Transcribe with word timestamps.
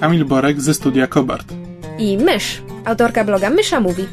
Kamil 0.00 0.24
Borek 0.24 0.60
ze 0.60 0.74
studia 0.74 1.06
Kobart. 1.06 1.52
i 1.98 2.18
Mysz, 2.18 2.62
autorka 2.84 3.24
bloga 3.24 3.50
Mysza 3.50 3.80
Mówi. 3.80 4.06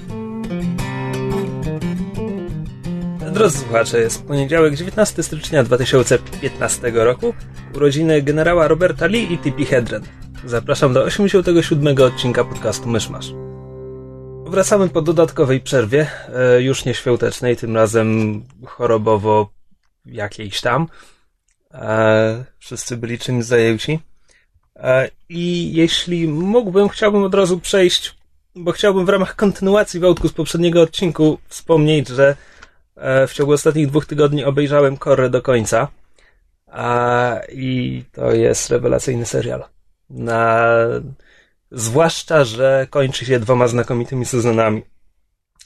Drodzy 3.34 3.58
słuchacze, 3.58 4.00
jest 4.00 4.26
poniedziałek 4.28 4.76
19 4.76 5.23
stycznia 5.23 5.64
2015 5.64 6.92
roku, 6.94 7.34
urodziny 7.76 8.22
generała 8.22 8.68
Roberta 8.68 9.06
Lee 9.06 9.34
i 9.34 9.38
Tippi 9.38 9.66
Hedren. 9.66 10.04
Zapraszam 10.46 10.94
do 10.94 11.04
87 11.04 11.98
odcinka 11.98 12.44
podcastu 12.44 12.90
Myszmasz. 12.90 13.34
Wracamy 14.45 14.90
po 14.90 15.02
dodatkowej 15.02 15.62
przerwie, 15.62 16.08
e, 16.36 16.62
już 16.62 16.86
nie 16.86 16.94
świątecznej, 16.94 17.58
tym 17.58 17.76
razem 17.76 18.42
chorobowo 18.66 19.54
jakiejś 20.06 20.62
tam. 20.62 20.88
E, 21.73 22.45
Wszyscy 22.59 22.98
byli 22.98 23.20
czymś 23.20 23.45
zajęci. 23.45 24.00
E, 24.76 25.09
I 25.30 25.73
jeśli 25.73 26.27
mógłbym, 26.27 26.90
chciałbym 26.90 27.23
od 27.23 27.36
razu 27.36 27.59
przejść, 27.59 28.16
bo 28.55 28.72
chciałbym 28.72 29.05
w 29.05 29.09
ramach 29.09 29.36
kontynuacji 29.36 30.00
wątku 30.00 30.28
z 30.28 30.34
poprzedniego 30.34 30.81
odcinku 30.81 31.38
wspomnieć, 31.48 32.08
że 32.08 32.36
e, 32.95 33.28
w 33.28 33.33
ciągu 33.33 33.52
ostatnich 33.52 33.88
dwóch 33.88 34.06
tygodni 34.06 34.44
obejrzałem 34.44 34.98
Korę 34.98 35.30
do 35.30 35.42
końca. 35.42 35.88
A, 36.67 37.39
I 37.52 38.03
to 38.11 38.31
jest 38.31 38.70
rewelacyjny 38.70 39.25
serial. 39.25 39.64
Na, 40.09 40.67
zwłaszcza, 41.72 42.44
że 42.44 42.88
kończy 42.89 43.26
się 43.26 43.39
dwoma 43.39 43.67
znakomitymi 43.67 44.26
sezonami. 44.26 44.83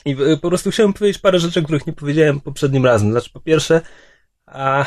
I 0.06 0.12
y, 0.12 0.38
po 0.38 0.50
prostu 0.50 0.72
chciałem 0.72 0.94
powiedzieć 0.94 1.22
parę 1.22 1.40
rzeczy, 1.40 1.64
których 1.64 1.88
nie 1.88 1.94
powiedziałem 1.94 2.42
poprzednim 2.42 2.86
razem. 2.86 3.12
Znaczy, 3.12 3.30
po 3.34 3.40
pierwsze, 3.40 3.82
a, 4.46 4.86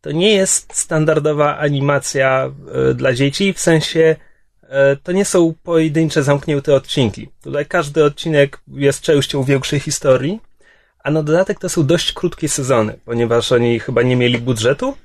to 0.00 0.12
nie 0.12 0.34
jest 0.34 0.76
standardowa 0.76 1.58
animacja 1.58 2.50
y, 2.90 2.94
dla 2.94 3.12
dzieci, 3.12 3.52
w 3.52 3.60
sensie 3.60 4.16
y, 4.62 4.68
to 5.02 5.12
nie 5.12 5.24
są 5.24 5.54
pojedyncze, 5.62 6.22
zamknięte 6.22 6.74
odcinki. 6.74 7.28
Tutaj 7.42 7.66
każdy 7.66 8.04
odcinek 8.04 8.60
jest 8.68 9.00
częścią 9.00 9.44
większej 9.44 9.80
historii, 9.80 10.40
a 11.04 11.10
na 11.10 11.22
dodatek 11.22 11.58
to 11.58 11.68
są 11.68 11.86
dość 11.86 12.12
krótkie 12.12 12.48
sezony, 12.48 12.98
ponieważ 13.04 13.52
oni 13.52 13.80
chyba 13.80 14.02
nie 14.02 14.16
mieli 14.16 14.38
budżetu, 14.38 14.96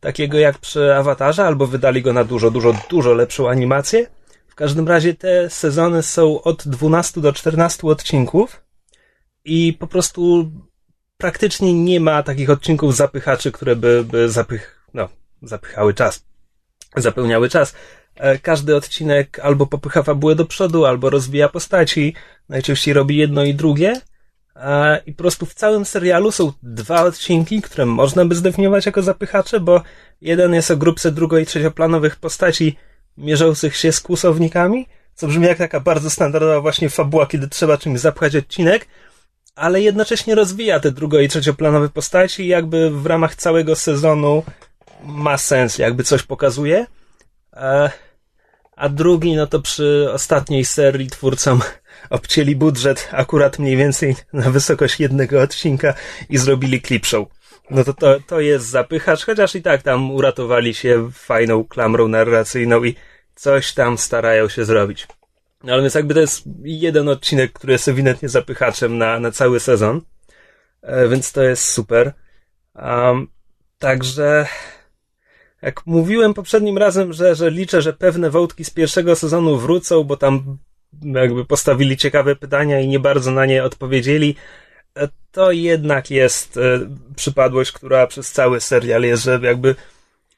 takiego 0.00 0.38
jak 0.38 0.58
przy 0.58 0.94
Awatarze, 0.94 1.46
albo 1.46 1.66
wydali 1.66 2.02
go 2.02 2.12
na 2.12 2.24
dużo, 2.24 2.50
dużo, 2.50 2.74
dużo 2.90 3.14
lepszą 3.14 3.48
animację. 3.48 4.06
W 4.48 4.54
każdym 4.54 4.88
razie 4.88 5.14
te 5.14 5.50
sezony 5.50 6.02
są 6.02 6.42
od 6.42 6.68
12 6.68 7.20
do 7.20 7.32
14 7.32 7.86
odcinków 7.86 8.62
i 9.44 9.76
po 9.80 9.86
prostu 9.86 10.50
praktycznie 11.18 11.74
nie 11.74 12.00
ma 12.00 12.22
takich 12.22 12.50
odcinków 12.50 12.96
zapychaczy, 12.96 13.52
które 13.52 13.76
by, 13.76 14.04
by 14.04 14.30
zapych, 14.30 14.82
no, 14.94 15.08
zapychały 15.42 15.94
czas, 15.94 16.24
zapełniały 16.96 17.48
czas. 17.48 17.74
E, 18.16 18.38
Każdy 18.38 18.76
odcinek 18.76 19.38
albo 19.38 19.66
popycha 19.66 20.02
fabułę 20.02 20.34
do 20.34 20.44
przodu, 20.44 20.86
albo 20.86 21.10
rozwija 21.10 21.48
postaci. 21.48 22.14
Najczęściej 22.48 22.94
robi 22.94 23.16
jedno 23.16 23.44
i 23.44 23.54
drugie. 23.54 24.00
I 25.06 25.12
po 25.12 25.18
prostu 25.18 25.46
w 25.46 25.54
całym 25.54 25.84
serialu 25.84 26.32
są 26.32 26.52
dwa 26.62 27.02
odcinki, 27.02 27.62
które 27.62 27.86
można 27.86 28.24
by 28.24 28.34
zdefiniować 28.34 28.86
jako 28.86 29.02
zapychacze, 29.02 29.60
bo 29.60 29.82
jeden 30.20 30.54
jest 30.54 30.70
o 30.70 30.76
grupce 30.76 31.12
drugo- 31.12 31.38
i 31.42 31.46
trzecioplanowych 31.46 32.16
postaci 32.16 32.76
mierzących 33.16 33.76
się 33.76 33.92
z 33.92 34.00
kłusownikami, 34.00 34.86
co 35.14 35.26
brzmi 35.28 35.46
jak 35.46 35.58
taka 35.58 35.80
bardzo 35.80 36.10
standardowa 36.10 36.60
właśnie 36.60 36.90
fabuła, 36.90 37.26
kiedy 37.26 37.48
trzeba 37.48 37.78
czymś 37.78 38.00
zapchać 38.00 38.36
odcinek, 38.36 38.86
ale 39.58 39.80
jednocześnie 39.80 40.34
rozwija 40.34 40.80
te 40.80 40.92
drugo- 40.92 41.22
i 41.22 41.28
trzecioplanowe 41.28 41.88
postaci 41.88 42.42
i 42.42 42.48
jakby 42.48 42.90
w 42.90 43.06
ramach 43.06 43.34
całego 43.34 43.76
sezonu 43.76 44.42
ma 45.02 45.38
sens, 45.38 45.78
jakby 45.78 46.04
coś 46.04 46.22
pokazuje. 46.22 46.86
E, 47.52 47.90
a 48.76 48.88
drugi, 48.88 49.36
no 49.36 49.46
to 49.46 49.60
przy 49.60 50.08
ostatniej 50.12 50.64
serii 50.64 51.08
twórcom 51.08 51.60
obcięli 52.10 52.56
budżet 52.56 53.08
akurat 53.12 53.58
mniej 53.58 53.76
więcej 53.76 54.16
na 54.32 54.50
wysokość 54.50 55.00
jednego 55.00 55.42
odcinka 55.42 55.94
i 56.30 56.38
zrobili 56.38 56.82
clip 56.82 57.06
show. 57.06 57.28
No 57.70 57.84
to, 57.84 57.94
to, 57.94 58.20
to 58.26 58.40
jest 58.40 58.66
zapychacz, 58.66 59.24
chociaż 59.24 59.54
i 59.54 59.62
tak 59.62 59.82
tam 59.82 60.10
uratowali 60.10 60.74
się 60.74 61.10
fajną 61.12 61.64
klamrą 61.64 62.08
narracyjną 62.08 62.84
i 62.84 62.94
coś 63.34 63.72
tam 63.74 63.98
starają 63.98 64.48
się 64.48 64.64
zrobić. 64.64 65.06
No 65.64 65.72
ale 65.72 65.82
więc 65.82 65.94
jakby 65.94 66.14
to 66.14 66.20
jest 66.20 66.42
jeden 66.62 67.08
odcinek, 67.08 67.52
który 67.52 67.72
jest 67.72 67.88
ewidentnie 67.88 68.28
zapychaczem 68.28 68.98
na, 68.98 69.20
na 69.20 69.30
cały 69.30 69.60
sezon. 69.60 70.00
E, 70.82 71.08
więc 71.08 71.32
to 71.32 71.42
jest 71.42 71.64
super. 71.64 72.12
Um, 72.74 73.28
także 73.78 74.46
jak 75.62 75.86
mówiłem 75.86 76.34
poprzednim 76.34 76.78
razem, 76.78 77.12
że, 77.12 77.34
że 77.34 77.50
liczę, 77.50 77.82
że 77.82 77.92
pewne 77.92 78.30
wątki 78.30 78.64
z 78.64 78.70
pierwszego 78.70 79.16
sezonu 79.16 79.58
wrócą, 79.58 80.04
bo 80.04 80.16
tam 80.16 80.58
jakby 81.02 81.44
postawili 81.44 81.96
ciekawe 81.96 82.36
pytania 82.36 82.80
i 82.80 82.88
nie 82.88 82.98
bardzo 82.98 83.30
na 83.30 83.46
nie 83.46 83.64
odpowiedzieli, 83.64 84.36
e, 84.96 85.08
to 85.32 85.52
jednak 85.52 86.10
jest 86.10 86.56
e, 86.56 86.60
przypadłość, 87.16 87.72
która 87.72 88.06
przez 88.06 88.32
cały 88.32 88.60
serial 88.60 89.02
jest, 89.02 89.22
że 89.22 89.40
jakby 89.42 89.74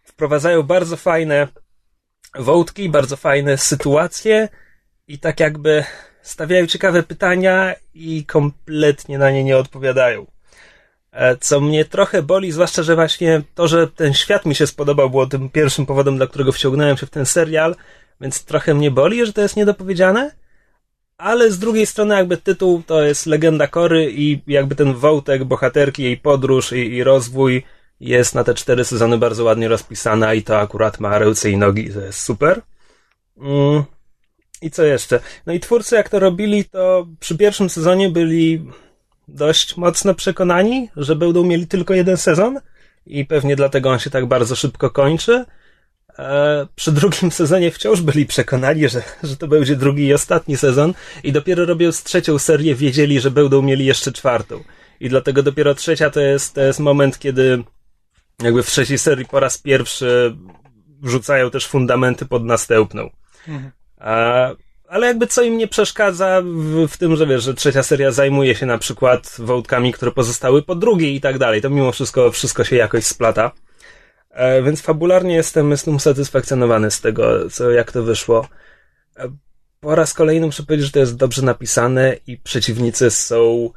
wprowadzają 0.03 0.63
bardzo 0.63 0.97
fajne 0.97 1.49
wątki, 2.35 2.89
bardzo 2.89 3.17
fajne 3.17 3.59
sytuacje 3.59 4.49
i 5.11 5.19
tak 5.19 5.41
jakby 5.41 5.85
stawiają 6.23 6.67
ciekawe 6.67 7.03
pytania 7.03 7.75
i 7.95 8.25
kompletnie 8.25 9.19
na 9.19 9.31
nie 9.31 9.45
nie 9.45 9.57
odpowiadają. 9.57 10.27
E, 11.13 11.37
Co 11.37 11.61
mnie 11.61 11.85
trochę 11.85 12.23
boli, 12.23 12.53
zwłaszcza, 12.53 12.83
że 12.83 12.95
właśnie 12.95 13.43
to, 13.55 13.69
że 13.69 13.89
ten 13.89 14.15
świat 14.15 14.47
mi 14.47 14.55
się 14.55 14.67
spodobał, 14.67 15.11
było 15.11 15.27
tym 15.27 15.51
pierwszym 15.51 15.87
powodem, 15.87 16.17
dla 16.17 16.27
którego 16.27 16.53
wciągnąłem 16.53 16.97
się 16.97 17.07
w 17.07 17.11
ten 17.11 17.27
serial, 17.27 17.77
więc 18.21 18.45
trochę 18.45 18.75
mnie 18.75 18.91
boli, 18.91 19.27
że 19.27 19.33
to 19.33 19.41
jest 19.41 19.57
niedopowiedziane. 19.57 20.31
Ale 21.19 21.51
z 21.51 21.59
drugiej 21.59 21.87
strony, 21.87 22.15
jakby 22.15 22.37
tytuł 22.37 22.83
to 22.87 23.03
jest 23.03 23.27
Legenda 23.27 23.67
Kory 23.67 24.13
i 24.13 24.43
jakby 24.47 24.75
ten 24.75 24.95
wątek 24.95 25.45
bohaterki, 25.45 26.03
jej 26.03 26.17
podróż 26.17 26.73
i, 26.73 26.95
i 26.95 27.05
rozwój 27.05 27.63
jest 28.01 28.35
na 28.35 28.45
te 28.45 28.55
cztery 28.55 28.85
sezony 28.85 29.19
bardzo 29.19 29.45
ładnie 29.45 29.69
rozpisana 29.69 30.35
i 30.35 30.43
to 30.43 30.59
akurat 30.61 31.01
ma 31.01 31.19
ręce 31.19 31.51
i 31.51 31.57
nogi, 31.57 31.93
to 31.95 32.01
jest 32.01 32.21
super. 32.21 32.63
Mm. 33.39 33.85
I 34.63 34.71
co 34.71 34.85
jeszcze? 34.85 35.21
No 35.47 35.53
i 35.53 35.61
twórcy, 35.61 35.95
jak 35.95 36.09
to 36.09 36.19
robili, 36.19 36.65
to 36.65 37.07
przy 37.21 37.37
pierwszym 37.37 37.71
sezonie 37.71 38.11
byli 38.11 38.67
dość 39.29 39.77
mocno 39.77 40.15
przekonani, 40.15 40.89
że 40.97 41.17
będą 41.17 41.45
mieli 41.45 41.67
tylko 41.67 41.95
jeden 41.95 42.17
sezon 42.17 42.61
i 43.07 43.25
pewnie 43.27 43.57
dlatego 43.57 43.91
on 43.91 43.99
się 43.99 44.11
tak 44.11 44.27
bardzo 44.27 44.57
szybko 44.57 44.91
kończy. 44.91 45.45
E, 46.19 46.67
przy 46.75 46.93
drugim 46.93 47.31
sezonie 47.31 47.71
wciąż 47.71 48.01
byli 48.01 48.27
przekonani, 48.27 48.89
że, 48.89 49.03
że 49.23 49.37
to 49.37 49.49
będzie 49.49 49.77
drugi 49.77 50.07
i 50.07 50.15
ostatni 50.15 50.57
sezon 50.57 50.95
i 51.25 51.33
dopiero 51.33 51.67
robiąc 51.67 52.03
trzecią 52.03 52.39
serię 52.39 52.75
wiedzieli, 52.75 53.21
że 53.21 53.31
będą 53.31 53.63
mieli 53.63 53.85
jeszcze 53.85 54.13
czwartą. 54.13 54.65
I 55.01 55.09
dlatego 55.09 55.43
dopiero 55.43 55.75
trzecia 55.75 56.11
to 56.11 56.21
jest, 56.21 56.55
to 56.55 56.61
jest 56.61 56.81
moment, 56.81 57.19
kiedy 57.19 57.65
jakby 58.43 58.63
w 58.63 58.71
trzeciej 58.71 58.99
serii 58.99 59.27
po 59.27 59.41
raz 59.41 59.59
pierwszy 59.59 60.37
wrzucają 61.03 61.51
też 61.51 61.67
fundamenty 61.67 62.27
pod 62.27 62.45
następną. 62.45 63.11
A, 64.01 64.51
ale 64.89 65.07
jakby 65.07 65.27
co 65.27 65.43
im 65.43 65.59
nie 65.59 65.69
przeszkadza 65.69 66.43
w, 66.43 66.89
w 66.89 66.97
tym, 66.97 67.17
że 67.17 67.27
wiesz, 67.27 67.43
że 67.43 67.55
trzecia 67.55 67.83
seria 67.83 68.13
zajmuje 68.13 68.55
się 68.55 68.67
na 68.67 68.79
przykład 68.79 69.37
wątkami, 69.39 69.93
które 69.93 70.13
pozostały 70.13 70.63
po 70.63 70.75
drugiej 70.75 71.15
i 71.15 71.21
tak 71.21 71.39
dalej. 71.39 71.63
To 71.63 71.71
mimo 71.71 71.93
wszystko, 71.93 72.31
wszystko 72.31 72.65
się 72.65 72.77
jakoś 72.77 73.05
splata. 73.05 73.53
E, 74.31 74.63
więc 74.63 74.81
fabularnie 74.81 75.35
jestem, 75.35 75.71
jestem 75.71 75.97
usatysfakcjonowany 75.97 76.91
z 76.91 77.01
tego, 77.01 77.51
co, 77.51 77.71
jak 77.71 77.93
to 77.93 78.03
wyszło. 78.03 78.49
E, 79.17 79.29
po 79.81 79.95
raz 79.95 80.15
kolejny 80.15 80.47
muszę 80.47 80.63
powiedzieć, 80.63 80.87
że 80.87 80.93
to 80.93 80.99
jest 80.99 81.17
dobrze 81.17 81.43
napisane 81.43 82.17
i 82.27 82.37
przeciwnicy 82.37 83.11
są 83.11 83.71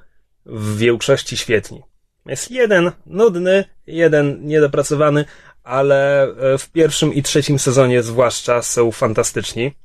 w 0.46 0.78
większości 0.78 1.38
świetni. 1.38 1.82
Jest 2.26 2.52
jeden 2.52 2.92
nudny, 3.06 3.66
jeden 3.88 4.48
niedopracowany, 4.48 5.26
ale 5.64 6.24
e, 6.24 6.58
w 6.58 6.70
pierwszym 6.70 7.14
i 7.14 7.24
trzecim 7.24 7.60
sezonie 7.60 8.04
zwłaszcza 8.04 8.62
są 8.62 8.92
fantastyczni. 8.92 9.76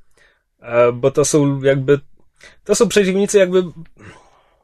E, 0.61 0.93
bo 0.93 1.11
to 1.11 1.25
są 1.25 1.63
jakby, 1.63 2.01
to 2.65 2.75
są 2.75 2.89
przeciwnicy 2.89 3.39
jakby 3.39 3.63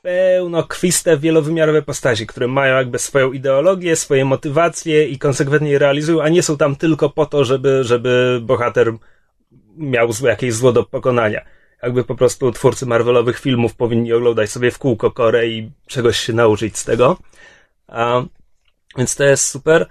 pełnokwiste, 0.03 1.19
wielowymiarowe 1.19 1.83
postaci, 1.83 2.27
które 2.27 2.49
mają 2.49 2.77
jakby 2.77 2.99
swoją 2.99 3.33
ideologię, 3.33 3.97
swoje 3.97 4.25
motywacje 4.25 5.09
i 5.09 5.19
konsekwentnie 5.19 5.71
je 5.71 5.79
realizują, 5.79 6.23
a 6.23 6.29
nie 6.29 6.43
są 6.43 6.57
tam 6.57 6.77
tylko 6.77 7.11
po 7.11 7.27
to, 7.27 7.45
żeby, 7.45 7.85
żeby 7.85 8.41
bohater 8.43 8.93
miał 9.77 10.09
jakieś 10.23 10.55
zło 10.55 10.73
do 10.73 10.85
pokonania. 10.85 11.45
Jakby 11.83 12.05
po 12.05 12.15
prostu 12.15 12.53
twórcy 12.53 12.87
Marvelowych 12.87 13.39
filmów 13.39 13.75
powinni 13.75 14.13
oglądać 14.13 14.51
sobie 14.51 14.71
w 14.71 14.79
kółko 14.79 15.11
Korę 15.11 15.47
i 15.47 15.71
czegoś 15.87 16.21
się 16.21 16.33
nauczyć 16.33 16.79
z 16.79 16.85
tego. 16.85 17.17
A, 17.89 18.23
więc 18.99 19.17
to 19.17 19.25
jest 19.25 19.47
super. 19.47 19.87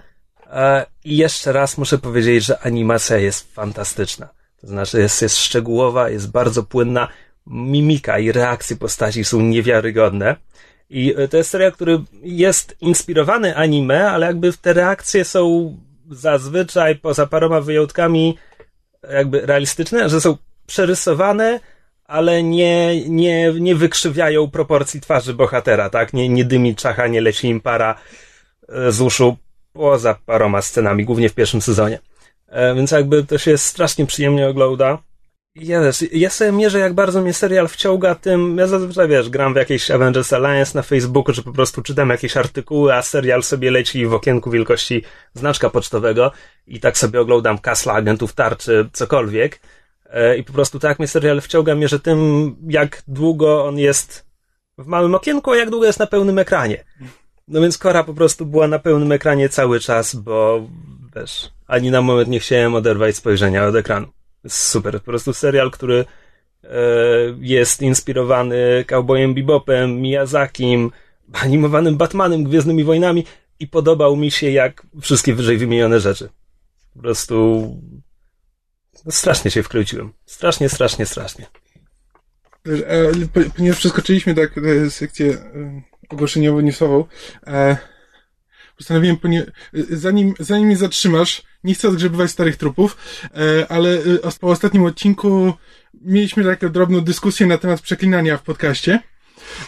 A, 0.49 0.85
I 1.03 1.17
jeszcze 1.17 1.51
raz 1.51 1.77
muszę 1.77 1.97
powiedzieć, 1.97 2.45
że 2.45 2.59
animacja 2.59 3.17
jest 3.17 3.53
fantastyczna. 3.53 4.29
To 4.63 4.67
znaczy 4.67 4.99
jest, 4.99 5.21
jest 5.21 5.37
szczegółowa, 5.37 6.09
jest 6.09 6.31
bardzo 6.31 6.63
płynna. 6.63 7.07
Mimika 7.47 8.19
i 8.19 8.31
reakcje 8.31 8.75
postaci 8.75 9.23
są 9.23 9.41
niewiarygodne. 9.41 10.35
I 10.89 11.15
to 11.29 11.37
jest 11.37 11.49
serial, 11.49 11.71
który 11.71 12.01
jest 12.21 12.75
inspirowany 12.81 13.55
anime, 13.55 14.11
ale 14.11 14.25
jakby 14.25 14.53
te 14.53 14.73
reakcje 14.73 15.25
są 15.25 15.77
zazwyczaj, 16.11 16.95
poza 16.95 17.27
paroma 17.27 17.61
wyjątkami, 17.61 18.37
jakby 19.13 19.45
realistyczne, 19.45 20.09
że 20.09 20.21
są 20.21 20.37
przerysowane, 20.67 21.59
ale 22.05 22.43
nie, 22.43 23.09
nie, 23.09 23.53
nie 23.59 23.75
wykrzywiają 23.75 24.49
proporcji 24.49 25.01
twarzy 25.01 25.33
bohatera, 25.33 25.89
tak? 25.89 26.13
Nie, 26.13 26.29
nie 26.29 26.45
dymi 26.45 26.75
czacha, 26.75 27.07
nie 27.07 27.21
leci 27.21 27.47
im 27.47 27.61
para 27.61 27.95
e, 28.69 28.91
z 28.91 29.01
uszu, 29.01 29.37
poza 29.73 30.15
paroma 30.25 30.61
scenami, 30.61 31.05
głównie 31.05 31.29
w 31.29 31.33
pierwszym 31.33 31.61
sezonie. 31.61 31.99
E, 32.53 32.75
więc 32.75 32.91
jakby 32.91 33.23
to 33.23 33.37
się 33.37 33.57
strasznie 33.57 34.05
przyjemnie 34.05 34.47
ogląda. 34.47 34.97
Ja 35.55 35.81
też, 35.81 36.03
ja 36.11 36.29
sobie 36.29 36.51
mierzę, 36.51 36.79
jak 36.79 36.93
bardzo 36.93 37.21
mnie 37.21 37.33
serial 37.33 37.67
wciąga 37.67 38.15
tym, 38.15 38.57
ja 38.57 38.67
zazwyczaj, 38.67 39.07
wiesz, 39.07 39.29
gram 39.29 39.53
w 39.53 39.55
jakiejś 39.55 39.91
Avengers 39.91 40.33
Alliance 40.33 40.71
na 40.75 40.81
Facebooku, 40.81 41.33
że 41.33 41.41
po 41.41 41.53
prostu 41.53 41.81
czytam 41.81 42.09
jakieś 42.09 42.37
artykuły, 42.37 42.93
a 42.95 43.01
serial 43.01 43.43
sobie 43.43 43.71
leci 43.71 44.05
w 44.05 44.13
okienku 44.13 44.51
wielkości 44.51 45.03
znaczka 45.33 45.69
pocztowego 45.69 46.31
i 46.67 46.79
tak 46.79 46.97
sobie 46.97 47.21
oglądam 47.21 47.57
Kasla, 47.57 47.93
Agentów 47.93 48.33
Tarczy, 48.33 48.89
cokolwiek. 48.93 49.59
E, 50.09 50.37
I 50.37 50.43
po 50.43 50.53
prostu 50.53 50.79
tak 50.79 50.99
mnie 50.99 51.07
serial 51.07 51.41
wciąga, 51.41 51.75
mierzę 51.75 51.99
tym, 51.99 52.55
jak 52.67 53.03
długo 53.07 53.65
on 53.65 53.77
jest 53.77 54.25
w 54.77 54.85
małym 54.85 55.15
okienku, 55.15 55.51
a 55.51 55.57
jak 55.57 55.69
długo 55.69 55.85
jest 55.85 55.99
na 55.99 56.07
pełnym 56.07 56.39
ekranie. 56.39 56.83
No 57.47 57.61
więc 57.61 57.77
Kora 57.77 58.03
po 58.03 58.13
prostu 58.13 58.45
była 58.45 58.67
na 58.67 58.79
pełnym 58.79 59.11
ekranie 59.11 59.49
cały 59.49 59.79
czas, 59.79 60.15
bo, 60.15 60.67
wiesz, 61.15 61.51
ani 61.67 61.91
na 61.91 62.01
moment 62.01 62.29
nie 62.29 62.39
chciałem 62.39 62.75
oderwać 62.75 63.15
spojrzenia 63.15 63.65
od 63.65 63.75
ekranu. 63.75 64.07
Super, 64.47 64.93
po 64.99 65.05
prostu 65.05 65.33
serial, 65.33 65.71
który 65.71 66.05
e, 66.63 66.67
jest 67.39 67.81
inspirowany 67.81 68.85
Cowboyem 68.87 69.33
Bebopem, 69.33 70.01
Miyazakim, 70.01 70.91
animowanym 71.33 71.97
Batmanem, 71.97 72.43
Gwiezdnymi 72.43 72.83
Wojnami 72.83 73.25
i 73.59 73.67
podobał 73.67 74.15
mi 74.15 74.31
się 74.31 74.51
jak 74.51 74.87
wszystkie 75.01 75.33
wyżej 75.33 75.57
wymienione 75.57 75.99
rzeczy. 75.99 76.29
Po 76.93 76.99
prostu 76.99 77.35
no, 79.05 79.11
strasznie 79.11 79.51
się 79.51 79.63
wkręciłem. 79.63 80.13
Strasznie, 80.25 80.69
strasznie, 80.69 81.05
strasznie. 81.05 81.45
E, 82.67 83.11
ponieważ 83.55 83.79
przeskoczyliśmy 83.79 84.35
tak 84.35 84.59
sekcję 84.89 85.31
e, 87.45 87.81
postanowiłem, 88.77 89.17
zanim, 89.89 90.33
zanim 90.39 90.67
mnie 90.67 90.77
zatrzymasz, 90.77 91.43
nie 91.63 91.73
chcę 91.73 91.89
odgrzebywać 91.89 92.31
starych 92.31 92.57
trupów, 92.57 92.97
e, 93.23 93.71
ale 93.71 93.89
e, 93.89 94.31
po 94.39 94.47
ostatnim 94.47 94.83
odcinku 94.83 95.53
mieliśmy 96.01 96.43
taką 96.43 96.69
drobną 96.69 97.01
dyskusję 97.01 97.47
na 97.47 97.57
temat 97.57 97.81
przeklinania 97.81 98.37
w 98.37 98.43
podcaście, 98.43 98.99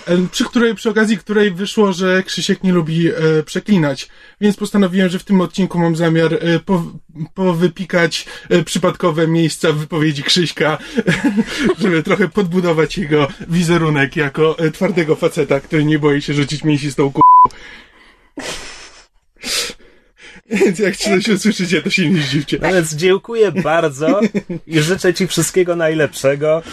e, 0.07 0.27
przy 0.31 0.45
której, 0.45 0.75
przy 0.75 0.89
okazji 0.89 1.17
której 1.17 1.51
wyszło, 1.51 1.93
że 1.93 2.23
Krzysiek 2.23 2.63
nie 2.63 2.73
lubi 2.73 3.09
przeklinać, 3.45 4.09
więc 4.41 4.55
postanowiłem, 4.55 5.09
że 5.09 5.19
w 5.19 5.23
tym 5.23 5.41
odcinku 5.41 5.79
mam 5.79 5.95
zamiar 5.95 6.39
po, 6.65 6.83
powypikać 7.33 8.25
przypadkowe 8.65 9.27
miejsca 9.27 9.71
w 9.71 9.77
wypowiedzi 9.77 10.23
Krzyśka, 10.23 10.77
żeby 11.81 12.03
trochę 12.03 12.27
podbudować 12.27 12.97
jego 12.97 13.27
wizerunek 13.47 14.15
jako 14.15 14.55
twardego 14.73 15.15
faceta, 15.15 15.59
który 15.59 15.85
nie 15.85 15.99
boi 15.99 16.21
się 16.21 16.33
rzucić 16.33 16.63
mięsistą 16.63 17.11
k***. 17.11 17.21
Więc 20.49 20.79
jak 20.79 20.95
coś 20.95 21.27
usłyszycie, 21.27 21.81
to 21.81 21.89
się 21.89 22.09
nie 22.09 22.21
zdziwcie. 22.21 22.59
No 22.61 22.73
więc 22.73 22.95
dziękuję 22.95 23.51
bardzo 23.51 24.19
i 24.67 24.79
życzę 24.79 25.13
ci 25.13 25.27
wszystkiego 25.27 25.75
najlepszego. 25.75 26.63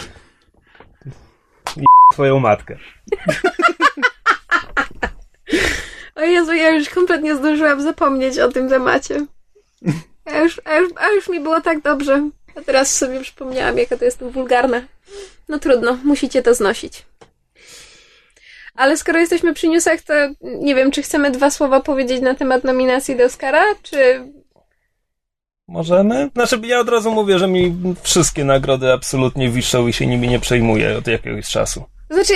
I 1.77 1.85
twoją 2.13 2.41
matkę. 2.41 2.77
O 6.15 6.25
Jezu, 6.25 6.53
ja 6.53 6.71
już 6.71 6.89
kompletnie 6.89 7.37
zdążyłam 7.37 7.83
zapomnieć 7.83 8.39
o 8.39 8.49
tym 8.49 8.69
temacie. 8.69 9.27
A 10.25 10.39
już, 10.39 10.61
a 10.65 10.77
już, 10.77 10.93
a 10.97 11.11
już 11.11 11.29
mi 11.29 11.41
było 11.41 11.61
tak 11.61 11.83
dobrze. 11.83 12.31
A 12.57 12.61
teraz 12.61 12.97
sobie 12.97 13.21
przypomniałam, 13.21 13.79
jaka 13.79 13.97
to 13.97 14.05
jest 14.05 14.23
wulgarna. 14.23 14.83
No 15.49 15.59
trudno, 15.59 15.99
musicie 16.05 16.43
to 16.43 16.55
znosić. 16.55 17.07
Ale 18.75 18.97
skoro 18.97 19.19
jesteśmy 19.19 19.55
przy 19.55 19.69
newsach, 19.69 20.01
to 20.03 20.15
nie 20.41 20.75
wiem, 20.75 20.91
czy 20.91 21.03
chcemy 21.03 21.31
dwa 21.31 21.51
słowa 21.51 21.81
powiedzieć 21.81 22.21
na 22.21 22.35
temat 22.35 22.65
nominacji 22.65 23.17
do 23.17 23.25
Oscara, 23.25 23.65
czy... 23.83 24.29
Możemy? 25.69 26.31
Znaczy, 26.35 26.61
ja 26.63 26.81
od 26.81 26.89
razu 26.89 27.11
mówię, 27.11 27.39
że 27.39 27.49
mi 27.49 27.77
wszystkie 28.03 28.45
nagrody 28.45 28.93
absolutnie 28.93 29.49
wiszą 29.51 29.87
i 29.87 29.93
się 29.93 30.07
nimi 30.07 30.29
nie 30.29 30.41
przejmuję 30.41 30.99
od 30.99 31.07
jakiegoś 31.07 31.47
czasu. 31.47 31.85
Znaczy, 32.11 32.35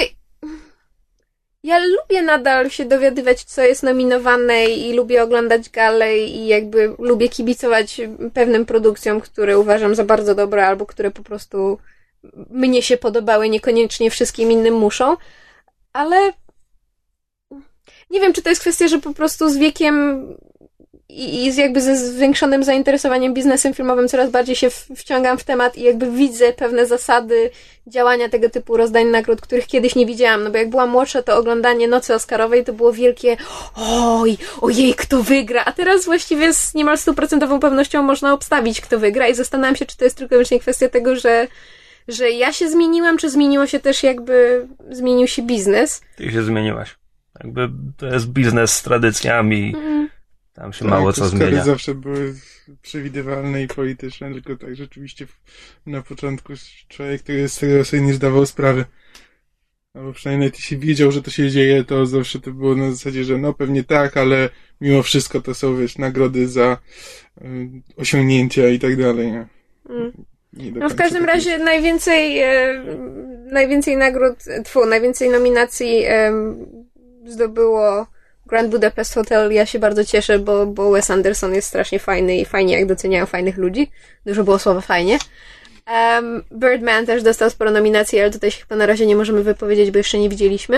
ja 1.62 1.78
lubię 1.78 2.22
nadal 2.22 2.70
się 2.70 2.84
dowiadywać, 2.84 3.44
co 3.44 3.62
jest 3.62 3.82
nominowane 3.82 4.64
i 4.64 4.92
lubię 4.92 5.22
oglądać 5.22 5.70
gale 5.70 6.18
i 6.18 6.46
jakby 6.46 6.94
lubię 6.98 7.28
kibicować 7.28 8.00
pewnym 8.34 8.66
produkcjom, 8.66 9.20
które 9.20 9.58
uważam 9.58 9.94
za 9.94 10.04
bardzo 10.04 10.34
dobre 10.34 10.66
albo 10.66 10.86
które 10.86 11.10
po 11.10 11.22
prostu 11.22 11.78
mnie 12.50 12.82
się 12.82 12.96
podobały, 12.96 13.48
niekoniecznie 13.48 14.10
wszystkim 14.10 14.52
innym 14.52 14.74
muszą 14.74 15.16
ale 15.96 16.32
nie 18.10 18.20
wiem, 18.20 18.32
czy 18.32 18.42
to 18.42 18.48
jest 18.48 18.60
kwestia, 18.60 18.88
że 18.88 18.98
po 18.98 19.14
prostu 19.14 19.48
z 19.48 19.56
wiekiem 19.56 20.26
i, 21.08 21.52
z 21.52 21.56
jakby 21.56 21.80
ze 21.80 21.96
zwiększonym 21.96 22.64
zainteresowaniem 22.64 23.34
biznesem 23.34 23.74
filmowym 23.74 24.08
coraz 24.08 24.30
bardziej 24.30 24.56
się 24.56 24.70
wciągam 24.96 25.38
w 25.38 25.44
temat 25.44 25.76
i 25.76 25.82
jakby 25.82 26.10
widzę 26.10 26.52
pewne 26.52 26.86
zasady 26.86 27.50
działania 27.86 28.28
tego 28.28 28.50
typu 28.50 28.76
rozdań 28.76 29.06
nagród, 29.06 29.40
których 29.40 29.66
kiedyś 29.66 29.94
nie 29.94 30.06
widziałam. 30.06 30.44
No 30.44 30.50
bo 30.50 30.58
jak 30.58 30.70
byłam 30.70 30.90
młodsza, 30.90 31.22
to 31.22 31.36
oglądanie 31.36 31.88
Nocy 31.88 32.14
Oscarowej 32.14 32.64
to 32.64 32.72
było 32.72 32.92
wielkie 32.92 33.36
oj, 33.76 34.38
ojej, 34.60 34.94
kto 34.94 35.22
wygra. 35.22 35.62
A 35.64 35.72
teraz 35.72 36.04
właściwie 36.04 36.52
z 36.54 36.74
niemal 36.74 36.98
stuprocentową 36.98 37.60
pewnością 37.60 38.02
można 38.02 38.32
obstawić, 38.32 38.80
kto 38.80 38.98
wygra 38.98 39.28
i 39.28 39.34
zastanawiam 39.34 39.76
się, 39.76 39.86
czy 39.86 39.96
to 39.96 40.04
jest 40.04 40.16
tylko 40.16 40.28
wyłącznie 40.28 40.60
kwestia 40.60 40.88
tego, 40.88 41.16
że 41.16 41.48
że 42.08 42.30
ja 42.30 42.52
się 42.52 42.70
zmieniłam, 42.70 43.18
czy 43.18 43.30
zmieniło 43.30 43.66
się 43.66 43.80
też 43.80 44.02
jakby, 44.02 44.66
zmienił 44.90 45.26
się 45.26 45.42
biznes? 45.42 46.02
Ty 46.16 46.32
się 46.32 46.42
zmieniłaś. 46.42 46.96
Jakby 47.44 47.70
to 47.96 48.06
jest 48.06 48.26
biznes 48.26 48.74
z 48.74 48.82
tradycjami. 48.82 49.74
Mm. 49.76 50.08
Tam 50.52 50.72
się 50.72 50.78
tak, 50.78 50.88
mało 50.88 51.12
co 51.12 51.28
zmienia. 51.28 51.64
zawsze 51.64 51.94
były 51.94 52.34
przewidywalne 52.82 53.62
i 53.62 53.68
polityczne, 53.68 54.32
tylko 54.32 54.56
tak 54.56 54.76
rzeczywiście 54.76 55.26
na 55.86 56.02
początku 56.02 56.52
człowiek 56.88 57.22
tego 57.22 57.48
z 57.48 57.58
tego 57.58 57.84
sobie 57.84 58.02
nie 58.02 58.14
zdawał 58.14 58.46
sprawy. 58.46 58.84
Albo 59.94 60.12
przynajmniej 60.12 60.52
ty 60.52 60.62
się 60.62 60.76
wiedział, 60.76 61.12
że 61.12 61.22
to 61.22 61.30
się 61.30 61.50
dzieje, 61.50 61.84
to 61.84 62.06
zawsze 62.06 62.40
to 62.40 62.52
było 62.52 62.74
na 62.74 62.90
zasadzie, 62.90 63.24
że 63.24 63.38
no 63.38 63.54
pewnie 63.54 63.84
tak, 63.84 64.16
ale 64.16 64.48
mimo 64.80 65.02
wszystko 65.02 65.40
to 65.40 65.54
są, 65.54 65.76
wiesz, 65.76 65.98
nagrody 65.98 66.48
za 66.48 66.78
y, 67.40 67.68
osiągnięcia 67.96 68.68
i 68.68 68.78
tak 68.78 68.96
dalej. 68.96 69.32
Nie? 69.32 69.46
Mm. 69.88 70.12
No 70.74 70.88
w 70.88 70.94
każdym 70.94 71.24
razie 71.24 71.58
najwięcej, 71.58 72.38
e, 72.38 72.84
najwięcej 73.44 73.96
nagród, 73.96 74.38
tfu, 74.64 74.86
najwięcej 74.86 75.28
nominacji 75.30 76.04
e, 76.04 76.32
zdobyło 77.26 78.06
Grand 78.46 78.70
Budapest 78.70 79.14
Hotel. 79.14 79.52
Ja 79.52 79.66
się 79.66 79.78
bardzo 79.78 80.04
cieszę, 80.04 80.38
bo, 80.38 80.66
bo 80.66 80.90
Wes 80.90 81.10
Anderson 81.10 81.54
jest 81.54 81.68
strasznie 81.68 81.98
fajny 81.98 82.36
i 82.36 82.44
fajnie 82.44 82.78
jak 82.78 82.86
doceniają 82.86 83.26
fajnych 83.26 83.56
ludzi. 83.56 83.90
Dużo 84.26 84.44
było 84.44 84.58
słowa 84.58 84.80
fajnie. 84.80 85.18
Um, 85.90 86.44
Birdman 86.52 87.06
też 87.06 87.22
dostał 87.22 87.50
sporo 87.50 87.70
nominacji, 87.70 88.20
ale 88.20 88.30
tutaj 88.30 88.50
się 88.50 88.60
chyba 88.60 88.76
na 88.76 88.86
razie 88.86 89.06
nie 89.06 89.16
możemy 89.16 89.42
wypowiedzieć, 89.42 89.90
bo 89.90 89.98
jeszcze 89.98 90.18
nie 90.18 90.28
widzieliśmy. 90.28 90.76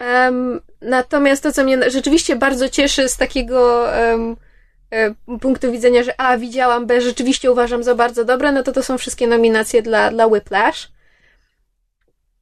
Um, 0.00 0.60
natomiast 0.80 1.42
to, 1.42 1.52
co 1.52 1.64
mnie 1.64 1.90
rzeczywiście 1.90 2.36
bardzo 2.36 2.68
cieszy 2.68 3.08
z 3.08 3.16
takiego 3.16 3.88
um, 4.10 4.36
punktu 5.40 5.72
widzenia, 5.72 6.02
że 6.02 6.20
a, 6.20 6.38
widziałam, 6.38 6.86
B, 6.86 7.00
rzeczywiście 7.00 7.52
uważam 7.52 7.82
za 7.82 7.94
bardzo 7.94 8.24
dobre, 8.24 8.52
no 8.52 8.62
to 8.62 8.72
to 8.72 8.82
są 8.82 8.98
wszystkie 8.98 9.26
nominacje 9.26 9.82
dla, 9.82 10.10
dla 10.10 10.26
Whiplash. 10.26 10.88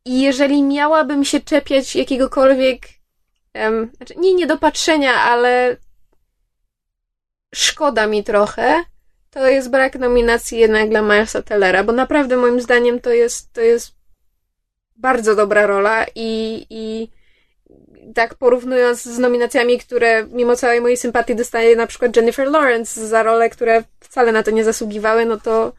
I 0.04 0.20
jeżeli 0.20 0.62
miałabym 0.62 1.24
się 1.24 1.40
czepiać 1.40 1.96
jakiegokolwiek, 1.96 2.88
um, 3.54 3.90
znaczy 3.96 4.14
nie 4.16 4.34
niedopatrzenia, 4.34 5.14
ale 5.14 5.76
szkoda 7.54 8.06
mi 8.06 8.24
trochę, 8.24 8.84
to 9.30 9.48
jest 9.48 9.70
brak 9.70 9.94
nominacji 9.98 10.58
jednak 10.58 10.90
dla 10.90 11.02
Milesa 11.02 11.42
Tellera, 11.42 11.84
bo 11.84 11.92
naprawdę 11.92 12.36
moim 12.36 12.60
zdaniem 12.60 13.00
to 13.00 13.10
jest, 13.10 13.52
to 13.52 13.60
jest 13.60 13.94
bardzo 14.96 15.36
dobra 15.36 15.66
rola 15.66 16.06
i, 16.14 16.66
i 16.70 17.10
tak 18.14 18.34
porównując 18.34 19.02
z 19.02 19.18
nominacjami, 19.18 19.78
które 19.78 20.26
mimo 20.32 20.56
całej 20.56 20.80
mojej 20.80 20.96
sympatii 20.96 21.36
dostaje 21.36 21.76
na 21.76 21.86
przykład 21.86 22.16
Jennifer 22.16 22.48
Lawrence 22.48 23.06
za 23.06 23.22
role, 23.22 23.50
które 23.50 23.84
wcale 24.00 24.32
na 24.32 24.42
to 24.42 24.50
nie 24.50 24.64
zasługiwały, 24.64 25.26
no 25.26 25.36
to 25.36 25.72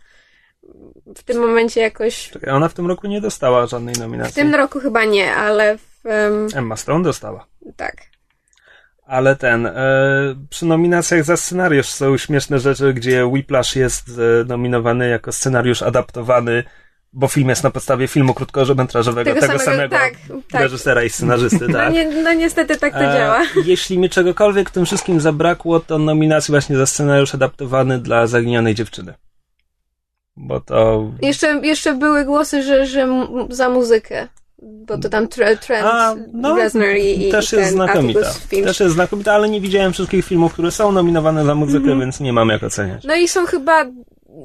w 1.17 1.23
tym 1.23 1.39
momencie 1.39 1.81
jakoś... 1.81 2.29
Czekaj, 2.29 2.53
ona 2.53 2.69
w 2.69 2.73
tym 2.73 2.87
roku 2.87 3.07
nie 3.07 3.21
dostała 3.21 3.67
żadnej 3.67 3.95
W 3.95 3.99
nominacji. 3.99 4.35
tym 4.35 4.55
roku 4.55 4.79
chyba 4.79 5.05
nie, 5.05 5.35
ale 5.35 5.77
w... 5.77 6.05
em, 6.05 6.47
Emma 6.55 6.75
Stone 6.75 7.03
dostała. 7.03 7.45
tak. 7.75 7.95
Ale 9.05 9.35
ten, 9.35 9.65
e, 9.65 9.73
przy 10.49 10.65
nominacjach 10.65 11.23
za 11.23 11.37
scenariusz 11.37 11.87
są 11.87 12.17
śmieszne 12.17 12.59
rzeczy, 12.59 12.93
gdzie 12.93 13.25
Whiplash 13.25 13.75
jest 13.75 14.09
e, 14.09 14.45
nominowany 14.45 15.09
jako 15.09 15.31
scenariusz 15.31 15.81
adaptowany, 15.81 16.63
bo 17.13 17.27
film 17.27 17.49
jest 17.49 17.63
na 17.63 17.71
podstawie 17.71 18.07
filmu 18.07 18.33
krótkometrażowego 18.33 19.33
tego, 19.33 19.59
samego, 19.59 19.95
tak, 19.95 20.13
tak. 20.51 20.61
reżysera 20.61 21.03
i 21.03 21.09
scenarzysty, 21.09 21.67
No, 21.67 21.73
tak? 21.77 21.93
nie, 21.93 22.21
no 22.23 22.33
niestety 22.33 22.77
tak 22.77 22.93
to 22.93 22.99
E, 22.99 23.13
działa. 23.17 23.41
Jeśli 23.65 23.99
mi 23.99 24.09
czegokolwiek 24.09 24.69
w 24.69 24.73
tym 24.73 24.85
wszystkim 24.85 25.21
zabrakło, 25.21 25.79
to 25.79 25.97
nominacji 25.97 26.51
właśnie 26.51 26.77
za 26.77 26.85
scenariusz 26.85 27.35
adaptowany 27.35 27.99
dla 27.99 28.27
Zaginionej 28.27 28.75
Dziewczyny. 28.75 29.13
Bo 30.37 30.59
to... 30.59 31.05
Jeszcze, 31.21 31.47
jeszcze 31.63 31.93
były 31.93 32.25
głosy, 32.25 32.63
że, 32.63 32.85
że 32.85 33.07
za 33.49 33.69
muzykę. 33.69 34.27
Bo 34.63 34.97
to 34.97 35.09
tam 35.09 35.27
Tre- 35.27 35.57
Trent 35.57 35.85
A, 35.85 36.15
no, 36.33 36.55
Reznor 36.55 36.95
i, 36.97 37.27
i 37.27 37.31
też 37.31 37.51
jest 37.51 37.71
znakomita. 37.71 38.19
Też 38.63 38.79
jest 38.79 38.93
znakomita, 38.93 39.33
ale 39.33 39.49
nie 39.49 39.61
widziałem 39.61 39.93
wszystkich 39.93 40.25
filmów, 40.25 40.53
które 40.53 40.71
są 40.71 40.91
nominowane 40.91 41.45
za 41.45 41.55
muzykę, 41.55 41.77
Mhm. 41.83 41.99
więc 41.99 42.19
nie 42.19 42.33
mam 42.33 42.49
jak 42.49 42.63
oceniać. 42.63 43.03
No 43.03 43.15
i 43.15 43.27
są 43.27 43.45
chyba, 43.45 43.85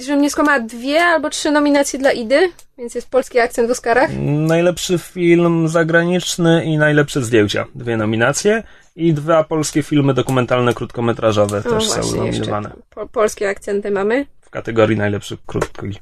żebym 0.00 0.22
nie 0.22 0.30
skłamała, 0.30 0.60
dwie 0.60 1.04
albo 1.04 1.30
trzy 1.30 1.50
nominacje 1.50 1.98
dla 1.98 2.12
Idy, 2.12 2.48
więc 2.78 2.94
jest 2.94 3.10
polski 3.10 3.38
akcent 3.40 3.68
w 3.68 3.70
Oscarach. 3.70 4.10
Najlepszy 4.22 4.98
film 4.98 5.68
zagraniczny 5.68 6.64
i 6.64 6.78
najlepsze 6.78 7.22
zdjęcia. 7.22 7.66
Dwie 7.74 7.96
nominacje. 7.96 8.62
I 8.96 9.12
dwa 9.14 9.44
polskie 9.44 9.82
filmy 9.82 10.14
dokumentalne, 10.14 10.74
krótkometrażowe 10.74 11.62
No 11.64 11.70
też 11.70 11.88
są 11.88 12.16
nominowane. 12.16 12.70
po, 12.90 13.06
polskie 13.06 13.48
akcenty 13.48 13.90
mamy. 13.90 14.26
W 14.40 14.50
kategorii 14.50 14.96
najlepszy 14.96 15.36
krótki 15.46 15.98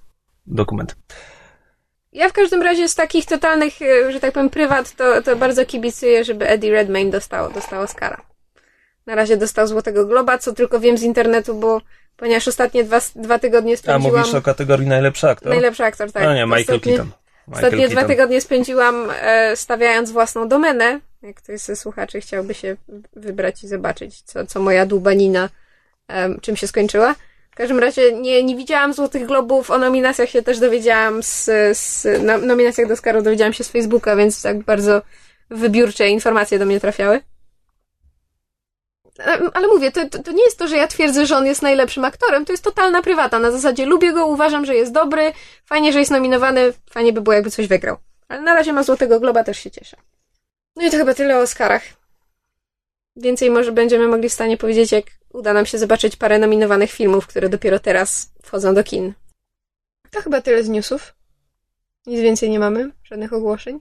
dokument. 0.46 0.96
Ja 2.12 2.28
w 2.28 2.32
każdym 2.32 2.62
razie 2.62 2.88
z 2.88 2.94
takich 2.94 3.26
totalnych, 3.26 3.82
e, 3.82 4.12
że 4.12 4.20
tak 4.20 4.32
powiem, 4.32 4.50
prywat, 4.50 4.96
to, 4.96 5.22
to 5.22 5.36
bardzo 5.36 5.66
kibicuję, 5.66 6.24
żeby 6.24 6.48
Eddie 6.48 6.72
Redmayne 6.72 7.10
dostał, 7.10 7.52
dostał 7.52 7.82
Oscara. 7.82 8.22
Na 9.06 9.14
razie 9.14 9.37
dostał 9.37 9.66
Złotego 9.66 10.06
Globa, 10.06 10.38
co 10.38 10.52
tylko 10.52 10.80
wiem 10.80 10.99
z 10.99 11.02
internetu, 11.02 11.54
bo 11.54 11.80
ponieważ 12.16 12.49
ostatnie 12.49 12.84
dwa, 12.84 13.00
dwa 13.16 13.38
tygodnie 13.38 13.75
A 13.75 13.76
spędziłam... 13.76 14.18
mówisz 14.20 14.34
o 14.34 14.42
kategorii 14.42 14.87
najlepszy 14.87 15.28
aktor? 15.28 15.52
Najlepszy 15.52 15.84
aktor, 15.84 16.12
tak. 16.12 16.23
No 16.23 16.34
nie, 16.34 16.44
Michael 16.46 16.61
Ostatnie- 16.62 16.92
Keaton. 16.92 17.11
Michael 17.49 17.64
Ostatnie 17.64 17.87
dwa 17.88 18.00
Keaton. 18.00 18.08
tygodnie 18.16 18.40
spędziłam 18.40 19.08
e, 19.20 19.56
stawiając 19.56 20.11
własną 20.11 20.49
domenę. 20.49 21.00
Jak 21.23 21.37
ktoś 21.37 21.61
ze 21.61 21.76
słuchaczy 21.76 22.20
chciałby 22.20 22.54
się 22.54 22.76
wybrać 23.16 23.64
i 23.64 23.68
zobaczyć, 23.68 24.23
co, 24.23 24.46
co 24.46 24.61
moja 24.61 24.87
dłubanina, 24.87 25.49
em, 26.08 26.40
czym 26.40 26.56
się 26.56 26.66
skończyła. 26.68 27.14
W 27.50 27.56
każdym 27.56 27.78
razie 27.78 28.12
nie, 28.12 28.42
nie 28.42 28.56
widziałam 28.56 28.94
Złotych 28.94 29.26
Globów, 29.26 29.70
o 29.70 29.78
nominacjach 29.78 30.28
się 30.30 30.42
też 30.42 30.58
dowiedziałam 30.58 31.23
z, 31.23 31.44
z 31.78 32.06
no, 32.23 32.38
nominacjach 32.38 32.88
do 32.88 32.94
Oscarów 32.94 33.25
dowiedziałam 33.25 33.52
się 33.52 33.64
z 33.64 33.68
Facebooka, 33.68 34.16
więc 34.16 34.42
tak 34.42 34.62
bardzo 34.62 35.02
wybiórcze 35.50 36.08
informacje 36.08 36.58
do 36.58 36.66
mnie 36.66 36.80
trafiały. 36.80 37.20
Ale 39.54 39.68
mówię, 39.68 39.92
to, 39.92 40.09
to, 40.09 40.23
to 40.23 40.33
nie 40.33 40.44
jest 40.44 40.59
to, 40.59 40.68
że 40.68 40.76
ja 40.76 40.87
twierdzę, 40.87 41.26
że 41.26 41.37
on 41.37 41.47
jest 41.47 41.62
najlepszym 41.62 42.04
aktorem, 42.04 42.44
to 42.44 42.52
jest 42.52 42.64
totalna 42.64 43.02
prywata. 43.02 43.38
Na 43.38 43.50
zasadzie 43.50 43.87
lubię 43.87 44.12
go, 44.12 44.26
uważam, 44.26 44.66
że 44.66 44.75
jest 44.75 44.92
dobry, 44.92 45.33
fajnie, 45.64 45.92
że 45.92 45.99
jest 45.99 46.11
nominowany, 46.11 46.73
fajnie 46.90 47.12
by 47.12 47.21
było, 47.21 47.35
jakby 47.35 47.50
coś 47.50 47.66
wygrał. 47.66 47.97
Ale 48.28 48.42
na 48.42 48.54
razie 48.54 48.73
ma 48.73 48.83
Złotego 48.83 49.21
Globa, 49.21 49.44
też 49.44 49.59
się 49.59 49.71
cieszę. 49.71 49.97
No 50.76 50.87
i 50.87 50.90
to 50.90 50.97
chyba 50.97 51.14
tyle 51.14 51.38
o 51.38 51.42
Oscarach. 51.42 51.83
Więcej 53.16 53.50
może 53.50 53.73
będziemy 53.73 54.09
mogli 54.09 54.28
w 54.28 54.33
stanie 54.33 54.56
powiedzieć, 54.56 54.92
jak 54.92 55.04
uda 55.33 55.52
nam 55.52 55.66
się 55.66 55.78
zobaczyć 55.78 56.16
parę 56.16 56.38
nominowanych 56.38 56.90
filmów, 56.90 57.26
które 57.26 57.49
dopiero 57.49 57.78
teraz 57.78 58.30
wchodzą 58.42 58.75
do 58.75 58.85
kin. 58.85 59.14
To 60.11 60.23
chyba 60.23 60.40
tyle 60.40 60.64
z 60.64 60.68
newsów. 60.68 61.14
Nic 62.06 62.21
więcej 62.21 62.50
nie 62.50 62.59
mamy, 62.59 62.90
żadnych 63.04 63.33
ogłoszeń. 63.33 63.80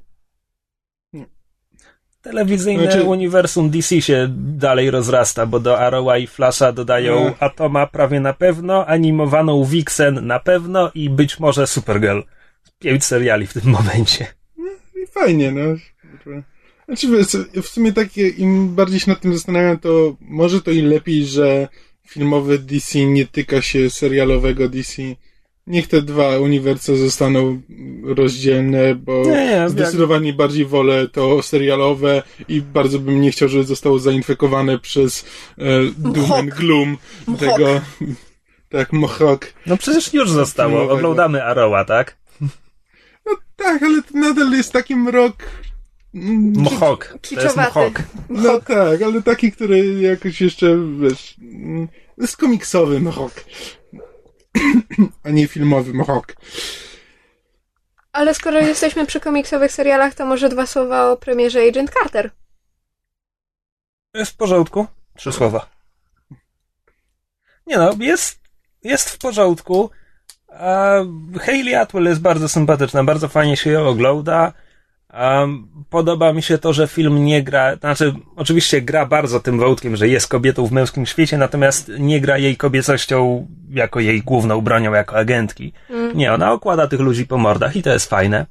Telewizyjne 2.24 2.84
Znaczy- 2.84 3.03
uniwersum 3.03 3.70
DC 3.70 4.01
się 4.01 4.27
dalej 4.38 4.92
rozrasta, 4.92 5.46
bo 5.46 5.60
do 5.60 5.80
Arrowa 5.80 6.18
i 6.18 6.27
Flasha 6.27 6.72
dodają 6.72 7.24
No. 7.24 7.36
Atoma 7.39 7.88
prawie 7.88 8.20
na 8.20 8.34
pewno, 8.34 8.86
animowaną 8.88 9.65
Vixen 9.65 10.27
na 10.27 10.39
pewno 10.39 10.92
i 10.96 11.10
być 11.10 11.39
może 11.39 11.68
Supergirl. 11.68 12.20
Pięć 12.80 13.03
seriali 13.03 13.48
w 13.48 13.53
tym 13.53 13.72
momencie. 13.72 14.27
I 15.03 15.08
fajnie, 15.12 15.51
no. 15.51 15.62
Znaczy, 16.88 17.08
w 17.62 17.68
sumie 17.68 17.94
takie, 17.94 18.27
im 18.27 18.75
bardziej 18.75 19.00
się 19.00 19.12
nad 19.12 19.20
tym 19.22 19.34
zastanawiam, 19.34 19.80
to 19.80 20.15
może 20.22 20.62
to 20.62 20.72
i 20.72 20.82
lepiej, 20.82 21.25
że 21.25 21.68
filmowe 22.08 22.58
DC 22.58 23.06
nie 23.06 23.25
tyka 23.25 23.62
się 23.62 23.89
serialowego 23.89 24.70
DC. 24.70 25.01
Niech 25.67 25.88
te 25.88 26.01
dwa 26.01 26.38
uniwersa 26.39 26.96
zostaną 26.96 27.62
rozdzielne, 28.03 28.96
bo 28.96 29.24
Nie, 29.25 29.32
nie, 29.48 29.70
zdecydowanie 29.70 30.34
bardziej 30.34 30.65
wolę 30.65 31.08
to 31.08 31.41
serialowe 31.43 32.24
i 32.48 32.62
bardzo 32.62 33.00
bym 33.00 33.22
nie 33.22 33.32
chciał, 33.32 33.50
żeby 33.50 33.63
zostało 33.63 34.00
zainfekowane 34.00 34.79
przez 34.79 35.25
e, 35.58 35.63
Doom 35.98 36.25
Mchok. 36.25 36.39
and 36.39 36.50
Gloom 36.53 36.98
Mchok. 37.27 37.39
tego, 37.39 37.82
tak, 38.70 38.93
Mohawk. 38.93 39.53
No 39.65 39.77
przecież 39.77 40.13
już 40.13 40.32
zostało. 40.32 40.70
Filmowego. 40.72 40.93
Oglądamy 40.98 41.43
Arrowa, 41.43 41.86
tak? 41.86 42.17
Tak, 43.55 43.84
ale 43.84 44.01
to 44.03 44.17
nadal 44.17 44.51
jest 44.51 44.74
taki 44.74 44.96
mrok. 44.96 45.36
mm, 46.15 46.53
Mohawk. 46.58 47.05
To 47.08 47.13
jest 47.13 47.24
Kiczowaty. 47.29 47.58
Mohawk. 47.75 48.03
No 48.29 48.60
tak, 48.62 49.01
ale 49.01 49.22
taki, 49.22 49.51
który 49.51 50.01
jakoś 50.01 50.41
jeszcze, 50.41 50.77
wiesz, 51.00 51.36
mm, 51.41 51.88
jest 52.17 52.38
komiksowy 52.38 53.00
Mohawk. 53.00 53.34
A 55.24 55.30
nie 55.30 55.48
filmowy 55.48 55.94
Mohawk. 55.94 56.36
Ale 58.12 58.34
skoro 58.34 58.60
jesteśmy 58.60 59.06
przy 59.06 59.20
komiksowych 59.20 59.72
serialach, 59.72 60.14
to 60.14 60.26
może 60.26 60.50
dwa 60.50 60.66
słowa 60.66 61.12
o 61.12 61.18
premierze 61.18 61.60
Agent 61.70 61.92
Carter. 61.92 62.32
Jest 64.14 64.32
w 64.32 64.38
porządku. 64.38 64.88
Trzy 65.16 65.32
słowa. 65.32 65.70
Nie 67.68 67.78
no, 67.78 67.94
jest, 68.00 68.40
jest 68.84 69.10
w 69.10 69.18
porządku. 69.18 69.90
A 70.50 70.94
Hayley 71.40 71.76
Atwell 71.76 72.06
jest 72.06 72.22
bardzo 72.22 72.50
sympatyczna, 72.50 73.04
bardzo 73.04 73.28
fajnie 73.28 73.58
się 73.58 73.70
ją 73.70 73.88
ogląda. 73.88 74.54
Um, 75.22 75.67
podoba 75.89 76.34
mi 76.34 76.43
się 76.43 76.58
to, 76.58 76.74
że 76.74 76.88
film 76.88 77.25
nie 77.25 77.43
gra, 77.43 77.75
znaczy 77.75 78.13
oczywiście 78.36 78.82
gra 78.82 79.05
bardzo 79.05 79.39
tym 79.39 79.60
wątkiem, 79.60 79.96
że 79.96 80.08
jest 80.08 80.27
kobietą 80.27 80.65
w 80.65 80.72
męskim 80.72 81.05
świecie, 81.05 81.38
natomiast 81.38 81.91
nie 82.00 82.22
gra 82.22 82.38
jej 82.38 82.58
kobiecością 82.58 83.48
jako 83.70 84.00
jej 84.00 84.22
główną 84.22 84.62
bronią, 84.62 84.93
jako 84.93 85.15
agentki. 85.17 85.74
Nie, 86.15 86.34
ona 86.34 86.51
okłada 86.51 86.88
tych 86.88 87.00
ludzi 87.00 87.27
po 87.27 87.38
mordach 87.38 87.75
i 87.75 87.84
to 87.84 87.89
jest 87.89 88.10
fajne. 88.10 88.46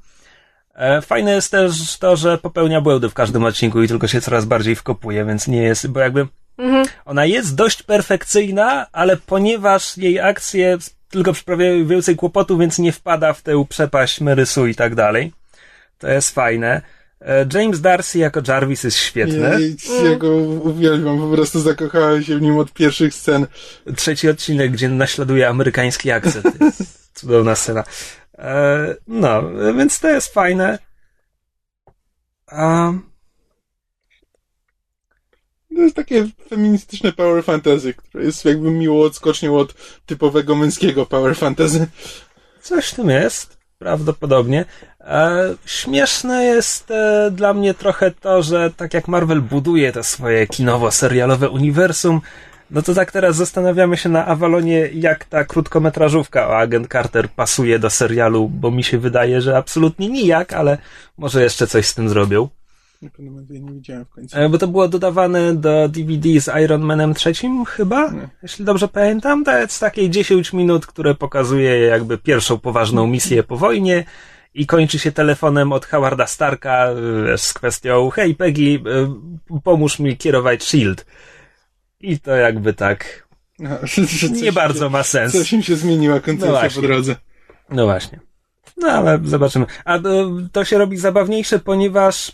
E, 0.75 1.01
Fajne 1.01 1.31
jest 1.31 1.51
też 1.51 1.97
to, 1.97 2.15
że 2.15 2.37
popełnia 2.37 2.81
błędy 2.81 3.09
w 3.09 3.13
każdym 3.13 3.43
odcinku 3.43 3.81
i 3.83 3.87
tylko 3.87 4.07
się 4.07 4.21
coraz 4.21 4.45
bardziej 4.45 4.75
wkopuje, 4.75 5.25
więc 5.25 5.47
nie 5.47 5.61
jest, 5.61 5.87
bo 5.87 5.99
jakby 5.99 6.27
Mhm. 6.57 6.85
ona 7.05 7.25
jest 7.25 7.55
dość 7.55 7.83
perfekcyjna, 7.83 8.87
ale 8.91 9.17
ponieważ 9.17 9.97
jej 9.97 10.19
akcje 10.19 10.77
tylko 11.09 11.33
przyprawiają 11.33 11.87
więcej 11.87 12.15
kłopotu, 12.15 12.57
więc 12.57 12.79
nie 12.79 12.91
wpada 12.91 13.33
w 13.33 13.41
tę 13.41 13.65
przepaść 13.69 14.21
Merysu 14.21 14.67
i 14.67 14.75
tak 14.75 14.95
dalej. 14.95 15.31
To 16.03 16.09
jest 16.09 16.29
fajne. 16.29 16.81
E, 17.21 17.45
James 17.53 17.81
Darcy 17.81 18.19
jako 18.19 18.41
Jarvis 18.47 18.83
jest 18.83 18.97
świetny. 18.97 19.57
Ja, 20.03 20.09
ja 20.09 20.15
go 20.15 20.35
uwielbiam, 20.35 21.19
po 21.19 21.35
prostu 21.35 21.59
zakochałem 21.59 22.23
się 22.23 22.37
w 22.37 22.41
nim 22.41 22.57
od 22.57 22.73
pierwszych 22.73 23.13
scen. 23.13 23.47
Trzeci 23.95 24.29
odcinek, 24.29 24.71
gdzie 24.71 24.89
naśladuje 24.89 25.49
amerykański 25.49 26.11
akcent. 26.11 26.45
Cudowna 27.13 27.55
scena. 27.55 27.83
E, 28.37 28.95
No, 29.07 29.43
więc 29.77 29.99
to 29.99 30.09
jest 30.09 30.33
fajne. 30.33 30.79
A, 32.47 32.93
To 35.75 35.81
jest 35.81 35.95
takie 35.95 36.27
feministyczne 36.49 37.11
power 37.11 37.43
fantasy, 37.43 37.93
które 37.93 38.23
jest 38.23 38.45
jakby 38.45 38.71
miło 38.71 39.05
odskocznią 39.05 39.57
od 39.57 39.73
typowego 40.05 40.55
męskiego 40.55 41.05
power 41.05 41.35
fantasy. 41.35 41.87
Coś 42.61 42.87
w 42.89 42.95
tym 42.95 43.09
jest, 43.09 43.57
prawdopodobnie. 43.83 44.65
E, 45.01 45.55
śmieszne 45.65 46.43
jest 46.43 46.91
e, 46.91 47.31
dla 47.31 47.53
mnie 47.53 47.73
trochę 47.73 48.11
to, 48.11 48.43
że 48.43 48.71
tak 48.77 48.93
jak 48.93 49.07
Marvel 49.07 49.41
buduje 49.41 49.91
to 49.91 50.03
swoje 50.03 50.47
kinowo-serialowe 50.47 51.49
uniwersum, 51.49 52.21
no 52.71 52.81
to 52.81 52.93
tak 52.93 53.11
teraz 53.11 53.35
zastanawiamy 53.35 53.97
się 53.97 54.09
na 54.09 54.25
Avalonie, 54.25 54.89
jak 54.93 55.25
ta 55.25 55.43
krótkometrażówka 55.43 56.47
o 56.47 56.57
Agent 56.57 56.87
Carter 56.91 57.29
pasuje 57.29 57.79
do 57.79 57.89
serialu, 57.89 58.49
bo 58.49 58.71
mi 58.71 58.83
się 58.83 58.97
wydaje, 58.99 59.41
że 59.41 59.57
absolutnie 59.57 60.09
nijak, 60.09 60.53
ale 60.53 60.77
może 61.17 61.43
jeszcze 61.43 61.67
coś 61.67 61.87
z 61.87 61.95
tym 61.95 62.09
zrobią. 62.09 62.49
Nie 63.03 63.09
pamiętam, 63.09 63.45
ja 63.55 63.59
nie 63.61 63.71
widziałem 63.73 64.05
w 64.05 64.09
końcu. 64.09 64.37
E, 64.39 64.49
Bo 64.49 64.57
to 64.57 64.67
było 64.67 64.87
dodawane 64.87 65.55
do 65.55 65.89
DVD 65.89 66.41
z 66.41 66.49
Iron 66.63 66.81
Manem 66.81 67.13
trzecim, 67.13 67.65
chyba? 67.65 68.11
Nie. 68.11 68.29
Jeśli 68.43 68.65
dobrze 68.65 68.87
pamiętam, 68.87 69.43
to 69.43 69.57
jest 69.57 69.79
takie 69.79 70.09
10 70.09 70.53
minut, 70.53 70.85
które 70.85 71.15
pokazuje 71.15 71.79
jakby 71.79 72.17
pierwszą 72.17 72.59
poważną 72.59 73.07
misję 73.07 73.43
po 73.43 73.57
wojnie 73.57 74.03
i 74.53 74.65
kończy 74.65 74.99
się 74.99 75.11
telefonem 75.11 75.71
od 75.71 75.85
Howarda 75.85 76.27
Starka 76.27 76.87
e, 77.33 77.37
z 77.37 77.53
kwestią 77.53 78.09
hej 78.09 78.35
Peggy, 78.35 78.79
e, 79.51 79.59
pomóż 79.63 79.99
mi 79.99 80.17
kierować 80.17 80.63
SHIELD. 80.63 81.05
I 81.99 82.19
to 82.19 82.31
jakby 82.35 82.73
tak 82.73 83.27
coś 83.95 84.29
nie 84.31 84.39
się- 84.39 84.51
bardzo 84.51 84.89
ma 84.89 85.03
sens. 85.03 85.33
Coś 85.33 85.53
im 85.53 85.63
się 85.63 85.75
zmieniła 85.75 86.15
No 86.15 86.21
koncepcja 86.21 86.51
właśnie. 86.59 86.81
po 86.81 86.87
drodze. 86.87 87.15
No 87.69 87.85
właśnie. 87.85 88.19
No 88.77 88.87
ale 88.87 89.19
zobaczymy. 89.23 89.65
A 89.85 89.99
to, 89.99 90.31
to 90.51 90.65
się 90.65 90.77
robi 90.77 90.97
zabawniejsze, 90.97 91.59
ponieważ 91.59 92.29
y, 92.29 92.33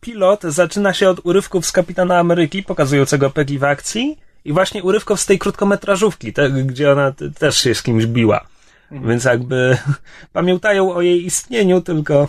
pilot 0.00 0.42
zaczyna 0.42 0.94
się 0.94 1.10
od 1.10 1.20
urywków 1.26 1.66
z 1.66 1.72
Kapitana 1.72 2.18
Ameryki, 2.18 2.62
pokazującego 2.62 3.30
Peggy 3.30 3.58
w 3.58 3.64
akcji 3.64 4.18
i 4.44 4.52
właśnie 4.52 4.82
urywków 4.82 5.20
z 5.20 5.26
tej 5.26 5.38
krótkometrażówki, 5.38 6.32
te, 6.32 6.50
gdzie 6.50 6.92
ona 6.92 7.12
też 7.38 7.56
się 7.56 7.74
z 7.74 7.82
kimś 7.82 8.06
biła. 8.06 8.46
Więc 8.90 9.24
jakby 9.24 9.78
pamiętają 10.32 10.94
o 10.94 11.02
jej 11.02 11.26
istnieniu, 11.26 11.80
tylko 11.80 12.28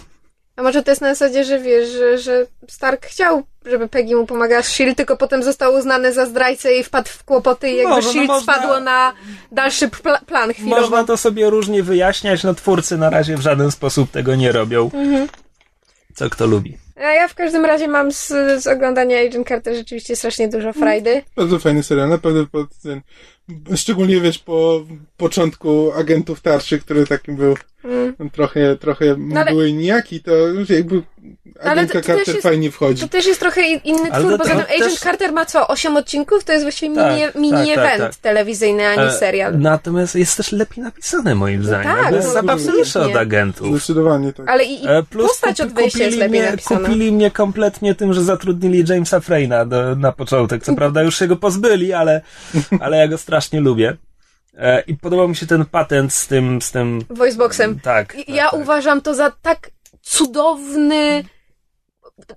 A 0.57 0.63
może 0.63 0.83
to 0.83 0.91
jest 0.91 1.01
na 1.01 1.15
zasadzie, 1.15 1.43
że 1.43 1.59
wiesz, 1.59 1.89
że, 1.89 2.17
że 2.17 2.45
Stark 2.67 3.05
chciał, 3.05 3.43
żeby 3.65 3.87
Peggy 3.87 4.15
mu 4.15 4.25
pomagała 4.25 4.61
z 4.61 4.65
S.H.I.E.L.D., 4.65 4.95
tylko 4.95 5.17
potem 5.17 5.43
został 5.43 5.73
uznany 5.73 6.13
za 6.13 6.25
zdrajcę 6.25 6.73
i 6.73 6.83
wpadł 6.83 7.09
w 7.09 7.23
kłopoty 7.23 7.69
i 7.69 7.75
jakby 7.77 7.89
Może, 7.93 8.07
no 8.07 8.09
S.H.I.E.L.D. 8.11 8.33
można- 8.33 8.53
spadło 8.53 8.79
na 8.79 9.13
dalszy 9.51 9.87
pla- 9.87 10.25
plan 10.25 10.53
chwilowo. 10.53 10.81
można 10.81 11.03
to 11.03 11.17
sobie 11.17 11.49
różnie 11.49 11.83
wyjaśniać, 11.83 12.43
no 12.43 12.53
twórcy 12.53 12.97
na 12.97 13.09
razie 13.09 13.37
w 13.37 13.41
żaden 13.41 13.71
sposób 13.71 14.11
tego 14.11 14.35
nie 14.35 14.51
robią. 14.51 14.89
Co 16.15 16.29
kto 16.29 16.47
lubi. 16.47 16.77
A 16.95 17.01
ja 17.01 17.27
w 17.27 17.35
każdym 17.35 17.65
razie 17.65 17.87
mam 17.87 18.11
z, 18.11 18.27
z 18.63 18.67
oglądania 18.67 19.17
Agent 19.19 19.47
Carter 19.47 19.75
rzeczywiście 19.75 20.15
strasznie 20.15 20.47
dużo 20.49 20.73
frajdy. 20.73 21.21
Bardzo 21.35 21.59
fajny 21.59 21.83
serial, 21.83 22.09
naprawdę 22.09 22.45
pod 22.45 22.67
ten, 22.83 23.01
szczególnie 23.75 24.21
wiesz, 24.21 24.39
po 24.39 24.81
początku 25.17 25.91
Agentów 25.91 26.41
Tarczy, 26.41 26.79
który 26.79 27.07
takim 27.07 27.35
był 27.35 27.55
Mm. 27.83 28.29
trochę, 28.31 28.75
trochę 28.75 29.05
ale- 29.35 29.51
mgły 29.51 29.73
nijaki, 29.73 30.19
to 30.23 30.31
jakby 30.69 31.01
ale 31.61 31.71
Agentka 31.71 31.93
to- 32.01 32.07
to 32.07 32.13
Carter 32.13 32.27
jest- 32.35 32.43
fajnie 32.47 32.71
wchodzi. 32.71 33.01
To 33.01 33.07
też 33.07 33.25
jest 33.27 33.39
trochę 33.39 33.61
inny 33.61 34.11
Ale 34.11 34.23
twór, 34.25 34.37
poza 34.37 34.49
tym 34.49 34.59
Agent 34.59 34.79
też- 34.79 34.99
Carter 34.99 35.33
ma 35.33 35.45
co, 35.45 35.67
8 35.67 35.97
odcinków? 35.97 36.43
To 36.43 36.51
jest 36.51 36.65
właściwie 36.65 36.95
Tak, 36.95 37.11
mini, 37.13 37.25
tak, 37.25 37.35
mini 37.35 37.75
tak, 37.75 37.85
event 37.85 37.99
tak. 38.13 38.15
telewizyjny, 38.21 38.87
a 38.87 38.95
nie 38.95 39.01
E, 39.01 39.11
serial. 39.11 39.59
Natomiast 39.59 40.15
jest 40.15 40.37
też 40.37 40.51
lepiej 40.51 40.83
napisane 40.83 41.35
moim 41.35 41.63
zdaniem. 41.63 41.83
tak, 41.91 41.97
Jakby 42.01 42.15
jest 42.15 42.27
no, 42.27 42.33
zabawniejsze 42.33 42.71
od 42.79 42.85
absolutnie. 43.05 43.19
agentów. 43.19 43.67
Zdecydowanie 43.77 44.33
tak. 44.33 44.49
Ale 44.49 44.63
i, 44.63 44.83
i 44.83 44.87
E, 44.87 45.03
Plus 45.03 45.27
postać 45.27 45.61
od 45.61 45.73
wejścia 45.73 45.99
jest 46.03 46.09
kupili 46.09 46.19
lepiej 46.19 46.41
mnie, 46.41 46.51
napisana. 46.51 46.79
kupili 46.87 47.11
mnie 47.11 47.31
kompletnie 47.31 47.95
tym, 47.95 48.13
że 48.13 48.23
zatrudnili 48.23 48.83
Jamesa 48.89 49.19
Freyna 49.19 49.65
do, 49.65 49.95
na 49.95 50.11
początek. 50.11 50.63
Co 50.63 50.75
prawda 50.75 51.03
już 51.03 51.19
się 51.19 51.27
go 51.27 51.35
pozbyli, 51.35 51.93
ale, 51.93 52.21
ale 52.79 52.97
ja 52.97 53.07
go 53.07 53.17
strasznie 53.17 53.59
lubię. 53.61 53.97
E, 54.57 54.81
I 54.87 54.95
podobał 54.97 55.27
mi 55.27 55.35
się 55.35 55.47
ten 55.47 55.65
patent 55.65 56.13
z 56.13 56.27
tym, 56.27 56.61
z 56.61 56.71
tym, 56.71 57.01
Voiceboxem. 57.09 57.79
tak. 57.79 58.15
I- 58.15 58.25
tak, 58.25 58.35
Ja 58.35 58.49
tak. 58.49 58.59
uważam 58.59 59.01
to 59.01 59.15
za 59.15 59.31
tak 59.41 59.69
cudowny. 60.01 61.23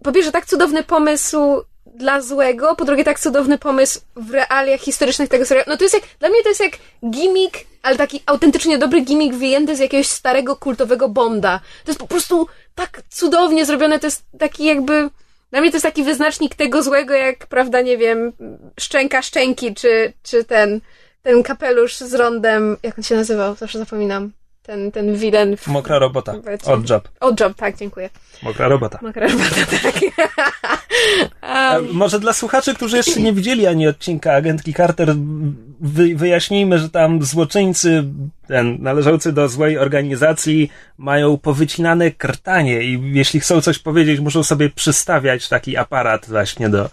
Po 0.03 0.13
pierwsze, 0.13 0.33
tak 0.33 0.47
cudowny 0.47 0.83
pomysł 0.83 1.63
dla 1.95 2.21
złego, 2.21 2.77
po 2.77 2.85
drugie, 2.85 3.05
tak 3.05 3.21
cudowny 3.21 3.59
pomysł 3.59 4.01
w 4.17 4.31
realiach 4.31 4.81
historycznych 4.81 5.29
tego 5.29 5.45
serialu. 5.47 5.67
No 5.71 5.77
to 5.77 5.83
jest 5.85 5.95
jak, 5.95 6.05
dla 6.19 6.29
mnie 6.29 6.43
to 6.43 6.49
jest 6.49 6.61
jak 6.61 6.73
gimmick, 7.11 7.57
ale 7.83 7.97
taki 7.97 8.23
autentycznie 8.27 8.79
dobry 8.79 9.01
gimmick 9.01 9.35
wyjęty 9.37 9.77
z 9.77 9.79
jakiegoś 9.79 10.07
starego 10.07 10.57
kultowego 10.57 11.09
Bonda. 11.09 11.61
To 11.85 11.91
jest 11.91 12.01
po 12.01 12.07
prostu 12.07 12.47
tak 12.75 13.03
cudownie 13.11 13.65
zrobione, 13.67 13.99
to 13.99 14.07
jest 14.07 14.25
taki 14.39 14.65
jakby, 14.65 15.11
dla 15.51 15.61
mnie 15.61 15.71
to 15.71 15.77
jest 15.77 15.85
taki 15.87 16.03
wyznacznik 16.05 16.55
tego 16.55 16.83
złego, 16.83 17.15
jak, 17.15 17.47
prawda, 17.47 17.81
nie 17.81 17.99
wiem, 17.99 18.33
szczęka 18.81 19.23
szczęki, 19.23 19.75
czy, 19.75 20.13
czy 20.23 20.45
ten, 20.45 20.81
ten 21.23 21.43
kapelusz 21.43 21.97
z 21.97 22.15
rondem, 22.15 22.77
jak 22.83 22.99
on 22.99 23.05
się 23.05 23.17
nazywał, 23.17 23.55
zawsze 23.55 23.79
zapominam. 23.79 24.33
Ten, 24.63 24.93
ten 24.93 25.17
wilen 25.17 25.57
w 25.57 25.67
Mokra 25.67 25.99
robota. 25.99 26.35
Od 26.65 26.91
job. 26.91 27.09
Odd 27.21 27.41
Job, 27.41 27.55
tak, 27.55 27.77
dziękuję. 27.77 28.11
Mokra 28.43 28.69
robota. 28.69 28.99
Mokra 29.03 29.29
robota, 29.29 29.55
tak. 29.83 29.95
E, 31.43 31.81
um, 31.81 31.89
Może 31.93 32.21
dla 32.21 32.33
słuchaczy, 32.33 32.75
którzy 32.75 32.97
jeszcze 32.97 33.21
nie 33.21 33.33
widzieli 33.33 33.67
ani 33.67 33.89
odcinka 33.89 34.33
agentki 34.33 34.75
Carter, 34.75 35.15
wy, 35.81 36.15
wyjaśnijmy, 36.15 36.79
że 36.79 36.91
tam 36.91 37.23
złoczyńcy 37.23 38.05
ten, 38.47 38.83
należący 38.83 39.33
do 39.33 39.49
złej 39.49 39.79
organizacji 39.79 40.71
mają 40.99 41.39
powycinane 41.39 42.11
krtanie 42.11 42.83
i 42.83 43.13
jeśli 43.15 43.41
chcą 43.41 43.61
coś 43.61 43.79
powiedzieć, 43.79 44.21
muszą 44.21 44.43
sobie 44.43 44.71
przystawiać 44.71 45.49
taki 45.49 45.77
aparat 45.77 46.27
właśnie 46.29 46.69
do, 46.69 46.91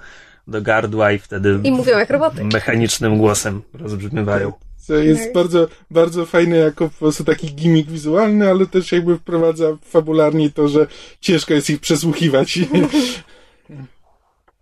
do 0.47 0.61
gardła 0.61 1.11
i 1.11 1.19
wtedy 1.19 1.59
I 1.63 1.71
mówią 1.71 1.97
jak 1.97 2.09
roboty. 2.09 2.43
mechanicznym 2.43 3.17
głosem 3.17 3.61
rozbrzmiewają. 3.73 4.53
Co 4.77 4.95
jest 4.95 5.33
bardzo, 5.33 5.67
bardzo 5.91 6.25
fajne 6.25 6.55
jako 6.57 6.89
po 6.89 6.95
prostu 6.99 7.23
taki 7.23 7.47
gimmick 7.53 7.89
wizualny, 7.89 8.49
ale 8.49 8.65
też 8.65 8.91
jakby 8.91 9.17
wprowadza 9.17 9.65
fabularnie 9.83 10.49
to, 10.49 10.67
że 10.67 10.87
ciężko 11.21 11.53
jest 11.53 11.69
ich 11.69 11.79
przesłuchiwać. 11.79 12.59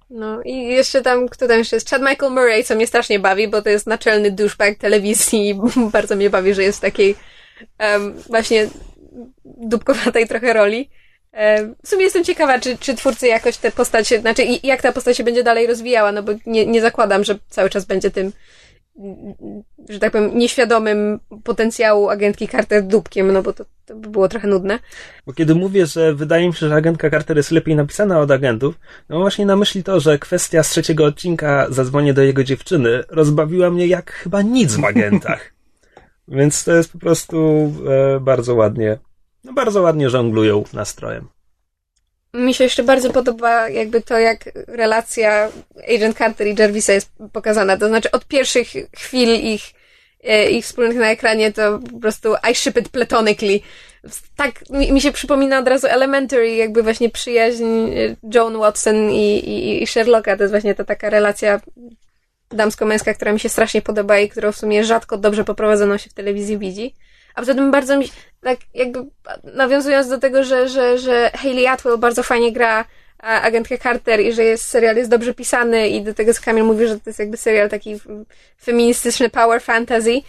No 0.09 0.41
i 0.43 0.63
jeszcze 0.63 1.01
tam, 1.01 1.29
kto 1.29 1.47
tam 1.47 1.57
jeszcze 1.57 1.75
jest? 1.75 1.89
Chad 1.89 2.01
Michael 2.01 2.31
Murray, 2.31 2.63
co 2.63 2.75
mnie 2.75 2.87
strasznie 2.87 3.19
bawi, 3.19 3.47
bo 3.47 3.61
to 3.61 3.69
jest 3.69 3.87
naczelny 3.87 4.31
douchebag 4.31 4.77
telewizji 4.77 5.49
i 5.49 5.55
bardzo 5.91 6.15
mnie 6.15 6.29
bawi, 6.29 6.53
że 6.53 6.63
jest 6.63 6.77
w 6.77 6.81
takiej 6.81 7.15
em, 7.77 8.13
właśnie 8.29 8.67
dupkowatej 9.45 10.27
trochę 10.27 10.53
roli. 10.53 10.89
W 11.83 11.87
sumie 11.87 12.03
jestem 12.03 12.23
ciekawa, 12.23 12.59
czy, 12.59 12.77
czy 12.77 12.95
twórcy 12.95 13.27
jakoś 13.27 13.57
tę 13.57 13.71
postać, 13.71 14.07
znaczy 14.07 14.43
i- 14.43 14.67
jak 14.67 14.81
ta 14.81 14.91
postać 14.91 15.17
się 15.17 15.23
będzie 15.23 15.43
dalej 15.43 15.67
rozwijała, 15.67 16.11
no 16.11 16.23
bo 16.23 16.31
nie, 16.45 16.65
nie 16.65 16.81
zakładam, 16.81 17.23
że 17.23 17.39
cały 17.49 17.69
czas 17.69 17.85
będzie 17.85 18.11
tym, 18.11 18.31
że 19.89 19.99
tak 19.99 20.11
powiem, 20.11 20.37
nieświadomym 20.37 21.19
potencjału 21.43 22.09
agentki 22.09 22.47
Carter 22.47 22.83
dupkiem, 22.83 23.31
no 23.33 23.41
bo 23.43 23.53
to, 23.53 23.65
to 23.85 23.95
by 23.95 24.09
było 24.09 24.27
trochę 24.27 24.47
nudne. 24.47 24.79
Bo 25.25 25.33
kiedy 25.33 25.55
mówię, 25.55 25.85
że 25.85 26.13
wydaje 26.13 26.47
mi 26.47 26.53
się, 26.53 26.67
że 26.69 26.75
agentka 26.75 27.09
Carter 27.09 27.37
jest 27.37 27.51
lepiej 27.51 27.75
napisana 27.75 28.19
od 28.19 28.31
agentów, 28.31 28.75
no 29.09 29.19
właśnie 29.19 29.45
na 29.45 29.55
myśli 29.55 29.83
to, 29.83 29.99
że 29.99 30.19
kwestia 30.19 30.63
z 30.63 30.69
trzeciego 30.69 31.05
odcinka 31.05 31.67
Zadzwonię 31.69 32.13
do 32.13 32.23
jego 32.23 32.43
dziewczyny 32.43 33.03
rozbawiła 33.09 33.69
mnie 33.71 33.87
jak 33.87 34.11
chyba 34.11 34.41
nic 34.41 34.75
w 34.75 34.85
agentach. 34.85 35.53
Więc 36.27 36.63
to 36.63 36.75
jest 36.75 36.91
po 36.91 36.99
prostu 36.99 37.71
e, 38.15 38.19
bardzo 38.19 38.55
ładnie, 38.55 38.97
bardzo 39.53 39.81
ładnie 39.81 40.09
żonglują 40.09 40.63
nastrojem. 40.73 41.27
Mi 42.33 42.53
się 42.53 42.63
jeszcze 42.63 42.83
bardzo 42.83 43.09
podoba 43.09 43.69
jakby 43.69 44.01
to, 44.01 44.19
jak 44.19 44.49
relacja 44.67 45.49
Agent 45.95 46.17
Carter 46.17 46.47
i 46.47 46.55
Jarvisa 46.59 46.93
jest 46.93 47.11
pokazana. 47.33 47.77
To 47.77 47.87
znaczy 47.87 48.11
od 48.11 48.25
pierwszych 48.25 48.67
chwil 48.95 49.29
ich, 49.29 49.61
e, 50.23 50.49
ich 50.49 50.65
wspólnych 50.65 50.97
na 50.97 51.11
ekranie 51.11 51.51
to 51.51 51.79
po 51.93 51.99
prostu 51.99 52.35
I 52.51 52.55
ship 52.55 52.77
it 52.77 52.89
platonically. 52.89 53.59
Tak 54.35 54.69
mi, 54.69 54.91
mi 54.91 55.01
się 55.01 55.11
przypomina 55.11 55.59
od 55.59 55.67
razu 55.67 55.87
Elementary, 55.87 56.55
jakby 56.55 56.83
właśnie 56.83 57.09
przyjaźń 57.09 57.63
e, 57.63 58.15
Joan 58.33 58.57
Watson 58.57 59.11
i, 59.11 59.37
i, 59.37 59.83
i 59.83 59.87
Sherlocka. 59.87 60.37
To 60.37 60.43
jest 60.43 60.53
właśnie 60.53 60.75
ta 60.75 60.83
taka 60.83 61.09
relacja 61.09 61.61
damsko-męska, 62.51 63.13
która 63.13 63.33
mi 63.33 63.39
się 63.39 63.49
strasznie 63.49 63.81
podoba 63.81 64.19
i 64.19 64.29
którą 64.29 64.51
w 64.51 64.57
sumie 64.57 64.83
rzadko 64.83 65.17
dobrze 65.17 65.43
poprowadzoną 65.43 65.97
się 65.97 66.09
w 66.09 66.13
telewizji 66.13 66.57
widzi. 66.57 66.95
A 67.35 67.41
poza 67.41 67.53
tym 67.53 67.71
bardzo 67.71 67.97
mi, 67.97 68.09
tak 68.41 68.59
jakby 68.73 68.99
nawiązując 69.43 70.09
do 70.09 70.17
tego, 70.19 70.43
że, 70.43 70.69
że, 70.69 70.97
że 70.97 71.31
Hayley 71.33 71.67
Atwell 71.67 71.97
bardzo 71.97 72.23
fajnie 72.23 72.51
gra 72.51 72.85
agentkę 73.19 73.77
Carter 73.77 74.19
i 74.19 74.33
że 74.33 74.43
jest 74.43 74.63
serial 74.63 74.95
jest 74.95 75.09
dobrze 75.09 75.33
pisany 75.33 75.89
i 75.89 76.01
do 76.01 76.13
tego 76.13 76.33
co 76.33 76.41
Kamil 76.41 76.63
mówi, 76.63 76.87
że 76.87 76.95
to 76.95 77.09
jest 77.09 77.19
jakby 77.19 77.37
serial 77.37 77.69
taki 77.69 77.99
feministyczny 78.61 79.29
power 79.29 79.61
fantasy. 79.61 80.21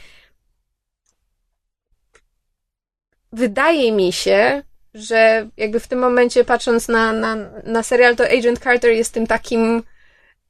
Wydaje 3.33 3.93
mi 3.93 4.13
się, 4.13 4.63
że 4.95 5.49
jakby 5.57 5.81
w 5.81 5.89
tym 5.89 5.99
momencie 5.99 6.45
patrząc 6.45 6.89
na, 6.89 7.13
na, 7.13 7.37
na 7.65 7.83
serial, 7.83 8.17
to 8.17 8.25
Agent 8.25 8.59
Carter 8.59 8.91
jest 8.91 9.15
tym 9.15 9.27
takim 9.27 9.83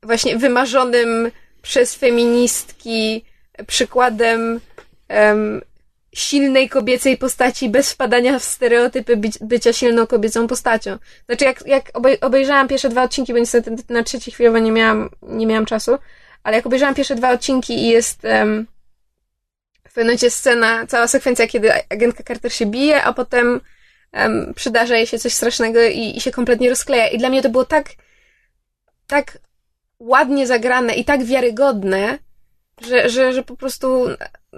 właśnie 0.02 0.36
wymarzonym 0.36 1.30
przez 1.62 1.94
feministki 1.94 3.24
przykładem 3.66 4.60
em, 5.08 5.62
silnej 6.18 6.68
kobiecej 6.68 7.16
postaci 7.16 7.68
bez 7.68 7.92
wpadania 7.92 8.38
w 8.38 8.44
stereotypy 8.44 9.20
bycia 9.40 9.72
silną 9.72 10.06
kobiecą 10.06 10.46
postacią. 10.46 10.98
Znaczy, 11.26 11.44
jak, 11.44 11.66
jak 11.66 11.92
obej- 11.92 12.18
obejrzałam 12.20 12.68
pierwsze 12.68 12.88
dwa 12.88 13.02
odcinki, 13.02 13.32
bo 13.32 13.38
niestety 13.38 13.76
na 13.88 14.02
trzeci 14.02 14.30
chwilowo 14.30 14.58
nie 14.58 14.72
miałam, 14.72 15.10
nie 15.22 15.46
miałam 15.46 15.66
czasu, 15.66 15.98
ale 16.42 16.56
jak 16.56 16.66
obejrzałam 16.66 16.94
pierwsze 16.94 17.14
dwa 17.14 17.30
odcinki 17.30 17.72
i 17.78 17.88
jest 17.88 18.24
em, 18.24 18.66
w 19.88 19.92
pewnym 19.92 20.06
momencie 20.06 20.30
scena, 20.30 20.86
cała 20.86 21.08
sekwencja, 21.08 21.46
kiedy 21.46 21.72
agentka 21.88 22.24
Carter 22.24 22.52
się 22.52 22.66
bije, 22.66 23.02
a 23.02 23.12
potem 23.12 23.60
em, 24.12 24.52
przydarza 24.54 24.96
jej 24.96 25.06
się 25.06 25.18
coś 25.18 25.32
strasznego 25.32 25.82
i, 25.82 26.16
i 26.16 26.20
się 26.20 26.30
kompletnie 26.30 26.68
rozkleja. 26.68 27.08
I 27.08 27.18
dla 27.18 27.28
mnie 27.28 27.42
to 27.42 27.48
było 27.48 27.64
tak, 27.64 27.88
tak 29.06 29.38
ładnie 29.98 30.46
zagrane 30.46 30.94
i 30.94 31.04
tak 31.04 31.24
wiarygodne, 31.24 32.18
że, 32.80 33.08
że, 33.08 33.32
że 33.32 33.42
po 33.42 33.56
prostu 33.56 34.06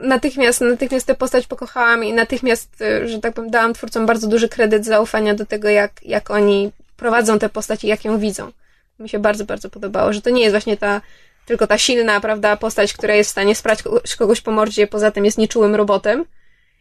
natychmiast, 0.03 0.61
natychmiast 0.61 1.07
tę 1.07 1.15
postać 1.15 1.47
pokochałam 1.47 2.05
i 2.05 2.13
natychmiast, 2.13 2.81
y, 2.81 3.09
że 3.09 3.19
tak 3.21 3.35
powiem, 3.35 3.51
dałam 3.51 3.75
twórcom 3.75 4.07
bardzo 4.07 4.29
duży 4.29 4.49
kredyt 4.49 4.85
zaufania 4.85 5.35
do 5.35 5.47
tego, 5.47 5.69
jak, 5.69 5.93
jak 6.03 6.31
oni 6.31 6.73
prowadzą 6.97 7.39
tę 7.39 7.49
postać 7.49 7.85
i 7.85 7.87
jak 7.87 8.05
ją 8.05 8.19
widzą. 8.19 8.53
Mi 8.99 9.09
się 9.09 9.19
bardzo, 9.19 9.45
bardzo 9.45 9.71
podobało, 9.71 10.13
że 10.13 10.23
to 10.23 10.31
nie 10.31 10.43
jest 10.43 10.53
właśnie 10.53 10.77
ta, 10.77 11.01
tylko 11.47 11.67
ta 11.67 11.79
silna, 11.79 12.21
prawda, 12.21 12.57
postać, 12.57 12.93
która 12.93 13.15
jest 13.15 13.29
w 13.29 13.33
stanie 13.33 13.55
sprać 13.55 13.83
kogoś, 14.19 14.41
po 14.41 14.51
mordzie, 14.51 14.87
poza 14.87 15.11
tym 15.11 15.25
jest 15.25 15.39
nieczułym 15.39 15.75
robotem. 15.75 16.25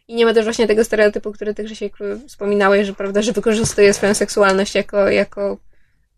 I 0.08 0.14
nie 0.14 0.26
ma 0.26 0.34
też 0.34 0.44
właśnie 0.44 0.66
tego 0.66 0.84
stereotypu, 0.84 1.32
który 1.32 1.54
ty, 1.54 1.64
Grzesiek, 1.64 1.92
wspominałeś, 2.28 2.86
że, 2.86 2.92
prawda, 2.92 3.22
że 3.22 3.32
wykorzystuje 3.32 3.94
swoją 3.94 4.14
seksualność 4.14 4.74
jako, 4.74 5.08
jako, 5.08 5.56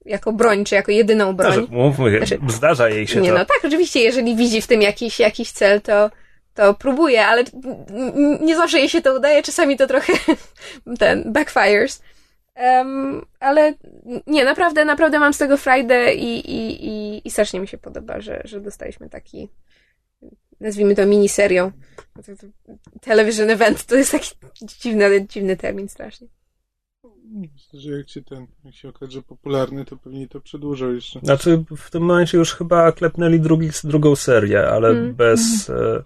jako 0.04 0.32
broń, 0.32 0.64
czy 0.64 0.74
jako 0.74 0.92
jedyną 0.92 1.32
broń. 1.32 1.52
Znaczy, 1.52 1.68
mówmy, 1.70 2.16
Znaczy- 2.18 2.38
zdarza 2.48 2.88
jej 2.88 3.06
się 3.06 3.20
Nie, 3.20 3.28
to. 3.28 3.38
no 3.38 3.44
tak, 3.44 3.60
oczywiście, 3.64 4.00
jeżeli 4.00 4.36
widzi 4.36 4.62
w 4.62 4.66
tym 4.66 4.82
jakiś, 4.82 5.20
jakiś 5.20 5.52
cel, 5.52 5.80
to, 5.80 6.10
to 6.60 6.74
próbuję, 6.74 7.26
ale 7.26 7.44
nie 8.40 8.56
zawsze 8.56 8.78
jej 8.78 8.88
się 8.88 9.02
to 9.02 9.16
udaje, 9.16 9.42
czasami 9.42 9.76
to 9.76 9.86
trochę 9.86 10.12
ten 10.98 11.32
backfires. 11.32 12.02
Um, 12.56 13.26
ale 13.40 13.74
nie, 14.26 14.44
naprawdę, 14.44 14.84
naprawdę 14.84 15.18
mam 15.18 15.34
z 15.34 15.38
tego 15.38 15.56
frajdę 15.56 16.14
i, 16.14 16.50
i, 16.50 16.86
i, 16.88 17.22
i 17.28 17.30
strasznie 17.30 17.60
mi 17.60 17.68
się 17.68 17.78
podoba, 17.78 18.20
że, 18.20 18.42
że 18.44 18.60
dostaliśmy 18.60 19.08
taki, 19.08 19.48
nazwijmy 20.60 20.94
to 20.94 21.06
miniserią. 21.06 21.72
Television 23.00 23.50
event 23.50 23.84
to 23.84 23.96
jest 23.96 24.12
taki 24.12 24.30
dziwny, 24.62 25.26
dziwny 25.26 25.56
termin 25.56 25.88
strasznie. 25.88 26.28
Myślę, 27.24 27.80
że 27.80 27.90
jak 27.90 28.08
się 28.08 28.22
ten, 28.22 28.46
jak 28.64 28.74
się 28.74 28.88
okaże 28.88 29.22
popularny, 29.22 29.84
to 29.84 29.96
pewnie 29.96 30.28
to 30.28 30.40
przedłużą 30.40 30.92
jeszcze. 30.92 31.20
Znaczy, 31.20 31.64
w 31.76 31.90
tym 31.90 32.02
momencie 32.02 32.38
już 32.38 32.54
chyba 32.54 32.92
klepnęli 32.92 33.40
drugi, 33.40 33.70
drugą 33.84 34.16
serię, 34.16 34.68
ale 34.68 34.88
mm. 34.88 35.14
bez. 35.14 35.70
E, 35.70 36.04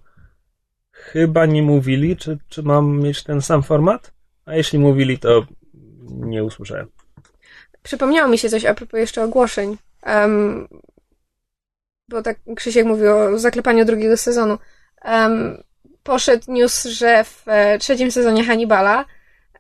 chyba 1.12 1.46
nie 1.46 1.62
mówili, 1.62 2.16
czy, 2.16 2.38
czy 2.48 2.62
mam 2.62 3.00
mieć 3.00 3.22
ten 3.22 3.42
sam 3.42 3.62
format? 3.62 4.12
A 4.46 4.54
jeśli 4.54 4.78
mówili, 4.78 5.18
to 5.18 5.46
nie 6.08 6.44
usłyszałem. 6.44 6.86
Przypomniało 7.82 8.28
mi 8.28 8.38
się 8.38 8.48
coś 8.48 8.64
a 8.64 8.74
propos 8.74 9.00
jeszcze 9.00 9.22
ogłoszeń. 9.22 9.76
Um, 10.06 10.68
bo 12.08 12.22
tak 12.22 12.36
Krzysiek 12.56 12.86
mówił 12.86 13.16
o 13.16 13.38
zaklepaniu 13.38 13.84
drugiego 13.84 14.16
sezonu. 14.16 14.58
Um, 15.04 15.62
poszedł 16.02 16.52
news, 16.52 16.84
że 16.84 17.24
w 17.24 17.42
e, 17.46 17.78
trzecim 17.78 18.10
sezonie 18.10 18.44
Hannibala 18.44 19.04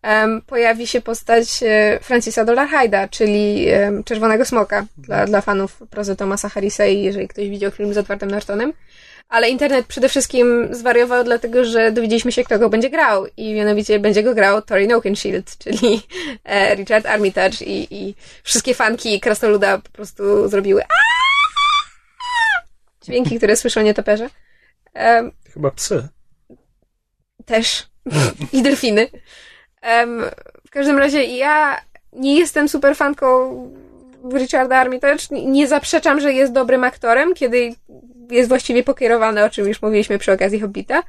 um, 0.02 0.42
pojawi 0.42 0.86
się 0.86 1.00
postać 1.00 1.62
e, 1.62 1.98
Francisa 2.02 2.44
Dolarhyda, 2.44 3.08
czyli 3.08 3.66
Czerwonego 4.04 4.44
Smoka 4.44 4.86
dla, 4.98 5.26
dla 5.26 5.40
fanów 5.40 5.82
prozy 5.90 6.16
Tomasa 6.16 6.48
Harrisa 6.48 6.86
i 6.86 7.02
jeżeli 7.02 7.28
ktoś 7.28 7.48
widział 7.48 7.70
film 7.70 7.94
z 7.94 7.98
Edwardem 7.98 8.30
Nortonem. 8.30 8.72
Ale 9.34 9.48
internet 9.48 9.86
przede 9.86 10.08
wszystkim 10.08 10.68
zwariował, 10.70 11.24
dlatego 11.24 11.64
że 11.64 11.92
dowiedzieliśmy 11.92 12.32
się, 12.32 12.44
kto 12.44 12.58
go 12.58 12.68
będzie 12.68 12.90
grał. 12.90 13.26
I 13.36 13.54
mianowicie 13.54 13.98
będzie 13.98 14.22
go 14.22 14.34
grał 14.34 14.62
Tori 14.62 14.94
Oakenshield, 14.94 15.58
czyli 15.58 16.00
e, 16.44 16.74
Richard 16.74 17.06
Armitage 17.06 17.64
i, 17.64 17.94
i 17.94 18.14
wszystkie 18.42 18.74
fanki 18.74 19.20
Krasnoluda 19.20 19.78
po 19.78 19.90
prostu 19.90 20.48
zrobiły 20.48 20.82
dźwięki, 23.02 23.36
które 23.36 23.56
słyszą 23.56 23.82
nietoperze. 23.82 24.30
Um, 24.94 25.32
Chyba 25.52 25.70
psy. 25.70 26.08
Też. 27.44 27.86
I 28.52 28.62
delfiny. 28.62 29.08
Um, 29.82 30.24
w 30.66 30.70
każdym 30.70 30.98
razie 30.98 31.24
ja 31.24 31.80
nie 32.12 32.38
jestem 32.38 32.68
super 32.68 32.96
fanką 32.96 33.54
Richarda 34.32 34.76
Armitage. 34.76 35.24
Nie 35.30 35.68
zaprzeczam, 35.68 36.20
że 36.20 36.32
jest 36.32 36.52
dobrym 36.52 36.84
aktorem, 36.84 37.34
kiedy 37.34 37.74
jest 38.30 38.48
właściwie 38.48 38.82
pokierowany, 38.82 39.44
o 39.44 39.50
czym 39.50 39.68
już 39.68 39.82
mówiliśmy 39.82 40.18
przy 40.18 40.32
okazji 40.32 40.60
Hobbita. 40.60 41.02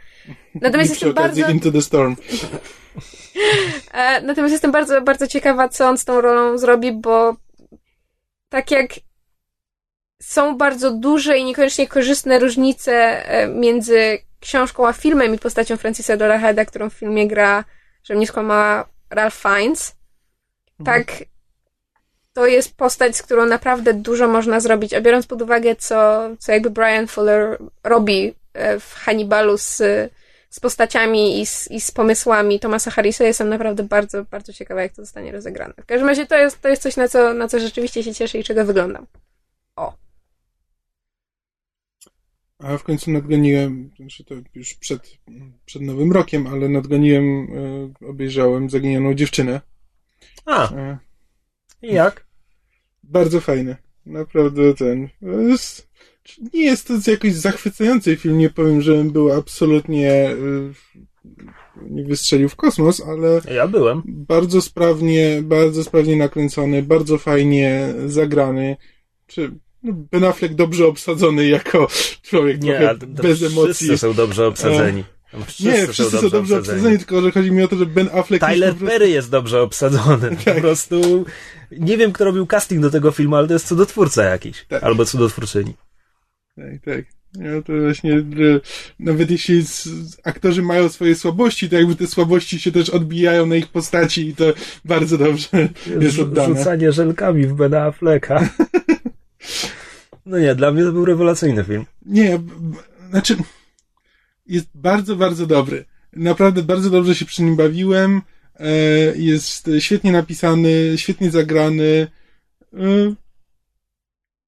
Natomiast 0.56 0.90
jestem 0.90 1.14
bardzo... 1.14 1.50
Into 1.50 1.72
the 1.72 1.82
Storm. 1.82 2.16
E, 3.94 4.22
natomiast 4.22 4.52
jestem 4.52 4.72
bardzo, 4.72 5.02
bardzo 5.02 5.28
ciekawa, 5.28 5.70
co 5.70 5.88
on 5.88 5.98
z 5.98 6.06
tą 6.06 6.22
rolą 6.22 6.58
zrobi, 6.58 6.92
bo 6.92 7.36
tak 8.50 8.72
jak 8.72 8.88
są 10.22 10.58
bardzo 10.58 10.92
duże 10.92 11.38
i 11.38 11.46
niekoniecznie 11.46 11.88
korzystne 11.88 12.40
różnice 12.40 13.26
e, 13.30 13.48
między 13.48 14.18
książką 14.40 14.88
a 14.88 14.94
filmem 14.94 15.36
i 15.36 15.40
postacią 15.40 15.78
Francisa 15.78 16.18
Dolarheada, 16.18 16.66
którą 16.66 16.90
w 16.90 16.94
filmie 16.94 17.28
gra, 17.28 17.64
że 18.04 18.16
mnie 18.16 18.28
skłamała 18.28 18.90
Ralph 19.10 19.38
Fiennes. 19.38 19.96
Mhm. 20.80 21.04
Tak, 21.04 21.24
to 22.36 22.48
jest 22.48 22.78
postać, 22.78 23.18
z 23.18 23.24
którą 23.24 23.46
naprawdę 23.46 23.94
dużo 23.94 24.28
można 24.28 24.60
zrobić, 24.60 24.94
a 24.94 25.02
biorąc 25.02 25.28
pod 25.28 25.42
uwagę, 25.42 25.76
co, 25.76 26.30
co 26.40 26.52
jakby 26.52 26.70
Brian 26.70 27.08
Fuller 27.08 27.58
robi 27.84 28.34
e, 28.54 28.80
w 28.80 28.94
Hannibalu 28.94 29.58
z, 29.58 29.78
z 30.50 30.60
postaciami 30.60 31.42
i 31.42 31.46
z, 31.46 31.72
i 31.72 31.82
z 31.82 31.92
pomysłami 31.92 32.60
Tomasa 32.60 32.92
Harrisa, 32.92 33.24
jestem 33.24 33.50
naprawdę 33.50 33.84
bardzo, 33.84 34.24
bardzo 34.24 34.54
ciekawa, 34.54 34.82
jak 34.82 34.94
to 34.94 35.02
zostanie 35.02 35.32
rozegrane. 35.32 35.74
W 35.82 35.86
każdym 35.86 36.08
razie 36.08 36.26
to 36.26 36.38
jest, 36.38 36.62
to 36.62 36.70
jest 36.70 36.82
coś, 36.82 36.96
na 36.98 37.08
co, 37.08 37.34
na 37.34 37.48
co 37.48 37.60
rzeczywiście 37.60 38.04
się 38.04 38.14
cieszę 38.14 38.38
i 38.38 38.44
czego 38.44 38.66
wyglądam. 38.66 39.08
O. 39.76 39.94
A 42.60 42.78
w 42.78 42.84
końcu 42.84 43.12
nadgoniłem, 43.12 43.92
znaczy 43.96 44.24
to 44.24 44.36
już 44.56 44.74
przed, 44.74 45.02
przed 45.66 45.82
Nowym 45.82 46.12
Rokiem, 46.12 46.48
ale 46.48 46.70
nadgoniłem, 46.70 47.48
e, 48.04 48.08
obejrzałem 48.08 48.70
Zaginioną 48.70 49.14
Dziewczynę. 49.14 49.62
A. 50.46 50.70
I 51.82 51.94
jak? 51.94 52.26
Bardzo 53.04 53.42
fajny. 53.42 53.76
Naprawdę 54.06 54.74
ten. 54.74 55.10
Jest, 55.22 55.90
nie 56.54 56.64
jest 56.64 56.88
to 56.88 57.12
jakoś 57.12 57.34
zachwycający 57.34 58.16
film, 58.16 58.38
nie 58.38 58.50
powiem, 58.50 58.82
że 58.82 59.04
był 59.04 59.32
absolutnie 59.32 60.12
e, 60.12 60.36
nie 61.82 62.04
wystrzelił 62.04 62.50
w 62.50 62.56
kosmos, 62.56 63.02
ale. 63.02 63.42
Ja 63.56 63.68
byłem. 63.68 64.02
Bardzo 64.06 64.62
sprawnie, 64.62 65.42
bardzo 65.44 65.84
sprawnie 65.84 66.16
nakręcony, 66.16 66.84
bardzo 66.84 67.18
fajnie 67.18 67.94
zagrany. 68.06 68.78
Czy 69.28 69.52
Ben 69.84 70.24
Affleck 70.24 70.54
dobrze 70.54 70.88
obsadzony 70.88 71.48
jako 71.48 71.88
człowiek 72.22 72.64
nie, 72.64 72.78
trochę 72.78 72.96
bez 73.08 73.44
emocji. 73.44 73.74
Wszyscy 73.74 73.98
są 73.98 74.14
dobrze 74.14 74.48
obsadzeni. 74.48 75.04
Wszyscy 75.48 75.64
nie, 75.64 75.88
wszyscy 75.88 76.18
są 76.18 76.22
dobrze, 76.22 76.38
obsadzeni. 76.38 76.60
obsadzeni, 76.60 76.98
tylko 76.98 77.22
że 77.22 77.32
chodzi 77.32 77.52
mi 77.52 77.64
o 77.64 77.68
to, 77.68 77.76
że 77.76 77.86
Ben 77.86 78.10
Affleck... 78.14 78.46
Tyler 78.46 78.70
prostu... 78.70 78.86
Perry 78.88 79.10
jest 79.10 79.30
dobrze 79.30 79.62
obsadzony. 79.62 80.36
Tak. 80.46 80.56
Po 80.56 80.62
prostu 80.62 81.26
nie 81.72 81.98
wiem, 81.98 82.12
kto 82.12 82.26
robił 82.26 82.48
casting 82.48 82.82
do 82.82 82.90
tego 82.90 83.12
filmu, 83.12 83.36
ale 83.36 83.48
to 83.48 83.54
jest 83.54 83.68
cudotwórca 83.68 84.24
jakiś. 84.24 84.66
Tak. 84.68 84.84
Albo 84.84 85.06
cudotwórczyni. 85.06 85.74
Tak, 86.56 86.82
tak. 86.86 87.06
Ja 87.40 87.62
to 87.62 87.74
właśnie, 87.82 88.24
nawet 89.00 89.32
jeśli 89.32 89.64
aktorzy 90.24 90.62
mają 90.62 90.90
swoje 90.90 91.16
słabości, 91.16 91.70
to 91.70 91.76
jakby 91.76 91.96
te 91.96 92.08
słabości 92.08 92.60
się 92.60 92.72
też 92.72 92.90
odbijają 92.90 93.46
na 93.46 93.56
ich 93.56 93.68
postaci 93.68 94.28
i 94.28 94.36
to 94.36 94.46
bardzo 94.86 95.18
dobrze 95.18 95.48
jest, 95.88 96.02
jest 96.02 96.20
oddane. 96.20 96.56
Rzucanie 96.56 96.92
żelkami 96.92 97.48
w 97.48 97.54
Bena 97.54 97.84
Afflecka. 97.84 98.50
No 100.26 100.40
nie, 100.40 100.56
dla 100.56 100.72
mnie 100.72 100.84
to 100.84 100.92
był 100.92 101.06
rewelacyjny 101.06 101.64
film. 101.64 101.86
Nie, 102.06 102.40
znaczy 103.10 103.38
jest 104.46 104.68
bardzo, 104.76 105.16
bardzo 105.16 105.48
dobry. 105.48 105.86
Naprawdę 106.14 106.64
bardzo 106.64 106.90
dobrze 106.90 107.16
się 107.16 107.26
przy 107.26 107.44
nim 107.44 107.56
bawiłem. 107.56 108.22
E, 108.60 108.70
jest 109.16 109.70
świetnie 109.80 110.12
napisany, 110.12 110.94
świetnie 110.96 111.32
zagrany. 111.32 112.08
E, 112.74 112.78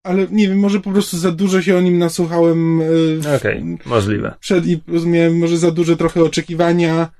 ale 0.03 0.27
nie 0.31 0.47
wiem, 0.47 0.59
może 0.59 0.79
po 0.79 0.91
prostu 0.91 1.17
za 1.17 1.31
dużo 1.31 1.61
się 1.61 1.77
o 1.77 1.81
nim 1.81 1.97
nasłuchałem. 1.97 2.81
E, 2.81 3.35
Okej, 3.35 3.57
okay, 3.57 3.77
możliwe. 3.85 4.35
Przed 4.39 4.67
i 4.67 4.81
miałem 5.05 5.37
może 5.37 5.57
za 5.57 5.71
duże 5.71 5.97
trochę 5.97 6.23
oczekiwania. 6.23 7.11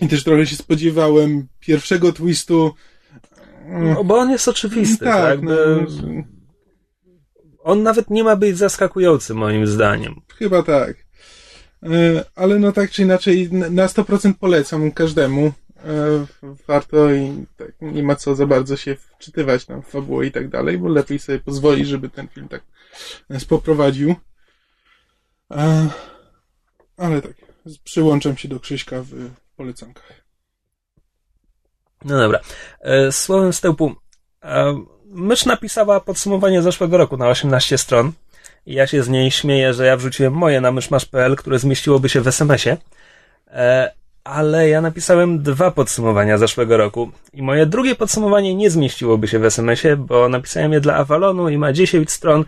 I 0.00 0.08
też 0.08 0.24
trochę 0.24 0.46
się 0.46 0.56
spodziewałem 0.56 1.46
pierwszego 1.60 2.12
twistu. 2.12 2.74
No, 3.68 4.04
bo 4.04 4.16
on 4.16 4.30
jest 4.30 4.48
oczywisty, 4.48 5.04
tak? 5.04 5.22
tak? 5.22 5.42
No, 5.42 5.52
on 7.66 7.82
nawet 7.82 8.10
nie 8.10 8.24
ma 8.24 8.36
być 8.36 8.58
zaskakujący, 8.58 9.34
moim 9.34 9.66
zdaniem. 9.66 10.20
Chyba 10.38 10.62
tak. 10.62 10.96
E, 11.82 12.24
ale 12.34 12.58
no 12.58 12.72
tak 12.72 12.90
czy 12.90 13.02
inaczej, 13.02 13.48
na 13.52 13.86
100% 13.86 14.34
polecam 14.34 14.92
każdemu. 14.92 15.52
E, 15.84 16.26
warto 16.68 17.12
i 17.12 17.46
tak, 17.56 17.72
nie 17.80 18.02
ma 18.02 18.16
co 18.16 18.34
za 18.34 18.46
bardzo 18.46 18.76
się 18.76 18.96
wczytywać 18.96 19.64
tam 19.64 19.82
w 19.82 19.86
fabułę 19.86 20.26
i 20.26 20.32
tak 20.32 20.48
dalej, 20.48 20.78
bo 20.78 20.88
lepiej 20.88 21.18
sobie 21.18 21.38
pozwoli, 21.38 21.86
żeby 21.86 22.08
ten 22.08 22.28
film 22.28 22.48
tak 22.48 22.62
nas 23.28 23.44
poprowadził. 23.44 24.14
E, 25.50 25.88
ale 26.96 27.22
tak, 27.22 27.34
przyłączam 27.84 28.36
się 28.36 28.48
do 28.48 28.60
Krzyśka 28.60 29.02
w 29.02 29.30
polecankach. 29.56 30.12
No 32.04 32.18
dobra. 32.18 32.40
Słowem 33.10 33.52
wstępu. 33.52 33.94
Mysz 35.16 35.44
napisała 35.44 36.00
podsumowanie 36.00 36.62
zeszłego 36.62 36.96
roku 36.96 37.16
na 37.16 37.28
18 37.28 37.78
stron. 37.78 38.12
I 38.66 38.74
ja 38.74 38.86
się 38.86 39.02
z 39.02 39.08
niej 39.08 39.30
śmieję, 39.30 39.74
że 39.74 39.86
ja 39.86 39.96
wrzuciłem 39.96 40.32
moje 40.32 40.60
na 40.60 40.72
myszmasz.pl, 40.72 41.36
które 41.36 41.58
zmieściłoby 41.58 42.08
się 42.08 42.20
w 42.20 42.28
SMS-ie. 42.28 42.76
E, 43.50 43.92
ale 44.24 44.68
ja 44.68 44.80
napisałem 44.80 45.42
dwa 45.42 45.70
podsumowania 45.70 46.38
zeszłego 46.38 46.76
roku. 46.76 47.10
I 47.34 47.42
moje 47.42 47.66
drugie 47.66 47.94
podsumowanie 47.94 48.54
nie 48.54 48.70
zmieściłoby 48.70 49.28
się 49.28 49.38
w 49.38 49.44
SMS-ie, 49.44 49.96
bo 49.96 50.28
napisałem 50.28 50.72
je 50.72 50.80
dla 50.80 50.94
Avalonu 50.94 51.48
i 51.48 51.58
ma 51.58 51.72
10 51.72 52.10
stron. 52.10 52.44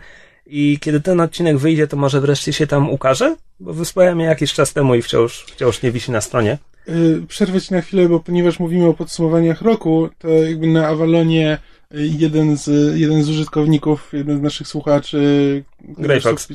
I 0.47 0.77
kiedy 0.81 1.01
ten 1.01 1.19
odcinek 1.21 1.57
wyjdzie, 1.57 1.87
to 1.87 1.97
może 1.97 2.21
wreszcie 2.21 2.53
się 2.53 2.67
tam 2.67 2.89
ukaże? 2.89 3.35
Bo 3.59 3.73
wysłałem 3.73 4.19
je 4.19 4.25
jakiś 4.25 4.53
czas 4.53 4.73
temu 4.73 4.95
i 4.95 5.01
wciąż, 5.01 5.43
wciąż 5.43 5.81
nie 5.81 5.91
wisi 5.91 6.11
na 6.11 6.21
stronie. 6.21 6.57
Yy, 6.87 7.23
przerwać 7.27 7.71
na 7.71 7.81
chwilę, 7.81 8.09
bo 8.09 8.19
ponieważ 8.19 8.59
mówimy 8.59 8.85
o 8.85 8.93
podsumowaniach 8.93 9.61
roku, 9.61 10.09
to 10.19 10.27
jakby 10.27 10.67
na 10.67 10.87
Avalonie 10.87 11.57
jeden 11.91 12.57
z, 12.57 12.97
jeden 12.99 13.23
z 13.23 13.29
użytkowników, 13.29 14.13
jeden 14.13 14.37
z 14.37 14.41
naszych 14.41 14.67
słuchaczy, 14.67 15.63
Greyfox, 15.81 16.47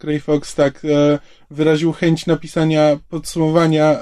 Greyfox, 0.00 0.54
tak, 0.54 0.84
e, 0.84 1.18
wyraził 1.50 1.92
chęć 1.92 2.26
napisania 2.26 2.98
podsumowania 3.08 3.84
e, 3.84 3.98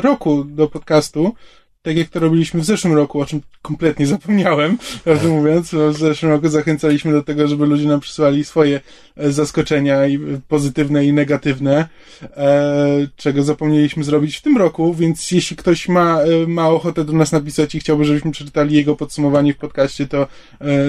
roku 0.00 0.44
do 0.44 0.68
podcastu, 0.68 1.34
tak 1.82 1.96
jak 1.96 2.08
to 2.08 2.20
robiliśmy 2.20 2.60
w 2.60 2.64
zeszłym 2.64 2.94
roku, 2.94 3.20
o 3.20 3.26
czym 3.26 3.40
kompletnie 3.62 4.06
zapomniałem, 4.06 4.78
prawdę 5.04 5.28
mówiąc, 5.28 5.70
w 5.74 5.98
zeszłym 5.98 6.32
roku 6.32 6.48
zachęcaliśmy 6.48 7.12
do 7.12 7.22
tego, 7.22 7.48
żeby 7.48 7.66
ludzie 7.66 7.88
nam 7.88 8.00
przysłali 8.00 8.44
swoje 8.44 8.80
e, 9.16 9.32
zaskoczenia 9.32 10.06
i 10.06 10.16
e, 10.16 10.18
pozytywne 10.48 11.04
i 11.04 11.12
negatywne, 11.12 11.88
e, 12.22 13.06
czego 13.16 13.42
zapomnieliśmy 13.42 14.04
zrobić 14.04 14.36
w 14.36 14.42
tym 14.42 14.56
roku, 14.56 14.94
więc 14.94 15.30
jeśli 15.30 15.56
ktoś 15.56 15.88
ma, 15.88 16.18
ma 16.46 16.68
ochotę 16.68 17.04
do 17.04 17.12
nas 17.12 17.32
napisać 17.32 17.74
i 17.74 17.80
chciałby, 17.80 18.04
żebyśmy 18.04 18.32
przeczytali 18.32 18.76
jego 18.76 18.96
podsumowanie 18.96 19.54
w 19.54 19.56
podcaście, 19.56 20.06
to 20.06 20.26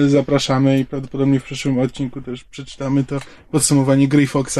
zapraszamy 0.06 0.78
i 0.78 0.84
prawdopodobnie 0.84 1.40
w 1.40 1.44
przyszłym 1.44 1.78
odcinku 1.78 2.22
też 2.22 2.44
przeczytamy 2.44 3.04
to 3.04 3.20
podsumowanie 3.50 4.08
Grey 4.08 4.26
Foxa. 4.26 4.58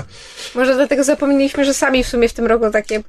Może 0.55 0.75
dlatego 0.75 1.05
zapomnieliśmy, 1.05 1.64
że 1.64 1.75
sami 1.75 2.05
w 2.05 2.09
sumie 2.09 2.29
w 2.29 2.33
tym 2.33 2.47
roku 2.47 2.71
takie 2.71 3.03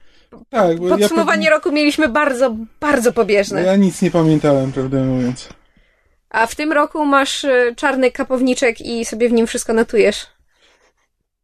tak, 0.50 0.80
bo 0.80 0.90
Podsumowanie 0.90 1.46
ja 1.46 1.52
roku 1.52 1.72
mieliśmy 1.72 2.10
bardzo, 2.10 2.56
bardzo 2.80 3.14
pobieżne. 3.14 3.64
Ja 3.64 3.76
nic 3.76 4.02
nie 4.02 4.12
pamiętałem, 4.12 4.72
prawdę 4.72 5.04
mówiąc. 5.04 5.50
A 6.30 6.48
w 6.48 6.56
tym 6.56 6.72
roku 6.72 7.06
masz 7.06 7.44
y, 7.44 7.74
czarny 7.78 8.12
kapowniczek 8.12 8.82
i 8.82 9.06
sobie 9.06 9.30
w 9.30 9.32
nim 9.32 9.48
wszystko 9.48 9.74
notujesz. 9.74 10.28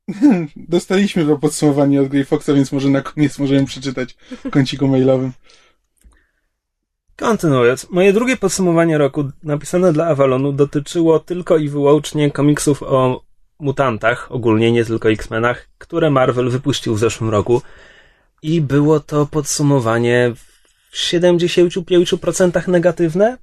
Dostaliśmy 0.56 1.26
to 1.26 1.38
podsumowanie 1.38 2.02
od 2.02 2.08
Grey 2.08 2.26
Foxa, 2.26 2.48
więc 2.56 2.72
może 2.72 2.90
na 2.90 3.02
koniec 3.02 3.40
możemy 3.40 3.66
przeczytać 3.66 4.16
w 4.46 4.50
kąciku 4.50 4.88
mailowym. 4.88 5.32
Kontynuując, 7.16 7.90
moje 7.90 8.14
drugie 8.14 8.38
podsumowanie 8.38 8.98
roku 8.98 9.30
napisane 9.44 9.94
dla 9.94 10.08
Avalonu 10.08 10.52
dotyczyło 10.52 11.20
tylko 11.20 11.58
i 11.58 11.70
wyłącznie 11.70 12.32
komiksów 12.32 12.84
o 12.84 13.22
mutantach, 13.60 14.32
ogólnie 14.32 14.72
nie 14.72 14.86
tylko 14.86 15.12
X-Menach, 15.12 15.70
które 15.78 16.10
Marvel 16.10 16.50
wypuścił 16.50 16.96
w 16.96 17.00
zeszłym 17.00 17.30
roku 17.30 17.62
i 18.42 18.62
było 18.62 19.00
to 19.00 19.26
podsumowanie 19.26 20.32
w 20.92 20.96
75% 20.96 22.68
negatywne. 22.68 23.38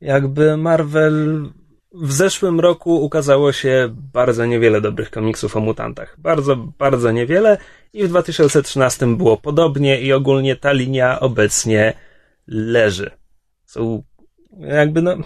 Jakby 0.00 0.56
Marvel 0.56 1.48
w 1.94 2.12
zeszłym 2.12 2.60
roku 2.60 3.04
ukazało 3.04 3.52
się 3.52 3.94
bardzo 4.12 4.46
niewiele 4.46 4.80
dobrych 4.80 5.10
komiksów 5.10 5.56
o 5.56 5.60
mutantach. 5.60 6.16
Bardzo, 6.18 6.56
bardzo 6.56 7.12
niewiele 7.12 7.58
i 7.92 8.04
w 8.04 8.08
2013 8.08 9.06
było 9.16 9.36
podobnie 9.36 10.00
i 10.00 10.12
ogólnie 10.12 10.56
ta 10.56 10.72
linia 10.72 11.20
obecnie 11.20 11.92
leży. 12.46 13.10
Są 13.64 14.02
jakby 14.58 15.02
no 15.02 15.16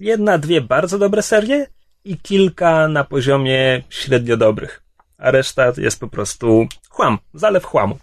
jedna, 0.00 0.38
dwie 0.38 0.60
bardzo 0.60 0.98
dobre 0.98 1.22
serie 1.22 1.66
i 2.04 2.16
kilka 2.16 2.88
na 2.88 3.04
poziomie 3.04 3.82
średnio 3.88 4.36
dobrych 4.36 4.82
a 5.20 5.30
reszta 5.30 5.72
jest 5.76 6.00
po 6.00 6.08
prostu 6.08 6.66
chłam, 6.88 7.18
zalew 7.34 7.64
chłamu. 7.64 7.98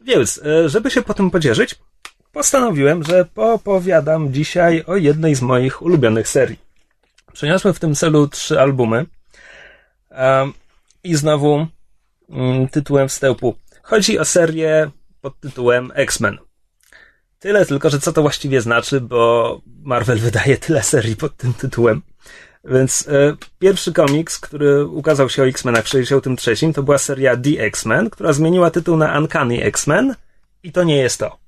Więc, 0.00 0.40
e, 0.44 0.68
żeby 0.68 0.90
się 0.90 1.02
po 1.02 1.14
tym 1.14 1.30
podzielić, 1.30 1.74
postanowiłem, 2.32 3.02
że 3.04 3.26
opowiadam 3.36 4.32
dzisiaj 4.32 4.84
o 4.86 4.96
jednej 4.96 5.34
z 5.34 5.42
moich 5.42 5.82
ulubionych 5.82 6.28
serii. 6.28 6.58
Przeniosłem 7.32 7.74
w 7.74 7.80
tym 7.80 7.94
celu 7.94 8.28
trzy 8.28 8.60
albumy 8.60 9.06
i 11.04 11.14
znowu 11.14 11.66
mm, 12.28 12.68
tytułem 12.68 13.08
wstępu. 13.08 13.56
Chodzi 13.82 14.18
o 14.18 14.24
serię 14.24 14.90
pod 15.20 15.40
tytułem 15.40 15.92
X-Men. 15.94 16.38
Tyle 17.38 17.66
tylko, 17.66 17.90
że 17.90 18.00
co 18.00 18.12
to 18.12 18.22
właściwie 18.22 18.60
znaczy, 18.60 19.00
bo 19.00 19.60
Marvel 19.82 20.18
wydaje 20.18 20.58
tyle 20.58 20.82
serii 20.82 21.16
pod 21.16 21.36
tym 21.36 21.54
tytułem. 21.54 22.02
Więc 22.64 23.08
e, 23.08 23.36
pierwszy 23.58 23.92
komiks, 23.92 24.40
który 24.40 24.86
ukazał 24.86 25.28
się 25.28 25.42
o 25.42 25.46
X-Menach 25.46 25.84
w 25.84 25.88
63, 25.88 26.72
to 26.74 26.82
była 26.82 26.98
seria 26.98 27.36
The 27.36 27.64
X-Men, 27.64 28.10
która 28.10 28.32
zmieniła 28.32 28.70
tytuł 28.70 28.96
na 28.96 29.18
Uncanny 29.18 29.62
X-Men 29.62 30.14
i 30.62 30.72
to 30.72 30.84
nie 30.84 30.96
jest 30.96 31.18
to. 31.18 31.38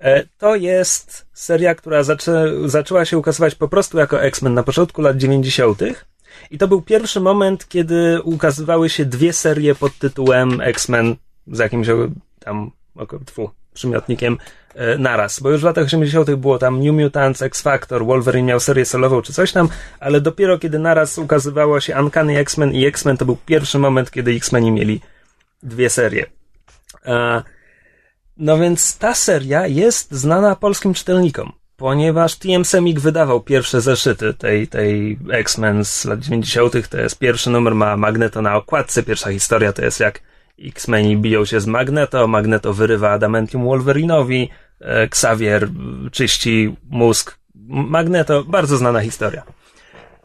E, 0.00 0.24
to 0.38 0.56
jest 0.56 1.26
seria, 1.32 1.74
która 1.74 2.02
zaczę, 2.02 2.52
zaczęła 2.64 3.04
się 3.04 3.18
ukazywać 3.18 3.54
po 3.54 3.68
prostu 3.68 3.98
jako 3.98 4.22
X-Men 4.22 4.54
na 4.54 4.62
początku 4.62 5.02
lat 5.02 5.16
90. 5.16 5.80
I 6.50 6.58
to 6.58 6.68
był 6.68 6.82
pierwszy 6.82 7.20
moment, 7.20 7.68
kiedy 7.68 8.22
ukazywały 8.22 8.88
się 8.88 9.04
dwie 9.04 9.32
serie 9.32 9.74
pod 9.74 9.98
tytułem 9.98 10.60
X-Men 10.60 11.16
z 11.46 11.58
jakimś 11.58 11.88
tam, 12.40 12.70
tfu, 13.26 13.50
przymiotnikiem 13.74 14.38
naraz, 14.98 15.40
bo 15.40 15.50
już 15.50 15.60
w 15.60 15.64
latach 15.64 15.84
80. 15.84 16.30
było 16.34 16.58
tam 16.58 16.80
New 16.80 16.94
Mutants, 16.94 17.42
X 17.42 17.62
Factor, 17.62 18.06
Wolverine 18.06 18.46
miał 18.46 18.60
serię 18.60 18.84
solową 18.84 19.22
czy 19.22 19.32
coś 19.32 19.52
tam, 19.52 19.68
ale 20.00 20.20
dopiero 20.20 20.58
kiedy 20.58 20.78
naraz 20.78 21.18
ukazywało 21.18 21.80
się 21.80 22.00
Uncanny 22.00 22.38
X-Men 22.38 22.72
i 22.72 22.86
X-Men, 22.86 23.16
to 23.16 23.24
był 23.24 23.36
pierwszy 23.46 23.78
moment, 23.78 24.10
kiedy 24.10 24.30
X-Meni 24.30 24.70
mieli 24.70 25.00
dwie 25.62 25.90
serie. 25.90 26.26
E, 27.06 27.42
no 28.36 28.58
więc 28.58 28.98
ta 28.98 29.14
seria 29.14 29.66
jest 29.66 30.12
znana 30.12 30.56
polskim 30.56 30.94
czytelnikom, 30.94 31.52
ponieważ 31.76 32.36
TM 32.36 32.64
Semik 32.64 33.00
wydawał 33.00 33.40
pierwsze 33.40 33.80
zeszyty 33.80 34.34
tej, 34.34 34.68
tej 34.68 35.18
X-Men 35.32 35.84
z 35.84 36.04
lat 36.04 36.20
90. 36.20 36.88
To 36.88 36.98
jest 36.98 37.18
pierwszy 37.18 37.50
numer, 37.50 37.74
ma 37.74 37.96
Magneto 37.96 38.42
na 38.42 38.56
okładce, 38.56 39.02
pierwsza 39.02 39.30
historia 39.30 39.72
to 39.72 39.84
jest 39.84 40.00
jak 40.00 40.20
X-Meni 40.64 41.16
biją 41.16 41.44
się 41.44 41.60
z 41.60 41.66
Magneto, 41.66 42.26
Magneto 42.26 42.72
wyrywa 42.72 43.10
adamantium 43.10 43.64
Wolverinowi, 43.64 44.42
e, 44.42 44.67
Xavier 44.80 45.68
czyści 46.12 46.76
mózg 46.90 47.38
Magneto, 47.68 48.44
bardzo 48.44 48.76
znana 48.76 49.00
historia. 49.00 49.42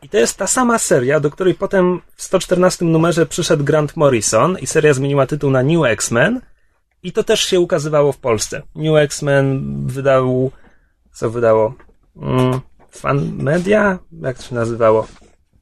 I 0.02 0.10
to 0.10 0.18
jest 0.18 0.38
ta 0.38 0.48
sama 0.48 0.80
seria, 0.80 1.20
do 1.20 1.32
której 1.32 1.54
potem 1.54 2.02
w 2.16 2.24
114 2.24 2.86
numerze 2.86 3.26
przyszedł 3.26 3.64
Grant 3.64 3.96
Morrison 3.96 4.58
i 4.60 4.68
seria 4.68 4.94
zmieniła 4.94 5.28
tytuł 5.28 5.52
na 5.52 5.64
New 5.64 5.86
X-Men 5.86 6.42
i 7.04 7.12
to 7.12 7.24
też 7.24 7.42
się 7.42 7.60
ukazywało 7.60 8.12
w 8.12 8.18
Polsce. 8.18 8.62
New 8.76 8.98
X-Men 8.98 9.62
wydał, 9.88 10.52
co 11.12 11.30
wydało? 11.30 11.76
Mm, 12.16 12.60
Fan 12.92 13.32
Media? 13.36 14.00
Jak 14.22 14.38
to 14.38 14.44
się 14.44 14.56
nazywało? 14.56 15.08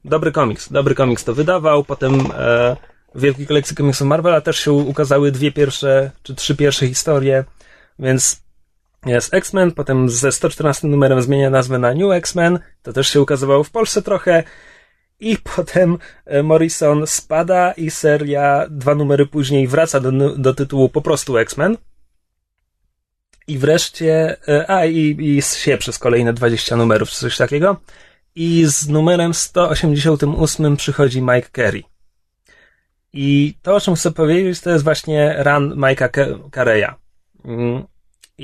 Dobry 0.04 0.32
komiks. 0.32 0.72
Dobry 0.72 0.94
komiks 0.94 1.24
to 1.24 1.34
wydawał, 1.34 1.84
potem 1.84 2.20
e, 2.34 2.76
w 3.14 3.20
wielkiej 3.20 3.46
kolekcji 3.46 3.76
komiksów 3.76 4.06
Marvela 4.06 4.40
też 4.40 4.58
się 4.58 4.72
ukazały 4.72 5.32
dwie 5.32 5.52
pierwsze, 5.52 6.10
czy 6.22 6.34
trzy 6.34 6.56
pierwsze 6.56 6.86
historie, 6.86 7.44
więc 7.98 8.41
jest 9.06 9.34
X-Men, 9.34 9.72
potem 9.72 10.08
ze 10.10 10.32
114 10.32 10.88
numerem 10.88 11.22
zmienia 11.22 11.50
nazwę 11.50 11.78
na 11.78 11.94
New 11.94 12.12
X-Men, 12.12 12.58
to 12.82 12.92
też 12.92 13.08
się 13.08 13.20
ukazywało 13.20 13.64
w 13.64 13.70
Polsce 13.70 14.02
trochę, 14.02 14.42
i 15.22 15.36
potem 15.56 15.98
e, 16.26 16.42
Morrison 16.42 17.06
spada 17.06 17.72
i 17.72 17.90
seria 17.90 18.66
dwa 18.70 18.94
numery 18.94 19.26
później 19.26 19.68
wraca 19.68 20.00
do, 20.00 20.12
do 20.36 20.54
tytułu 20.54 20.88
po 20.88 21.02
prostu 21.02 21.38
X-Men. 21.38 21.76
I 23.46 23.58
wreszcie, 23.58 24.36
e, 24.48 24.70
a 24.70 24.86
i, 24.86 25.16
i 25.20 25.42
się 25.42 25.78
przez 25.78 25.98
kolejne 25.98 26.32
20 26.32 26.76
numerów, 26.76 27.10
czy 27.10 27.16
coś 27.16 27.36
takiego. 27.36 27.76
I 28.34 28.64
z 28.66 28.88
numerem 28.88 29.34
188 29.34 30.76
przychodzi 30.76 31.22
Mike 31.22 31.48
Carey. 31.56 31.84
I 33.12 33.54
to, 33.62 33.76
o 33.76 33.80
czym 33.80 33.94
chcę 33.94 34.10
powiedzieć, 34.10 34.60
to 34.60 34.70
jest 34.70 34.84
właśnie 34.84 35.42
run 35.42 35.74
Mike'a 35.74 36.38
Careya. 36.50 36.94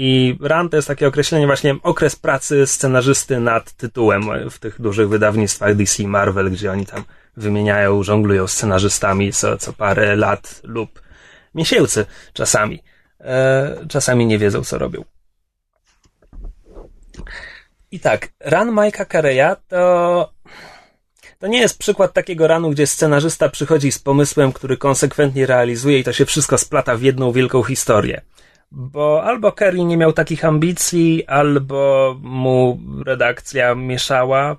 I 0.01 0.39
run 0.41 0.69
to 0.69 0.77
jest 0.77 0.89
takie 0.89 1.07
określenie 1.07 1.47
właśnie 1.47 1.77
okres 1.83 2.17
pracy 2.17 2.67
scenarzysty 2.67 3.41
nad 3.41 3.73
tytułem 3.73 4.51
w 4.51 4.59
tych 4.59 4.81
dużych 4.81 5.09
wydawnictwach 5.09 5.75
DC 5.75 6.03
Marvel, 6.03 6.51
gdzie 6.51 6.73
oni 6.73 6.87
tam 6.87 7.05
wymieniają, 7.37 8.03
żonglują 8.03 8.47
scenarzystami 8.47 9.33
co, 9.33 9.57
co 9.57 9.73
parę 9.73 10.17
lat 10.17 10.61
lub 10.65 11.03
miesięcy 11.55 12.07
czasami. 12.33 12.83
E, 13.21 13.87
czasami 13.89 14.27
nie 14.27 14.39
wiedzą, 14.39 14.65
co 14.65 14.79
robią. 14.79 15.05
I 17.91 18.01
tak, 18.01 18.29
run 18.45 18.69
Mike'a 18.69 19.07
Careya 19.07 19.57
to 19.69 20.33
to 21.39 21.47
nie 21.47 21.61
jest 21.61 21.79
przykład 21.79 22.13
takiego 22.13 22.47
ranu, 22.47 22.71
gdzie 22.71 22.87
scenarzysta 22.87 23.49
przychodzi 23.49 23.93
z 23.93 23.99
pomysłem, 23.99 24.53
który 24.53 24.77
konsekwentnie 24.77 25.47
realizuje 25.47 25.99
i 25.99 26.05
to 26.05 26.13
się 26.13 26.25
wszystko 26.25 26.59
splata 26.59 26.97
w 26.97 27.03
jedną 27.03 27.33
wielką 27.33 27.63
historię. 27.63 28.21
Bo 28.71 29.25
albo 29.25 29.53
Kerry 29.53 29.85
nie 29.85 29.97
miał 29.97 30.13
takich 30.13 30.45
ambicji, 30.45 31.27
albo 31.27 32.17
mu 32.23 32.81
redakcja 33.07 33.75
mieszała. 33.75 34.57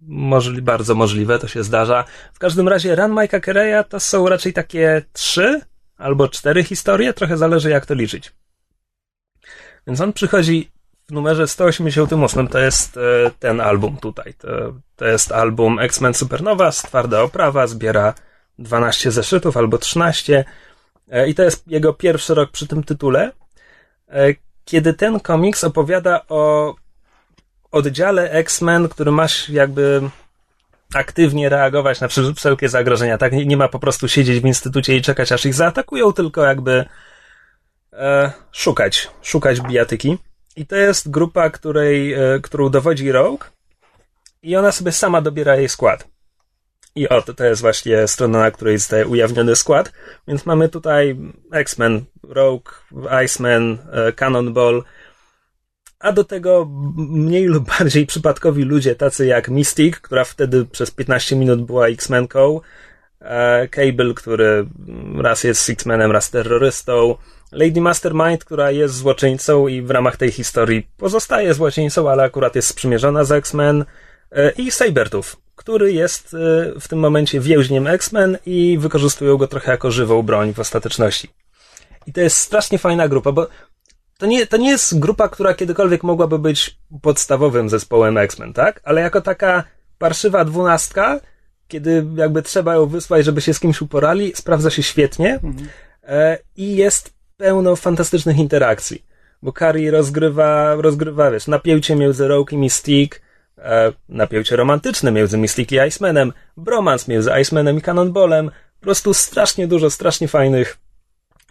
Możli, 0.00 0.62
bardzo 0.62 0.94
możliwe, 0.94 1.38
to 1.38 1.48
się 1.48 1.62
zdarza. 1.62 2.04
W 2.32 2.38
każdym 2.38 2.68
razie 2.68 2.94
Run 2.94 3.12
Mike'a 3.12 3.40
Kereya 3.40 3.84
to 3.88 4.00
są 4.00 4.28
raczej 4.28 4.52
takie 4.52 5.02
trzy 5.12 5.60
albo 5.96 6.28
cztery 6.28 6.64
historie, 6.64 7.12
trochę 7.12 7.36
zależy 7.36 7.70
jak 7.70 7.86
to 7.86 7.94
liczyć. 7.94 8.32
Więc 9.86 10.00
on 10.00 10.12
przychodzi 10.12 10.70
w 11.08 11.12
numerze 11.12 11.48
188 11.48 12.48
to 12.48 12.58
jest 12.58 12.96
e, 12.96 13.00
ten 13.38 13.60
album 13.60 13.96
tutaj. 13.96 14.34
To, 14.34 14.48
to 14.96 15.04
jest 15.04 15.32
album 15.32 15.78
X-Men 15.78 16.14
Supernowa 16.14 16.72
z 16.72 16.82
twarda 16.82 17.22
oprawa, 17.22 17.66
zbiera 17.66 18.14
12 18.58 19.10
zeszytów 19.10 19.56
albo 19.56 19.78
13 19.78 20.44
e, 21.10 21.28
i 21.28 21.34
to 21.34 21.42
jest 21.42 21.68
jego 21.68 21.94
pierwszy 21.94 22.34
rok 22.34 22.50
przy 22.50 22.66
tym 22.66 22.84
tytule, 22.84 23.32
kiedy 24.64 24.94
ten 24.94 25.20
komiks 25.20 25.64
opowiada 25.64 26.20
o 26.28 26.74
oddziale 27.70 28.30
X-Men, 28.30 28.88
który 28.88 29.10
masz 29.10 29.48
jakby 29.48 30.10
aktywnie 30.94 31.48
reagować 31.48 32.00
na 32.00 32.08
wszelkie 32.36 32.68
zagrożenia, 32.68 33.18
tak? 33.18 33.32
Nie, 33.32 33.46
nie, 33.46 33.56
ma 33.56 33.68
po 33.68 33.78
prostu 33.78 34.08
siedzieć 34.08 34.40
w 34.40 34.46
instytucie 34.46 34.96
i 34.96 35.02
czekać, 35.02 35.32
aż 35.32 35.46
ich 35.46 35.54
zaatakują, 35.54 36.12
tylko 36.12 36.44
jakby 36.44 36.84
e, 37.92 38.32
szukać, 38.52 39.08
szukać 39.22 39.60
bijatyki. 39.60 40.18
I 40.56 40.66
to 40.66 40.76
jest 40.76 41.10
grupa, 41.10 41.50
której, 41.50 42.12
e, 42.12 42.40
którą 42.42 42.68
dowodzi 42.68 43.12
Rogue 43.12 43.44
i 44.42 44.56
ona 44.56 44.72
sobie 44.72 44.92
sama 44.92 45.20
dobiera 45.20 45.56
jej 45.56 45.68
skład. 45.68 46.08
I 46.94 47.08
oto 47.08 47.34
to 47.34 47.44
jest 47.44 47.60
właśnie 47.60 48.08
strona, 48.08 48.38
na 48.38 48.50
której 48.50 48.78
zostaje 48.78 49.06
ujawniony 49.06 49.56
skład. 49.56 49.92
Więc 50.28 50.46
mamy 50.46 50.68
tutaj 50.68 51.16
X-Men, 51.52 52.04
Rogue, 52.22 52.70
Iceman, 53.24 53.78
e, 53.92 54.12
Cannonball, 54.12 54.84
a 56.00 56.12
do 56.12 56.24
tego 56.24 56.68
mniej 56.96 57.44
lub 57.44 57.68
bardziej 57.78 58.06
przypadkowi 58.06 58.62
ludzie, 58.62 58.94
tacy 58.94 59.26
jak 59.26 59.48
Mystic, 59.48 59.96
która 59.96 60.24
wtedy 60.24 60.64
przez 60.64 60.90
15 60.90 61.36
minut 61.36 61.62
była 61.62 61.88
X-Menką, 61.88 62.60
e, 63.20 63.68
Cable, 63.68 64.14
który 64.14 64.66
raz 65.18 65.44
jest 65.44 65.70
X-Menem, 65.70 66.12
raz 66.12 66.30
terrorystą, 66.30 67.14
Lady 67.52 67.80
Mastermind, 67.80 68.44
która 68.44 68.70
jest 68.70 68.94
złoczyńcą 68.94 69.68
i 69.68 69.82
w 69.82 69.90
ramach 69.90 70.16
tej 70.16 70.32
historii 70.32 70.88
pozostaje 70.96 71.54
złoczyńcą, 71.54 72.10
ale 72.10 72.22
akurat 72.22 72.56
jest 72.56 72.68
sprzymierzona 72.68 73.24
z 73.24 73.32
X-Men, 73.32 73.84
e, 74.32 74.50
i 74.50 74.70
Sabertooth, 74.70 75.36
który 75.60 75.92
jest 75.92 76.34
e, 76.34 76.80
w 76.80 76.88
tym 76.88 76.98
momencie 76.98 77.40
więźniem 77.40 77.86
X-Men 77.86 78.38
i 78.46 78.78
wykorzystują 78.78 79.36
go 79.36 79.46
trochę 79.48 79.72
jako 79.72 79.90
żywą 79.90 80.22
broń 80.22 80.54
w 80.54 80.58
ostateczności. 80.58 81.28
I 82.06 82.12
to 82.12 82.20
jest 82.20 82.36
strasznie 82.36 82.78
fajna 82.78 83.08
grupa, 83.08 83.32
bo 83.32 83.48
to 84.18 84.26
nie, 84.26 84.46
to 84.46 84.56
nie 84.56 84.70
jest 84.70 84.98
grupa, 84.98 85.28
która 85.28 85.54
kiedykolwiek 85.54 86.02
mogłaby 86.02 86.38
być 86.38 86.78
podstawowym 87.02 87.68
zespołem 87.68 88.18
X-Men, 88.18 88.52
tak? 88.52 88.80
Ale 88.84 89.00
jako 89.00 89.20
taka 89.20 89.64
parszywa 89.98 90.44
dwunastka, 90.44 91.20
kiedy 91.68 92.06
jakby 92.16 92.42
trzeba 92.42 92.74
ją 92.74 92.86
wysłać, 92.86 93.24
żeby 93.24 93.40
się 93.40 93.54
z 93.54 93.60
kimś 93.60 93.80
uporali, 93.80 94.32
sprawdza 94.34 94.70
się 94.70 94.82
świetnie 94.82 95.34
mhm. 95.34 95.68
e, 96.02 96.38
i 96.56 96.76
jest 96.76 97.12
pełno 97.36 97.76
fantastycznych 97.76 98.38
interakcji. 98.38 99.04
Bo 99.42 99.52
Kari 99.52 99.90
rozgrywa, 99.90 100.74
rozgrywa, 100.74 101.30
wiesz, 101.30 101.46
napięcie 101.46 101.96
między 101.96 102.28
Rogue 102.28 102.54
i 102.54 102.58
Mystique, 102.58 103.20
e, 103.62 103.92
napięcie 104.08 104.56
romantyczne 104.56 105.12
między 105.12 105.38
Mystique 105.38 105.72
i 105.72 105.88
Icemanem, 105.88 106.32
bromans 106.56 107.08
między 107.08 107.30
Icemanem 107.42 107.78
i 107.78 107.82
Cannonballem, 107.82 108.50
po 108.80 108.84
prostu 108.84 109.14
strasznie 109.14 109.66
dużo, 109.66 109.90
strasznie 109.90 110.28
fajnych, 110.28 110.78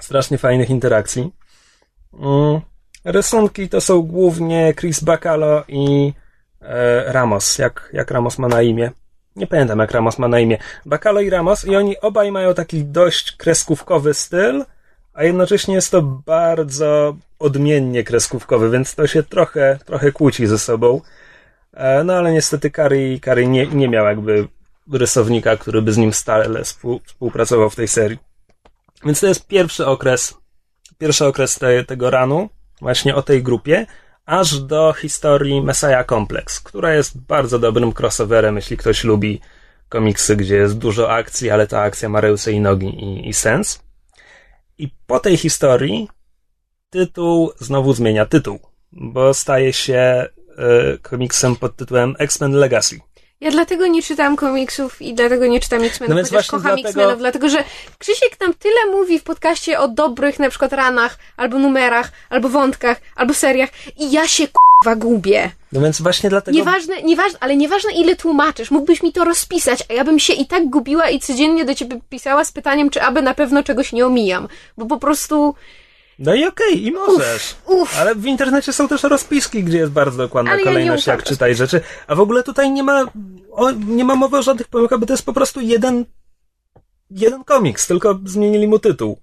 strasznie 0.02 0.38
fajnych 0.38 0.69
interakcji. 0.69 1.32
Mm. 2.13 2.62
Rysunki 3.06 3.69
to 3.69 3.82
są 3.82 4.02
głównie 4.02 4.74
Chris 4.74 5.00
Bacalo 5.00 5.63
i 5.67 6.13
e, 6.62 7.13
Ramos. 7.13 7.58
Jak, 7.58 7.89
jak 7.93 8.12
Ramos 8.12 8.38
ma 8.38 8.48
na 8.48 8.62
imię? 8.62 8.91
Nie 9.36 9.48
pamiętam, 9.48 9.80
jak 9.80 9.91
Ramos 9.91 10.19
ma 10.19 10.28
na 10.28 10.39
imię. 10.39 10.58
Bacalo 10.86 11.22
i 11.22 11.30
Ramos, 11.30 11.65
i 11.65 11.76
oni 11.76 12.00
obaj 12.00 12.32
mają 12.32 12.54
taki 12.54 12.86
dość 12.86 13.32
kreskówkowy 13.32 14.13
styl, 14.13 14.65
a 15.13 15.24
jednocześnie 15.24 15.76
jest 15.76 15.91
to 15.91 16.02
bardzo 16.02 17.15
odmiennie 17.39 18.04
kreskówkowy, 18.04 18.69
więc 18.69 18.95
to 18.95 19.08
się 19.08 19.24
trochę, 19.24 19.80
trochę 19.86 20.12
kłóci 20.12 20.48
ze 20.48 20.60
sobą. 20.60 21.02
E, 21.74 22.04
no 22.04 22.14
ale 22.14 22.34
niestety 22.34 22.72
Kari, 22.72 23.20
Kari 23.20 23.48
nie, 23.48 23.68
nie 23.68 23.88
miał 23.88 24.06
jakby 24.06 24.48
rysownika, 24.92 25.58
który 25.58 25.82
by 25.82 25.94
z 25.94 25.98
nim 25.98 26.14
stale 26.14 26.64
współpracował 27.06 27.70
w 27.70 27.76
tej 27.76 27.88
serii. 27.88 28.18
Więc 29.06 29.20
to 29.20 29.28
jest 29.28 29.48
pierwszy 29.48 29.86
okres 29.86 30.40
pierwszy 31.00 31.26
okres 31.26 31.60
te, 31.60 31.84
tego 31.84 32.10
ranu, 32.10 32.50
właśnie 32.82 33.16
o 33.16 33.22
tej 33.22 33.44
grupie, 33.44 33.86
aż 34.26 34.60
do 34.60 34.94
historii 34.94 35.62
Messiah 35.62 36.06
Complex, 36.06 36.60
która 36.60 36.94
jest 36.94 37.20
bardzo 37.20 37.60
dobrym 37.60 37.94
crossoverem, 38.00 38.56
jeśli 38.56 38.78
ktoś 38.78 39.04
lubi 39.04 39.42
komiksy, 39.90 40.36
gdzie 40.36 40.56
jest 40.56 40.78
dużo 40.78 41.12
akcji, 41.12 41.50
ale 41.50 41.68
ta 41.68 41.82
akcja 41.82 42.10
ma 42.10 42.22
ręce 42.22 42.52
i 42.52 42.60
nogi 42.60 42.88
i, 42.88 43.30
i 43.30 43.34
sens. 43.34 43.84
I 44.78 44.90
po 45.08 45.20
tej 45.20 45.38
historii 45.38 46.10
tytuł 46.90 47.52
znowu 47.60 47.94
zmienia 47.94 48.26
tytuł, 48.26 48.60
bo 48.92 49.34
staje 49.34 49.74
się 49.74 50.28
komiksem 51.02 51.56
pod 51.56 51.76
tytułem 51.76 52.15
X-Men 52.19 52.52
Legacy. 52.52 53.00
Ja 53.41 53.52
dlatego 53.52 53.88
nie 53.88 54.04
czytam 54.04 54.36
komiksów 54.36 55.02
i 55.02 55.13
dlatego 55.13 55.48
nie 55.48 55.60
czytam 55.60 55.84
X-Menów, 55.84 56.17
no 56.17 56.24
chociaż 56.24 56.48
kocham 56.48 56.63
dlatego... 56.63 56.89
X-Menów, 56.89 57.17
dlatego 57.17 57.50
że 57.50 57.63
Krzysiek 57.98 58.39
nam 58.39 58.54
tyle 58.54 58.86
mówi 58.91 59.19
w 59.19 59.24
podcaście 59.24 59.80
o 59.80 59.88
dobrych 59.88 60.39
na 60.39 60.50
przykład 60.50 60.74
ranach, 60.74 61.17
albo 61.38 61.60
numerach, 61.60 62.12
albo 62.30 62.50
wątkach, 62.50 63.02
albo 63.15 63.34
seriach 63.34 63.69
i 63.98 64.12
ja 64.12 64.28
się 64.28 64.48
k***wa 64.48 64.95
gubię. 64.95 65.52
No 65.72 65.82
więc 65.82 66.02
właśnie 66.02 66.30
dlatego... 66.30 66.58
Nieważne, 66.58 67.02
nieważne, 67.02 67.39
ale 67.41 67.56
nieważne 67.56 67.91
ile 67.91 68.15
tłumaczysz, 68.15 68.72
mógłbyś 68.72 69.04
mi 69.04 69.13
to 69.13 69.24
rozpisać, 69.24 69.84
a 69.89 69.93
ja 69.93 70.04
bym 70.04 70.19
się 70.19 70.34
i 70.34 70.48
tak 70.48 70.69
gubiła 70.69 71.10
i 71.10 71.19
codziennie 71.19 71.65
do 71.65 71.76
ciebie 71.76 72.00
pisała 72.10 72.45
z 72.45 72.52
pytaniem, 72.52 72.89
czy 72.89 73.02
aby 73.02 73.22
na 73.22 73.34
pewno 73.34 73.63
czegoś 73.63 73.93
nie 73.93 74.06
omijam, 74.06 74.48
bo 74.78 74.86
po 74.86 74.98
prostu... 74.98 75.56
No 76.20 76.36
i 76.36 76.46
okej, 76.46 76.68
okay, 76.68 76.80
i 76.80 76.92
możesz. 76.92 77.56
Uf, 77.66 77.82
uf. 77.82 78.00
Ale 78.00 78.16
w 78.16 78.26
internecie 78.26 78.74
są 78.74 78.88
też 78.88 79.04
rozpiski, 79.04 79.64
gdzie 79.64 79.78
jest 79.78 79.92
bardzo 79.92 80.18
dokładna 80.18 80.52
Ale 80.52 80.64
kolejność, 80.64 81.08
ja 81.08 81.14
jak 81.14 81.24
czytaj 81.24 81.56
rzeczy. 81.56 81.82
A 82.08 82.16
w 82.16 82.20
ogóle 82.20 82.44
tutaj 82.44 82.72
nie 82.72 82.84
ma, 82.84 83.06
o, 83.52 83.72
nie 83.72 84.06
ma 84.06 84.16
mowy 84.16 84.38
o 84.38 84.42
żadnych 84.42 84.68
pomyłkach, 84.68 85.00
bo 85.00 85.06
to 85.06 85.14
jest 85.14 85.26
po 85.26 85.34
prostu 85.34 85.62
jeden, 85.62 86.06
jeden 87.12 87.44
komiks, 87.44 87.88
tylko 87.88 88.20
zmienili 88.26 88.68
mu 88.68 88.80
tytuł. 88.80 89.20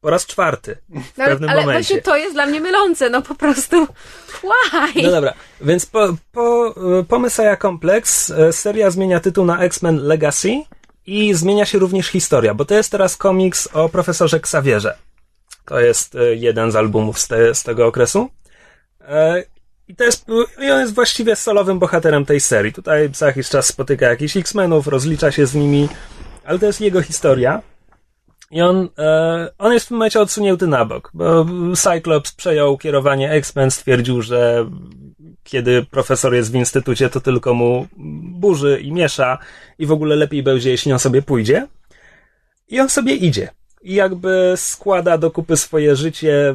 Po 0.00 0.10
raz 0.10 0.26
czwarty. 0.26 0.76
W 0.88 1.18
no, 1.18 1.24
pewnym 1.24 1.50
ale 1.50 1.60
momencie. 1.60 1.94
właśnie 1.94 2.02
to 2.02 2.16
jest 2.16 2.34
dla 2.34 2.46
mnie 2.46 2.60
mylące, 2.60 3.10
no 3.10 3.22
po 3.22 3.34
prostu. 3.34 3.86
Why? 4.40 5.02
No 5.02 5.10
dobra, 5.10 5.34
więc 5.60 5.86
po, 5.86 6.08
po, 6.32 6.74
po 7.08 7.18
Messiah 7.18 7.58
Complex 7.58 8.30
e, 8.30 8.52
seria 8.52 8.90
zmienia 8.90 9.20
tytuł 9.20 9.44
na 9.44 9.58
X-Men 9.58 9.96
Legacy 9.96 10.62
i 11.06 11.34
zmienia 11.34 11.66
się 11.66 11.78
również 11.78 12.06
historia, 12.06 12.54
bo 12.54 12.64
to 12.64 12.74
jest 12.74 12.90
teraz 12.90 13.16
komiks 13.16 13.68
o 13.72 13.88
profesorze 13.88 14.36
Xavierze. 14.36 14.96
To 15.70 15.80
jest 15.80 16.14
e, 16.14 16.34
jeden 16.34 16.70
z 16.70 16.76
albumów 16.76 17.18
z, 17.18 17.28
te, 17.28 17.54
z 17.54 17.62
tego 17.62 17.86
okresu. 17.86 18.28
E, 19.00 19.44
I 19.88 19.96
to 19.96 20.04
jest, 20.04 20.26
on 20.58 20.80
jest 20.80 20.94
właściwie 20.94 21.36
solowym 21.36 21.78
bohaterem 21.78 22.26
tej 22.26 22.40
serii. 22.40 22.72
Tutaj 22.72 23.10
za 23.14 23.26
jakiś 23.26 23.48
czas 23.48 23.66
spotyka 23.66 24.06
jakichś 24.06 24.36
X-Menów, 24.36 24.86
rozlicza 24.86 25.32
się 25.32 25.46
z 25.46 25.54
nimi, 25.54 25.88
ale 26.44 26.58
to 26.58 26.66
jest 26.66 26.80
jego 26.80 27.02
historia. 27.02 27.62
I 28.50 28.62
on, 28.62 28.88
e, 28.98 29.48
on 29.58 29.72
jest 29.72 29.86
w 29.86 29.88
tym 29.88 29.96
momencie 29.96 30.20
odsunięty 30.20 30.66
na 30.66 30.84
bok, 30.84 31.10
bo 31.14 31.46
Cyclops 31.76 32.32
przejął 32.32 32.78
kierowanie 32.78 33.30
X-Men, 33.30 33.70
stwierdził, 33.70 34.22
że 34.22 34.70
kiedy 35.42 35.84
profesor 35.84 36.34
jest 36.34 36.52
w 36.52 36.54
instytucie, 36.54 37.10
to 37.10 37.20
tylko 37.20 37.54
mu 37.54 37.86
burzy 38.22 38.80
i 38.80 38.92
miesza 38.92 39.38
i 39.78 39.86
w 39.86 39.92
ogóle 39.92 40.16
lepiej 40.16 40.42
będzie, 40.42 40.70
jeśli 40.70 40.92
on 40.92 40.98
sobie 40.98 41.22
pójdzie. 41.22 41.66
I 42.68 42.80
on 42.80 42.88
sobie 42.88 43.14
idzie 43.14 43.59
i 43.82 43.94
jakby 43.94 44.52
składa 44.56 45.18
do 45.18 45.30
kupy 45.30 45.56
swoje 45.56 45.96
życie, 45.96 46.54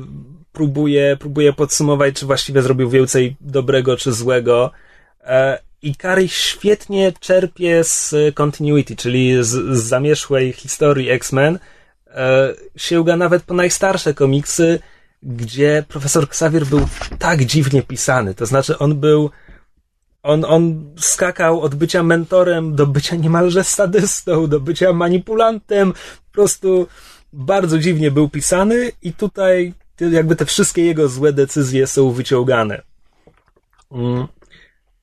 próbuje, 0.51 1.17
próbuje 1.19 1.53
podsumować, 1.53 2.15
czy 2.15 2.25
właściwie 2.25 2.61
zrobił 2.61 2.89
więcej 2.89 3.35
dobrego 3.41 3.97
czy 3.97 4.11
złego. 4.11 4.71
E, 5.23 5.59
I 5.81 5.95
Kari 5.95 6.29
świetnie 6.29 7.13
czerpie 7.19 7.83
z 7.83 8.15
continuity, 8.35 8.95
czyli 8.95 9.43
z, 9.43 9.47
z 9.47 9.83
zamierzchłej 9.83 10.53
historii 10.53 11.09
X-Men. 11.09 11.59
E, 12.07 12.53
sięga 12.77 13.17
nawet 13.17 13.43
po 13.43 13.53
najstarsze 13.53 14.13
komiksy, 14.13 14.79
gdzie 15.23 15.83
profesor 15.88 16.23
Xavier 16.23 16.65
był 16.65 16.88
tak 17.19 17.45
dziwnie 17.45 17.83
pisany. 17.83 18.35
To 18.35 18.45
znaczy, 18.45 18.77
on 18.77 18.99
był. 18.99 19.29
On, 20.23 20.45
on 20.45 20.93
skakał 20.99 21.61
od 21.61 21.75
bycia 21.75 22.03
mentorem 22.03 22.75
do 22.75 22.88
bycia 22.88 23.15
niemalże 23.15 23.63
sadystą, 23.63 24.47
do 24.47 24.59
bycia 24.59 24.93
manipulantem. 24.93 25.93
Po 25.93 26.31
prostu 26.31 26.88
bardzo 27.36 27.80
dziwnie 27.80 28.12
był 28.12 28.30
pisany 28.30 28.91
i 29.02 29.13
tutaj 29.13 29.74
jakby 30.12 30.36
te 30.36 30.45
wszystkie 30.45 30.86
jego 30.86 31.08
złe 31.08 31.34
decyzje 31.34 31.88
są 31.88 32.12
wyciągane. 32.12 32.82
Mm. 33.91 34.28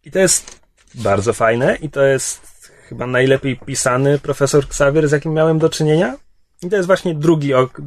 I 0.04 0.10
to 0.10 0.18
jest 0.18 0.60
bardzo 0.94 1.32
fajne 1.32 1.76
i 1.76 1.90
to 1.90 2.02
jest 2.02 2.70
chyba 2.88 3.06
najlepiej 3.06 3.56
pisany 3.56 4.18
profesor 4.18 4.64
Xavier, 4.64 5.08
z 5.08 5.12
jakim 5.12 5.32
miałem 5.32 5.58
do 5.58 5.68
czynienia. 5.68 6.16
I 6.62 6.70
to 6.70 6.76
jest 6.76 6.86
właśnie 6.86 7.14
drugi, 7.14 7.54
ok 7.54 7.80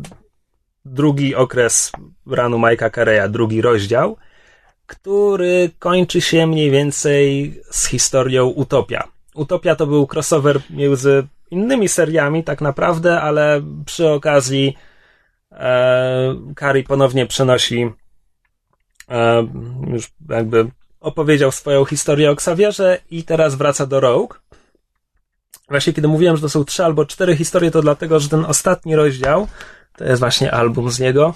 drugi 0.85 1.35
okres 1.35 1.91
ranu 2.27 2.57
Majka 2.57 2.89
Careya, 2.89 3.29
drugi 3.29 3.61
rozdział, 3.61 4.17
który 4.87 5.69
kończy 5.79 6.21
się 6.21 6.47
mniej 6.47 6.71
więcej 6.71 7.53
z 7.71 7.85
historią 7.85 8.47
Utopia. 8.47 9.07
Utopia 9.35 9.75
to 9.75 9.87
był 9.87 10.07
crossover 10.13 10.61
między 10.69 11.27
innymi 11.51 11.89
seriami 11.89 12.43
tak 12.43 12.61
naprawdę, 12.61 13.21
ale 13.21 13.61
przy 13.85 14.09
okazji 14.09 14.77
e, 15.51 16.35
Kari 16.55 16.83
ponownie 16.83 17.25
przenosi 17.25 17.91
e, 19.09 19.47
już 19.87 20.11
jakby 20.29 20.71
opowiedział 20.99 21.51
swoją 21.51 21.85
historię 21.85 22.29
o 22.29 22.33
Xavierze 22.33 23.01
i 23.09 23.23
teraz 23.23 23.55
wraca 23.55 23.85
do 23.85 23.99
Rogue. 23.99 24.33
Właśnie 25.69 25.93
kiedy 25.93 26.07
mówiłem, 26.07 26.35
że 26.35 26.41
to 26.41 26.49
są 26.49 26.65
trzy 26.65 26.85
albo 26.85 27.05
cztery 27.05 27.35
historie, 27.35 27.71
to 27.71 27.81
dlatego, 27.81 28.19
że 28.19 28.29
ten 28.29 28.45
ostatni 28.45 28.95
rozdział 28.95 29.47
to 29.97 30.05
jest 30.05 30.19
właśnie 30.19 30.51
album 30.51 30.91
z 30.91 30.99
niego. 30.99 31.33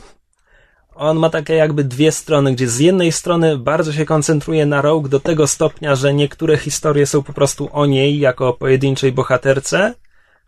On 0.99 1.17
ma 1.17 1.29
takie 1.29 1.53
jakby 1.53 1.83
dwie 1.83 2.11
strony, 2.11 2.53
gdzie 2.53 2.67
z 2.67 2.79
jednej 2.79 3.11
strony 3.11 3.57
bardzo 3.57 3.93
się 3.93 4.05
koncentruje 4.05 4.65
na 4.65 4.81
Rogue 4.81 5.07
do 5.07 5.19
tego 5.19 5.47
stopnia, 5.47 5.95
że 5.95 6.13
niektóre 6.13 6.57
historie 6.57 7.05
są 7.05 7.23
po 7.23 7.33
prostu 7.33 7.69
o 7.71 7.85
niej 7.85 8.19
jako 8.19 8.53
pojedynczej 8.53 9.11
bohaterce, 9.11 9.93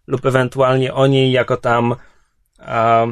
lub 0.08 0.26
ewentualnie 0.26 0.94
o 0.94 1.08
niej 1.08 1.32
jako 1.32 1.58
tam 1.58 1.96
a, 2.60 3.06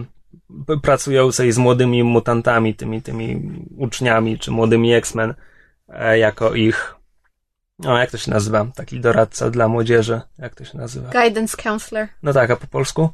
pracującej 0.81 1.51
z 1.51 1.57
młodymi 1.57 2.03
mutantami, 2.03 2.75
tymi, 2.75 3.01
tymi 3.01 3.51
uczniami, 3.77 4.39
czy 4.39 4.51
młodymi 4.51 4.93
X-Men, 4.93 5.33
e, 5.87 6.17
jako 6.17 6.53
ich, 6.53 6.95
no 7.79 7.97
jak 7.97 8.11
to 8.11 8.17
się 8.17 8.31
nazywa, 8.31 8.65
taki 8.75 8.99
doradca 8.99 9.49
dla 9.49 9.67
młodzieży, 9.67 10.21
jak 10.37 10.55
to 10.55 10.65
się 10.65 10.77
nazywa? 10.77 11.09
Guidance 11.09 11.57
counselor. 11.63 12.07
No 12.23 12.33
tak, 12.33 12.51
a 12.51 12.55
po 12.55 12.67
polsku? 12.67 13.09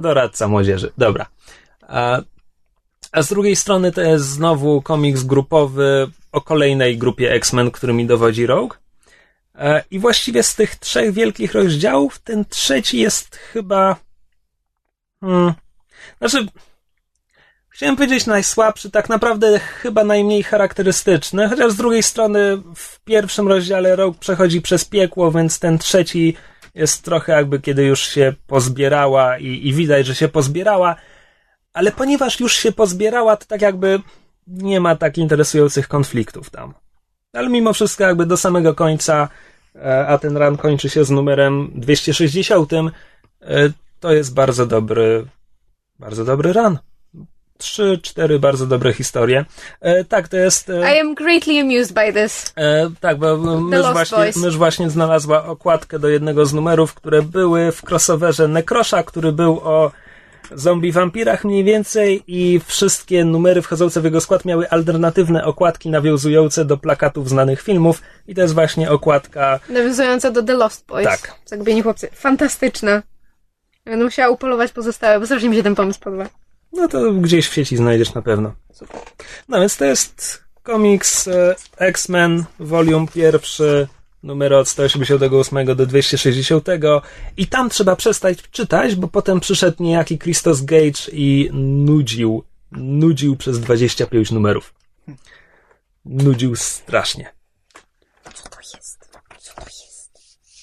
Doradca 0.00 0.48
młodzieży, 0.48 0.92
dobra. 0.98 1.26
A, 1.88 2.22
z 3.22 3.28
drugiej 3.28 3.56
strony 3.56 3.92
to 3.92 4.00
jest 4.00 4.24
znowu 4.24 4.82
komiks 4.82 5.22
grupowy 5.22 6.10
o 6.32 6.40
kolejnej 6.40 6.98
grupie 6.98 7.32
X-Men, 7.32 7.70
którymi 7.70 8.06
dowodzi 8.06 8.46
Rogue. 8.46 8.74
I 9.90 9.98
właściwie 9.98 10.42
z 10.42 10.54
tych 10.54 10.76
trzech 10.76 11.12
wielkich 11.12 11.52
rozdziałów, 11.52 12.18
ten 12.18 12.44
trzeci 12.44 12.98
jest 12.98 13.36
chyba. 13.36 13.96
Hmm, 15.20 15.52
znaczy, 16.18 16.46
chciałem 17.68 17.96
powiedzieć 17.96 18.26
najsłabszy, 18.26 18.90
tak 18.90 19.08
naprawdę 19.08 19.58
chyba 19.58 20.04
najmniej 20.04 20.42
charakterystyczny, 20.42 21.48
chociaż 21.48 21.72
z 21.72 21.76
drugiej 21.76 22.02
strony 22.02 22.62
w 22.74 23.00
pierwszym 23.04 23.48
rozdziale 23.48 23.96
Rogue 23.96 24.18
przechodzi 24.20 24.62
przez 24.62 24.84
piekło, 24.84 25.32
więc 25.32 25.58
ten 25.58 25.78
trzeci 25.78 26.36
jest 26.74 27.04
trochę 27.04 27.32
jakby 27.32 27.60
kiedy 27.60 27.84
już 27.84 28.00
się 28.00 28.34
pozbierała 28.46 29.38
i, 29.38 29.68
i 29.68 29.72
widać, 29.72 30.06
że 30.06 30.14
się 30.14 30.28
pozbierała, 30.28 30.96
ale 31.78 31.92
ponieważ 31.92 32.40
już 32.40 32.56
się 32.56 32.72
pozbierała, 32.72 33.36
to 33.36 33.46
tak 33.46 33.62
jakby 33.62 34.00
nie 34.46 34.80
ma 34.80 34.96
tak 34.96 35.18
interesujących 35.18 35.88
konfliktów 35.88 36.50
tam. 36.50 36.74
Ale 37.32 37.48
mimo 37.48 37.72
wszystko 37.72 38.04
jakby 38.04 38.26
do 38.26 38.36
samego 38.36 38.74
końca, 38.74 39.28
e, 39.76 40.06
a 40.06 40.18
ten 40.18 40.36
run 40.36 40.56
kończy 40.56 40.90
się 40.90 41.04
z 41.04 41.10
numerem 41.10 41.70
260, 41.74 42.72
e, 42.72 42.88
to 44.00 44.12
jest 44.12 44.34
bardzo 44.34 44.66
dobry, 44.66 45.26
bardzo 45.98 46.24
dobry 46.24 46.52
run. 46.52 46.78
Trzy, 47.58 48.00
cztery 48.02 48.38
bardzo 48.38 48.66
dobre 48.66 48.92
historie. 48.92 49.44
E, 49.80 50.04
tak, 50.04 50.28
to 50.28 50.36
jest. 50.36 50.68
I 50.68 51.00
am 51.00 51.14
greatly 51.14 51.60
amused 51.60 51.92
by 51.92 52.12
this. 52.12 52.54
Tak, 53.00 53.18
bo 53.18 53.60
mysz 53.60 53.86
właśnie, 53.92 54.32
mysz 54.36 54.56
właśnie 54.56 54.90
znalazła 54.90 55.44
okładkę 55.44 55.98
do 55.98 56.08
jednego 56.08 56.46
z 56.46 56.52
numerów, 56.52 56.94
które 56.94 57.22
były 57.22 57.72
w 57.72 57.84
crossoverze 57.90 58.48
Nekrosza, 58.48 59.02
który 59.02 59.32
był 59.32 59.60
o 59.62 59.92
zombie 60.54 60.92
wampirach 60.92 61.44
mniej 61.44 61.64
więcej 61.64 62.22
i 62.26 62.60
wszystkie 62.66 63.24
numery 63.24 63.62
wchodzące 63.62 64.00
w 64.00 64.04
jego 64.04 64.20
skład 64.20 64.44
miały 64.44 64.70
alternatywne 64.70 65.44
okładki 65.44 65.90
nawiązujące 65.90 66.64
do 66.64 66.76
plakatów 66.76 67.28
znanych 67.28 67.62
filmów 67.62 68.02
i 68.26 68.34
to 68.34 68.40
jest 68.40 68.54
właśnie 68.54 68.90
okładka... 68.90 69.60
Nawiązująca 69.68 70.30
do 70.30 70.42
The 70.42 70.54
Lost 70.54 70.86
Boys. 70.86 71.04
Tak. 71.06 71.34
Zagubieni 71.46 71.82
chłopcy. 71.82 72.08
Fantastyczna. 72.12 73.02
Będę 73.84 74.04
musiała 74.04 74.30
upolować 74.30 74.72
pozostałe, 74.72 75.20
bo 75.20 75.26
strasznie 75.26 75.48
mi 75.48 75.56
się 75.56 75.62
ten 75.62 75.74
pomysł 75.74 76.00
podoba. 76.00 76.28
No 76.72 76.88
to 76.88 77.12
gdzieś 77.12 77.48
w 77.48 77.54
sieci 77.54 77.76
znajdziesz 77.76 78.14
na 78.14 78.22
pewno. 78.22 78.54
Super. 78.72 79.00
No 79.48 79.60
więc 79.60 79.76
to 79.76 79.84
jest 79.84 80.44
komiks 80.62 81.28
e, 81.28 81.54
X-Men, 81.78 82.44
volume 82.58 83.06
pierwszy, 83.14 83.88
numery 84.22 84.56
od 84.56 84.68
188 84.68 85.66
do 85.76 85.86
260 85.86 86.68
i 87.36 87.46
tam 87.46 87.70
trzeba 87.70 87.96
przestać 87.96 88.38
czytać, 88.50 88.94
bo 88.94 89.08
potem 89.08 89.40
przyszedł 89.40 89.82
niejaki 89.82 90.18
Christos 90.18 90.62
Gage 90.62 91.12
i 91.12 91.50
nudził, 91.52 92.44
nudził 92.72 93.36
przez 93.36 93.60
25 93.60 94.30
numerów. 94.30 94.74
Nudził 96.04 96.56
strasznie. 96.56 97.32
Co 98.34 98.48
to 98.48 98.58
jest? 98.60 98.98
Co 99.38 99.54
to 99.54 99.64
jest? 99.64 100.10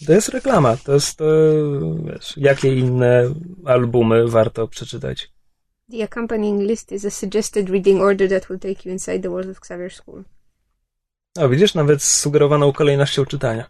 To 0.06 0.14
jest 0.14 0.30
reklama, 0.30 0.78
to 0.78 0.94
jest, 0.94 1.18
to, 1.18 1.26
wiesz, 2.06 2.34
jakie 2.38 2.76
inne 2.76 3.34
albumy 3.66 4.28
warto 4.28 4.68
przeczytać. 4.68 5.32
The 5.92 6.04
accompanying 6.04 6.62
list 6.62 6.92
is 6.92 7.06
a 7.06 7.12
suggested 7.12 7.70
reading 7.70 8.02
order 8.02 8.30
that 8.30 8.50
will 8.50 8.60
take 8.60 8.86
you 8.86 8.92
inside 8.92 9.20
the 9.20 9.30
walls 9.30 9.48
of 9.48 9.58
Xavier 9.58 9.94
School. 9.94 10.24
O, 11.40 11.50
widzisz, 11.50 11.74
nawet 11.74 12.04
z 12.04 12.20
sugerowaną 12.20 12.74
kolejnością 12.74 13.26
czytania. 13.26 13.70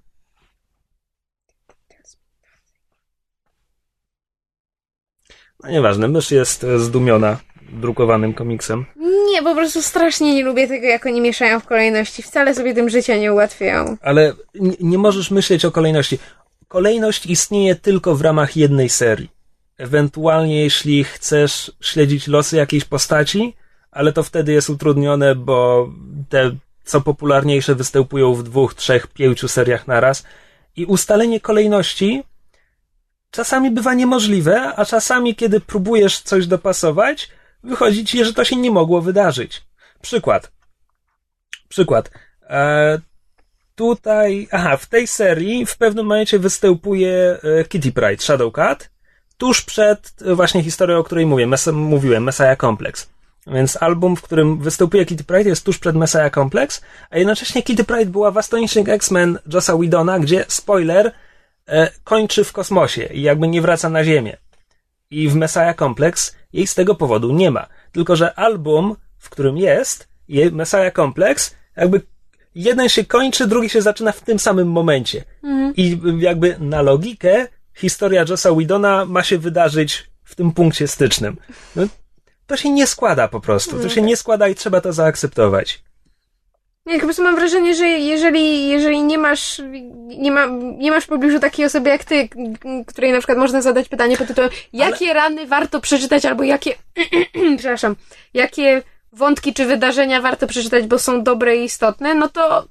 No 5.63 5.71
nieważne, 5.71 6.07
mysz 6.07 6.31
jest 6.31 6.65
zdumiona 6.77 7.39
drukowanym 7.69 8.33
komiksem. 8.33 8.85
Nie, 9.31 9.43
po 9.43 9.55
prostu 9.55 9.81
strasznie 9.81 10.35
nie 10.35 10.43
lubię 10.43 10.67
tego, 10.67 10.87
jak 10.87 11.05
oni 11.05 11.21
mieszają 11.21 11.59
w 11.59 11.65
kolejności. 11.65 12.23
Wcale 12.23 12.55
sobie 12.55 12.73
tym 12.73 12.89
życia 12.89 13.17
nie 13.17 13.33
ułatwiają. 13.33 13.97
Ale 14.01 14.33
nie, 14.55 14.75
nie 14.79 14.97
możesz 14.97 15.31
myśleć 15.31 15.65
o 15.65 15.71
kolejności. 15.71 16.19
Kolejność 16.67 17.25
istnieje 17.25 17.75
tylko 17.75 18.15
w 18.15 18.21
ramach 18.21 18.57
jednej 18.57 18.89
serii. 18.89 19.31
Ewentualnie, 19.77 20.63
jeśli 20.63 21.03
chcesz 21.03 21.71
śledzić 21.81 22.27
losy 22.27 22.57
jakiejś 22.57 22.85
postaci, 22.85 23.55
ale 23.91 24.13
to 24.13 24.23
wtedy 24.23 24.53
jest 24.53 24.69
utrudnione, 24.69 25.35
bo 25.35 25.89
te 26.29 26.51
co 26.85 27.01
popularniejsze 27.01 27.75
występują 27.75 28.33
w 28.33 28.43
dwóch, 28.43 28.73
trzech, 28.73 29.07
pięciu 29.07 29.47
seriach 29.47 29.87
naraz 29.87 30.23
i 30.75 30.85
ustalenie 30.85 31.39
kolejności 31.39 32.23
czasami 33.31 33.71
bywa 33.71 33.93
niemożliwe, 33.93 34.73
a 34.75 34.85
czasami, 34.85 35.35
kiedy 35.35 35.59
próbujesz 35.59 36.21
coś 36.21 36.47
dopasować, 36.47 37.29
wychodzi 37.63 38.05
ci, 38.05 38.25
że 38.25 38.33
to 38.33 38.43
się 38.45 38.55
nie 38.55 38.71
mogło 38.71 39.01
wydarzyć. 39.01 39.63
Przykład. 40.01 40.51
Przykład. 41.69 42.11
E, 42.49 42.99
tutaj, 43.75 44.47
aha, 44.51 44.77
w 44.77 44.85
tej 44.85 45.07
serii 45.07 45.65
w 45.65 45.77
pewnym 45.77 46.05
momencie 46.05 46.39
występuje 46.39 47.39
e, 47.43 47.65
Kitty 47.65 47.91
Pride, 47.91 48.23
Shadowcat, 48.23 48.89
tuż 49.37 49.61
przed 49.61 50.13
e, 50.25 50.35
właśnie 50.35 50.63
historią, 50.63 50.97
o 50.97 51.03
której 51.03 51.25
mówię, 51.25 51.47
mes- 51.47 51.73
mówiłem, 51.73 52.23
Messiah 52.23 52.57
Complex. 52.57 53.09
Więc 53.47 53.77
album, 53.81 54.15
w 54.15 54.21
którym 54.21 54.57
występuje 54.57 55.05
Kitty 55.05 55.23
Pride 55.23 55.49
jest 55.49 55.65
tuż 55.65 55.79
przed 55.79 55.95
Messiah 55.95 56.33
Complex, 56.33 56.81
a 57.09 57.17
jednocześnie 57.17 57.63
Kitty 57.63 57.83
Pride 57.83 58.11
była 58.11 58.31
w 58.31 58.37
Astonishing 58.37 58.89
X-Men 58.89 59.39
Jossa 59.53 59.77
Widona, 59.77 60.19
gdzie, 60.19 60.45
spoiler, 60.47 61.11
e, 61.67 61.91
kończy 62.03 62.43
w 62.43 62.51
kosmosie 62.51 63.03
i 63.13 63.21
jakby 63.21 63.47
nie 63.47 63.61
wraca 63.61 63.89
na 63.89 64.03
Ziemię. 64.03 64.37
I 65.09 65.29
w 65.29 65.35
Messiah 65.35 65.75
Complex 65.75 66.35
jej 66.53 66.67
z 66.67 66.75
tego 66.75 66.95
powodu 66.95 67.31
nie 67.31 67.51
ma. 67.51 67.67
Tylko, 67.91 68.15
że 68.15 68.33
album, 68.33 68.95
w 69.17 69.29
którym 69.29 69.57
jest, 69.57 70.07
Messiah 70.51 70.93
Complex, 70.93 71.55
jakby 71.75 72.01
jeden 72.55 72.89
się 72.89 73.05
kończy, 73.05 73.47
drugi 73.47 73.69
się 73.69 73.81
zaczyna 73.81 74.11
w 74.11 74.21
tym 74.21 74.39
samym 74.39 74.71
momencie. 74.71 75.23
Mhm. 75.43 75.73
I 75.75 75.99
jakby 76.19 76.55
na 76.59 76.81
logikę 76.81 77.47
historia 77.73 78.25
Jossa 78.29 78.55
Widona 78.55 79.05
ma 79.05 79.23
się 79.23 79.37
wydarzyć 79.37 80.09
w 80.23 80.35
tym 80.35 80.51
punkcie 80.51 80.87
stycznym. 80.87 81.37
No, 81.75 81.83
to 82.47 82.57
się 82.57 82.69
nie 82.69 82.87
składa 82.87 83.27
po 83.27 83.39
prostu. 83.39 83.79
To 83.79 83.89
się 83.89 84.01
nie 84.01 84.17
składa 84.17 84.47
i 84.47 84.55
trzeba 84.55 84.81
to 84.81 84.93
zaakceptować. 84.93 85.83
Nie, 86.85 86.95
po 86.95 87.05
prostu 87.05 87.23
mam 87.23 87.35
wrażenie, 87.35 87.75
że 87.75 87.87
jeżeli, 87.87 88.67
jeżeli 88.67 89.03
nie 89.03 89.17
masz, 89.17 89.61
nie, 90.17 90.31
ma, 90.31 90.45
nie 90.77 90.91
masz 90.91 91.03
w 91.03 91.07
pobliżu 91.07 91.39
takiej 91.39 91.65
osoby 91.65 91.89
jak 91.89 92.03
ty, 92.03 92.29
której 92.87 93.11
na 93.11 93.17
przykład 93.17 93.37
można 93.37 93.61
zadać 93.61 93.89
pytanie 93.89 94.17
pod 94.17 94.27
tytułem, 94.27 94.49
jakie 94.73 95.05
Ale... 95.05 95.13
rany 95.13 95.47
warto 95.47 95.81
przeczytać, 95.81 96.25
albo 96.25 96.43
jakie, 96.43 96.75
przepraszam, 97.57 97.95
jakie 98.33 98.81
wątki 99.13 99.53
czy 99.53 99.65
wydarzenia 99.65 100.21
warto 100.21 100.47
przeczytać, 100.47 100.87
bo 100.87 100.99
są 100.99 101.23
dobre 101.23 101.57
i 101.57 101.63
istotne, 101.63 102.13
no 102.13 102.29
to 102.29 102.67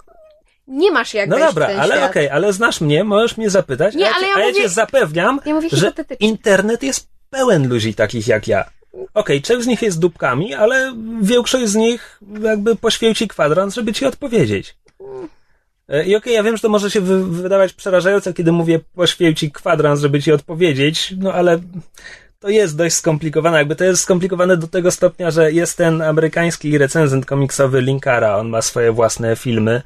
nie 0.67 0.93
masz 0.93 1.15
jak 1.15 1.29
No 1.29 1.39
dobra, 1.39 1.67
ale 1.67 1.95
okej, 1.95 2.27
okay, 2.27 2.33
ale 2.33 2.53
znasz 2.53 2.81
mnie, 2.81 3.05
możesz 3.05 3.37
mnie 3.37 3.51
zapytać, 3.51 3.95
nie, 3.95 4.07
a, 4.07 4.09
ja, 4.09 4.15
ale 4.17 4.27
ja, 4.27 4.39
ja 4.39 4.49
mówię, 4.49 4.63
cię 4.63 4.69
zapewniam, 4.69 5.41
ja 5.47 5.61
że 5.73 5.93
internet 6.21 6.83
jest 6.83 7.14
pełen 7.35 7.69
ludzi 7.69 7.95
takich 7.95 8.27
jak 8.29 8.49
ja. 8.49 8.65
Okej, 8.93 9.09
okay, 9.15 9.41
część 9.41 9.65
z 9.65 9.67
nich 9.67 9.83
jest 9.83 9.99
dupkami, 9.99 10.55
ale 10.55 10.95
większość 11.23 11.69
z 11.69 11.75
nich 11.75 12.21
jakby 12.43 12.77
poświęci 12.77 13.29
kwadrans, 13.29 13.75
żeby 13.75 13.93
ci 13.93 14.07
odpowiedzieć. 14.07 14.77
E, 15.89 15.99
I 15.99 16.03
okej, 16.03 16.17
okay, 16.17 16.33
ja 16.33 16.43
wiem, 16.43 16.57
że 16.57 16.63
to 16.63 16.69
może 16.69 16.91
się 16.91 17.01
wy 17.01 17.25
wydawać 17.25 17.73
przerażające, 17.73 18.35
kiedy 18.35 18.53
mówię 18.53 18.81
poświęci 18.95 19.53
kwadrans, 19.53 20.01
żeby 20.01 20.23
ci 20.23 20.33
odpowiedzieć, 20.33 21.15
no 21.19 21.33
ale 21.33 21.61
to 22.41 22.49
jest 22.49 22.77
dość 22.77 22.95
skomplikowane. 22.95 23.59
Jakby 23.59 23.77
to 23.77 23.85
jest 23.85 24.03
skomplikowane 24.03 24.57
do 24.57 24.67
tego 24.67 24.91
stopnia, 24.91 25.31
że 25.31 25.53
jest 25.53 25.77
ten 25.77 26.03
amerykański 26.03 26.79
recenzent 26.79 27.27
komiksowy 27.27 27.83
Linkara, 27.83 28.37
on 28.37 28.49
ma 28.49 28.63
swoje 28.63 28.93
własne 28.93 29.37
filmy, 29.37 29.83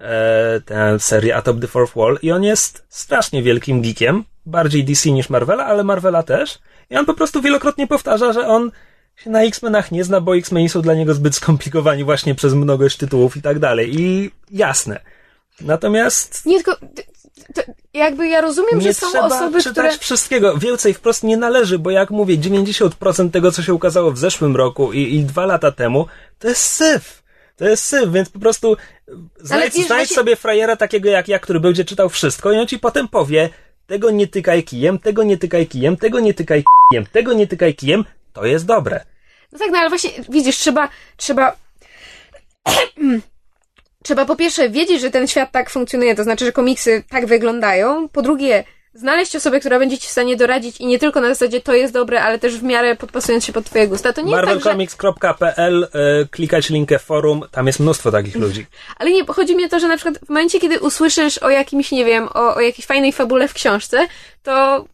e, 0.00 0.60
tę 0.60 0.98
serię 0.98 1.36
Atop 1.36 1.60
the 1.60 1.66
Fourth 1.66 1.96
Wall 1.96 2.18
i 2.22 2.32
on 2.32 2.44
jest 2.44 2.86
strasznie 2.88 3.42
wielkim 3.42 3.82
geekiem, 3.82 4.24
bardziej 4.46 4.84
DC 4.84 5.10
niż 5.10 5.30
Marvela, 5.30 5.66
ale 5.66 5.84
Marvela 5.84 6.22
też. 6.22 6.58
I 6.90 6.96
on 6.96 7.06
po 7.06 7.14
prostu 7.14 7.42
wielokrotnie 7.42 7.86
powtarza, 7.86 8.32
że 8.32 8.48
on 8.48 8.70
się 9.16 9.30
na 9.30 9.42
X-Menach 9.42 9.92
nie 9.92 10.04
zna, 10.04 10.20
bo 10.20 10.36
X-Meni 10.36 10.68
są 10.68 10.82
dla 10.82 10.94
niego 10.94 11.14
zbyt 11.14 11.34
skomplikowani 11.34 12.04
właśnie 12.04 12.34
przez 12.34 12.54
mnogość 12.54 12.96
tytułów 12.96 13.36
i 13.36 13.42
tak 13.42 13.58
dalej. 13.58 14.00
I 14.00 14.30
jasne. 14.50 15.00
Natomiast... 15.60 16.46
Nie, 16.46 16.56
tylko... 16.56 16.76
To 17.54 17.62
jakby 17.94 18.28
ja 18.28 18.40
rozumiem, 18.40 18.78
nie 18.78 18.82
że 18.82 18.94
są 18.94 19.10
trzeba 19.10 19.26
osoby, 19.26 19.62
czytać 19.62 19.74
które... 19.74 19.98
wszystkiego. 19.98 20.58
Więcej 20.58 20.94
wprost 20.94 21.22
nie 21.22 21.36
należy, 21.36 21.78
bo 21.78 21.90
jak 21.90 22.10
mówię, 22.10 22.38
90% 22.38 23.30
tego, 23.30 23.52
co 23.52 23.62
się 23.62 23.74
ukazało 23.74 24.12
w 24.12 24.18
zeszłym 24.18 24.56
roku 24.56 24.92
i, 24.92 25.14
i 25.14 25.24
dwa 25.24 25.46
lata 25.46 25.72
temu, 25.72 26.06
to 26.38 26.48
jest 26.48 26.62
syf. 26.62 27.22
To 27.56 27.64
jest 27.64 27.84
syf, 27.84 28.12
więc 28.12 28.28
po 28.28 28.38
prostu 28.38 28.76
znajdź, 29.40 29.86
znajdź 29.86 30.10
sobie 30.10 30.36
frajera 30.36 30.76
takiego 30.76 31.08
jak 31.08 31.28
ja, 31.28 31.38
który 31.38 31.60
będzie 31.60 31.84
czytał 31.84 32.08
wszystko 32.08 32.52
i 32.52 32.58
on 32.58 32.66
ci 32.66 32.78
potem 32.78 33.08
powie, 33.08 33.50
tego 33.86 34.10
nie 34.10 34.26
tykaj 34.26 34.62
kijem, 34.62 34.98
tego 34.98 35.22
nie 35.22 35.38
tykaj 35.38 35.66
kijem, 35.66 35.96
tego 35.96 36.20
nie 36.20 36.34
tykaj 36.34 36.64
kijem, 36.90 37.06
tego 37.06 37.32
nie 37.32 37.46
tykaj 37.46 37.74
kijem, 37.74 38.04
to 38.32 38.44
jest 38.46 38.66
dobre. 38.66 39.04
No 39.52 39.58
tak, 39.58 39.70
no 39.70 39.78
ale 39.78 39.88
właśnie, 39.88 40.10
widzisz, 40.28 40.56
trzeba, 40.56 40.88
trzeba, 41.16 41.56
trzeba 44.04 44.24
po 44.24 44.36
pierwsze 44.36 44.70
wiedzieć, 44.70 45.00
że 45.00 45.10
ten 45.10 45.26
świat 45.26 45.52
tak 45.52 45.70
funkcjonuje, 45.70 46.14
to 46.14 46.24
znaczy, 46.24 46.44
że 46.44 46.52
komiksy 46.52 47.04
tak 47.08 47.26
wyglądają. 47.26 48.08
Po 48.08 48.22
drugie, 48.22 48.64
znaleźć 48.96 49.36
osobę, 49.36 49.60
która 49.60 49.78
będzie 49.78 49.98
ci 49.98 50.08
w 50.08 50.10
stanie 50.10 50.36
doradzić 50.36 50.80
i 50.80 50.86
nie 50.86 50.98
tylko 50.98 51.20
na 51.20 51.28
zasadzie 51.28 51.60
to 51.60 51.74
jest 51.74 51.92
dobre, 51.92 52.22
ale 52.22 52.38
też 52.38 52.56
w 52.56 52.62
miarę 52.62 52.96
podpasując 52.96 53.44
się 53.44 53.52
pod 53.52 53.64
twoje 53.64 53.88
gusta. 53.88 54.12
To 54.12 54.22
nie 54.22 54.30
jest 54.30 54.40
tak, 54.40 54.48
że... 54.48 54.54
marvelcomics.pl 54.54 55.84
y, 55.84 55.88
klikać 56.28 56.70
linkę 56.70 56.98
forum, 56.98 57.42
tam 57.50 57.66
jest 57.66 57.80
mnóstwo 57.80 58.10
takich 58.10 58.36
ludzi. 58.36 58.66
Ale 58.98 59.10
nie, 59.10 59.26
chodzi 59.26 59.56
mi 59.56 59.64
o 59.64 59.68
to, 59.68 59.80
że 59.80 59.88
na 59.88 59.96
przykład 59.96 60.18
w 60.18 60.28
momencie, 60.28 60.60
kiedy 60.60 60.80
usłyszysz 60.80 61.38
o 61.38 61.50
jakimś, 61.50 61.92
nie 61.92 62.04
wiem, 62.04 62.28
o, 62.34 62.54
o 62.54 62.60
jakiejś 62.60 62.86
fajnej 62.86 63.12
fabule 63.12 63.48
w 63.48 63.54
książce, 63.54 64.06
to 64.42 64.84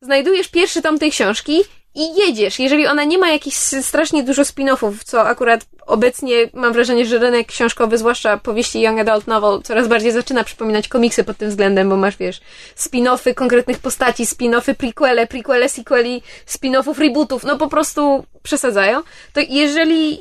znajdujesz 0.00 0.48
pierwszy 0.48 0.82
tom 0.82 0.98
tej 0.98 1.10
książki 1.10 1.64
i 1.94 2.14
jedziesz. 2.14 2.58
Jeżeli 2.58 2.86
ona 2.86 3.04
nie 3.04 3.18
ma 3.18 3.28
jakichś 3.28 3.56
strasznie 3.56 4.22
dużo 4.22 4.42
spin-offów, 4.42 5.04
co 5.04 5.22
akurat 5.22 5.66
obecnie 5.86 6.36
mam 6.54 6.72
wrażenie, 6.72 7.06
że 7.06 7.18
rynek 7.18 7.46
książkowy, 7.46 7.98
zwłaszcza 7.98 8.36
powieści 8.36 8.80
Young 8.80 9.00
Adult 9.00 9.26
Novel, 9.26 9.62
coraz 9.62 9.88
bardziej 9.88 10.12
zaczyna 10.12 10.44
przypominać 10.44 10.88
komiksy 10.88 11.24
pod 11.24 11.36
tym 11.36 11.50
względem, 11.50 11.88
bo 11.88 11.96
masz, 11.96 12.16
wiesz, 12.16 12.40
spin-offy 12.76 13.34
konkretnych 13.34 13.78
postaci, 13.78 14.26
spin-offy 14.26 14.74
prequele, 14.74 15.26
prequele, 15.26 15.68
sequeli, 15.68 16.22
spin-offów, 16.46 16.98
rebootów, 16.98 17.44
no 17.44 17.58
po 17.58 17.68
prostu 17.68 18.24
przesadzają. 18.42 19.02
To 19.32 19.40
jeżeli, 19.48 20.20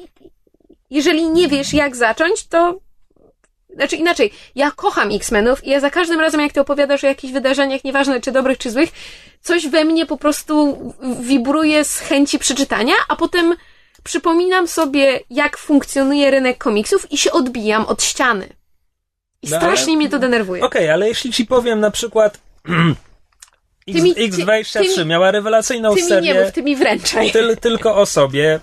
jeżeli 0.90 1.30
nie 1.30 1.48
wiesz 1.48 1.74
jak 1.74 1.96
zacząć, 1.96 2.48
to 2.48 2.80
znaczy 3.76 3.96
inaczej, 3.96 4.32
ja 4.56 4.72
kocham 4.72 5.10
X-Menów 5.12 5.64
i 5.64 5.70
ja 5.70 5.80
za 5.80 5.90
każdym 5.90 6.20
razem, 6.20 6.42
jak 6.42 6.54
ty 6.54 6.62
opowiadasz 6.62 7.04
o 7.04 7.08
jakichś 7.08 7.34
wydarzeniach, 7.34 7.84
nieważne 7.84 8.22
czy 8.22 8.32
dobrych, 8.32 8.58
czy 8.58 8.72
złych, 8.72 8.90
coś 9.42 9.68
we 9.68 9.86
mnie 9.86 10.06
po 10.06 10.18
prostu 10.18 10.78
wibruje 11.20 11.84
z 11.84 12.00
chęci 12.00 12.40
przeczytania, 12.40 12.94
a 13.08 13.16
potem 13.16 13.56
przypominam 14.04 14.68
sobie, 14.68 15.20
jak 15.30 15.58
funkcjonuje 15.58 16.32
rynek 16.32 16.58
komiksów 16.58 17.12
i 17.12 17.18
się 17.18 17.32
odbijam 17.32 17.86
od 17.86 18.04
ściany. 18.04 18.50
I 19.42 19.50
No, 19.50 19.58
strasznie 19.58 19.88
ale- 19.94 19.98
mnie 19.98 20.10
to 20.10 20.20
denerwuje. 20.20 20.64
Okej, 20.64 20.90
ale 20.90 21.08
jeśli 21.08 21.32
ci 21.32 21.46
powiem 21.46 21.80
na 21.80 21.92
przykład 21.92 22.40
X, 23.88 24.02
mi- 24.04 24.16
ty- 24.16 24.22
X23 24.30 24.96
ty 24.96 25.00
mi- 25.04 25.10
miała 25.10 25.32
rewelacyjną 25.32 25.90
Ty 25.96 26.02
mi 26.02 26.08
serię 26.08 26.34
nie 26.34 26.40
mów, 26.42 26.52
ty 26.52 26.64
mi 26.64 26.76
wręczaj. 26.76 27.32
tyl, 27.32 27.58
tylko 27.58 27.96
o 27.96 28.06
sobie. 28.06 28.60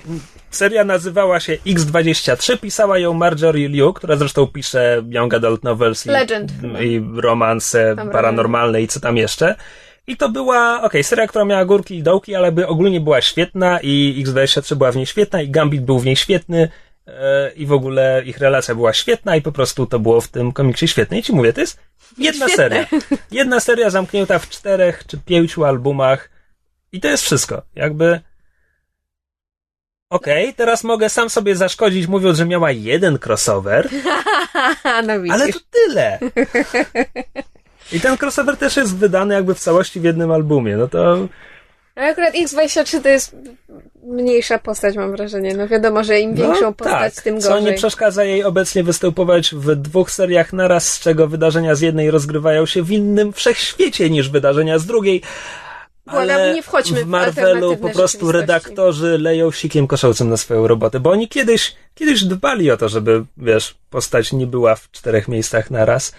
Seria 0.51 0.85
nazywała 0.85 1.41
się 1.41 1.57
X23, 1.67 2.59
pisała 2.59 2.99
ją 2.99 3.15
Marjorie 3.15 3.69
Liu, 3.69 3.93
która 3.93 4.17
zresztą 4.17 4.47
pisze 4.47 5.03
young 5.09 5.35
adult 5.35 5.65
novels 5.65 6.07
i, 6.07 6.09
Legend. 6.09 6.53
i 6.81 7.03
romanse 7.17 7.97
Tam 7.97 8.11
paranormalne 8.11 8.83
i 8.83 8.89
co 8.89 9.01
tam 9.01 9.17
jeszcze. 9.17 9.55
I 10.07 10.17
to 10.17 10.29
była, 10.29 10.83
okej, 10.83 11.05
seria, 11.05 11.27
która 11.27 11.45
miała 11.45 11.65
górki 11.65 11.97
i 11.97 12.03
dołki, 12.03 12.35
ale 12.35 12.53
by 12.53 12.67
ogólnie 12.67 13.01
była 13.01 13.21
świetna 13.21 13.79
i 13.83 14.25
X23 14.27 14.75
była 14.75 14.93
w 14.93 14.97
niej 14.97 15.07
świetna 15.07 15.43
i 15.43 15.49
Gambit 15.51 15.85
był 15.85 15.99
w 15.99 16.05
niej 16.07 16.17
świetny 16.17 16.69
i 17.57 17.67
w 17.67 17.73
ogóle 17.73 18.23
ich 18.25 18.39
relacja 18.39 18.75
była 18.75 18.93
świetna 18.93 19.37
i 19.37 19.43
po 19.43 19.53
prostu 19.53 19.87
to 19.87 19.99
było 19.99 20.21
w 20.21 20.29
tym 20.29 20.53
komiksie 20.53 20.89
świetne. 20.89 21.19
I 21.19 21.23
ci 21.23 21.33
mówię, 21.33 21.53
to 21.53 21.61
jest 21.61 21.81
jedna 22.19 22.49
Świetne. 22.49 22.65
seria. 22.65 22.87
Jedna 23.31 23.61
seria 23.61 23.91
zamknięta 23.91 24.39
w 24.39 24.49
czterech 24.49 25.05
czy 25.07 25.19
pięciu 25.19 25.65
albumach 25.65 26.31
i 26.93 27.01
to 27.01 27.09
jest 27.09 27.25
wszystko. 27.25 27.63
Jakby 27.75 28.21
Okej, 30.11 30.55
teraz 30.55 30.85
mogę 30.85 31.09
sam 31.09 31.31
sobie 31.31 31.57
zaszkodzić, 31.57 32.07
mówiąc, 32.07 32.39
że 32.39 32.47
miała 32.47 32.71
jeden 32.71 33.19
crossover, 33.27 33.89
no 35.07 35.13
ale 35.31 35.53
to 35.53 35.59
tyle. 35.71 36.19
I 37.93 38.01
ten 38.01 38.17
crossover 38.23 38.57
też 38.57 38.77
jest 38.77 38.97
wydany 38.97 39.35
jakby 39.35 39.55
w 39.55 39.59
całości 39.59 40.01
w 40.01 40.05
jednym 40.05 40.31
albumie. 40.31 40.77
No 40.77 40.89
to 40.89 41.29
Ale 41.99 42.09
akurat 42.09 42.35
X23 42.35 43.03
to 43.03 43.09
jest 43.09 43.37
mniejsza 44.03 44.59
postać, 44.59 44.97
mam 44.97 45.13
wrażenie. 45.13 45.55
No 45.55 45.69
wiadomo, 45.69 46.05
że 46.05 46.21
im 46.21 46.35
większą 46.35 46.61
no, 46.61 46.73
postać, 46.73 47.15
tak, 47.15 47.25
tym 47.25 47.41
Co 47.41 47.49
gorzej. 47.49 47.65
nie 47.65 47.73
przeszkadza 47.73 48.25
jej 48.25 48.45
obecnie 48.45 48.85
występować 48.85 49.55
w 49.55 49.77
dwóch 49.77 50.11
seriach 50.11 50.53
naraz, 50.53 50.93
z 50.93 51.01
czego 51.01 51.29
wydarzenia 51.29 51.75
z 51.75 51.81
jednej 51.81 52.11
rozgrywają 52.11 52.67
się 52.67 52.83
w 52.83 52.91
innym 52.91 53.33
wszechświecie 53.33 54.11
niż 54.11 54.29
wydarzenia 54.29 54.79
z 54.79 54.87
drugiej. 54.87 55.23
Błagam, 56.07 56.23
Ale 56.23 56.55
nie 56.55 56.63
wchodźmy 56.63 57.05
w 57.05 57.07
Marvelu 57.07 57.77
po 57.77 57.91
prostu 57.91 58.33
redaktorzy 58.33 59.19
leją 59.19 59.51
sikiem 59.51 59.87
koszałcem 59.87 60.29
na 60.29 60.37
swoją 60.37 60.67
robotę, 60.67 61.01
bo 61.01 61.11
oni 61.11 61.29
kiedyś, 61.29 61.77
kiedyś 61.95 62.25
dbali 62.25 62.71
o 62.71 62.77
to, 62.77 62.89
żeby, 62.89 63.25
wiesz, 63.37 63.77
postać 63.91 64.33
nie 64.33 64.47
była 64.47 64.75
w 64.75 64.91
czterech 64.91 65.29
miejscach 65.29 65.71
naraz, 65.71 66.13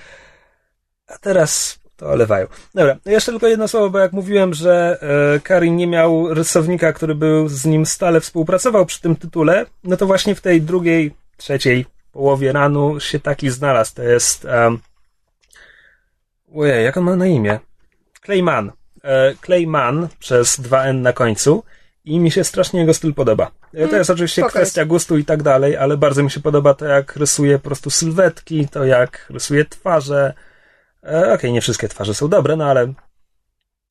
a 1.07 1.17
teraz 1.17 1.78
to 1.99 2.05
olewają. 2.05 2.47
Dobra, 2.75 2.97
jeszcze 3.05 3.31
tylko 3.31 3.47
jedno 3.47 3.67
słowo, 3.67 3.89
bo 3.89 3.99
jak 3.99 4.13
mówiłem, 4.13 4.53
że 4.53 4.97
e, 5.35 5.39
Karin 5.39 5.75
nie 5.75 5.87
miał 5.87 6.33
rysownika, 6.33 6.93
który 6.93 7.15
był 7.15 7.47
z 7.47 7.65
nim 7.65 7.85
stale 7.85 8.21
współpracował 8.21 8.85
przy 8.85 9.01
tym 9.01 9.15
tytule, 9.15 9.65
no 9.83 9.97
to 9.97 10.05
właśnie 10.05 10.35
w 10.35 10.41
tej 10.41 10.61
drugiej, 10.61 11.15
trzeciej 11.37 11.85
połowie 12.11 12.51
ranu 12.51 12.99
się 12.99 13.19
taki 13.19 13.49
znalazł. 13.49 13.95
To 13.95 14.03
jest 14.03 14.45
um, 14.45 14.79
ojej, 16.55 16.85
jak 16.85 16.97
on 16.97 17.03
ma 17.03 17.15
na 17.15 17.27
imię? 17.27 17.59
Clayman. 18.25 18.71
E, 19.03 19.33
Clayman 19.45 20.07
przez 20.19 20.59
2N 20.59 20.95
na 20.95 21.13
końcu 21.13 21.63
i 22.05 22.19
mi 22.19 22.31
się 22.31 22.43
strasznie 22.43 22.79
jego 22.79 22.93
styl 22.93 23.13
podoba. 23.13 23.51
E, 23.73 23.87
To 23.87 23.97
jest 23.97 24.09
oczywiście 24.09 24.41
spoko 24.41 24.51
kwestia 24.51 24.85
gustu 24.85 25.17
i 25.17 25.25
tak 25.25 25.43
dalej, 25.43 25.77
ale 25.77 25.97
bardzo 25.97 26.23
mi 26.23 26.31
się 26.31 26.39
podoba 26.39 26.73
to, 26.73 26.85
jak 26.85 27.15
rysuje 27.15 27.59
po 27.59 27.65
prostu 27.65 27.89
sylwetki, 27.89 28.67
to 28.67 28.85
jak 28.85 29.25
rysuje 29.29 29.65
twarze. 29.65 30.33
E, 31.03 31.33
Okej, 31.33 31.51
nie 31.51 31.61
wszystkie 31.61 31.89
twarze 31.89 32.13
są 32.13 32.27
dobre, 32.27 32.55
no 32.55 32.65
ale 32.65 32.93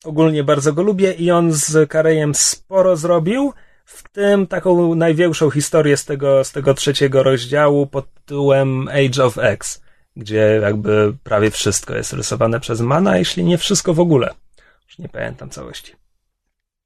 ogólnie 0.03 0.43
bardzo 0.43 0.73
go 0.73 0.83
lubię 0.83 1.13
i 1.13 1.31
on 1.31 1.51
z 1.51 1.89
Karejem 1.89 2.35
sporo 2.35 2.97
zrobił, 2.97 3.53
w 3.85 4.09
tym 4.09 4.47
taką 4.47 4.95
największą 4.95 5.49
historię 5.51 5.97
z 5.97 6.05
tego, 6.05 6.43
z 6.43 6.51
tego 6.51 6.73
trzeciego 6.73 7.23
rozdziału 7.23 7.87
pod 7.87 8.13
tytułem 8.13 8.87
Age 8.87 9.25
of 9.25 9.37
X, 9.37 9.81
gdzie 10.15 10.59
jakby 10.61 11.13
prawie 11.23 11.51
wszystko 11.51 11.95
jest 11.95 12.13
rysowane 12.13 12.59
przez 12.59 12.81
Mana, 12.81 13.17
jeśli 13.17 13.43
nie 13.43 13.57
wszystko 13.57 13.93
w 13.93 13.99
ogóle. 13.99 14.33
Już 14.87 14.97
nie 14.97 15.09
pamiętam 15.09 15.49
całości. 15.49 15.95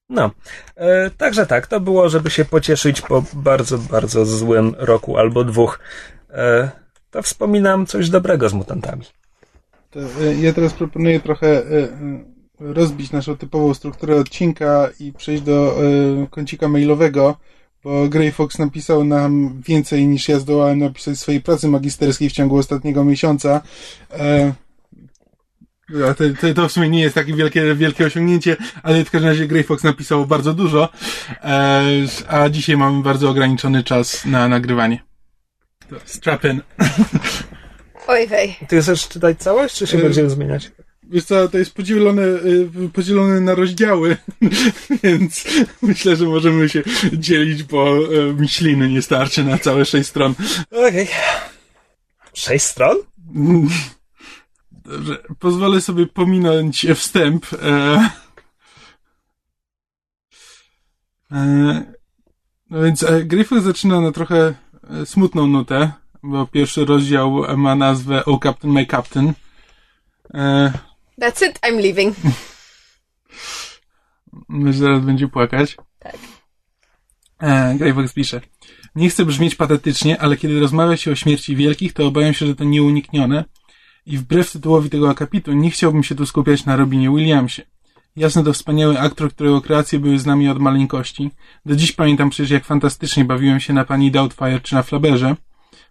No, 0.09 0.31
e, 0.75 1.09
także 1.09 1.45
tak, 1.45 1.67
to 1.67 1.79
było, 1.79 2.09
żeby 2.09 2.29
się 2.29 2.45
pocieszyć 2.45 3.01
po 3.01 3.23
bardzo, 3.33 3.77
bardzo 3.77 4.25
złym 4.25 4.75
roku 4.77 5.17
albo 5.17 5.43
dwóch. 5.43 5.79
E, 6.29 6.69
to 7.11 7.21
wspominam 7.21 7.85
coś 7.85 8.09
dobrego 8.09 8.49
z 8.49 8.53
mutantami. 8.53 9.05
To, 9.93 9.99
e, 9.99 10.35
ja 10.41 10.53
teraz 10.53 10.73
proponuję 10.73 11.19
trochę 11.19 11.47
e, 11.47 11.61
e, 11.61 11.89
rozbić 12.59 13.11
naszą 13.11 13.37
typową 13.37 13.73
strukturę 13.73 14.15
odcinka 14.15 14.89
i 14.99 15.13
przejść 15.13 15.43
do 15.43 15.77
kącika 16.29 16.67
mailowego, 16.67 17.37
bo 17.83 18.09
Grey 18.09 18.31
Fox 18.31 18.59
napisał 18.59 19.03
nam 19.03 19.61
więcej 19.67 20.07
niż 20.07 20.27
ja 20.29 20.39
zdołałem 20.39 20.79
napisać 20.79 21.17
swojej 21.17 21.41
pracy 21.41 21.67
magisterskiej 21.67 22.29
w 22.29 22.33
ciągu 22.33 22.57
ostatniego 22.57 23.05
miesiąca. 23.05 23.61
To, 26.17 26.25
to, 26.41 26.53
to 26.53 26.67
w 26.67 26.71
sumie 26.71 26.89
nie 26.89 27.01
jest 27.01 27.15
takie 27.15 27.33
wielkie, 27.33 27.75
wielkie 27.75 28.05
osiągnięcie, 28.05 28.57
ale 28.83 29.05
w 29.05 29.11
każdym 29.11 29.29
razie 29.29 29.47
Grey 29.47 29.63
Fox 29.63 29.83
napisał 29.83 30.25
bardzo 30.25 30.53
dużo, 30.53 30.89
a 32.27 32.49
dzisiaj 32.49 32.77
mamy 32.77 33.03
bardzo 33.03 33.29
ograniczony 33.29 33.83
czas 33.83 34.25
na 34.25 34.47
nagrywanie. 34.47 35.03
Strap 36.05 36.43
in. 36.45 36.61
Oj 38.07 38.27
wej. 38.27 38.55
Ty 38.67 38.81
chcesz 38.81 39.07
czytać 39.07 39.39
całość, 39.39 39.75
czy 39.75 39.87
się 39.87 39.97
E, 39.97 40.01
będziemy 40.01 40.29
zmieniać? 40.29 40.71
Wiesz 41.03 41.25
co, 41.25 41.47
to 41.47 41.57
jest 41.57 41.73
podzielone, 41.73 42.21
y, 42.21 42.69
podzielone 42.93 43.41
na 43.41 43.55
rozdziały, 43.55 44.17
więc 45.03 45.43
myślę, 45.81 46.15
że 46.15 46.25
możemy 46.25 46.69
się 46.69 46.83
dzielić, 47.13 47.63
bo 47.63 47.97
y, 48.13 48.33
mi 48.33 48.49
śliny 48.49 48.89
nie 48.89 49.01
starczy 49.01 49.43
na 49.43 49.57
całe 49.57 49.85
sześć 49.85 50.09
stron. 50.09 50.35
Okej. 50.71 51.07
Sześć 52.33 52.65
stron? 52.65 52.97
Dobrze, 54.71 55.17
pozwolę 55.39 55.81
sobie 55.81 56.07
pominąć 56.07 56.87
wstęp. 56.95 57.45
E, 57.53 58.09
e, 61.31 61.93
no 62.69 62.81
więc 62.83 63.03
e, 63.03 63.23
Gryfok 63.23 63.61
zaczyna 63.61 64.01
na 64.01 64.11
trochę 64.11 64.53
e, 64.89 65.05
smutną 65.05 65.47
nutę, 65.47 65.91
bo 66.23 66.47
pierwszy 66.47 66.85
rozdział 66.85 67.57
ma 67.57 67.75
nazwę 67.75 68.25
Oh 68.25 68.39
Captain, 68.43 68.73
My 68.73 68.85
Captain. 68.85 69.33
E, 70.33 70.71
That's 71.21 71.49
it, 71.49 71.59
I'm 71.59 71.81
leaving. 71.81 72.15
Myślę, 74.49 74.79
zaraz 74.79 75.05
będzie 75.05 75.27
płakać. 75.27 75.77
Tak. 75.99 76.17
E, 77.39 77.75
Greyfox 77.75 78.13
pisze. 78.13 78.41
Nie 78.95 79.09
chcę 79.09 79.25
brzmieć 79.25 79.55
patetycznie, 79.55 80.21
ale 80.21 80.37
kiedy 80.37 80.59
rozmawia 80.59 80.97
się 80.97 81.11
o 81.11 81.15
śmierci 81.15 81.55
wielkich, 81.55 81.93
to 81.93 82.07
obawiam 82.07 82.33
się, 82.33 82.45
że 82.45 82.55
to 82.55 82.63
nieuniknione. 82.63 83.43
I 84.05 84.17
wbrew 84.17 84.51
tytułowi 84.51 84.89
tego 84.89 85.09
akapitu, 85.09 85.53
nie 85.53 85.71
chciałbym 85.71 86.03
się 86.03 86.15
tu 86.15 86.25
skupiać 86.25 86.65
na 86.65 86.75
Robinie 86.75 87.09
Williamsie. 87.09 87.61
Jasne 88.15 88.43
to 88.43 88.53
wspaniały 88.53 88.99
aktor, 88.99 89.29
którego 89.29 89.61
kreacje 89.61 89.99
były 89.99 90.19
z 90.19 90.25
nami 90.25 90.49
od 90.49 90.59
maleńkości. 90.59 91.31
Do 91.65 91.75
dziś 91.75 91.91
pamiętam 91.91 92.29
przecież, 92.29 92.51
jak 92.51 92.65
fantastycznie 92.65 93.25
bawiłem 93.25 93.59
się 93.59 93.73
na 93.73 93.85
pani 93.85 94.11
Doubtfire 94.11 94.59
czy 94.59 94.75
na 94.75 94.83
Flaberze. 94.83 95.35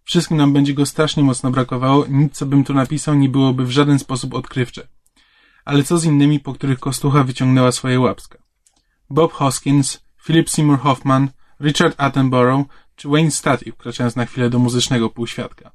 Wszystkim 0.05 0.36
nam 0.36 0.53
będzie 0.53 0.74
go 0.74 0.86
strasznie 0.86 1.22
mocno 1.22 1.50
brakowało, 1.50 2.07
nic 2.09 2.32
co 2.36 2.46
bym 2.46 2.64
tu 2.64 2.74
napisał 2.74 3.14
nie 3.14 3.28
byłoby 3.28 3.64
w 3.64 3.70
żaden 3.70 3.98
sposób 3.98 4.34
odkrywcze. 4.34 4.88
Ale 5.64 5.82
co 5.82 5.98
z 5.98 6.05
innymi, 6.05 6.40
po 6.40 6.53
których 6.53 6.78
Kostucha 6.78 7.24
wyciągnęła 7.24 7.72
swoje 7.72 8.00
łapska? 8.00 8.38
Bob 9.11 9.32
Hoskins, 9.32 10.05
Philip 10.24 10.50
Seymour 10.50 10.78
Hoffman, 10.78 11.28
Richard 11.61 11.94
Attenborough 12.00 12.66
czy 12.96 13.09
Wayne 13.09 13.30
Static, 13.30 13.74
wkraczając 13.74 14.16
na 14.16 14.26
chwilę 14.26 14.50
do 14.50 14.59
muzycznego 14.59 15.11
półświadka. 15.11 15.72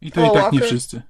I 0.00 0.12
to 0.12 0.22
O, 0.22 0.32
i 0.32 0.42
tak 0.42 0.52
nie 0.52 0.60
wszyscy. 0.60 1.02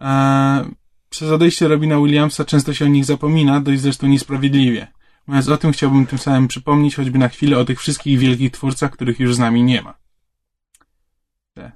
Eee, 0.00 0.64
przez 1.10 1.30
odejście 1.30 1.68
Robina 1.68 1.96
Williamsa 1.98 2.44
często 2.44 2.74
się 2.74 2.84
o 2.84 2.88
nich 2.88 3.04
zapomina, 3.04 3.60
dość 3.60 3.80
zresztą 3.80 4.06
niesprawiedliwie. 4.06 4.92
Mówiąc 5.26 5.48
o 5.48 5.56
tym, 5.56 5.72
chciałbym 5.72 6.06
tym 6.06 6.18
samym 6.18 6.48
przypomnieć 6.48 6.96
choćby 6.96 7.18
na 7.18 7.28
chwilę 7.28 7.58
o 7.58 7.64
tych 7.64 7.80
wszystkich 7.80 8.18
wielkich 8.18 8.52
twórcach, 8.52 8.90
których 8.90 9.20
już 9.20 9.34
z 9.34 9.38
nami 9.38 9.62
nie 9.62 9.82
ma. 9.82 9.97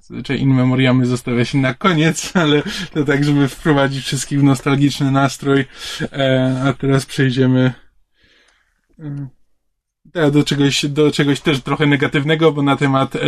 Zazwyczaj 0.00 0.40
in 0.40 0.54
memoriamy 0.54 1.06
zostawia 1.06 1.44
się 1.44 1.58
na 1.58 1.74
koniec, 1.74 2.30
ale 2.42 2.62
to 2.92 3.04
tak, 3.04 3.24
żeby 3.24 3.48
wprowadzić 3.48 4.04
wszystkich 4.04 4.40
w 4.40 4.42
nostalgiczny 4.42 5.10
nastrój. 5.10 5.64
E, 6.12 6.62
a 6.66 6.72
teraz 6.72 7.06
przejdziemy 7.06 7.72
e, 8.98 9.28
teraz 10.12 10.32
do 10.32 10.44
czegoś, 10.44 10.86
do 10.86 11.10
czegoś 11.10 11.40
też 11.40 11.60
trochę 11.60 11.86
negatywnego, 11.86 12.52
bo 12.52 12.62
na 12.62 12.76
temat 12.76 13.16
e, 13.16 13.20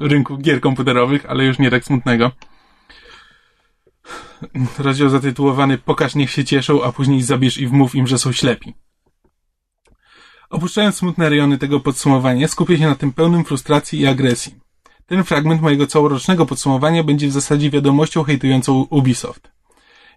rynku 0.00 0.38
gier 0.38 0.60
komputerowych, 0.60 1.26
ale 1.26 1.44
już 1.44 1.58
nie 1.58 1.70
tak 1.70 1.84
smutnego. 1.84 2.32
Rozdział 4.78 5.08
zatytułowany 5.08 5.78
Pokaż 5.78 6.14
niech 6.14 6.30
się 6.30 6.44
cieszą, 6.44 6.82
a 6.82 6.92
później 6.92 7.22
zabierz 7.22 7.58
i 7.58 7.66
wmów 7.66 7.94
im, 7.94 8.06
że 8.06 8.18
są 8.18 8.32
ślepi. 8.32 8.74
Opuszczając 10.50 10.96
smutne 10.96 11.28
rejony 11.28 11.58
tego 11.58 11.80
podsumowania, 11.80 12.48
skupię 12.48 12.78
się 12.78 12.86
na 12.86 12.94
tym 12.94 13.12
pełnym 13.12 13.44
frustracji 13.44 14.00
i 14.00 14.06
agresji. 14.06 14.65
Ten 15.06 15.24
fragment 15.24 15.62
mojego 15.62 15.86
całorocznego 15.86 16.46
podsumowania 16.46 17.04
będzie 17.04 17.28
w 17.28 17.32
zasadzie 17.32 17.70
wiadomością 17.70 18.22
hejtującą 18.22 18.86
Ubisoft. 18.90 19.50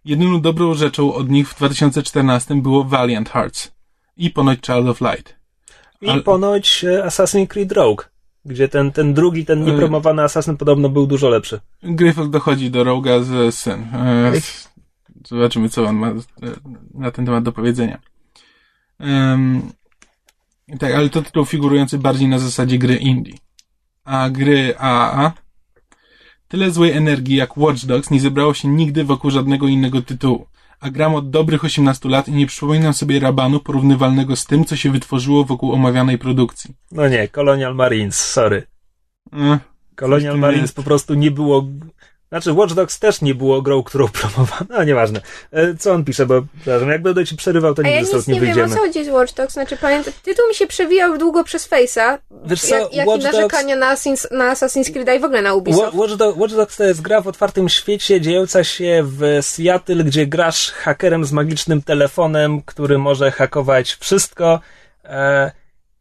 Jedyną 0.06 0.42
dobrą 0.42 0.74
rzeczą 0.74 1.14
od 1.14 1.30
nich 1.30 1.50
w 1.50 1.58
2014 1.58 2.56
było 2.56 2.84
Valiant 2.84 3.30
Hearts 3.30 3.72
i 4.18 4.30
ponoć 4.30 4.60
Child 4.66 4.88
of 4.88 5.02
Light. 5.02 5.36
I 6.02 6.10
Ale- 6.10 6.22
ponoć 6.22 6.84
e, 6.84 7.04
Assassin's 7.04 7.48
Creed 7.48 7.72
Rogue, 7.72 8.04
gdzie 8.46 8.68
ten, 8.68 8.92
ten 8.92 9.14
drugi, 9.14 9.46
ten 9.46 9.66
niepromowany 9.66 10.24
Assassin 10.24 10.58
podobno 10.58 10.90
był 10.90 11.08
dużo 11.08 11.30
lepszy. 11.30 11.60
Gryfok 11.84 12.30
dochodzi 12.30 12.72
do 12.72 12.84
Roga 12.84 13.20
z 13.20 13.56
sen. 13.56 13.88
E, 13.94 14.32
zobaczymy, 15.28 15.70
co 15.70 15.86
on 15.86 15.96
ma 15.96 16.08
e, 16.10 16.14
na 16.94 17.12
ten 17.12 17.26
temat 17.26 17.44
do 17.44 17.52
powiedzenia. 17.52 18.00
Em, 19.00 19.62
tak, 20.80 20.94
ale 20.94 21.10
to 21.10 21.22
tytuł 21.22 21.46
figurujący 21.46 21.98
bardziej 21.98 22.28
na 22.28 22.40
zasadzie 22.40 22.78
gry 22.78 22.96
indie. 22.96 23.34
A 24.04 24.30
gry 24.30 24.78
AAA 24.78 25.34
Tyle 26.50 26.72
złej 26.72 26.92
energii 26.92 27.36
jak 27.36 27.58
Watch 27.58 27.86
Dogs 27.86 28.12
nie 28.12 28.20
zebrało 28.20 28.54
się 28.54 28.68
nigdy 28.68 29.04
wokół 29.04 29.32
żadnego 29.32 29.68
innego 29.68 30.02
tytułu. 30.02 30.46
A 30.80 30.90
gram 30.90 31.16
od 31.16 31.30
dobrych 31.30 31.64
18 31.64 32.10
lat 32.10 32.28
i 32.28 32.32
nie 32.32 32.48
przypominam 32.48 32.94
sobie 32.94 33.20
rabanu 33.20 33.60
porównywalnego 33.60 34.36
z 34.36 34.46
tym, 34.46 34.66
co 34.66 34.76
się 34.76 34.92
wytworzyło 34.92 35.46
wokół 35.46 35.74
omawianej 35.74 36.18
produkcji. 36.18 36.76
No 36.92 37.08
nie, 37.08 37.28
Colonial 37.28 37.76
Marines, 37.76 38.20
sorry. 38.20 38.64
E, 39.34 39.60
Colonial 39.96 40.38
Marines 40.38 40.72
po 40.72 40.84
prostu 40.84 41.14
nie 41.14 41.32
było. 41.32 41.68
Znaczy, 42.30 42.54
Watch 42.54 42.74
Dogs 42.74 43.00
też 43.00 43.22
nie 43.22 43.36
było 43.36 43.62
grą, 43.62 43.84
którą 43.84 44.08
promowano. 44.22 44.66
No, 44.70 44.84
nieważne. 44.84 45.22
E, 45.52 45.76
Co 45.76 45.94
on 45.94 46.04
pisze, 46.06 46.26
bo 46.26 46.42
przepraszam, 46.62 46.90
jak 46.90 47.02
będę 47.02 47.26
ci 47.26 47.36
przerywał, 47.36 47.74
to 47.74 47.82
A 47.86 47.88
ja 47.88 47.94
nigdy 47.96 48.08
stąd 48.08 48.28
nic 48.28 48.28
nie 48.28 48.34
nie 48.34 48.40
wiem, 48.42 48.50
o 48.52 48.56
wyjdziemy. 48.56 48.76
co 48.76 48.82
chodzi 48.88 49.06
z 49.06 49.08
Watch 49.10 49.34
Dogs. 49.34 49.54
Znaczy, 49.54 49.78
pamiętam, 49.78 50.14
tytuł 50.24 50.48
mi 50.50 50.56
się 50.56 50.68
przewijał 50.68 51.18
długo 51.18 51.44
przez 51.44 51.70
Face'a. 51.70 52.18
Wiesz 52.46 52.62
co, 52.62 52.76
jak, 52.76 52.94
jak 52.94 53.08
Watch 53.08 53.22
i 53.22 53.24
narzekania 53.26 53.76
na, 53.76 53.96
Assassin's, 53.96 54.32
na 54.32 54.54
Assassin's 54.56 54.92
Creed 54.94 55.10
i 55.18 55.20
w 55.20 55.24
ogóle 55.24 55.42
na 55.42 55.54
Ubisoft. 55.54 55.94
Watch, 55.96 56.14
Do- 56.16 56.34
Watch 56.38 56.54
Dogs 56.56 56.78
to 56.78 56.84
jest 56.84 57.02
gra 57.02 57.22
w 57.22 57.28
otwartym 57.28 57.70
świecie 57.70 58.22
dziejąca 58.22 58.64
się 58.64 59.02
w 59.06 59.22
Seattle, 59.42 60.04
gdzie 60.04 60.28
grasz 60.28 60.72
hakerem 60.72 61.26
z 61.26 61.32
magicznym 61.32 61.82
telefonem, 61.82 62.62
który 62.62 62.98
może 62.98 63.32
hakować 63.32 63.94
wszystko. 64.00 64.60
E, 65.06 65.52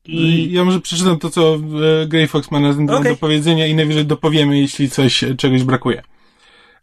I 0.05 0.17
I 0.25 0.53
ja 0.53 0.65
może 0.65 0.81
przeczytam 0.81 1.19
to, 1.19 1.31
co 1.31 1.55
e, 2.03 2.07
Grey 2.07 2.29
Fox 2.29 2.51
ma 2.51 2.61
na 2.61 2.97
Okej. 2.99 3.13
do 3.13 3.17
powiedzenia 3.19 3.67
i 3.67 3.75
najwyżej 3.75 4.07
dopowiemy, 4.07 4.59
jeśli 4.59 4.91
coś, 4.91 5.25
e, 5.25 5.35
czegoś 5.35 5.63
brakuje. 5.63 6.03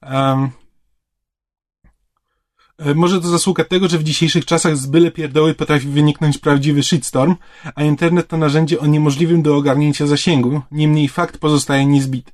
Um, 0.01 0.49
może 2.95 3.21
to 3.21 3.27
zasługa 3.27 3.63
tego, 3.63 3.87
że 3.87 3.97
w 3.97 4.03
dzisiejszych 4.03 4.45
czasach 4.45 4.77
z 4.77 4.85
byle 4.85 5.11
pierdoły 5.11 5.53
potrafi 5.53 5.87
wyniknąć 5.87 6.37
prawdziwy 6.37 6.83
shitstorm, 6.83 7.35
a 7.75 7.83
internet 7.83 8.27
to 8.27 8.37
narzędzie 8.37 8.79
o 8.79 8.85
niemożliwym 8.85 9.41
do 9.41 9.55
ogarnięcia 9.55 10.07
zasięgu, 10.07 10.61
niemniej 10.71 11.07
fakt 11.07 11.37
pozostaje 11.37 11.85
niezbity. 11.85 12.31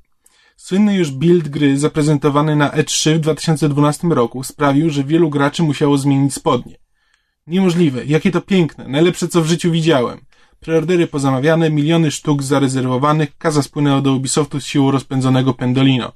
Słynny 0.56 0.96
już 0.96 1.10
build 1.10 1.48
gry 1.48 1.78
zaprezentowany 1.78 2.56
na 2.56 2.70
E3 2.70 3.14
w 3.14 3.20
2012 3.20 4.08
roku 4.08 4.44
sprawił, 4.44 4.90
że 4.90 5.04
wielu 5.04 5.30
graczy 5.30 5.62
musiało 5.62 5.98
zmienić 5.98 6.34
spodnie. 6.34 6.76
Niemożliwe, 7.46 8.04
jakie 8.04 8.30
to 8.30 8.40
piękne, 8.40 8.88
najlepsze 8.88 9.28
co 9.28 9.42
w 9.42 9.46
życiu 9.46 9.70
widziałem. 9.70 10.20
Preordery 10.60 11.06
pozamawiane, 11.06 11.70
miliony 11.70 12.10
sztuk 12.10 12.42
zarezerwowanych, 12.42 13.38
kaza 13.38 13.62
spłynęła 13.62 14.00
do 14.00 14.12
Ubisoftu 14.12 14.60
z 14.60 14.66
siłą 14.66 14.90
rozpędzonego 14.90 15.54
Pendolino. 15.54 16.12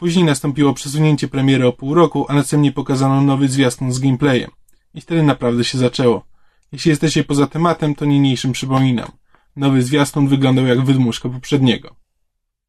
Później 0.00 0.24
nastąpiło 0.24 0.74
przesunięcie 0.74 1.28
premiery 1.28 1.66
o 1.66 1.72
pół 1.72 1.94
roku, 1.94 2.26
a 2.28 2.34
następnie 2.34 2.72
pokazano 2.72 3.20
nowy 3.20 3.48
zwiastun 3.48 3.92
z 3.92 3.98
gameplayem. 3.98 4.50
I 4.94 5.00
wtedy 5.00 5.22
naprawdę 5.22 5.64
się 5.64 5.78
zaczęło. 5.78 6.24
Jeśli 6.72 6.88
jesteście 6.88 7.24
poza 7.24 7.46
tematem, 7.46 7.94
to 7.94 8.04
niniejszym 8.04 8.52
przypominam. 8.52 9.08
Nowy 9.56 9.82
zwiastun 9.82 10.28
wyglądał 10.28 10.66
jak 10.66 10.80
wydmuszka 10.80 11.28
poprzedniego. 11.28 11.96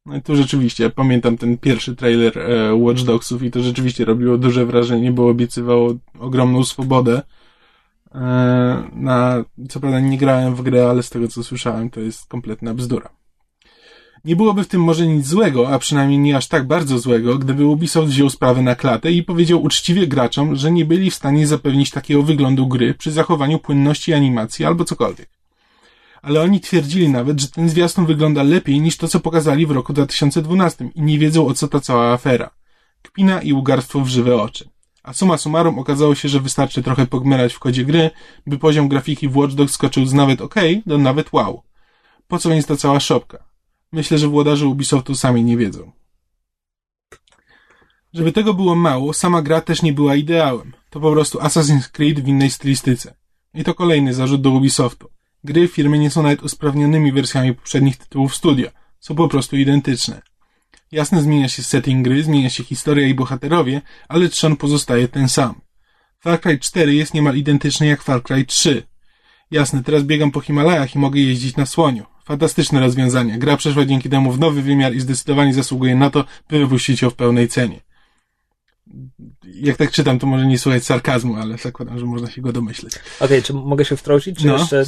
No 0.06 0.16
i 0.16 0.22
tu 0.22 0.36
rzeczywiście, 0.36 0.90
pamiętam 0.90 1.36
ten 1.38 1.58
pierwszy 1.58 1.96
trailer 1.96 2.38
e, 2.38 2.74
Watch 2.74 3.02
Dogsów 3.02 3.42
i 3.42 3.50
to 3.50 3.62
rzeczywiście 3.62 4.04
robiło 4.04 4.38
duże 4.38 4.66
wrażenie, 4.66 5.12
bo 5.12 5.28
obiecywało 5.28 5.94
ogromną 6.18 6.64
swobodę. 6.64 7.22
E, 8.14 8.20
na, 8.92 9.44
co 9.68 9.80
prawda 9.80 10.00
nie 10.00 10.18
grałem 10.18 10.54
w 10.54 10.62
grę, 10.62 10.90
ale 10.90 11.02
z 11.02 11.10
tego 11.10 11.28
co 11.28 11.44
słyszałem, 11.44 11.90
to 11.90 12.00
jest 12.00 12.26
kompletna 12.26 12.74
bzdura. 12.74 13.21
Nie 14.24 14.36
byłoby 14.36 14.64
w 14.64 14.68
tym 14.68 14.80
może 14.80 15.06
nic 15.06 15.26
złego, 15.26 15.68
a 15.68 15.78
przynajmniej 15.78 16.18
nie 16.18 16.36
aż 16.36 16.48
tak 16.48 16.66
bardzo 16.66 16.98
złego, 16.98 17.38
gdyby 17.38 17.66
Ubisoft 17.66 18.08
wziął 18.08 18.30
sprawę 18.30 18.62
na 18.62 18.74
klatę 18.74 19.12
i 19.12 19.22
powiedział 19.22 19.62
uczciwie 19.62 20.06
graczom, 20.06 20.56
że 20.56 20.72
nie 20.72 20.84
byli 20.84 21.10
w 21.10 21.14
stanie 21.14 21.46
zapewnić 21.46 21.90
takiego 21.90 22.22
wyglądu 22.22 22.66
gry 22.66 22.94
przy 22.94 23.12
zachowaniu 23.12 23.58
płynności 23.58 24.14
animacji 24.14 24.64
albo 24.64 24.84
cokolwiek. 24.84 25.30
Ale 26.22 26.40
oni 26.40 26.60
twierdzili 26.60 27.08
nawet, 27.08 27.40
że 27.40 27.48
ten 27.48 27.68
zwiastun 27.68 28.06
wygląda 28.06 28.42
lepiej 28.42 28.80
niż 28.80 28.96
to, 28.96 29.08
co 29.08 29.20
pokazali 29.20 29.66
w 29.66 29.70
roku 29.70 29.92
2012 29.92 30.90
i 30.94 31.02
nie 31.02 31.18
wiedzą 31.18 31.46
o 31.46 31.54
co 31.54 31.68
ta 31.68 31.80
cała 31.80 32.12
afera. 32.12 32.50
Kpina 33.02 33.42
i 33.42 33.52
ugarstwo 33.52 34.00
w 34.00 34.08
żywe 34.08 34.42
oczy. 34.42 34.68
A 35.02 35.12
summa 35.12 35.38
summarum 35.38 35.78
okazało 35.78 36.14
się, 36.14 36.28
że 36.28 36.40
wystarczy 36.40 36.82
trochę 36.82 37.06
pogmerać 37.06 37.54
w 37.54 37.58
kodzie 37.58 37.84
gry, 37.84 38.10
by 38.46 38.58
poziom 38.58 38.88
grafiki 38.88 39.28
w 39.28 39.36
Watch 39.36 39.54
Dogs 39.54 39.74
skoczył 39.74 40.06
z 40.06 40.12
nawet 40.12 40.40
ok 40.40 40.54
do 40.86 40.98
nawet 40.98 41.32
wow. 41.32 41.62
Po 42.28 42.38
co 42.38 42.48
więc 42.48 42.66
ta 42.66 42.76
cała 42.76 43.00
szopka? 43.00 43.51
Myślę, 43.92 44.18
że 44.18 44.28
włodarze 44.28 44.66
Ubisoftu 44.66 45.14
sami 45.14 45.44
nie 45.44 45.56
wiedzą. 45.56 45.92
Żeby 48.12 48.32
tego 48.32 48.54
było 48.54 48.74
mało, 48.74 49.12
sama 49.12 49.42
gra 49.42 49.60
też 49.60 49.82
nie 49.82 49.92
była 49.92 50.14
ideałem. 50.14 50.72
To 50.90 51.00
po 51.00 51.12
prostu 51.12 51.38
Assassin's 51.38 51.88
Creed 51.90 52.20
w 52.20 52.28
innej 52.28 52.50
stylistyce. 52.50 53.14
I 53.54 53.64
to 53.64 53.74
kolejny 53.74 54.14
zarzut 54.14 54.40
do 54.40 54.50
Ubisoftu. 54.50 55.08
Gry 55.44 55.68
firmy 55.68 55.98
nie 55.98 56.10
są 56.10 56.22
nawet 56.22 56.42
usprawnionymi 56.42 57.12
wersjami 57.12 57.54
poprzednich 57.54 57.96
tytułów 57.96 58.34
studia. 58.34 58.70
Są 59.00 59.14
po 59.14 59.28
prostu 59.28 59.56
identyczne. 59.56 60.22
Jasne 60.92 61.22
zmienia 61.22 61.48
się 61.48 61.62
setting 61.62 62.04
gry, 62.04 62.22
zmienia 62.22 62.50
się 62.50 62.64
historia 62.64 63.06
i 63.06 63.14
bohaterowie, 63.14 63.82
ale 64.08 64.28
trzon 64.28 64.56
pozostaje 64.56 65.08
ten 65.08 65.28
sam. 65.28 65.60
Far 66.20 66.40
Cry 66.40 66.58
4 66.58 66.94
jest 66.94 67.14
niemal 67.14 67.36
identyczny 67.36 67.86
jak 67.86 68.02
Far 68.02 68.22
Cry 68.22 68.44
3. 68.44 68.82
Jasne, 69.50 69.82
teraz 69.82 70.02
biegam 70.02 70.30
po 70.30 70.40
Himalajach 70.40 70.94
i 70.94 70.98
mogę 70.98 71.20
jeździć 71.20 71.56
na 71.56 71.66
słoniu. 71.66 72.11
Fantastyczne 72.24 72.80
rozwiązanie. 72.80 73.38
Gra 73.38 73.56
przeszła 73.56 73.84
dzięki 73.84 74.10
temu 74.10 74.32
w 74.32 74.40
nowy 74.40 74.62
wymiar 74.62 74.94
i 74.94 75.00
zdecydowanie 75.00 75.54
zasługuje 75.54 75.94
na 75.94 76.10
to, 76.10 76.24
by 76.48 76.58
wypuścić 76.58 77.02
ją 77.02 77.10
w 77.10 77.14
pełnej 77.14 77.48
cenie. 77.48 77.80
Jak 79.44 79.76
tak 79.76 79.90
czytam, 79.90 80.18
to 80.18 80.26
może 80.26 80.46
nie 80.46 80.58
słuchać 80.58 80.84
sarkazmu, 80.84 81.36
ale 81.36 81.58
zakładam, 81.58 81.98
że 81.98 82.06
można 82.06 82.30
się 82.30 82.42
go 82.42 82.52
domyśleć. 82.52 82.94
Okej, 83.20 83.42
czy 83.42 83.52
mogę 83.52 83.84
się 83.84 83.96
wtrącić? 83.96 84.38
Czy 84.38 84.46
No, 84.46 84.58
jeszcze? 84.58 84.84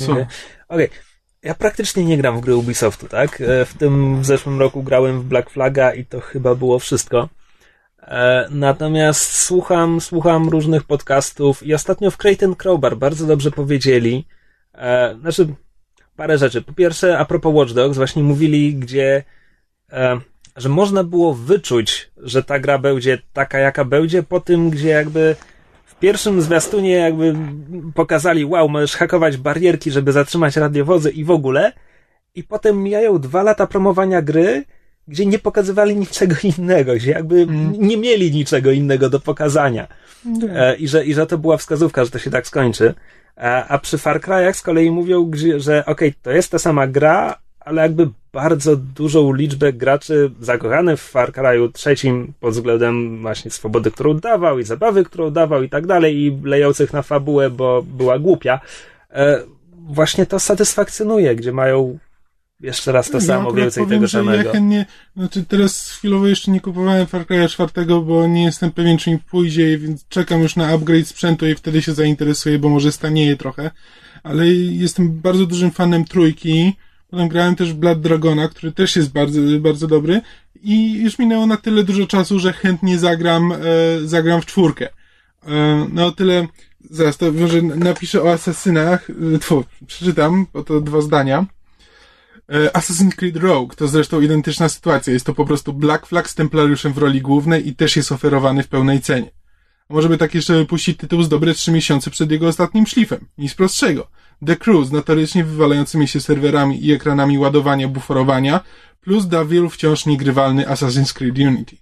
Okej. 0.69 0.89
Ja 1.43 1.55
praktycznie 1.55 2.05
nie 2.05 2.17
gram 2.19 2.39
w 2.39 2.41
gry 2.41 2.57
Ubisoftu, 2.57 3.09
tak? 3.09 3.41
E, 3.41 3.65
W 3.65 3.75
tym 3.75 4.21
w 4.21 4.27
zeszłym 4.27 4.61
roku 4.61 4.83
grałem 4.83 5.21
w 5.21 5.25
Black 5.25 5.51
Flaga 5.51 5.95
i 5.95 6.05
to 6.05 6.21
chyba 6.21 6.55
było 6.55 6.79
wszystko. 6.79 7.29
E, 8.03 8.49
Natomiast 8.51 9.33
słucham, 9.39 10.01
słucham 10.01 10.49
różnych 10.49 10.85
podcastów 10.85 11.63
i 11.63 11.75
ostatnio 11.75 12.11
w 12.11 12.17
Creighton 12.17 12.55
Crowbar 12.55 12.97
bardzo 12.97 13.27
dobrze 13.27 13.51
powiedzieli, 13.51 14.27
e, 14.75 15.17
znaczy 15.21 15.55
parę 16.17 16.39
rzeczy. 16.39 16.63
Po 16.63 16.73
pierwsze, 16.73 17.19
a 17.19 17.25
propos 17.25 17.55
Watch 17.55 17.73
Dogs, 17.73 17.97
właśnie 17.97 18.23
mówili, 18.23 18.75
gdzie 18.75 19.25
e, 19.93 20.21
że 20.57 20.69
można 20.69 21.05
było 21.05 21.35
wyczuć, 21.35 22.11
że 22.17 22.43
ta 22.43 22.59
gra 22.59 22.79
będzie 22.79 23.19
taka, 23.33 23.59
jaka 23.59 23.85
będzie, 23.85 24.23
po 24.23 24.41
tym, 24.41 24.71
gdzie 24.71 24.89
jakby 24.89 25.37
w 25.85 25.95
pierwszym 25.95 26.43
zwiastunie 26.43 26.91
jakby 26.91 27.35
pokazali, 27.95 28.45
wow, 28.45 28.69
możesz 28.69 28.97
hakować 28.97 29.37
barierki, 29.37 29.91
żeby 29.91 30.13
zatrzymać 30.13 30.57
radiowozy 30.57 31.11
i 31.11 31.25
w 31.25 31.31
ogóle. 31.31 31.73
I 32.35 32.45
potem 32.45 32.83
mijają 32.83 33.19
dwa 33.19 33.43
lata 33.43 33.67
promowania 33.67 34.23
gry 34.23 34.65
gdzie 35.09 35.27
nie 35.27 35.39
pokazywali 35.39 35.97
niczego 35.97 36.35
innego, 36.59 36.95
gdzie 36.95 37.11
jakby 37.11 37.37
Mm. 37.43 37.73
nie 37.79 37.97
mieli 37.97 38.33
niczego 38.33 38.71
innego 38.71 39.11
do 39.11 39.21
pokazania. 39.21 39.89
E, 40.51 40.77
I, 40.77 40.89
że, 40.89 41.05
I 41.05 41.15
że 41.15 41.27
to 41.27 41.39
była 41.39 41.57
wskazówka, 41.57 42.05
że 42.05 42.11
to 42.11 42.19
się 42.19 42.31
tak 42.31 42.47
skończy. 42.47 42.95
A, 43.37 43.79
przy 43.79 43.99
Far 43.99 44.21
Cry'ach 44.21 44.53
z 44.53 44.63
kolei 44.63 44.91
mówią, 44.91 45.31
że 45.57 45.87
okej, 45.87 46.15
to 46.23 46.31
jest 46.31 46.51
ta 46.51 46.59
sama 46.59 46.87
gra, 46.87 47.39
ale 47.61 47.83
jakby 47.83 48.11
bardzo 48.33 48.77
dużą 48.77 49.33
liczbę 49.33 49.73
graczy 49.73 50.31
zakochanych 50.41 51.01
w 51.01 51.11
Far 51.11 51.33
Cry'u 51.33 51.73
trzecim 51.73 52.33
pod 52.41 52.53
względem 52.53 53.23
właśnie 53.23 53.51
swobody, 53.51 53.91
którą 53.91 54.15
dawał 54.15 54.59
i 54.59 54.65
zabawy, 54.65 55.05
którą 55.05 55.31
dawał 55.31 55.63
i 55.63 55.69
tak 55.69 55.87
dalej 55.87 56.17
i 56.17 56.41
lejących 56.45 56.93
na 56.93 57.03
fabułę, 57.03 57.51
bo 57.51 57.83
była 57.83 58.19
głupia. 58.19 58.61
E, 59.11 59.43
właśnie 59.89 60.27
to 60.27 60.41
satysfakcjonuje, 60.41 61.37
gdzie 61.37 61.53
mają 61.53 61.99
jeszcze 62.65 62.93
raz 62.93 63.11
to 63.11 63.19
Ja 63.19 63.25
samo, 63.25 63.53
więcej 63.53 63.85
powiem, 63.85 63.99
tego 63.99 64.09
samego. 64.09 64.43
Ja 64.43 64.53
chętnie, 64.53 64.87
znaczy 65.17 65.45
teraz 65.45 65.91
chwilowo 65.91 66.27
jeszcze 66.27 66.51
nie 66.51 66.61
kupowałem 66.61 67.07
Far 67.07 67.27
Cry'a 67.27 67.49
4, 67.49 67.87
bo 67.87 68.27
nie 68.27 68.45
jestem 68.45 68.73
pewien, 68.73 68.99
czy 68.99 69.11
mi 69.11 69.19
pójdzie, 69.19 69.79
więc 69.79 70.09
czekam 70.09 70.43
już 70.43 70.57
na 70.57 70.69
upgrade 70.69 71.09
sprzętu 71.09 71.47
i 71.47 71.55
wtedy 71.55 71.83
się 71.83 71.95
zainteresuję, 71.95 72.59
bo 72.59 72.69
może 72.69 72.93
stanieje 72.93 73.37
trochę. 73.37 73.71
Ale 74.23 74.47
jestem 74.49 75.21
bardzo 75.21 75.47
dużym 75.47 75.71
fanem 75.71 76.05
trójki. 76.05 76.73
Potem 77.11 77.29
grałem 77.29 77.57
też 77.57 77.73
w 77.73 77.77
Blood 77.77 78.01
Dragona, 78.01 78.49
który 78.49 78.73
też 78.73 78.97
jest 78.97 79.13
bardzo, 79.13 79.41
bardzo 79.61 79.87
dobry. 79.87 80.21
I 80.63 81.03
już 81.03 81.19
minęło 81.19 81.47
na 81.47 81.57
tyle 81.57 81.85
dużo 81.85 82.07
czasu, 82.07 82.39
że 82.39 82.53
chętnie 82.53 82.99
zagram, 82.99 83.53
e, 83.53 83.57
zagram 84.05 84.43
w 84.43 84.47
czwórkę. 84.47 84.89
E, 85.47 85.87
no 85.93 86.13
tyle, 86.13 86.47
zaraz 86.91 87.17
to 87.17 87.33
może 87.33 87.63
napiszę 87.63 88.23
o 88.23 88.33
asasynach, 88.33 89.11
e, 89.35 89.39
tfu, 89.39 89.65
przeczytam, 89.87 90.47
bo 90.53 90.65
to 90.65 90.81
dwa 90.81 91.01
zdania. 91.01 91.47
E, 92.49 92.71
Assassin's 92.77 93.15
Creed 93.15 93.37
Rogue 93.37 93.75
to 93.77 93.89
zresztą 93.89 94.21
identyczna 94.21 94.69
sytuacja. 94.69 95.13
Jest 95.13 95.27
to 95.27 95.35
po 95.35 95.45
prostu 95.45 95.73
Black 95.73 96.07
Flag 96.07 96.31
z 96.31 96.35
Templariuszem 96.35 96.93
w 96.93 96.99
roli 96.99 97.21
głównej 97.21 97.69
i 97.69 97.75
też 97.75 97.97
jest 97.97 98.13
oferowany 98.13 98.63
w 98.63 98.69
pełnej 98.69 99.01
cenie. 99.01 99.31
A 99.89 99.95
może 99.95 100.09
by 100.09 100.19
tak 100.19 100.35
jeszcze 100.35 100.55
wypuścić 100.55 100.99
tytuł 100.99 101.23
z 101.23 101.29
dobre 101.29 101.55
trzy 101.55 101.73
miesiące 101.73 102.11
przed 102.11 102.31
jego 102.31 102.49
ostatnim 102.49 102.87
szlifem. 102.87 103.27
Nic 103.39 103.55
prostszego. 103.55 104.09
The 104.47 104.57
Crew 104.57 104.87
z 104.87 104.93
notorycznie 104.93 105.45
wywalającymi 105.45 106.09
się 106.09 106.21
serwerami 106.21 106.87
i 106.87 106.93
ekranami 106.93 107.39
ładowania, 107.39 107.89
buforowania, 107.89 108.61
plus 109.01 109.27
dla 109.27 109.45
wielu 109.45 109.71
wciąż 109.71 110.07
niegrywalny 110.07 110.65
Assassin's 110.65 111.13
Creed 111.13 111.39
Unity. 111.39 111.77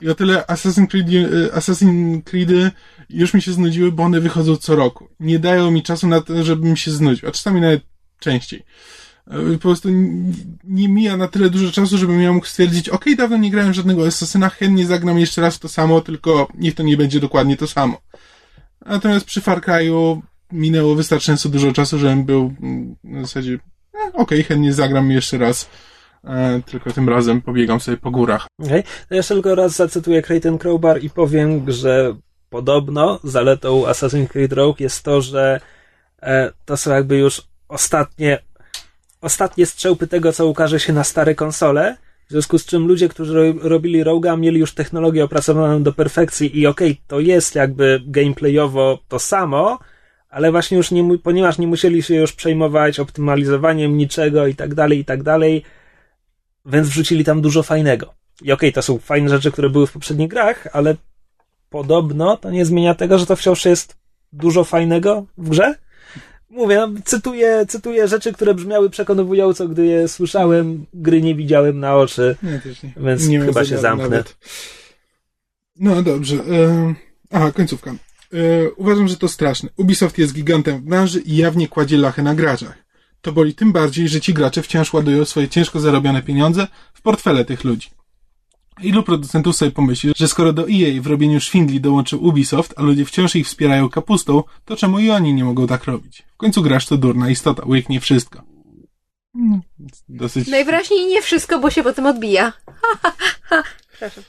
I 0.00 0.08
o 0.08 0.14
tyle 0.14 0.44
Assassin's 0.48 0.86
Creed, 0.86 1.06
e, 1.08 1.56
Assassin's 1.56 2.22
Creedy 2.22 2.70
już 3.10 3.34
mi 3.34 3.42
się 3.42 3.52
znudziły, 3.52 3.92
bo 3.92 4.02
one 4.02 4.20
wychodzą 4.20 4.56
co 4.56 4.76
roku. 4.76 5.08
Nie 5.20 5.38
dają 5.38 5.70
mi 5.70 5.82
czasu 5.82 6.08
na 6.08 6.20
to, 6.20 6.44
żebym 6.44 6.76
się 6.76 6.90
znudził, 6.90 7.28
a 7.28 7.32
czasami 7.32 7.60
nawet 7.60 7.82
częściej. 8.18 8.62
E, 9.30 9.52
Po 9.52 9.58
prostu 9.58 9.88
nie 10.64 10.88
mija 10.88 11.16
na 11.16 11.28
tyle 11.28 11.50
dużo 11.50 11.72
czasu, 11.72 11.98
żebym 11.98 12.22
ja 12.22 12.32
mógł 12.32 12.46
stwierdzić, 12.46 12.88
okej, 12.88 13.16
dawno 13.16 13.36
nie 13.36 13.50
grałem 13.50 13.72
żadnego 13.72 14.06
Assassina, 14.06 14.48
chętnie 14.48 14.86
zagram 14.86 15.18
jeszcze 15.18 15.40
raz 15.40 15.58
to 15.58 15.68
samo, 15.68 16.00
tylko 16.00 16.48
niech 16.54 16.74
to 16.74 16.82
nie 16.82 16.96
będzie 16.96 17.20
dokładnie 17.20 17.56
to 17.56 17.66
samo. 17.66 18.00
Natomiast 18.86 19.26
przy 19.26 19.40
Far 19.40 19.60
Cry'u 19.60 20.20
minęło 20.52 20.94
wystarczająco 20.94 21.48
dużo 21.48 21.72
czasu, 21.72 21.98
żebym 21.98 22.24
był 22.24 22.54
mm, 22.62 22.96
w 23.04 23.20
zasadzie, 23.20 23.58
e, 23.94 24.12
okej, 24.12 24.42
chętnie 24.42 24.72
zagram 24.72 25.10
jeszcze 25.10 25.38
raz, 25.38 25.68
e, 26.24 26.60
tylko 26.66 26.92
tym 26.92 27.08
razem 27.08 27.42
pobiegam 27.42 27.80
sobie 27.80 27.96
po 27.96 28.10
górach. 28.10 28.46
Okej, 28.58 28.82
to 29.08 29.14
jeszcze 29.14 29.34
tylko 29.34 29.54
raz 29.54 29.76
zacytuję 29.76 30.22
Creighton 30.22 30.58
Crowbar 30.58 31.02
i 31.02 31.10
powiem, 31.10 31.72
że 31.72 32.16
podobno 32.50 33.20
zaletą 33.24 33.82
Assassin's 33.82 34.28
Creed 34.28 34.52
Rogue 34.52 34.76
jest 34.80 35.02
to, 35.02 35.20
że 35.20 35.60
e, 36.22 36.52
to 36.64 36.76
są 36.76 36.90
jakby 36.90 37.18
już 37.18 37.42
ostatnie 37.68 38.38
ostatnie 39.20 39.66
strzępy 39.66 40.06
tego, 40.06 40.32
co 40.32 40.46
ukaże 40.46 40.80
się 40.80 40.92
na 40.92 41.04
stare 41.04 41.34
konsole, 41.34 41.96
w 42.26 42.30
związku 42.30 42.58
z 42.58 42.66
czym 42.66 42.86
ludzie, 42.86 43.08
którzy 43.08 43.34
ro- 43.34 43.68
robili 43.68 44.04
Rogue'a, 44.04 44.38
mieli 44.38 44.60
już 44.60 44.74
technologię 44.74 45.24
opracowaną 45.24 45.82
do 45.82 45.92
perfekcji 45.92 46.58
i 46.58 46.66
okej, 46.66 47.00
to 47.06 47.20
jest 47.20 47.54
jakby 47.54 48.02
gameplayowo 48.06 48.98
to 49.08 49.18
samo, 49.18 49.78
ale 50.28 50.50
właśnie 50.50 50.76
już 50.76 50.90
nie, 50.90 51.18
ponieważ 51.18 51.58
nie 51.58 51.66
musieli 51.66 52.02
się 52.02 52.14
już 52.14 52.32
przejmować 52.32 53.00
optymalizowaniem 53.00 53.96
niczego 53.96 54.46
i 54.46 54.54
tak 54.54 54.74
dalej, 54.74 54.98
i 54.98 55.04
tak 55.04 55.22
dalej, 55.22 55.62
więc 56.66 56.88
wrzucili 56.88 57.24
tam 57.24 57.40
dużo 57.40 57.62
fajnego. 57.62 58.14
I 58.42 58.52
okej, 58.52 58.72
to 58.72 58.82
są 58.82 58.98
fajne 58.98 59.28
rzeczy, 59.28 59.52
które 59.52 59.70
były 59.70 59.86
w 59.86 59.92
poprzednich 59.92 60.28
grach, 60.28 60.68
ale 60.72 60.96
podobno 61.70 62.36
to 62.36 62.50
nie 62.50 62.64
zmienia 62.64 62.94
tego, 62.94 63.18
że 63.18 63.26
to 63.26 63.36
wciąż 63.36 63.64
jest 63.64 63.96
dużo 64.32 64.64
fajnego 64.64 65.26
w 65.38 65.48
grze. 65.48 65.74
Mówię, 66.50 66.76
no, 66.76 66.88
cytuję, 67.04 67.66
cytuję 67.68 68.08
rzeczy, 68.08 68.32
które 68.32 68.54
brzmiały 68.54 68.90
przekonująco, 68.90 69.68
gdy 69.68 69.86
je 69.86 70.08
słyszałem, 70.08 70.86
gry 70.94 71.22
nie 71.22 71.34
widziałem 71.34 71.80
na 71.80 71.96
oczy, 71.96 72.36
Nie, 72.42 72.58
też 72.58 72.82
nie. 72.82 72.92
więc 72.96 73.28
nie 73.28 73.40
chyba 73.40 73.64
się 73.64 73.78
zamknę. 73.78 74.08
nawet. 74.08 74.36
No 75.76 76.02
dobrze. 76.02 76.36
E, 76.36 76.94
aha, 77.30 77.52
końcówka. 77.52 77.90
E, 77.90 77.96
uważam, 78.76 79.08
że 79.08 79.16
to 79.16 79.28
straszne. 79.28 79.68
Ubisoft 79.76 80.18
jest 80.18 80.34
gigantem 80.34 80.78
w 80.78 80.82
branży 80.82 81.20
i 81.20 81.36
jawnie 81.36 81.68
kładzie 81.68 81.96
lachę 81.96 82.22
na 82.22 82.34
graczach. 82.34 82.78
To 83.20 83.32
boli 83.32 83.54
tym 83.54 83.72
bardziej, 83.72 84.08
że 84.08 84.20
ci 84.20 84.34
gracze 84.34 84.62
wciąż 84.62 84.92
ładują 84.92 85.24
swoje 85.24 85.48
ciężko 85.48 85.80
zarobione 85.80 86.22
pieniądze 86.22 86.66
w 86.94 87.02
portfele 87.02 87.44
tych 87.44 87.64
ludzi. 87.64 87.88
Ilu 88.82 89.02
producentów 89.02 89.56
sobie 89.56 89.70
pomyśli, 89.70 90.12
że 90.16 90.28
skoro 90.28 90.52
do 90.52 90.62
EA 90.62 91.02
w 91.02 91.06
robieniu 91.06 91.40
szwindli 91.40 91.80
dołączył 91.80 92.24
Ubisoft, 92.24 92.74
a 92.76 92.82
ludzie 92.82 93.04
wciąż 93.04 93.36
ich 93.36 93.46
wspierają 93.46 93.88
kapustą, 93.88 94.42
to 94.64 94.76
czemu 94.76 94.98
i 94.98 95.10
oni 95.10 95.34
nie 95.34 95.44
mogą 95.44 95.66
tak 95.66 95.84
robić? 95.84 96.22
W 96.34 96.36
końcu 96.36 96.62
grasz 96.62 96.86
to 96.86 96.96
durna 96.96 97.30
istota, 97.30 97.62
łyknie 97.66 98.00
wszystko. 98.00 98.42
Hmm, 99.36 99.60
Dosyć... 100.08 100.48
Najwyraźniej 100.48 101.06
nie 101.06 101.22
wszystko, 101.22 101.58
bo 101.58 101.70
się 101.70 101.82
potem 101.82 102.06
odbija. 102.06 102.52
Przepraszam. 103.88 104.24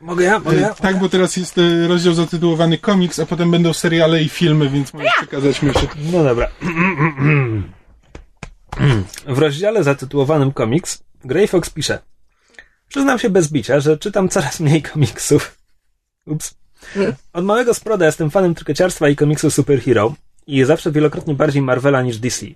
Mogę 0.00 0.24
ja? 0.24 0.38
Mogę 0.38 0.56
ja? 0.56 0.74
Tak, 0.74 0.98
bo 0.98 1.08
teraz 1.08 1.36
jest 1.36 1.58
e, 1.58 1.88
rozdział 1.88 2.14
zatytułowany 2.14 2.78
komiks, 2.78 3.18
a 3.18 3.26
potem 3.26 3.50
będą 3.50 3.72
seriale 3.72 4.22
i 4.22 4.28
filmy, 4.28 4.68
więc 4.68 4.94
możesz 4.94 5.12
przekazać 5.16 5.62
myśl. 5.62 5.86
No 6.12 6.24
dobra. 6.24 6.48
W 9.26 9.38
rozdziale 9.38 9.84
zatytułowanym 9.84 10.52
komiks 10.52 11.04
Grey 11.24 11.48
Fox 11.48 11.70
pisze 11.70 11.98
Przyznam 12.94 13.18
się 13.18 13.30
bez 13.30 13.48
bicia, 13.52 13.80
że 13.80 13.98
czytam 13.98 14.28
coraz 14.28 14.60
mniej 14.60 14.82
komiksów. 14.82 15.58
Ups. 16.26 16.54
Od 17.32 17.44
małego 17.44 17.74
sproda 17.74 18.06
jestem 18.06 18.30
fanem 18.30 18.54
trykieciarstwa 18.54 19.08
i 19.08 19.16
komiksu 19.16 19.50
superhero 19.50 20.14
i 20.46 20.64
zawsze 20.64 20.92
wielokrotnie 20.92 21.34
bardziej 21.34 21.62
Marvela 21.62 22.02
niż 22.02 22.18
DC. 22.18 22.46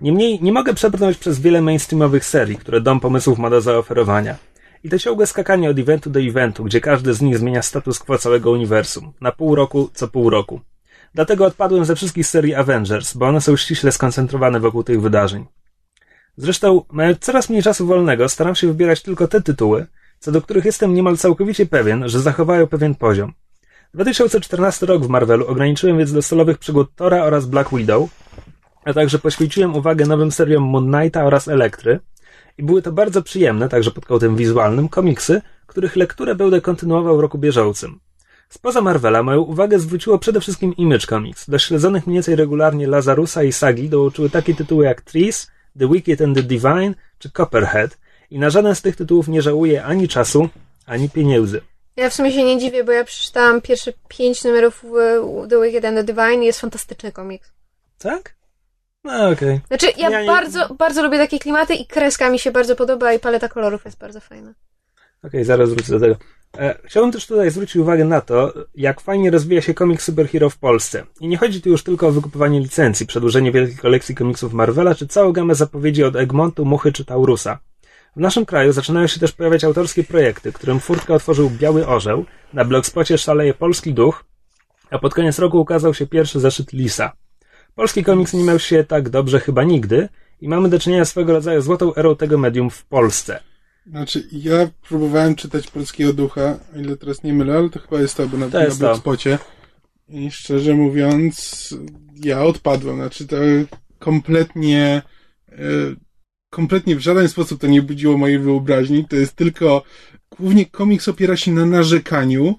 Niemniej 0.00 0.42
nie 0.42 0.52
mogę 0.52 0.74
przebrnąć 0.74 1.16
przez 1.18 1.40
wiele 1.40 1.62
mainstreamowych 1.62 2.24
serii, 2.24 2.56
które 2.56 2.80
Dom 2.80 3.00
Pomysłów 3.00 3.38
ma 3.38 3.50
do 3.50 3.60
zaoferowania. 3.60 4.36
I 4.84 4.90
to 4.90 4.98
ciągłe 4.98 5.26
skakanie 5.26 5.70
od 5.70 5.78
eventu 5.78 6.10
do 6.10 6.20
eventu, 6.20 6.64
gdzie 6.64 6.80
każdy 6.80 7.14
z 7.14 7.22
nich 7.22 7.38
zmienia 7.38 7.62
status 7.62 7.98
quo 7.98 8.18
całego 8.18 8.50
uniwersum. 8.50 9.12
Na 9.20 9.32
pół 9.32 9.54
roku, 9.54 9.90
co 9.94 10.08
pół 10.08 10.30
roku. 10.30 10.60
Dlatego 11.14 11.44
odpadłem 11.44 11.84
ze 11.84 11.96
wszystkich 11.96 12.26
serii 12.26 12.54
Avengers, 12.54 13.16
bo 13.16 13.26
one 13.26 13.40
są 13.40 13.56
ściśle 13.56 13.92
skoncentrowane 13.92 14.60
wokół 14.60 14.82
tych 14.82 15.00
wydarzeń. 15.00 15.46
Zresztą, 16.36 16.82
mając 16.92 17.18
coraz 17.18 17.50
mniej 17.50 17.62
czasu 17.62 17.86
wolnego, 17.86 18.28
staram 18.28 18.54
się 18.54 18.66
wybierać 18.66 19.02
tylko 19.02 19.28
te 19.28 19.42
tytuły, 19.42 19.86
co 20.18 20.32
do 20.32 20.42
których 20.42 20.64
jestem 20.64 20.94
niemal 20.94 21.16
całkowicie 21.16 21.66
pewien, 21.66 22.08
że 22.08 22.20
zachowają 22.20 22.66
pewien 22.66 22.94
poziom. 22.94 23.32
2014 23.94 24.86
rok 24.86 25.04
w 25.04 25.08
Marvelu 25.08 25.46
ograniczyłem 25.46 25.98
więc 25.98 26.12
do 26.12 26.22
solowych 26.22 26.58
przygód 26.58 26.88
Tora 26.96 27.24
oraz 27.24 27.46
Black 27.46 27.74
Widow, 27.74 28.10
a 28.84 28.92
także 28.92 29.18
poświęciłem 29.18 29.76
uwagę 29.76 30.06
nowym 30.06 30.32
seriom 30.32 30.62
Moon 30.62 30.92
Knighta 30.92 31.24
oraz 31.24 31.48
Elektry 31.48 32.00
i 32.58 32.62
były 32.62 32.82
to 32.82 32.92
bardzo 32.92 33.22
przyjemne, 33.22 33.68
także 33.68 33.90
pod 33.90 34.06
kątem 34.06 34.36
wizualnym, 34.36 34.88
komiksy, 34.88 35.42
których 35.66 35.96
lekturę 35.96 36.34
będę 36.34 36.60
kontynuował 36.60 37.16
w 37.16 37.20
roku 37.20 37.38
bieżącym. 37.38 38.00
Spoza 38.48 38.80
Marvela 38.80 39.22
moją 39.22 39.40
uwagę 39.40 39.78
zwróciło 39.78 40.18
przede 40.18 40.40
wszystkim 40.40 40.76
Image 40.76 41.06
Comics. 41.06 41.50
Do 41.50 41.58
śledzonych 41.58 42.06
mniej 42.06 42.14
więcej 42.14 42.36
regularnie 42.36 42.86
Lazarusa 42.86 43.42
i 43.42 43.52
Sagi 43.52 43.88
dołączyły 43.88 44.30
takie 44.30 44.54
tytuły 44.54 44.84
jak 44.84 45.00
Trees, 45.00 45.50
The 45.78 45.88
Wicked 45.88 46.20
and 46.22 46.36
the 46.36 46.42
Divine 46.42 46.94
czy 47.18 47.30
Copperhead 47.30 47.98
i 48.30 48.38
na 48.38 48.50
żaden 48.50 48.74
z 48.74 48.82
tych 48.82 48.96
tytułów 48.96 49.28
nie 49.28 49.42
żałuję 49.42 49.84
ani 49.84 50.08
czasu, 50.08 50.48
ani 50.86 51.10
pieniędzy. 51.10 51.60
Ja 51.96 52.10
w 52.10 52.14
sumie 52.14 52.32
się 52.32 52.44
nie 52.44 52.58
dziwię, 52.58 52.84
bo 52.84 52.92
ja 52.92 53.04
przeczytałam 53.04 53.60
pierwsze 53.60 53.92
pięć 54.08 54.44
numerów 54.44 54.84
w 54.84 55.48
The 55.50 55.62
Wicked 55.62 55.84
and 55.84 55.96
the 55.96 56.04
Divine 56.04 56.42
i 56.42 56.46
jest 56.46 56.60
fantastyczny 56.60 57.12
komiks. 57.12 57.52
Tak? 57.98 58.34
No 59.04 59.28
okej. 59.30 59.60
Znaczy, 59.68 59.86
ja, 59.96 60.10
Ja 60.10 60.20
nie- 60.20 60.26
bardzo, 60.26 60.74
bardzo 60.74 61.02
lubię 61.02 61.18
takie 61.18 61.38
klimaty 61.38 61.74
i 61.74 61.86
kreska 61.86 62.30
mi 62.30 62.38
się 62.38 62.50
bardzo 62.50 62.76
podoba 62.76 63.12
i 63.12 63.18
paleta 63.18 63.48
kolorów 63.48 63.84
jest 63.84 63.98
bardzo 63.98 64.20
fajna. 64.20 64.54
Okej, 65.24 65.44
zaraz 65.44 65.70
wrócę 65.70 65.92
do 65.92 66.00
tego. 66.00 66.16
E, 66.58 66.78
chciałbym 66.84 67.12
też 67.12 67.26
tutaj 67.26 67.50
zwrócić 67.50 67.76
uwagę 67.76 68.04
na 68.04 68.20
to, 68.20 68.54
jak 68.74 69.00
fajnie 69.00 69.30
rozwija 69.30 69.62
się 69.62 69.74
komiks 69.74 70.04
superhero 70.04 70.50
w 70.50 70.58
Polsce. 70.58 71.04
I 71.20 71.28
nie 71.28 71.36
chodzi 71.36 71.62
tu 71.62 71.68
już 71.68 71.82
tylko 71.82 72.08
o 72.08 72.12
wykupywanie 72.12 72.60
licencji, 72.60 73.06
przedłużenie 73.06 73.52
wielkiej 73.52 73.76
kolekcji 73.76 74.14
komiksów 74.14 74.52
Marvela, 74.52 74.94
czy 74.94 75.06
całą 75.06 75.32
gamę 75.32 75.54
zapowiedzi 75.54 76.04
od 76.04 76.16
Egmontu, 76.16 76.64
Muchy 76.64 76.92
czy 76.92 77.04
Taurusa. 77.04 77.58
W 78.16 78.20
naszym 78.20 78.46
kraju 78.46 78.72
zaczynają 78.72 79.06
się 79.06 79.20
też 79.20 79.32
pojawiać 79.32 79.64
autorskie 79.64 80.04
projekty, 80.04 80.52
którym 80.52 80.80
furtkę 80.80 81.14
otworzył 81.14 81.50
Biały 81.50 81.86
Orzeł, 81.86 82.24
na 82.52 82.64
blogspocie 82.64 83.18
szaleje 83.18 83.54
Polski 83.54 83.94
Duch, 83.94 84.24
a 84.90 84.98
pod 84.98 85.14
koniec 85.14 85.38
roku 85.38 85.60
ukazał 85.60 85.94
się 85.94 86.06
pierwszy 86.06 86.40
zeszyt 86.40 86.72
Lisa. 86.72 87.12
Polski 87.74 88.04
komiks 88.04 88.32
nie 88.32 88.44
miał 88.44 88.58
się 88.58 88.84
tak 88.84 89.08
dobrze 89.08 89.40
chyba 89.40 89.64
nigdy 89.64 90.08
i 90.40 90.48
mamy 90.48 90.68
do 90.68 90.78
czynienia 90.78 91.04
swego 91.04 91.32
rodzaju 91.32 91.60
złotą 91.60 91.94
erą 91.94 92.16
tego 92.16 92.38
medium 92.38 92.70
w 92.70 92.84
Polsce. 92.84 93.40
Znaczy, 93.86 94.28
ja 94.32 94.70
próbowałem 94.88 95.34
czytać 95.34 95.70
Polskiego 95.70 96.12
Ducha, 96.12 96.58
ile 96.76 96.96
teraz 96.96 97.22
nie 97.22 97.32
mylę, 97.32 97.56
ale 97.56 97.70
to 97.70 97.80
chyba 97.80 98.00
jest 98.00 98.16
to, 98.16 98.28
bo 98.28 98.36
na, 98.36 98.48
To 98.48 98.60
na. 98.60 98.74
Blogspocie. 98.74 99.38
I 100.08 100.30
szczerze 100.30 100.74
mówiąc, 100.74 101.74
ja 102.24 102.44
odpadłem. 102.44 102.96
Znaczy, 102.96 103.26
to 103.26 103.36
kompletnie, 103.98 105.02
e, 105.48 105.58
kompletnie 106.50 106.96
w 106.96 107.00
żaden 107.00 107.28
sposób 107.28 107.60
to 107.60 107.66
nie 107.66 107.82
budziło 107.82 108.18
mojej 108.18 108.38
wyobraźni. 108.38 109.04
To 109.04 109.16
jest 109.16 109.36
tylko, 109.36 109.82
głównie 110.38 110.66
komiks 110.66 111.08
opiera 111.08 111.36
się 111.36 111.52
na 111.52 111.66
narzekaniu 111.66 112.54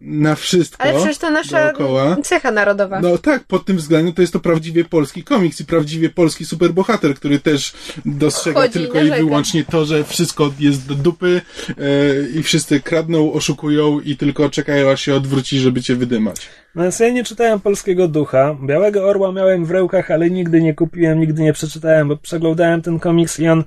na 0.00 0.34
wszystko 0.34 0.82
Ale 0.82 0.94
przecież 0.94 1.18
to 1.18 1.30
nasza 1.30 1.64
dookoła. 1.64 2.16
cecha 2.22 2.50
narodowa. 2.50 3.00
No 3.00 3.18
tak, 3.18 3.44
pod 3.44 3.64
tym 3.64 3.76
względem 3.76 4.14
to 4.14 4.20
jest 4.20 4.32
to 4.32 4.40
prawdziwie 4.40 4.84
polski 4.84 5.24
komiks 5.24 5.60
i 5.60 5.64
prawdziwie 5.64 6.08
polski 6.10 6.44
superbohater, 6.44 7.14
który 7.14 7.38
też 7.38 7.72
dostrzega 8.06 8.60
Chodzi 8.60 8.72
tylko 8.72 9.00
i 9.00 9.10
wyłącznie 9.10 9.64
to, 9.64 9.84
że 9.84 10.04
wszystko 10.04 10.52
jest 10.60 10.88
do 10.88 10.94
dupy 10.94 11.40
e, 11.68 12.38
i 12.38 12.42
wszyscy 12.42 12.80
kradną, 12.80 13.32
oszukują 13.32 14.00
i 14.00 14.16
tylko 14.16 14.50
czekają 14.50 14.90
aż 14.90 15.00
się 15.00 15.14
odwróci, 15.14 15.58
żeby 15.58 15.82
cię 15.82 15.96
wydymać. 15.96 16.48
No 16.74 16.82
więc 16.82 17.00
ja 17.00 17.10
nie 17.10 17.24
czytałem 17.24 17.60
Polskiego 17.60 18.08
Ducha. 18.08 18.56
Białego 18.66 19.08
Orła 19.08 19.32
miałem 19.32 19.64
w 19.64 19.70
rękach, 19.70 20.10
ale 20.10 20.30
nigdy 20.30 20.62
nie 20.62 20.74
kupiłem, 20.74 21.20
nigdy 21.20 21.42
nie 21.42 21.52
przeczytałem, 21.52 22.08
bo 22.08 22.16
przeglądałem 22.16 22.82
ten 22.82 22.98
komiks 22.98 23.40
i 23.40 23.48
on 23.48 23.64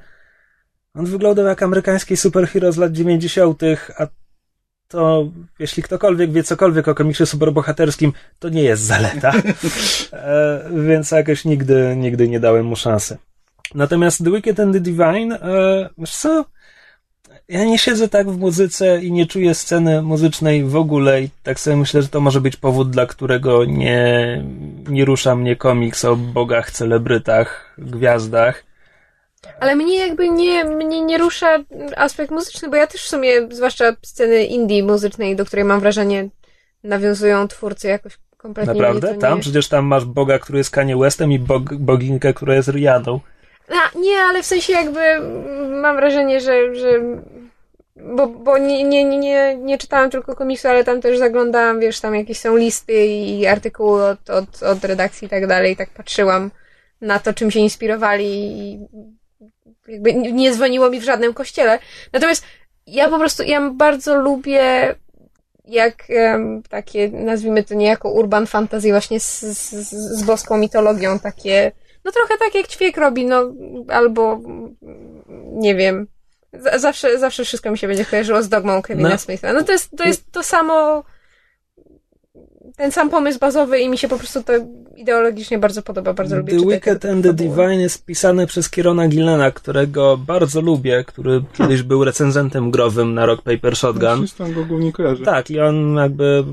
on 0.93 1.05
wyglądał 1.05 1.45
jak 1.45 1.63
amerykański 1.63 2.17
superhero 2.17 2.71
z 2.71 2.77
lat 2.77 2.91
90., 2.91 3.61
a 3.97 4.07
to 4.91 5.29
jeśli 5.59 5.83
ktokolwiek 5.83 6.31
wie 6.31 6.43
cokolwiek 6.43 6.87
o 6.87 6.95
komiksie 6.95 7.25
superbohaterskim, 7.25 8.13
to 8.39 8.49
nie 8.49 8.63
jest 8.63 8.83
zaleta. 8.83 9.31
e, 10.13 10.69
więc 10.85 11.11
jakoś 11.11 11.45
nigdy, 11.45 11.95
nigdy 11.97 12.27
nie 12.27 12.39
dałem 12.39 12.65
mu 12.65 12.75
szansy. 12.75 13.17
Natomiast 13.75 14.23
The 14.23 14.31
Wicked 14.31 14.59
and 14.59 14.73
the 14.73 14.79
Divine, 14.79 15.33
e, 15.33 15.89
wiesz 15.97 16.15
co? 16.15 16.45
Ja 17.47 17.65
nie 17.65 17.77
siedzę 17.77 18.07
tak 18.07 18.29
w 18.29 18.37
muzyce 18.37 19.01
i 19.01 19.11
nie 19.11 19.25
czuję 19.25 19.55
sceny 19.55 20.01
muzycznej 20.01 20.63
w 20.63 20.75
ogóle 20.75 21.21
i 21.21 21.29
tak 21.43 21.59
sobie 21.59 21.77
myślę, 21.77 22.01
że 22.01 22.07
to 22.07 22.21
może 22.21 22.41
być 22.41 22.55
powód, 22.55 22.89
dla 22.89 23.05
którego 23.05 23.65
nie, 23.65 24.43
nie 24.89 25.05
rusza 25.05 25.35
mnie 25.35 25.55
komiks 25.55 26.05
o 26.05 26.15
bogach, 26.15 26.71
celebrytach, 26.71 27.75
gwiazdach. 27.77 28.70
Ale 29.59 29.75
mnie 29.75 29.97
jakby 29.97 30.29
nie, 30.29 30.65
mnie 30.65 31.01
nie 31.01 31.17
rusza 31.17 31.59
aspekt 31.95 32.31
muzyczny, 32.31 32.69
bo 32.69 32.75
ja 32.75 32.87
też 32.87 33.03
w 33.03 33.09
sumie, 33.09 33.31
zwłaszcza 33.51 33.95
sceny 34.01 34.43
indie 34.43 34.83
muzycznej, 34.83 35.35
do 35.35 35.45
której 35.45 35.65
mam 35.65 35.79
wrażenie 35.79 36.29
nawiązują 36.83 37.47
twórcy 37.47 37.87
jakoś 37.87 38.17
kompletnie 38.37 38.73
Naprawdę? 38.73 39.07
mnie 39.07 39.15
to 39.15 39.21
Tam? 39.21 39.35
nie... 39.35 39.41
Przecież 39.41 39.67
tam 39.67 39.85
masz 39.85 40.05
boga, 40.05 40.39
który 40.39 40.57
jest 40.57 40.71
Kanye 40.71 40.97
Westem 40.97 41.31
i 41.31 41.39
bog, 41.39 41.73
boginkę, 41.73 42.33
która 42.33 42.55
jest 42.55 42.69
Rihanną. 42.69 43.19
A, 43.69 43.99
nie, 43.99 44.17
ale 44.17 44.43
w 44.43 44.45
sensie 44.45 44.73
jakby 44.73 44.99
mam 45.81 45.95
wrażenie, 45.95 46.41
że, 46.41 46.75
że 46.75 46.99
bo, 47.95 48.27
bo 48.27 48.57
nie, 48.57 48.83
nie, 48.83 49.03
nie, 49.03 49.17
nie, 49.17 49.55
nie 49.55 49.77
czytałam 49.77 50.09
tylko 50.09 50.35
komiksu, 50.35 50.67
ale 50.67 50.83
tam 50.83 51.01
też 51.01 51.17
zaglądałam, 51.17 51.79
wiesz, 51.79 51.99
tam 51.99 52.15
jakieś 52.15 52.39
są 52.39 52.55
listy 52.55 53.05
i 53.05 53.47
artykuły 53.47 54.03
od, 54.03 54.29
od, 54.29 54.63
od 54.63 54.85
redakcji 54.85 55.25
i 55.25 55.29
tak 55.29 55.47
dalej, 55.47 55.75
tak 55.75 55.89
patrzyłam 55.89 56.51
na 57.01 57.19
to, 57.19 57.33
czym 57.33 57.51
się 57.51 57.59
inspirowali 57.59 58.27
i 58.27 58.87
jakby 59.91 60.13
nie 60.13 60.51
dzwoniło 60.51 60.89
mi 60.89 60.99
w 60.99 61.03
żadnym 61.03 61.33
kościele. 61.33 61.79
Natomiast 62.13 62.43
ja 62.87 63.09
po 63.09 63.19
prostu, 63.19 63.43
ja 63.43 63.69
bardzo 63.69 64.15
lubię 64.15 64.95
jak 65.65 66.03
em, 66.09 66.63
takie, 66.69 67.09
nazwijmy 67.09 67.63
to 67.63 67.73
niejako 67.73 68.11
urban 68.11 68.47
fantasy 68.47 68.91
właśnie 68.91 69.19
z, 69.19 69.41
z, 69.41 69.69
z 69.91 70.23
boską 70.23 70.57
mitologią, 70.57 71.19
takie 71.19 71.71
no 72.05 72.11
trochę 72.11 72.37
tak 72.37 72.55
jak 72.55 72.67
ćwiek 72.67 72.97
robi, 72.97 73.25
no 73.25 73.53
albo 73.87 74.39
nie 75.51 75.75
wiem. 75.75 76.07
Zawsze, 76.75 77.19
zawsze 77.19 77.45
wszystko 77.45 77.71
mi 77.71 77.77
się 77.77 77.87
będzie 77.87 78.05
kojarzyło 78.05 78.43
z 78.43 78.49
dogmą 78.49 78.81
Kevina 78.81 79.09
No. 79.09 79.17
Smitha. 79.17 79.53
No 79.53 79.63
to 79.63 79.71
jest, 79.71 79.89
to 79.97 80.03
jest 80.03 80.31
to 80.31 80.43
samo, 80.43 81.03
ten 82.81 82.91
sam 82.91 83.09
pomysł 83.09 83.39
bazowy 83.39 83.79
i 83.79 83.89
mi 83.89 83.97
się 83.97 84.07
po 84.07 84.17
prostu 84.17 84.43
to 84.43 84.53
ideologicznie 84.97 85.57
bardzo 85.59 85.81
podoba, 85.81 86.13
bardzo 86.13 86.37
lubię 86.37 86.59
The 86.59 86.65
Wicked 86.67 87.05
and 87.05 87.23
the. 87.23 87.33
Divine 87.33 87.81
jest 87.81 88.05
pisany 88.05 88.47
przez 88.47 88.69
Kierona 88.69 89.07
Gillena, 89.07 89.51
którego 89.51 90.17
bardzo 90.17 90.61
lubię, 90.61 91.03
który 91.07 91.43
kiedyś 91.57 91.83
był 91.83 92.03
recenzentem 92.03 92.71
growym 92.71 93.13
na 93.13 93.25
Rock 93.25 93.41
Paper 93.41 93.75
Shotgun. 93.75 94.27
Się 94.27 94.33
tam 94.37 94.53
go 94.53 94.65
głównie 94.65 94.91
kojarzę. 94.91 95.23
Tak, 95.25 95.51
i 95.51 95.59
on 95.59 95.95
jakby, 95.95 96.43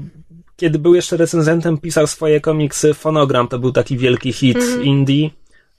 kiedy 0.56 0.78
był 0.78 0.94
jeszcze 0.94 1.16
recenzentem, 1.16 1.78
pisał 1.78 2.06
swoje 2.06 2.40
komiksy. 2.40 2.94
Fonogram 2.94 3.48
to 3.48 3.58
był 3.58 3.72
taki 3.72 3.98
wielki 3.98 4.32
hit 4.32 4.56
Mhm. 4.56 4.82
indie. 4.84 5.30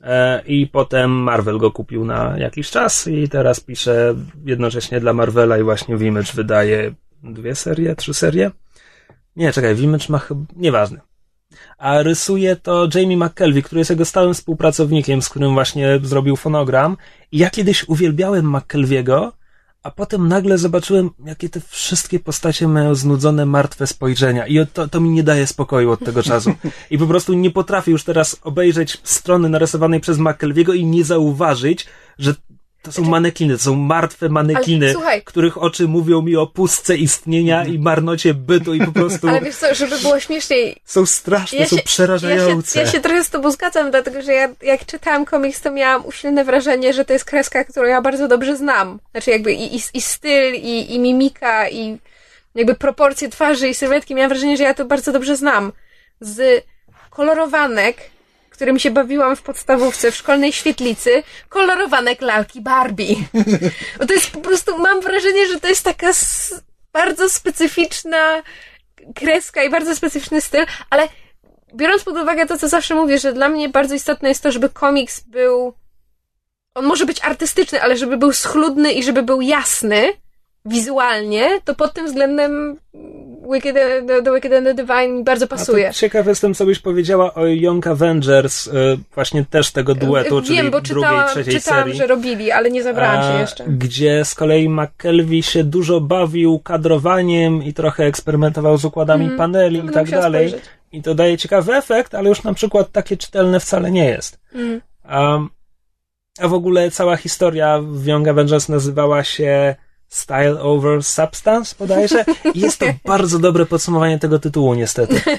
E, 0.03 0.41
I 0.47 0.67
potem 0.67 1.11
Marvel 1.11 1.57
go 1.57 1.71
kupił 1.71 2.05
na 2.05 2.35
jakiś 2.37 2.69
czas 2.69 3.07
i 3.07 3.29
teraz 3.29 3.59
pisze 3.59 4.15
jednocześnie 4.45 4.99
dla 4.99 5.13
Marvela 5.13 5.57
i 5.57 5.63
właśnie 5.63 5.97
w 5.97 6.01
Image 6.01 6.33
wydaje 6.35 6.91
dwie 7.23 7.55
serie, 7.55 7.95
trzy 7.95 8.13
serie. 8.13 8.51
Nie, 9.39 9.53
czekaj, 9.53 9.75
w 9.75 9.81
Image 9.81 10.05
ma 10.09 10.19
chyba, 10.19 10.41
nieważne. 10.55 11.01
A 11.77 12.03
rysuje 12.03 12.55
to 12.55 12.87
Jamie 12.95 13.17
McKelvey, 13.17 13.63
który 13.63 13.79
jest 13.79 13.89
jego 13.89 14.05
stałym 14.05 14.33
współpracownikiem, 14.33 15.21
z 15.21 15.29
którym 15.29 15.53
właśnie 15.53 15.99
zrobił 16.03 16.35
fonogram. 16.35 16.97
I 17.31 17.37
ja 17.37 17.49
kiedyś 17.49 17.87
uwielbiałem 17.87 18.55
McKelviego, 18.55 19.33
a 19.83 19.91
potem 19.91 20.27
nagle 20.27 20.57
zobaczyłem, 20.57 21.09
jakie 21.25 21.49
te 21.49 21.59
wszystkie 21.67 22.19
postacie 22.19 22.67
mają 22.67 22.95
znudzone, 22.95 23.45
martwe 23.45 23.87
spojrzenia. 23.87 24.47
I 24.47 24.67
to, 24.67 24.87
to 24.87 25.01
mi 25.01 25.09
nie 25.09 25.23
daje 25.23 25.47
spokoju 25.47 25.91
od 25.91 25.99
tego 25.99 26.23
czasu. 26.23 26.53
I 26.91 26.97
po 26.97 27.07
prostu 27.07 27.33
nie 27.33 27.51
potrafię 27.51 27.91
już 27.91 28.03
teraz 28.03 28.37
obejrzeć 28.43 29.01
strony 29.03 29.49
narysowanej 29.49 29.99
przez 29.99 30.17
McKelviego 30.17 30.73
i 30.73 30.85
nie 30.85 31.03
zauważyć, 31.03 31.87
że 32.17 32.35
to 32.81 32.91
są 32.91 33.01
manekiny, 33.03 33.57
to 33.57 33.63
są 33.63 33.75
martwe 33.75 34.29
manekiny, 34.29 34.85
Ale 34.85 34.93
słuchaj. 34.93 35.21
których 35.23 35.57
oczy 35.57 35.87
mówią 35.87 36.21
mi 36.21 36.35
o 36.35 36.47
pustce 36.47 36.97
istnienia 36.97 37.65
i 37.65 37.79
marnocie 37.79 38.33
bytu 38.33 38.73
i 38.73 38.85
po 38.85 38.91
prostu 38.91 39.27
Ale 39.27 39.41
wiesz 39.41 39.55
co, 39.55 39.75
żeby 39.75 39.99
było 39.99 40.19
śmieszniej, 40.19 40.75
są 40.85 41.05
straszne, 41.05 41.57
ja 41.57 41.65
są 41.65 41.69
się, 41.69 41.75
ja, 41.75 41.83
przerażające. 41.83 42.73
się, 42.73 42.79
ja 42.79 42.91
się 42.91 42.99
trochę 42.99 43.23
z 43.23 43.29
tobą 43.29 43.51
zgadzam, 43.51 43.91
dlatego 43.91 44.21
że 44.21 44.33
ja 44.33 44.49
jak 44.61 44.85
czytałam 44.85 45.25
komiks, 45.25 45.61
to 45.61 45.71
miałam 45.71 46.05
usilne 46.05 46.43
wrażenie, 46.43 46.93
że 46.93 47.05
to 47.05 47.13
jest 47.13 47.25
kreska, 47.25 47.63
którą 47.63 47.87
ja 47.87 48.01
bardzo 48.01 48.27
dobrze 48.27 48.57
znam. 48.57 48.99
Znaczy 49.11 49.31
jakby 49.31 49.53
i, 49.53 49.75
i, 49.75 49.81
i 49.93 50.01
styl, 50.01 50.55
i, 50.55 50.95
i 50.95 50.99
mimika, 50.99 51.69
i 51.69 51.97
jakby 52.55 52.75
proporcje 52.75 53.29
twarzy 53.29 53.67
i 53.69 53.73
sylwetki. 53.73 54.15
Miałam 54.15 54.29
wrażenie, 54.29 54.57
że 54.57 54.63
ja 54.63 54.73
to 54.73 54.85
bardzo 54.85 55.11
dobrze 55.11 55.35
znam. 55.37 55.71
Z 56.21 56.65
kolorowanek, 57.09 57.97
którym 58.59 58.79
się 58.79 58.91
bawiłam 58.91 59.35
w 59.35 59.41
podstawówce, 59.41 60.11
w 60.11 60.15
szkolnej 60.15 60.53
świetlicy, 60.53 61.23
kolorowanek 61.49 62.21
lalki 62.21 62.61
Barbie. 62.61 63.15
Bo 63.99 64.05
to 64.05 64.13
jest 64.13 64.31
po 64.31 64.39
prostu, 64.39 64.77
mam 64.77 65.01
wrażenie, 65.01 65.47
że 65.47 65.59
to 65.59 65.67
jest 65.67 65.83
taka 65.83 66.11
bardzo 66.93 67.29
specyficzna 67.29 68.43
kreska 69.15 69.63
i 69.63 69.69
bardzo 69.69 69.95
specyficzny 69.95 70.41
styl, 70.41 70.65
ale 70.89 71.07
biorąc 71.75 72.03
pod 72.03 72.17
uwagę 72.17 72.45
to, 72.45 72.57
co 72.57 72.67
zawsze 72.67 72.95
mówię, 72.95 73.17
że 73.17 73.33
dla 73.33 73.49
mnie 73.49 73.69
bardzo 73.69 73.95
istotne 73.95 74.29
jest 74.29 74.43
to, 74.43 74.51
żeby 74.51 74.69
komiks 74.69 75.19
był. 75.19 75.73
On 76.75 76.85
może 76.85 77.05
być 77.05 77.21
artystyczny, 77.21 77.81
ale 77.81 77.97
żeby 77.97 78.17
był 78.17 78.33
schludny 78.33 78.93
i 78.93 79.03
żeby 79.03 79.23
był 79.23 79.41
jasny 79.41 80.13
wizualnie, 80.69 81.49
to 81.65 81.75
pod 81.75 81.93
tym 81.93 82.05
względem 82.05 82.77
Wicked, 83.53 83.75
the, 83.75 84.21
the 84.23 84.33
Wicked 84.33 84.53
and 84.53 84.65
the 84.67 84.73
Divine 84.73 85.07
mi 85.07 85.23
bardzo 85.23 85.47
pasuje. 85.47 85.91
ciekaw 85.93 86.27
jestem, 86.27 86.53
co 86.53 86.65
byś 86.65 86.79
powiedziała 86.79 87.33
o 87.33 87.45
Young 87.45 87.87
Avengers, 87.87 88.67
y, 88.67 88.71
właśnie 89.15 89.45
też 89.45 89.71
tego 89.71 89.95
duetu, 89.95 90.41
czyli 90.41 90.55
Wiem, 90.57 90.71
bo 90.71 90.81
drugiej, 90.81 91.03
czytałam, 91.03 91.29
trzeciej 91.29 91.53
czytałam 91.59 91.83
serii. 91.83 91.97
że 91.97 92.07
robili, 92.07 92.51
ale 92.51 92.71
nie 92.71 92.83
zabrałam 92.83 93.33
się 93.33 93.39
jeszcze. 93.39 93.63
Gdzie 93.67 94.25
z 94.25 94.35
kolei 94.35 94.69
McKelvey 94.69 95.43
się 95.43 95.63
dużo 95.63 96.01
bawił 96.01 96.59
kadrowaniem 96.59 97.63
i 97.63 97.73
trochę 97.73 98.05
eksperymentował 98.05 98.77
z 98.77 98.85
układami 98.85 99.23
Mhm. 99.23 99.37
paneli 99.37 99.85
i 99.85 99.89
tak 99.89 100.09
dalej. 100.09 100.49
spojrzeć. 100.49 100.69
I 100.91 101.01
to 101.01 101.15
daje 101.15 101.37
ciekawy 101.37 101.73
efekt, 101.75 102.15
ale 102.15 102.29
już 102.29 102.43
na 102.43 102.53
przykład 102.53 102.91
takie 102.91 103.17
czytelne 103.17 103.59
wcale 103.59 103.91
nie 103.91 104.05
jest. 104.05 104.39
Mm. 104.55 104.81
A, 105.03 105.39
a 106.39 106.47
w 106.47 106.53
ogóle 106.53 106.91
cała 106.91 107.17
historia 107.17 107.79
w 107.81 108.05
Young 108.05 108.27
Avengers 108.27 108.69
nazywała 108.69 109.23
się 109.23 109.75
Style 110.09 110.61
Over 110.61 111.03
Substance, 111.03 111.75
bodajże. 111.79 112.25
I 112.53 112.59
jest 112.59 112.79
to 112.79 112.85
bardzo 113.05 113.39
dobre 113.39 113.65
podsumowanie 113.65 114.19
tego 114.19 114.39
tytułu, 114.39 114.73
niestety. 114.73 115.21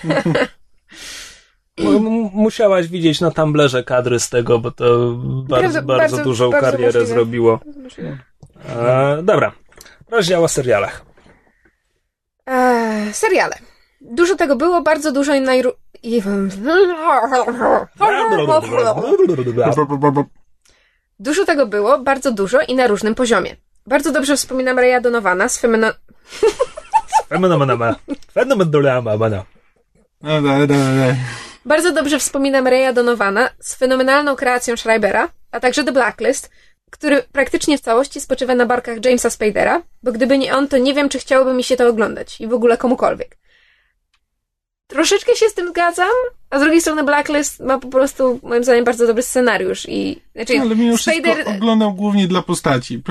Musiałaś 2.32 2.88
widzieć 2.88 3.20
na 3.20 3.30
Tumblerze 3.30 3.84
kadry 3.84 4.20
z 4.20 4.28
tego, 4.28 4.58
bo 4.58 4.70
to 4.70 4.84
bardzo, 5.48 5.82
bardzo, 5.82 5.82
bardzo- 5.82 6.24
dużą 6.24 6.50
bardzo 6.50 6.70
karierę 6.70 6.86
możliwe. 6.86 7.06
zrobiło. 7.06 7.60
E, 8.68 9.22
dobra. 9.22 9.52
Rozdział 10.10 10.44
o 10.44 10.48
serialach. 10.48 11.04
Eee, 12.46 13.12
seriale. 13.12 13.54
Dużo 14.00 14.36
tego 14.36 14.56
było, 14.56 14.82
bardzo 14.82 15.12
dużo 15.12 15.34
i 15.34 15.40
najru... 15.40 15.72
Dużo 21.18 21.44
tego 21.44 21.66
było, 21.66 21.98
bardzo 21.98 22.32
dużo 22.32 22.60
i 22.60 22.74
na 22.74 22.86
różnym 22.86 23.14
poziomie. 23.14 23.56
Bardzo 23.86 24.12
dobrze 24.12 24.36
wspominam 24.36 24.78
Raya 24.78 25.00
Donowana 25.00 25.48
z. 25.48 25.62
No, 30.22 30.42
dalej, 30.42 30.68
dalej. 30.68 31.14
Bardzo 31.64 31.92
dobrze 31.92 32.18
wspominam 32.18 32.68
Donowana 32.94 33.50
z 33.60 33.74
fenomenalną 33.74 34.36
kreacją 34.36 34.76
Schreibera, 34.76 35.28
a 35.52 35.60
także 35.60 35.84
The 35.84 35.92
Blacklist, 35.92 36.50
który 36.90 37.22
praktycznie 37.22 37.78
w 37.78 37.80
całości 37.80 38.20
spoczywa 38.20 38.54
na 38.54 38.66
barkach 38.66 39.04
Jamesa 39.04 39.30
Spadera, 39.30 39.82
bo 40.02 40.12
gdyby 40.12 40.38
nie 40.38 40.56
on, 40.56 40.68
to 40.68 40.78
nie 40.78 40.94
wiem, 40.94 41.08
czy 41.08 41.18
chciałoby 41.18 41.54
mi 41.54 41.64
się 41.64 41.76
to 41.76 41.88
oglądać 41.88 42.40
i 42.40 42.46
w 42.46 42.52
ogóle 42.52 42.76
komukolwiek. 42.76 43.36
Troszeczkę 44.86 45.36
się 45.36 45.48
z 45.48 45.54
tym 45.54 45.68
zgadzam, 45.68 46.10
a 46.50 46.58
z 46.58 46.62
drugiej 46.62 46.80
strony 46.80 47.04
Blacklist 47.04 47.60
ma 47.60 47.78
po 47.78 47.88
prostu, 47.88 48.40
moim 48.42 48.64
zdaniem, 48.64 48.84
bardzo 48.84 49.06
dobry 49.06 49.22
scenariusz 49.22 49.86
i... 49.88 50.20
Znaczy, 50.34 50.56
No, 50.56 50.62
ale 50.62 50.76
mimo 50.76 50.96
Spader... 50.98 51.22
wszystko 51.34 51.50
oglądał 51.50 51.94
głównie 51.94 52.26
dla 52.28 52.42
postaci. 52.42 53.02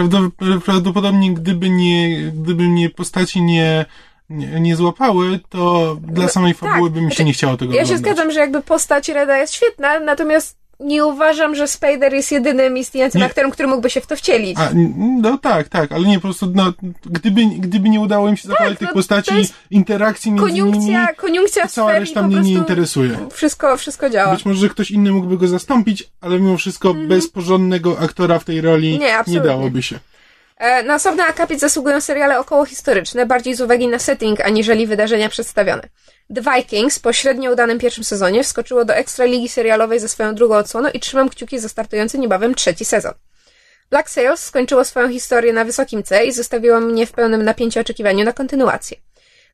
Prawdopodobnie, 0.66 1.34
gdyby 1.34 1.70
nie, 1.70 2.22
gdyby 2.32 2.64
mnie 2.64 2.90
postaci 2.90 3.42
nie, 3.42 3.86
nie, 4.30 4.48
nie 4.60 4.76
złapały, 4.76 5.40
to 5.50 5.96
dla 6.02 6.24
No, 6.24 6.30
samej 6.30 6.56
tak. 6.56 6.70
fabuły 6.72 6.90
by 6.90 7.02
mi 7.02 7.06
się 7.06 7.10
Znaczy, 7.16 7.24
nie 7.24 7.34
chciało 7.34 7.58
tego 7.58 7.74
Ja 7.74 7.80
się 7.80 7.84
oglądać. 7.86 8.12
zgadzam, 8.14 8.32
że 8.32 8.40
jakby 8.40 8.62
postać 8.62 9.10
Reda 9.10 9.38
jest 9.38 9.54
świetna, 9.54 10.00
natomiast 10.00 10.58
nie 10.80 11.06
uważam, 11.06 11.56
że 11.56 11.68
Spader 11.68 12.14
jest 12.14 12.32
jedynym 12.32 12.78
istniejącym 12.78 13.20
Nie. 13.20 13.26
aktorem, 13.26 13.52
który 13.52 13.68
mógłby 13.68 13.90
się 13.90 14.02
w 14.02 14.08
to 14.08 14.16
wcielić. 14.16 14.58
A, 14.60 14.70
no 15.22 15.38
tak, 15.38 15.70
tak, 15.70 15.92
ale 15.92 16.08
nie, 16.08 16.16
po 16.16 16.22
prostu, 16.22 16.52
no, 16.56 16.74
gdyby, 17.06 17.42
gdyby 17.58 17.90
nie 17.90 18.00
udało 18.00 18.30
im 18.30 18.38
się 18.38 18.48
zachować 18.48 18.78
tych 18.80 18.88
no, 18.88 18.94
postaci, 18.94 19.32
to 19.32 19.38
jest 19.38 19.54
interakcji 19.72 20.32
między 20.32 20.52
nimi, 20.54 20.72
Koniunkcja, 20.72 21.14
koniunkcja 21.14 21.64
to 21.64 21.70
cała 21.70 22.00
reszta 22.00 22.24
mnie 22.24 22.42
nie 22.42 22.54
interesuje. 22.54 23.18
Wszystko, 23.32 23.78
wszystko 23.78 24.10
działa. 24.10 24.34
Być 24.34 24.46
może, 24.46 24.60
że 24.60 24.70
ktoś 24.70 24.92
inny 24.92 25.12
mógłby 25.12 25.38
go 25.38 25.48
zastąpić, 25.48 26.10
ale 26.22 26.40
mimo 26.40 26.58
wszystko 26.58 26.94
bez 26.94 27.30
porządnego 27.30 28.00
aktora 28.00 28.40
w 28.40 28.44
tej 28.46 28.62
roli 28.62 28.94
Mhm. 28.94 29.24
Nie, 29.28 29.34
nie 29.34 29.42
dałoby 29.42 29.84
się. 29.84 30.00
E, 30.58 30.84
Na 30.84 30.96
osobny 30.96 31.24
akapit 31.24 31.60
zasługują 31.60 32.02
seriale 32.02 32.40
okołohistoryczne, 32.40 33.26
bardziej 33.26 33.56
z 33.56 33.62
uwagi 33.62 33.88
na 33.88 34.00
setting, 34.00 34.42
aniżeli 34.42 34.88
wydarzenia 34.88 35.30
przedstawione. 35.30 35.84
The 36.36 36.42
Vikings 36.42 37.00
po 37.00 37.14
średnio 37.14 37.52
udanym 37.52 37.80
pierwszym 37.80 38.04
sezonie 38.04 38.44
wskoczyło 38.44 38.86
do 38.86 38.96
ekstraligi 38.96 39.50
serialowej 39.50 40.00
ze 40.00 40.10
swoją 40.10 40.36
drugą 40.36 40.56
odsłoną 40.56 40.90
i 40.90 41.00
trzymam 41.00 41.30
kciuki 41.30 41.60
za 41.60 41.70
startujący 41.70 42.20
niebawem 42.20 42.56
trzeci 42.56 42.86
sezon. 42.86 43.14
Black 43.90 44.10
Sails 44.10 44.44
skończyło 44.44 44.86
swoją 44.86 45.10
historię 45.10 45.54
na 45.54 45.66
wysokim 45.66 46.04
C 46.04 46.26
i 46.26 46.32
zostawiło 46.32 46.80
mnie 46.80 47.06
w 47.06 47.12
pełnym 47.12 47.44
napięciu 47.44 47.80
oczekiwaniu 47.80 48.26
na 48.26 48.34
kontynuację. 48.34 48.98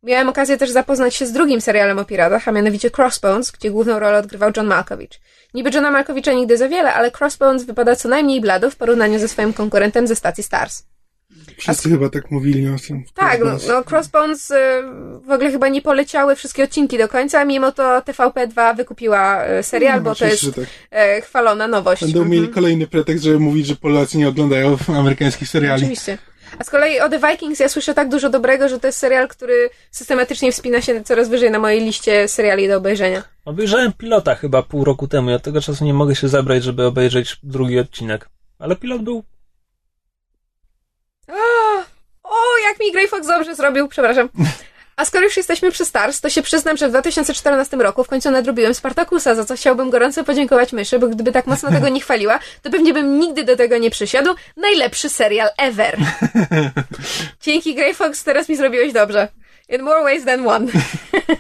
Miałem 0.03 0.29
okazję 0.29 0.57
też 0.57 0.69
zapoznać 0.69 1.15
się 1.15 1.25
z 1.25 1.31
drugim 1.31 1.61
serialem 1.61 1.99
o 1.99 2.05
piratach, 2.05 2.47
a 2.47 2.51
mianowicie 2.51 2.89
Crossbones, 2.97 3.51
gdzie 3.51 3.71
główną 3.71 3.99
rolę 3.99 4.17
odgrywał 4.17 4.51
John 4.57 4.67
Malkovich. 4.67 5.09
Niby 5.53 5.69
Johna 5.73 5.91
Malkovicha 5.91 6.33
nigdy 6.33 6.57
za 6.57 6.69
wiele, 6.69 6.93
ale 6.93 7.11
Crossbones 7.19 7.63
wypada 7.63 7.95
co 7.95 8.09
najmniej 8.09 8.41
blado 8.41 8.71
w 8.71 8.75
porównaniu 8.75 9.19
ze 9.19 9.27
swoim 9.27 9.53
konkurentem 9.53 10.07
ze 10.07 10.15
stacji 10.15 10.43
Stars. 10.43 10.83
Wszyscy 11.57 11.89
chyba 11.89 12.09
tak 12.09 12.31
mówili 12.31 12.67
o 12.67 12.75
tym. 12.87 13.03
Tak, 13.13 13.39
no, 13.45 13.57
no 13.67 13.83
Crossbones 13.83 14.51
y, 14.51 14.55
w 15.27 15.31
ogóle 15.31 15.51
chyba 15.51 15.67
nie 15.69 15.81
poleciały 15.81 16.35
wszystkie 16.35 16.63
odcinki 16.63 16.97
do 16.97 17.07
końca, 17.07 17.45
mimo 17.45 17.71
to 17.71 17.99
TVP2 17.99 18.75
wykupiła 18.77 19.47
y, 19.59 19.63
serial, 19.63 19.97
No, 19.97 20.03
bo 20.03 20.15
to 20.15 20.25
jest 20.25 20.55
tak. 20.55 20.65
e, 20.91 21.21
chwalona 21.21 21.67
nowość. 21.67 22.01
Będą 22.01 22.19
Mhm. 22.19 22.31
mieli 22.41 22.53
kolejny 22.53 22.87
pretekst, 22.87 23.23
żeby 23.23 23.39
mówić, 23.39 23.67
że 23.67 23.75
Polacy 23.75 24.17
nie 24.17 24.27
oglądają 24.29 24.77
amerykańskich 24.99 25.49
seriali. 25.49 25.81
Oczywiście. 25.81 26.17
A 26.59 26.63
z 26.63 26.69
kolei 26.69 26.99
o 26.99 27.09
The 27.09 27.19
Vikings 27.31 27.59
ja 27.59 27.69
słyszę 27.69 27.93
tak 27.93 28.09
dużo 28.09 28.29
dobrego, 28.29 28.69
że 28.69 28.79
to 28.79 28.87
jest 28.87 28.99
serial, 28.99 29.27
który 29.27 29.69
systematycznie 29.91 30.51
wspina 30.51 30.81
się 30.81 31.03
coraz 31.03 31.29
wyżej 31.29 31.51
na 31.51 31.59
mojej 31.59 31.81
liście 31.81 32.27
seriali 32.27 32.67
do 32.67 32.77
obejrzenia. 32.77 33.23
Obejrzałem 33.45 33.93
pilota 33.93 34.35
chyba 34.35 34.63
pół 34.63 34.83
roku 34.83 35.07
temu 35.07 35.29
i 35.29 35.33
od 35.33 35.43
tego 35.43 35.61
czasu 35.61 35.85
nie 35.85 35.93
mogę 35.93 36.15
się 36.15 36.27
zabrać, 36.27 36.63
żeby 36.63 36.85
obejrzeć 36.85 37.37
drugi 37.43 37.79
odcinek. 37.79 38.29
Ale 38.59 38.75
pilot 38.75 39.01
był 39.03 39.23
O, 42.23 42.57
jak 42.69 42.79
mi 42.79 42.91
Grey 42.91 43.07
Fox 43.07 43.27
dobrze 43.27 43.55
zrobił, 43.55 43.87
przepraszam. 43.87 44.29
A 44.95 45.05
skoro 45.05 45.23
już 45.23 45.37
jesteśmy 45.37 45.71
przy 45.71 45.85
Stars, 45.85 46.21
to 46.21 46.29
się 46.29 46.41
przyznam, 46.41 46.77
że 46.77 46.87
w 46.87 46.91
2014 46.91 47.77
roku 47.77 48.03
w 48.03 48.07
końcu 48.07 48.31
nadrobiłem 48.31 48.73
Spartakusa, 48.73 49.35
za 49.35 49.45
co 49.45 49.55
chciałbym 49.55 49.89
gorąco 49.89 50.23
podziękować 50.23 50.73
myszy, 50.73 50.99
bo 50.99 51.07
gdyby 51.07 51.31
tak 51.31 51.47
mocno 51.47 51.71
tego 51.71 51.89
nie 51.89 52.01
chwaliła, 52.01 52.39
to 52.61 52.69
pewnie 52.69 52.93
bym 52.93 53.19
nigdy 53.19 53.43
do 53.43 53.55
tego 53.55 53.77
nie 53.77 53.89
przysiadł. 53.89 54.35
Najlepszy 54.57 55.09
serial 55.09 55.49
ever. 55.57 55.97
Dzięki 57.41 57.75
Grey 57.75 57.93
Fox 57.93 58.23
teraz 58.23 58.49
mi 58.49 58.55
zrobiłeś 58.55 58.93
dobrze. 58.93 59.27
In 59.69 59.81
more 59.81 60.03
ways 60.03 60.25
than 60.25 60.47
one. 60.47 60.67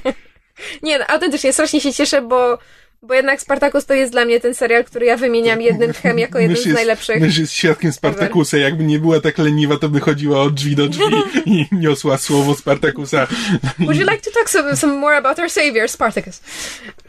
nie, 0.83 0.99
no, 0.99 1.05
autentycznie 1.07 1.53
strasznie 1.53 1.81
się 1.81 1.93
cieszę, 1.93 2.21
bo, 2.21 2.57
bo 3.01 3.13
jednak 3.13 3.41
Spartacus 3.41 3.85
to 3.85 3.93
jest 3.93 4.11
dla 4.11 4.25
mnie 4.25 4.39
ten 4.39 4.55
serial, 4.55 4.83
który 4.83 5.05
ja 5.05 5.17
wymieniam 5.17 5.61
jednym 5.61 5.93
tchem 5.93 6.19
jako 6.19 6.39
jeden 6.39 6.51
Mysz 6.51 6.63
z 6.63 6.65
jest, 6.65 6.75
najlepszych. 6.75 7.21
Mysz 7.21 7.37
jest 7.37 7.53
świadkiem 7.53 7.93
Spartakusa. 7.93 8.57
Jakby 8.57 8.83
nie 8.83 8.99
była 8.99 9.21
tak 9.21 9.37
leniwa, 9.37 9.77
to 9.77 9.89
by 9.89 9.99
chodziła 9.99 10.41
od 10.41 10.53
drzwi 10.53 10.75
do 10.75 10.87
drzwi 10.89 11.05
i 11.45 11.67
niosła 11.71 12.17
słowo 12.17 12.55
Spartakusa. 12.55 13.27
Would 13.79 13.97
you 13.97 14.11
like 14.11 14.21
to 14.21 14.31
talk 14.31 14.49
some, 14.49 14.75
some 14.75 14.93
more 14.93 15.17
about 15.17 15.39
our 15.39 15.49
savior, 15.49 15.89
Spartacus? 15.89 16.41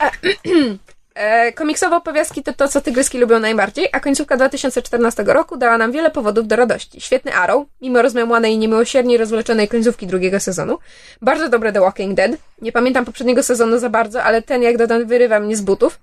E, 0.01 0.11
e, 1.16 1.52
komiksowe 1.52 1.96
opowiastki 1.96 2.42
to 2.42 2.52
to, 2.52 2.68
co 2.68 2.80
tygryski 2.80 3.18
lubią 3.18 3.40
najbardziej, 3.40 3.88
a 3.92 4.00
końcówka 4.00 4.36
2014 4.36 5.22
roku 5.22 5.56
dała 5.56 5.78
nam 5.78 5.92
wiele 5.92 6.10
powodów 6.10 6.46
do 6.46 6.56
radości. 6.56 7.00
Świetny 7.00 7.34
Arrow, 7.34 7.66
mimo 7.80 8.02
rozmiałanej 8.02 8.52
i 8.52 8.58
niemiłosiernie 8.58 9.18
rozwleczonej 9.18 9.68
końcówki 9.68 10.06
drugiego 10.06 10.40
sezonu. 10.40 10.78
Bardzo 11.22 11.48
dobre 11.48 11.72
The 11.72 11.80
Walking 11.80 12.14
Dead. 12.14 12.30
Nie 12.62 12.72
pamiętam 12.72 13.04
poprzedniego 13.04 13.42
sezonu 13.42 13.78
za 13.78 13.90
bardzo, 13.90 14.22
ale 14.22 14.42
ten 14.42 14.62
jak 14.62 14.76
dodam 14.76 15.06
wyrywa 15.06 15.40
mnie 15.40 15.56
z 15.56 15.60
butów. 15.60 15.98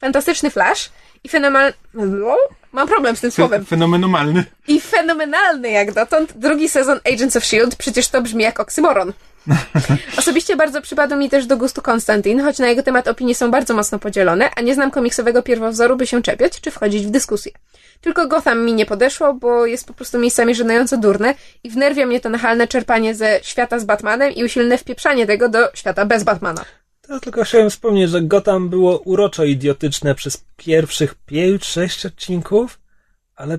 Fantastyczny 0.00 0.50
Flash 0.50 0.90
i 1.24 1.28
fenomenal... 1.28 1.72
Mam 2.72 2.88
problem 2.88 3.16
z 3.16 3.20
tym 3.20 3.30
słowem. 3.30 3.64
Fenomenalny. 3.64 4.44
I 4.68 4.80
fenomenalny 4.80 5.70
jak 5.70 5.92
dotąd 5.92 6.32
drugi 6.32 6.68
sezon 6.68 7.00
Agents 7.04 7.36
of 7.36 7.42
S.H.I.E.L.D. 7.42 7.76
Przecież 7.78 8.08
to 8.08 8.22
brzmi 8.22 8.44
jak 8.44 8.60
oksymoron. 8.60 9.12
Osobiście 10.18 10.56
bardzo 10.56 10.82
przypadł 10.82 11.16
mi 11.16 11.30
też 11.30 11.46
do 11.46 11.56
gustu 11.56 11.82
Konstantin, 11.82 12.42
choć 12.42 12.58
na 12.58 12.68
jego 12.68 12.82
temat 12.82 13.08
opinie 13.08 13.34
są 13.34 13.50
bardzo 13.50 13.74
mocno 13.74 13.98
podzielone, 13.98 14.50
a 14.56 14.60
nie 14.60 14.74
znam 14.74 14.90
komiksowego 14.90 15.42
pierwowzoru, 15.42 15.96
by 15.96 16.06
się 16.06 16.22
czepiać 16.22 16.60
czy 16.60 16.70
wchodzić 16.70 17.06
w 17.06 17.10
dyskusję. 17.10 17.52
Tylko 18.00 18.28
Gotham 18.28 18.64
mi 18.64 18.72
nie 18.72 18.86
podeszło, 18.86 19.34
bo 19.34 19.66
jest 19.66 19.86
po 19.86 19.94
prostu 19.94 20.18
miejscami 20.18 20.54
żenująco 20.54 20.96
durne 20.96 21.34
i 21.64 21.70
wnerwia 21.70 22.06
mnie 22.06 22.20
to 22.20 22.28
nachalne 22.28 22.68
czerpanie 22.68 23.14
ze 23.14 23.40
świata 23.42 23.78
z 23.78 23.84
Batmanem 23.84 24.32
i 24.32 24.44
usilne 24.44 24.78
wpieprzanie 24.78 25.26
tego 25.26 25.48
do 25.48 25.58
świata 25.74 26.04
bez 26.04 26.24
Batmana. 26.24 26.64
To 27.02 27.20
tylko 27.20 27.44
chciałem 27.44 27.70
wspomnieć, 27.70 28.10
że 28.10 28.22
Gotham 28.22 28.68
było 28.68 28.98
uroczo 28.98 29.44
idiotyczne 29.44 30.14
przez 30.14 30.44
pierwszych 30.56 31.14
5-6 31.30 32.06
odcinków, 32.06 32.80
ale 33.36 33.58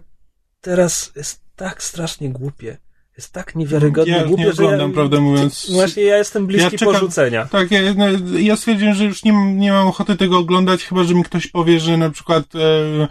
teraz 0.61 1.11
jest 1.15 1.41
tak 1.55 1.83
strasznie 1.83 2.29
głupie. 2.29 2.77
Jest 3.19 3.33
tak 3.33 3.55
niewiarygodnie 3.55 4.13
Ja 4.13 4.23
głupie, 4.23 4.43
nie 4.43 4.53
że 4.53 4.63
ja, 4.63 4.67
oglądam, 4.67 4.91
prawdę 4.91 5.19
mówiąc. 5.19 5.71
Właśnie 5.73 6.03
ja 6.03 6.17
jestem 6.17 6.47
bliski 6.47 6.63
Ja 6.71 6.79
czekam- 6.79 6.93
porzucenia. 6.93 7.45
Tak, 7.45 7.71
ja, 7.71 7.81
no, 7.97 8.05
ja 8.39 8.55
stwierdziłem, 8.55 8.93
że 8.93 9.05
już 9.05 9.23
nie, 9.23 9.53
nie 9.55 9.71
mam 9.71 9.87
ochoty 9.87 10.15
tego 10.15 10.37
oglądać, 10.37 10.83
chyba 10.83 11.03
że 11.03 11.15
mi 11.15 11.23
ktoś 11.23 11.47
powie, 11.47 11.79
że 11.79 11.97
na 11.97 12.09
przykład 12.09 12.43
e, 12.55 13.07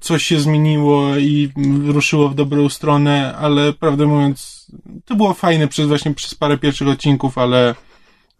coś 0.00 0.22
się 0.24 0.40
zmieniło 0.40 1.16
i 1.16 1.52
ruszyło 1.86 2.28
w 2.28 2.34
dobrą 2.34 2.68
stronę, 2.68 3.34
ale 3.36 3.72
prawdę 3.72 4.06
mówiąc, 4.06 4.66
to 5.04 5.14
było 5.14 5.34
fajne 5.34 5.68
przez 5.68 5.86
właśnie 5.86 6.14
przez 6.14 6.34
parę 6.34 6.58
pierwszych 6.58 6.88
odcinków, 6.88 7.38
ale 7.38 7.74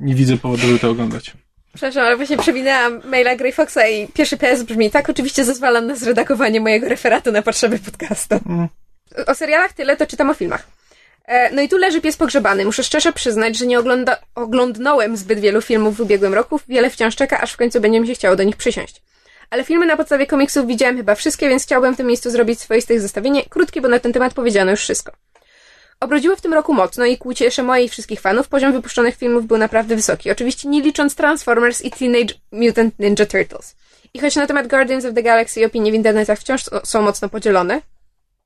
nie 0.01 0.15
widzę 0.15 0.37
powodu, 0.37 0.67
by 0.67 0.79
to 0.79 0.91
oglądać. 0.91 1.33
Przepraszam, 1.75 2.05
ale 2.05 2.17
właśnie 2.17 2.37
przewinęłam 2.37 3.01
maila 3.05 3.37
Grey 3.37 3.53
Foxa 3.53 3.89
i 3.93 4.09
pierwszy 4.09 4.37
PS 4.37 4.63
brzmi 4.63 4.91
tak, 4.91 5.11
oczywiście 5.11 5.45
zezwalam 5.45 5.87
na 5.87 5.95
zredagowanie 5.95 6.61
mojego 6.61 6.89
referatu 6.89 7.33
na 7.33 7.43
potrzeby 7.43 7.79
podcastu. 7.79 8.35
Mm. 8.47 8.69
O 9.27 9.35
serialach 9.35 9.73
tyle, 9.73 9.97
to 9.97 10.07
czytam 10.07 10.31
o 10.31 10.35
filmach. 10.35 10.80
E, 11.31 11.51
No 11.55 11.62
i 11.62 11.68
tu 11.68 11.76
leży 11.76 12.01
pies 12.01 12.16
pogrzebany. 12.16 12.64
Muszę 12.64 12.85
szczerze 12.85 13.12
przyznać, 13.12 13.59
że 13.59 13.66
nie 13.66 13.78
ogląda, 13.78 14.16
oglądnąłem 14.35 15.16
zbyt 15.16 15.41
wielu 15.41 15.62
filmów 15.62 15.97
w 15.97 16.01
ubiegłym 16.01 16.35
roku. 16.35 16.61
Wiele 16.68 16.91
wciąż 16.91 17.16
czeka, 17.16 17.41
aż 17.41 17.53
w 17.53 17.57
końcu 17.57 17.81
będzie 17.81 18.01
mi 18.01 18.07
się 18.07 18.14
chciało 18.14 18.37
do 18.37 18.43
nich 18.43 18.57
przysiąść. 18.57 19.03
Ale 19.51 19.64
filmy 19.64 19.87
na 19.87 19.97
podstawie 19.97 20.26
komiksów 20.26 20.66
widziałem 20.66 20.97
chyba 20.97 21.14
wszystkie, 21.14 21.49
więc 21.49 21.62
chciałbym 21.62 21.95
w 21.95 21.97
tym 21.97 22.07
miejscu 22.07 22.31
zrobić 22.31 22.61
swoiste 22.61 23.01
zestawienie. 23.01 23.43
Krótkie, 23.49 23.81
bo 23.81 23.89
na 23.89 23.99
ten 23.99 24.12
temat 24.12 24.35
powiedziano 24.35 24.70
już 24.70 24.81
wszystko. 24.81 25.12
Obrodziło 26.01 26.37
w 26.37 26.41
tym 26.41 26.55
roku 26.55 26.74
mocno 26.74 27.05
i 27.05 27.18
ku 27.18 27.35
cieszy 27.35 27.62
mojej 27.62 27.87
i 27.87 27.89
wszystkich 27.89 28.20
fanów 28.20 28.49
poziom 28.49 28.72
wypuszczonych 28.72 29.16
filmów 29.16 29.47
był 29.47 29.59
naprawdę 29.59 29.97
wysoki. 29.97 30.31
Oczywiście 30.31 30.68
nie 30.68 30.83
licząc 30.83 31.14
Transformers 31.14 31.83
i 31.83 31.91
Teenage 31.91 32.35
Mutant 32.53 32.99
Ninja 32.99 33.26
Turtles. 33.26 33.76
I 34.14 34.20
choć 34.20 34.37
na 34.37 34.47
temat 34.47 34.66
Guardians 34.66 35.05
of 35.05 35.14
the 35.14 35.22
Galaxy 35.22 35.66
opinie 35.66 35.93
w 35.93 35.95
internetach 35.95 36.39
wciąż 36.39 36.62
są 36.85 37.03
mocno 37.03 37.28
podzielone. 37.28 37.83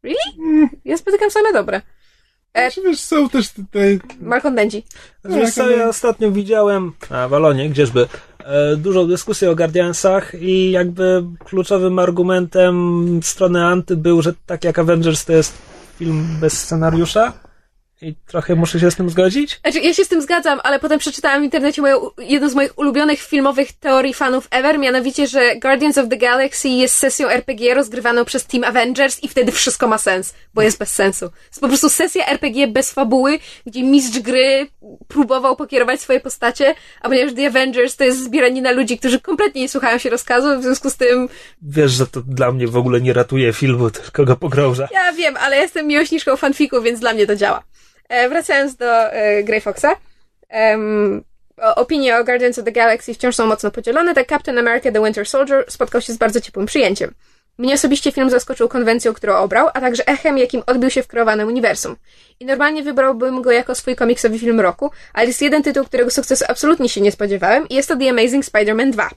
Really? 0.03 0.69
Ja 0.85 0.97
spotykam 0.97 1.31
same 1.31 1.53
dobre. 1.53 1.81
E- 2.55 2.71
Znaczy, 2.71 2.89
wiesz, 2.89 3.01
są 3.01 3.29
też 3.29 3.49
te, 3.49 3.63
te 3.71 3.81
Malkontenci. 4.21 4.85
Wiesz 5.25 5.55
co, 5.55 5.71
ja 5.71 5.89
ostatnio 5.89 6.31
widziałem 6.31 6.93
na 7.11 7.29
Walonie, 7.29 7.71
gdzieżby, 7.71 8.07
e, 8.45 8.77
dużą 8.77 9.07
dyskusję 9.07 9.51
o 9.51 9.57
Guardiansach 9.57 10.35
i 10.41 10.71
jakby 10.71 11.25
kluczowym 11.45 11.99
argumentem 11.99 13.21
strony 13.23 13.65
anty 13.65 13.97
był, 13.97 14.23
że 14.23 14.33
tak 14.47 14.65
jak 14.65 14.79
Avengers 14.79 15.25
to 15.25 15.33
jest 15.33 15.53
film 15.99 16.27
bez 16.41 16.53
scenariusza 16.53 17.33
I 18.05 18.15
trochę 18.27 18.55
muszę 18.55 18.81
się 18.81 18.91
z 18.91 18.97
tym 18.97 19.11
zgodzić? 19.11 19.61
Znaczy, 19.61 19.81
ja 19.81 19.95
się 19.95 20.05
z 20.05 20.09
tym 20.09 20.23
zgadzam, 20.23 20.61
ale 20.65 20.79
potem 20.79 20.99
przeczytałam 20.99 21.41
w 21.41 21.45
internecie 21.45 21.83
moją, 21.83 22.01
jedną 22.19 22.49
z 22.49 22.55
moich 22.55 22.79
ulubionych 22.79 23.21
filmowych 23.21 23.73
teorii 23.73 24.15
fanów 24.15 24.49
ever, 24.51 24.79
mianowicie, 24.79 25.27
że 25.27 25.57
Guardians 25.57 25.99
of 25.99 26.09
the 26.09 26.17
Galaxy 26.17 26.69
jest 26.69 26.97
sesją 26.97 27.29
RPG 27.29 27.75
rozgrywaną 27.75 28.25
przez 28.25 28.47
Team 28.47 28.65
Avengers 28.65 29.23
i 29.23 29.29
wtedy 29.29 29.53
wszystko 29.53 29.87
ma 29.87 29.99
sens, 29.99 30.35
bo 30.55 30.63
jest 30.63 30.79
bez 30.79 30.93
sensu. 30.93 31.31
Jest 31.49 31.61
po 31.61 31.69
prostu 31.69 31.89
sesja 31.89 32.27
RPG 32.27 32.69
bez 32.69 32.93
fabuły, 32.93 33.39
gdzie 33.67 33.83
mistrz 33.83 34.19
gry 34.19 34.67
próbował 35.09 35.57
pokierować 35.57 36.01
swoje 36.01 36.21
postacie, 36.21 36.75
a 37.01 37.09
ponieważ 37.09 37.35
The 37.35 37.47
Avengers 37.47 37.97
to 37.97 38.05
jest 38.05 38.25
zbieranina 38.25 38.71
ludzi, 38.71 38.99
którzy 38.99 39.21
kompletnie 39.21 39.61
nie 39.61 39.69
słuchają 39.69 39.99
się 39.99 40.11
rozkazu, 40.11 40.61
w 40.61 40.63
związku 40.63 40.91
z 40.91 40.97
tym... 40.97 41.29
Wiesz, 41.63 41.93
że 41.93 42.07
to 42.07 42.21
dla 42.21 42.53
mnie 42.53 42.69
w 42.69 42.77
ogóle 42.77 43.01
nie 43.01 43.13
ratuje 43.13 43.53
filmu, 43.53 43.91
tylko 43.91 44.25
go 44.25 44.37
pogrąża. 44.37 44.89
Ja 44.93 45.13
wiem, 45.13 45.37
ale 45.37 45.57
jestem 45.57 45.87
miłośniczką 45.87 46.37
fanfiku, 46.37 46.83
więc 46.83 47.01
dla 47.01 47.13
mnie 47.13 47.27
to 47.27 47.37
działa. 47.37 47.63
E, 48.09 48.29
wracając 48.29 48.77
do 48.77 49.13
e, 49.13 49.43
Grey 49.43 49.61
Foxa. 49.61 49.97
Um, 50.51 51.25
opinie 51.75 52.19
o 52.19 52.25
Guardians 52.25 52.59
of 52.59 52.65
the 52.65 52.73
Galaxy 52.73 53.15
wciąż 53.15 53.37
są 53.37 53.47
mocno 53.47 53.71
podzielone, 53.71 54.15
tak 54.15 54.29
Captain 54.29 54.59
America 54.59 54.93
The 54.93 55.05
Winter 55.05 55.27
Soldier 55.27 55.65
spotkał 55.69 56.01
się 56.01 56.13
z 56.13 56.17
bardzo 56.17 56.41
ciepłym 56.41 56.67
przyjęciem. 56.67 57.15
Mnie 57.59 57.75
osobiście 57.75 58.13
film 58.13 58.31
zaskoczył 58.31 58.69
konwencją, 58.69 59.13
którą 59.13 59.37
obrał, 59.37 59.69
a 59.75 59.81
także 59.81 60.07
echem, 60.07 60.39
jakim 60.39 60.63
odbił 60.67 60.91
się 60.91 61.03
w 61.03 61.07
kreowanym 61.07 61.49
uniwersum. 61.49 61.97
I 62.41 62.45
normalnie 62.45 62.83
wybrałbym 62.83 63.43
go 63.43 63.53
jako 63.53 63.75
swój 63.75 63.97
komiksowy 63.97 64.39
film 64.39 64.61
roku, 64.61 64.91
ale 65.13 65.27
jest 65.27 65.43
jeden 65.43 65.63
tytuł, 65.63 65.85
którego 65.85 66.11
sukcesu 66.11 66.45
absolutnie 66.49 66.89
się 66.89 67.01
nie 67.01 67.13
spodziewałem 67.13 67.69
i 67.69 67.75
jest 67.75 67.89
to 67.89 67.97
The 67.97 68.11
Amazing 68.11 68.45
Spider-Man 68.45 68.91
2. 68.91 69.11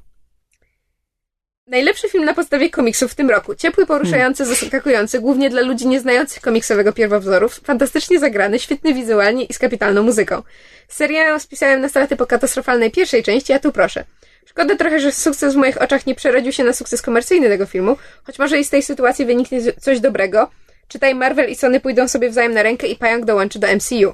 Najlepszy 1.68 2.10
film 2.10 2.26
na 2.26 2.34
podstawie 2.34 2.70
komiksów 2.70 3.12
w 3.12 3.16
tym 3.16 3.30
roku. 3.30 3.56
Ciepły, 3.56 3.86
poruszający, 3.86 4.44
hmm. 4.44 4.60
zaskakujący, 4.60 5.20
głównie 5.20 5.50
dla 5.50 5.62
ludzi 5.62 5.88
nieznających 5.88 6.42
komiksowego 6.42 6.94
pierwowzoru, 6.94 7.50
fantastycznie 7.50 8.20
zagrany, 8.20 8.60
świetny 8.60 8.94
wizualnie 8.94 9.44
i 9.44 9.54
z 9.54 9.60
kapitalną 9.60 10.04
muzyką. 10.04 10.44
Serial 10.88 11.40
spisałem 11.40 11.82
na 11.82 11.90
straty 11.90 12.16
po 12.16 12.26
katastrofalnej 12.28 12.92
pierwszej 12.92 13.24
części, 13.24 13.54
a 13.54 13.60
tu 13.60 13.72
proszę. 13.72 14.06
Szkoda 14.46 14.76
trochę, 14.76 15.00
że 15.00 15.12
sukces 15.12 15.54
w 15.54 15.58
moich 15.58 15.82
oczach 15.82 16.06
nie 16.06 16.16
przerodził 16.16 16.52
się 16.52 16.64
na 16.64 16.74
sukces 16.74 17.02
komercyjny 17.02 17.50
tego 17.50 17.66
filmu, 17.66 17.98
choć 18.24 18.40
może 18.40 18.60
i 18.60 18.64
z 18.64 18.70
tej 18.70 18.84
sytuacji 18.84 19.26
wyniknie 19.26 19.74
coś 19.74 20.00
dobrego. 20.00 20.50
Czytaj, 20.88 21.16
Marvel 21.16 21.50
i 21.50 21.56
Sony 21.56 21.80
pójdą 21.80 22.08
sobie 22.08 22.30
wzajem 22.30 22.54
na 22.54 22.64
rękę 22.64 22.88
i 22.88 22.96
pająk 22.96 23.26
dołączy 23.26 23.60
do 23.60 23.68
MCU. 23.76 24.14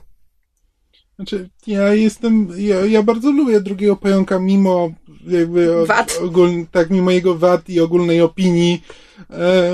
Znaczy, 1.16 1.50
ja 1.68 1.94
jestem, 1.94 2.48
ja, 2.58 2.86
ja 2.86 3.04
bardzo 3.04 3.32
lubię 3.32 3.62
drugiego 3.62 3.96
pająka, 3.96 4.40
mimo 4.40 4.92
jakby 5.28 5.86
wad. 5.86 6.20
Tak, 6.72 6.90
mimo 6.90 7.12
jego 7.12 7.36
wad 7.36 7.70
i 7.70 7.80
ogólnej 7.80 8.22
opinii. 8.22 8.84
E, 9.30 9.72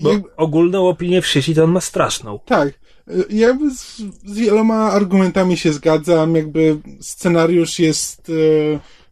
Bo 0.00 0.12
jakby, 0.12 0.36
ogólną 0.36 0.88
opinię 0.88 1.22
w 1.22 1.26
sieci 1.26 1.54
to 1.54 1.64
on 1.64 1.70
ma 1.70 1.80
straszną. 1.80 2.38
Tak. 2.44 2.78
Ja 3.30 3.58
z, 3.74 3.96
z 4.24 4.38
wieloma 4.38 4.90
argumentami 4.90 5.56
się 5.56 5.72
zgadzam, 5.72 6.34
jakby 6.34 6.78
scenariusz 7.00 7.78
jest 7.78 8.30
e, 8.30 8.32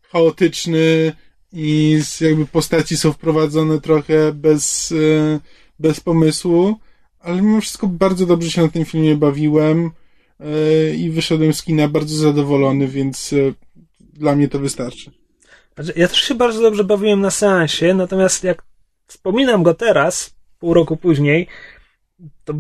chaotyczny 0.03 1.13
i 1.53 2.01
jakby 2.21 2.47
postaci 2.47 2.97
są 2.97 3.13
wprowadzone 3.13 3.81
trochę 3.81 4.33
bez, 4.33 4.93
e, 4.93 5.41
bez 5.79 6.01
pomysłu, 6.01 6.77
ale 7.21 7.43
mimo 7.43 7.61
wszystko 7.61 7.87
bardzo 7.87 8.27
dobrze 8.27 8.51
się 8.51 8.63
na 8.63 8.69
tym 8.69 8.85
filmie 8.85 9.17
bawiłem. 9.17 9.91
E, 10.41 10.95
i 10.95 11.11
wyszedłem 11.11 11.53
z 11.53 11.63
kina 11.63 11.89
bardzo 11.89 12.17
zadowolony, 12.17 12.89
więc 12.89 13.33
e, 13.33 13.37
dla 14.01 14.37
mnie 14.37 14.49
to 14.49 14.59
wystarczy. 14.59 15.11
Znaczy, 15.77 15.93
ja 15.97 16.09
też 16.09 16.19
się 16.19 16.35
bardzo 16.35 16.63
dobrze 16.63 16.85
bawiłem 16.85 17.21
na 17.21 17.31
seansie, 17.31 17.95
natomiast 17.95 18.45
jak 18.45 18.63
wspominam 19.07 19.63
go 19.63 19.75
teraz, 19.75 20.37
pół 20.59 20.75
roku 20.75 20.97
później, 20.97 21.47
to 22.45 22.53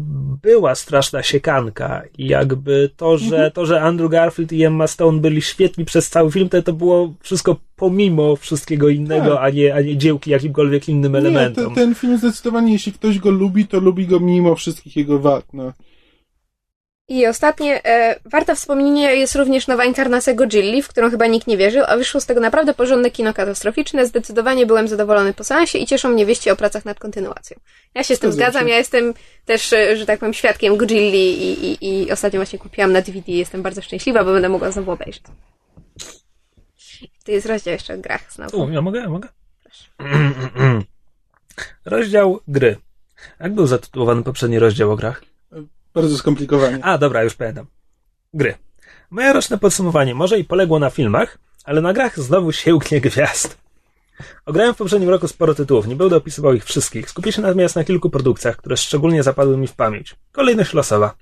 była 0.42 0.74
straszna 0.74 1.22
siekanka 1.22 2.02
i 2.18 2.26
jakby 2.26 2.90
to, 2.96 3.18
że, 3.18 3.36
mhm. 3.36 3.52
to, 3.52 3.66
że 3.66 3.82
Andrew 3.82 4.10
Garfield 4.10 4.52
i 4.52 4.64
Emma 4.64 4.86
Stone 4.86 5.20
byli 5.20 5.42
świetni 5.42 5.84
przez 5.84 6.10
cały 6.10 6.32
film, 6.32 6.48
to, 6.48 6.62
to 6.62 6.72
było 6.72 7.14
wszystko 7.20 7.56
pomimo 7.76 8.36
wszystkiego 8.36 8.88
innego, 8.88 9.34
tak. 9.34 9.44
a, 9.44 9.50
nie, 9.50 9.74
a 9.74 9.80
nie 9.80 9.96
dziełki 9.96 10.30
jakimkolwiek 10.30 10.88
innym 10.88 11.12
nie, 11.12 11.18
elementom. 11.18 11.64
Ten, 11.64 11.74
ten 11.74 11.94
film 11.94 12.18
zdecydowanie, 12.18 12.72
jeśli 12.72 12.92
ktoś 12.92 13.18
go 13.18 13.30
lubi, 13.30 13.66
to 13.66 13.80
lubi 13.80 14.06
go 14.06 14.20
mimo 14.20 14.54
wszystkich 14.54 14.96
jego 14.96 15.18
wad. 15.18 15.44
No. 15.52 15.72
I 17.08 17.26
ostatnie, 17.26 17.84
e, 17.84 18.20
warta 18.24 18.54
wspomnienia 18.54 19.10
jest 19.10 19.34
również 19.34 19.66
nowa 19.66 19.84
inkarnacja 19.84 20.34
Godzilli, 20.34 20.82
w 20.82 20.88
którą 20.88 21.10
chyba 21.10 21.26
nikt 21.26 21.46
nie 21.46 21.56
wierzył, 21.56 21.82
a 21.86 21.96
wyszło 21.96 22.20
z 22.20 22.26
tego 22.26 22.40
naprawdę 22.40 22.74
porządne 22.74 23.10
kino 23.10 23.34
katastroficzne. 23.34 24.06
Zdecydowanie 24.06 24.66
byłem 24.66 24.88
zadowolony 24.88 25.34
po 25.34 25.44
seansie 25.44 25.78
i 25.78 25.86
cieszą 25.86 26.08
mnie 26.08 26.26
wieści 26.26 26.50
o 26.50 26.56
pracach 26.56 26.84
nad 26.84 26.98
kontynuacją. 26.98 27.60
Ja 27.94 28.02
się 28.02 28.16
z 28.16 28.18
tym 28.18 28.32
zgadzam, 28.32 28.62
się. 28.62 28.68
ja 28.68 28.76
jestem 28.76 29.14
też, 29.44 29.72
e, 29.72 29.96
że 29.96 30.06
tak 30.06 30.20
powiem, 30.20 30.34
świadkiem 30.34 30.76
Godzilli 30.76 31.42
i, 31.42 31.66
i, 31.66 32.02
i 32.02 32.12
ostatnio 32.12 32.38
właśnie 32.38 32.58
kupiłam 32.58 32.92
na 32.92 33.02
DVD 33.02 33.32
i 33.32 33.38
jestem 33.38 33.62
bardzo 33.62 33.82
szczęśliwa, 33.82 34.24
bo 34.24 34.32
będę 34.32 34.48
mogła 34.48 34.70
znowu 34.70 34.90
obejrzeć. 34.90 35.22
To 37.24 37.32
jest 37.32 37.46
rozdział 37.46 37.72
jeszcze 37.72 37.94
o 37.94 37.98
grach 37.98 38.32
znowu. 38.32 38.62
U, 38.62 38.70
ja 38.70 38.82
mogę, 38.82 39.00
ja 39.00 39.08
mogę. 39.08 39.28
rozdział 41.84 42.40
gry. 42.48 42.76
Jak 43.40 43.54
był 43.54 43.66
zatytułowany 43.66 44.22
poprzedni 44.22 44.58
rozdział 44.58 44.92
o 44.92 44.96
grach? 44.96 45.22
Bardzo 45.96 46.18
skomplikowanie. 46.18 46.78
A, 46.82 46.98
dobra, 46.98 47.24
już 47.24 47.34
pamiętam. 47.34 47.66
Gry. 48.34 48.54
Moje 49.10 49.32
roczne 49.32 49.58
podsumowanie 49.58 50.14
może 50.14 50.38
i 50.38 50.44
poległo 50.44 50.78
na 50.78 50.90
filmach, 50.90 51.38
ale 51.64 51.80
na 51.80 51.92
grach 51.92 52.20
znowu 52.20 52.52
sięgnie 52.52 53.00
gwiazd. 53.00 53.58
Ograłem 54.46 54.74
w 54.74 54.76
poprzednim 54.76 55.10
roku 55.10 55.28
sporo 55.28 55.54
tytułów, 55.54 55.86
nie 55.86 55.96
będę 55.96 56.16
opisywał 56.16 56.54
ich 56.54 56.64
wszystkich, 56.64 57.10
skupię 57.10 57.32
się 57.32 57.42
natomiast 57.42 57.76
na 57.76 57.84
kilku 57.84 58.10
produkcjach, 58.10 58.56
które 58.56 58.76
szczególnie 58.76 59.22
zapadły 59.22 59.56
mi 59.56 59.66
w 59.66 59.72
pamięć. 59.72 60.16
Kolejność 60.32 60.72
losowa. 60.72 61.14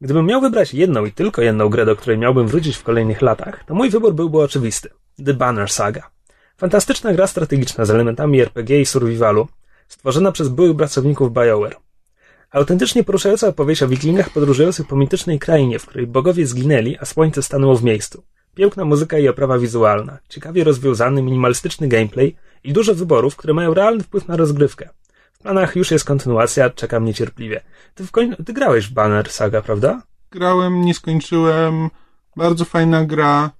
Gdybym 0.00 0.26
miał 0.26 0.40
wybrać 0.40 0.74
jedną 0.74 1.04
i 1.04 1.12
tylko 1.12 1.42
jedną 1.42 1.68
grę, 1.68 1.86
do 1.86 1.96
której 1.96 2.18
miałbym 2.18 2.48
wrócić 2.48 2.76
w 2.76 2.82
kolejnych 2.82 3.22
latach, 3.22 3.64
to 3.64 3.74
mój 3.74 3.90
wybór 3.90 4.14
byłby 4.14 4.38
oczywisty. 4.38 4.90
The 5.24 5.34
Banner 5.34 5.70
Saga. 5.70 6.10
Fantastyczna 6.56 7.12
gra 7.12 7.26
strategiczna 7.26 7.84
z 7.84 7.90
elementami 7.90 8.40
RPG 8.40 8.80
i 8.80 8.86
survivalu, 8.86 9.48
stworzona 9.88 10.32
przez 10.32 10.48
byłych 10.48 10.76
pracowników 10.76 11.32
BioWare. 11.32 11.87
Autentycznie 12.50 13.04
poruszająca 13.04 13.48
opowieść 13.48 13.82
o 13.82 13.88
wikingach 13.88 14.30
podróżujących 14.30 14.86
po 14.86 14.96
mitycznej 14.96 15.38
krainie, 15.38 15.78
w 15.78 15.86
której 15.86 16.06
bogowie 16.06 16.46
zginęli, 16.46 16.96
a 17.00 17.04
słońce 17.04 17.42
stanęło 17.42 17.76
w 17.76 17.84
miejscu. 17.84 18.22
Piękna 18.54 18.84
muzyka 18.84 19.18
i 19.18 19.28
oprawa 19.28 19.58
wizualna, 19.58 20.18
ciekawie 20.28 20.64
rozwiązany, 20.64 21.22
minimalistyczny 21.22 21.88
gameplay 21.88 22.36
i 22.64 22.72
dużo 22.72 22.94
wyborów, 22.94 23.36
które 23.36 23.54
mają 23.54 23.74
realny 23.74 24.02
wpływ 24.02 24.28
na 24.28 24.36
rozgrywkę. 24.36 24.88
W 25.32 25.38
planach 25.38 25.76
już 25.76 25.90
jest 25.90 26.04
kontynuacja, 26.04 26.70
czekam 26.70 27.04
niecierpliwie. 27.04 27.60
Ty, 27.94 28.06
w 28.06 28.10
koń... 28.10 28.36
Ty 28.46 28.52
grałeś 28.52 28.86
w 28.86 28.92
Banner 28.92 29.30
Saga, 29.30 29.62
prawda? 29.62 30.02
Grałem, 30.30 30.80
nie 30.80 30.94
skończyłem. 30.94 31.88
Bardzo 32.36 32.64
fajna 32.64 33.04
gra 33.04 33.50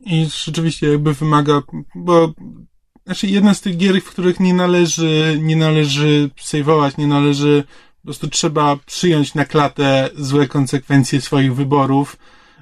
i 0.00 0.26
rzeczywiście 0.44 0.90
jakby 0.90 1.14
wymaga, 1.14 1.62
bo 1.94 2.32
znaczy 3.06 3.26
jedna 3.26 3.54
z 3.54 3.60
tych 3.60 3.76
gier, 3.76 4.00
w 4.00 4.10
których 4.10 4.40
nie 4.40 4.54
należy, 4.54 5.38
nie 5.42 5.56
należy 5.56 6.30
saveować, 6.36 6.96
nie 6.96 7.06
należy 7.06 7.64
po 8.06 8.08
prostu 8.08 8.28
trzeba 8.28 8.76
przyjąć 8.86 9.34
na 9.34 9.44
klatę 9.44 10.10
złe 10.16 10.48
konsekwencje 10.48 11.20
swoich 11.20 11.54
wyborów 11.54 12.16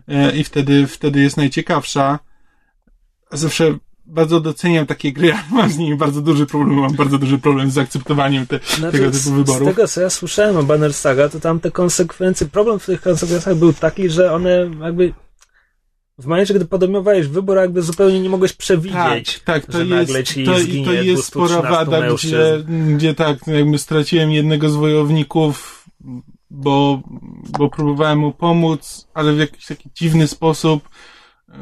e, 0.08 0.36
i 0.36 0.44
wtedy, 0.44 0.86
wtedy 0.86 1.20
jest 1.20 1.36
najciekawsza. 1.36 2.18
Zawsze 3.32 3.78
bardzo 4.06 4.40
doceniam 4.40 4.86
takie 4.86 5.12
gry, 5.12 5.32
ale 5.34 5.42
mam 5.50 5.70
z 5.70 5.78
nimi 5.78 5.96
bardzo 5.96 6.20
duży 6.20 6.46
problem, 6.46 6.80
mam 6.80 6.92
bardzo 6.92 7.18
duży 7.18 7.38
problem 7.38 7.70
z 7.70 7.74
zaakceptowaniem 7.74 8.46
te, 8.46 8.60
znaczy, 8.76 8.98
tego 8.98 9.10
typu 9.10 9.30
wyborów. 9.30 9.62
Z 9.62 9.74
tego, 9.74 9.88
co 9.88 10.00
ja 10.00 10.10
słyszałem 10.10 10.56
o 10.56 10.62
Banner 10.62 10.94
Saga, 10.94 11.28
to 11.28 11.40
tam 11.40 11.60
te 11.60 11.70
konsekwencje, 11.70 12.46
problem 12.46 12.78
w 12.78 12.86
tych 12.86 13.00
konsekwencjach 13.00 13.56
był 13.56 13.72
taki, 13.72 14.10
że 14.10 14.32
one 14.32 14.70
jakby 14.80 15.12
w 16.18 16.26
momencie, 16.26 16.54
gdy 16.54 16.64
podejmowałeś 16.64 17.26
wybór, 17.26 17.56
jakby 17.56 17.82
zupełnie 17.82 18.20
nie 18.20 18.28
mogłeś 18.28 18.52
przewidzieć, 18.52 19.40
tak, 19.40 19.62
tak, 19.62 19.66
to 19.66 19.72
że 19.72 19.78
jest, 19.78 19.90
nagle 19.90 20.24
ci 20.24 20.44
to, 20.44 20.58
zginie 20.58 20.84
to 20.84 20.92
jest 20.92 21.24
spora 21.24 21.62
wada, 21.62 22.14
gdzie, 22.14 22.64
gdzie 22.96 23.14
tak, 23.14 23.46
jakby 23.46 23.78
straciłem 23.78 24.30
jednego 24.30 24.70
z 24.70 24.76
wojowników, 24.76 25.84
bo, 26.50 27.02
bo 27.58 27.70
próbowałem 27.70 28.18
mu 28.18 28.32
pomóc, 28.32 29.08
ale 29.14 29.32
w 29.32 29.38
jakiś 29.38 29.66
taki 29.66 29.90
dziwny 29.94 30.28
sposób 30.28 30.88
e, 31.48 31.54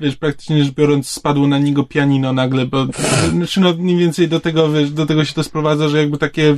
wiesz, 0.00 0.16
praktycznie 0.16 0.64
rzecz 0.64 0.74
biorąc 0.74 1.08
spadło 1.08 1.46
na 1.46 1.58
niego 1.58 1.84
pianino 1.84 2.32
nagle, 2.32 2.66
bo 2.66 2.86
znaczy 3.30 3.60
no 3.60 3.72
mniej 3.72 3.96
więcej 3.96 4.28
do 4.28 4.40
tego, 4.40 4.72
wiesz, 4.72 4.90
do 4.90 5.06
tego 5.06 5.24
się 5.24 5.34
to 5.34 5.44
sprowadza, 5.44 5.88
że 5.88 5.98
jakby 5.98 6.18
takie 6.18 6.56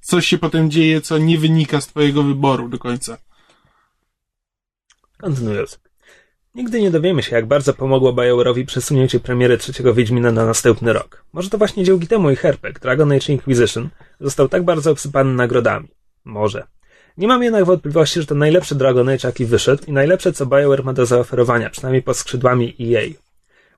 coś 0.00 0.26
się 0.26 0.38
potem 0.38 0.70
dzieje, 0.70 1.00
co 1.00 1.18
nie 1.18 1.38
wynika 1.38 1.80
z 1.80 1.86
twojego 1.86 2.22
wyboru 2.22 2.68
do 2.68 2.78
końca. 2.78 3.18
Kontynuując. 5.18 5.87
Nigdy 6.58 6.80
nie 6.80 6.90
dowiemy 6.90 7.22
się, 7.22 7.36
jak 7.36 7.46
bardzo 7.46 7.74
pomogło 7.74 8.12
BioWare'owi 8.12 8.64
przesunięcie 8.64 9.20
premiery 9.20 9.58
trzeciego 9.58 9.94
Wiedźmina 9.94 10.32
na 10.32 10.46
następny 10.46 10.92
rok. 10.92 11.24
Może 11.32 11.50
to 11.50 11.58
właśnie 11.58 11.84
dzięki 11.84 12.06
temu 12.06 12.30
ich 12.30 12.40
herpek, 12.40 12.80
Dragon 12.80 13.12
Age 13.12 13.32
Inquisition, 13.32 13.88
został 14.20 14.48
tak 14.48 14.62
bardzo 14.62 14.90
obsypany 14.90 15.34
nagrodami. 15.34 15.88
Może. 16.24 16.66
Nie 17.18 17.28
mam 17.28 17.42
jednak 17.42 17.64
wątpliwości, 17.64 18.20
że 18.20 18.26
to 18.26 18.34
najlepszy 18.34 18.74
Dragon 18.74 19.08
Age, 19.08 19.28
jaki 19.28 19.44
wyszedł 19.44 19.84
i 19.86 19.92
najlepsze, 19.92 20.32
co 20.32 20.46
BioWare 20.46 20.84
ma 20.84 20.92
do 20.92 21.06
zaoferowania, 21.06 21.70
przynajmniej 21.70 22.02
pod 22.02 22.16
skrzydłami 22.16 22.76
EA. 22.80 23.02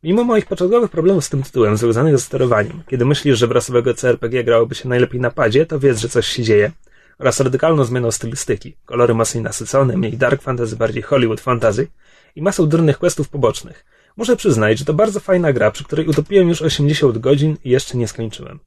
Mimo 0.02 0.24
moich 0.24 0.47
początkowych 0.47 0.90
problemów 0.90 1.24
z 1.24 1.28
tym 1.28 1.43
tytułem, 1.43 1.77
związanych 1.77 2.19
ze 2.19 2.24
sterowaniem, 2.24 2.82
kiedy 2.89 3.05
myślisz, 3.05 3.39
że 3.39 3.47
w 3.47 3.51
rasowego 3.51 3.94
CRPG 3.94 4.44
grałoby 4.44 4.74
się 4.74 4.89
najlepiej 4.89 5.20
na 5.20 5.31
padzie, 5.31 5.66
to 5.66 5.78
wiedz, 5.78 5.98
że 5.98 6.09
coś 6.09 6.27
się 6.27 6.43
dzieje. 6.43 6.70
oraz 7.19 7.40
radykalną 7.40 7.85
zmianą 7.85 8.11
stylistyki, 8.11 8.77
kolory 8.85 9.15
mocniej 9.15 9.44
nasycone, 9.44 9.97
mniej 9.97 10.16
dark 10.16 10.43
fantasy, 10.43 10.77
bardziej 10.77 11.02
Hollywood 11.02 11.40
fantasy 11.40 11.86
i 12.36 12.43
masą 12.43 12.66
durnych 12.66 12.98
questów 12.98 13.28
pobocznych. 13.28 13.85
Muszę 14.16 14.36
przyznać, 14.36 14.78
że 14.78 14.85
to 14.85 14.94
bardzo 14.94 15.20
fajna 15.20 15.52
gra, 15.52 15.70
przy 15.70 15.85
której 15.85 16.07
utopiłem 16.07 16.48
już 16.48 16.62
80 16.62 17.19
godzin 17.19 17.57
i 17.65 17.70
jeszcze 17.70 17.98
nie 17.98 18.09
skończyłem. 18.09 18.61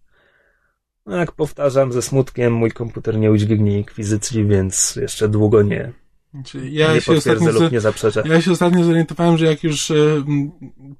No 1.05 1.17
jak 1.17 1.31
powtarzam 1.31 1.93
ze 1.93 2.01
smutkiem, 2.01 2.53
mój 2.53 2.71
komputer 2.71 3.17
nie 3.17 3.31
udźwignie 3.31 3.77
inkwizycji, 3.77 4.45
więc 4.45 4.95
jeszcze 4.95 5.29
długo 5.29 5.61
nie, 5.61 5.93
Znaczy, 6.33 6.69
ja, 6.69 6.93
nie 6.93 7.01
się 7.01 7.13
potwierdzę 7.13 7.45
ostatnio, 7.45 7.61
lub 7.63 7.71
nie 7.71 7.81
zaprzeczę. 7.81 8.23
ja 8.25 8.41
się 8.41 8.51
ostatnio 8.51 8.83
zorientowałem, 8.83 9.37
że 9.37 9.45
jak 9.45 9.63
już 9.63 9.91
m, 9.91 10.51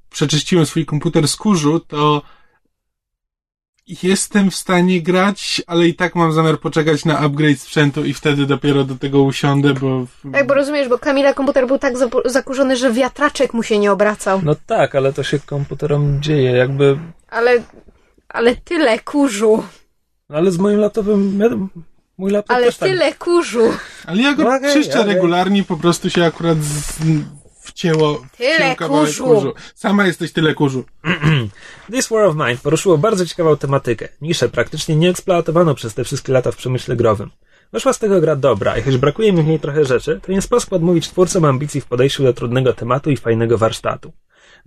przeczyściłem 0.10 0.66
swój 0.66 0.86
komputer 0.86 1.28
z 1.28 1.36
kurzu, 1.36 1.80
to 1.80 2.22
jestem 3.88 4.52
w 4.52 4.56
stanie 4.56 5.02
grać, 5.02 5.62
ale 5.68 5.88
i 5.88 5.96
tak 5.96 6.16
mam 6.16 6.34
zamiar 6.34 6.60
poczekać 6.60 7.06
na 7.06 7.20
upgrade 7.20 7.60
sprzętu 7.60 8.06
i 8.06 8.14
wtedy 8.14 8.46
dopiero 8.46 8.84
do 8.84 8.96
tego 8.96 9.24
usiądę, 9.24 9.74
bo... 9.74 10.06
Tak, 10.32 10.48
bo 10.48 10.54
rozumiesz, 10.54 10.90
bo 10.90 10.98
Kamila 10.98 11.34
komputer 11.34 11.68
był 11.68 11.80
tak 11.80 11.94
zakurzony, 12.26 12.76
że 12.76 12.92
wiatraczek 12.94 13.54
mu 13.54 13.64
się 13.64 13.80
nie 13.80 13.92
obracał. 13.92 14.42
No 14.44 14.56
tak, 14.68 14.96
ale 14.96 15.14
to 15.14 15.24
się 15.24 15.40
komputerom 15.40 16.22
dzieje, 16.22 16.52
jakby... 16.52 16.98
Ale, 17.30 17.64
ale 18.30 18.56
tyle 18.56 19.00
kurzu. 19.00 19.64
no 20.30 20.38
Ale 20.38 20.52
z 20.52 20.58
moim 20.58 20.80
laptopem... 20.80 21.40
Mój 22.18 22.32
laptop 22.32 22.56
Ale 22.56 22.66
też 22.66 22.78
tak... 22.78 22.90
tyle 22.90 23.14
kurzu. 23.14 23.74
Ale 24.06 24.22
ja 24.22 24.34
go 24.34 24.44
No 24.44 24.56
okej, 24.56 24.74
czyszczę 24.74 25.00
okej. 25.00 25.14
regularnie, 25.14 25.64
po 25.64 25.78
prostu 25.78 26.10
się 26.10 26.26
akurat 26.26 26.58
z, 26.58 27.00
wcięło, 27.64 28.26
Tyle 28.38 28.76
kurzu. 28.76 29.24
kurzu. 29.24 29.54
Sama 29.76 30.08
jesteś 30.08 30.32
tyle 30.34 30.54
kurzu. 30.54 30.84
This 31.92 32.08
War 32.10 32.24
of 32.26 32.36
Mine 32.36 32.58
poruszyło 32.64 32.98
bardzo 32.98 33.26
ciekawą 33.26 33.58
tematykę. 33.58 34.08
Niszę 34.22 34.50
praktycznie 34.50 34.96
nie 34.96 35.10
eksploatowano 35.10 35.76
przez 35.76 35.94
te 35.94 36.04
wszystkie 36.04 36.34
lata 36.34 36.52
w 36.52 36.56
przemyśle 36.56 36.96
growym. 36.96 37.30
Wyszła 37.74 37.94
z 37.94 38.00
tego 38.00 38.22
gra 38.22 38.36
dobra 38.36 38.78
i 38.78 38.82
choć 38.82 38.98
brakuje 38.98 39.34
mi 39.34 39.44
w 39.44 39.48
niej 39.48 39.60
trochę 39.60 39.86
rzeczy, 39.86 40.20
to 40.26 40.32
nie 40.32 40.42
sposób 40.42 40.74
odmówić 40.74 41.10
twórcom 41.10 41.46
ambicji 41.46 41.82
w 41.82 41.86
podejściu 41.86 42.24
do 42.24 42.34
trudnego 42.34 42.74
tematu 42.74 43.12
i 43.12 43.18
fajnego 43.18 43.58
warsztatu. 43.58 44.14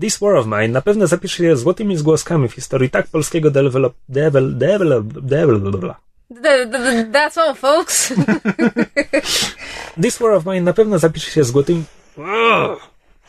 This 0.00 0.18
War 0.18 0.36
of 0.36 0.46
Mine 0.46 0.68
na 0.68 0.80
pewno 0.82 1.06
zapisze 1.06 1.36
się 1.36 1.56
złotymi 1.56 1.96
zgłoskami 1.96 2.48
w 2.48 2.52
historii 2.52 2.90
tak 2.90 3.06
polskiego 3.06 3.50
develop... 3.50 3.94
devel... 4.08 4.58
develop... 4.58 5.06
develop... 5.06 5.96
D- 6.30 6.66
d- 6.66 6.78
d- 6.78 7.10
That's 7.12 7.40
all, 7.40 7.54
folks. 7.54 8.12
This 10.02 10.18
War 10.18 10.32
of 10.32 10.46
Mine 10.46 10.60
na 10.60 10.72
pewno 10.72 10.98
zapisze 10.98 11.30
się 11.30 11.44
złotymi... 11.44 11.84
No, 12.16 12.76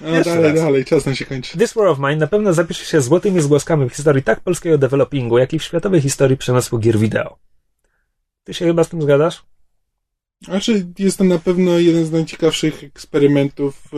Jeszcze 0.02 0.36
dalej, 0.36 0.52
raz. 0.52 0.62
dalej, 0.62 0.86
czas 0.86 1.06
nam 1.06 1.16
się 1.16 1.26
kończy. 1.26 1.58
This 1.58 1.74
War 1.74 1.88
of 1.88 2.00
Mine 2.00 2.16
na 2.16 2.28
pewno 2.28 2.54
zapisze 2.54 2.86
się 2.86 3.02
złotymi 3.02 3.42
zgłoskami 3.42 3.90
w 3.90 3.94
historii 3.94 4.24
tak 4.24 4.40
polskiego 4.40 4.78
developingu, 4.78 5.38
jak 5.38 5.54
i 5.54 5.60
w 5.60 5.64
światowej 5.64 6.02
historii 6.02 6.38
przemysłu 6.38 6.80
gier 6.80 7.00
wideo. 7.00 7.38
Ty 8.44 8.54
się 8.54 8.66
chyba 8.66 8.84
z 8.84 8.90
tym 8.90 9.02
zgadasz? 9.02 9.44
Znaczy, 10.46 10.88
jest 11.00 11.18
to 11.18 11.24
na 11.24 11.40
pewno 11.40 11.80
jeden 11.80 12.06
z 12.06 12.12
najciekawszych 12.12 12.84
eksperymentów 12.84 13.84
e, 13.94 13.98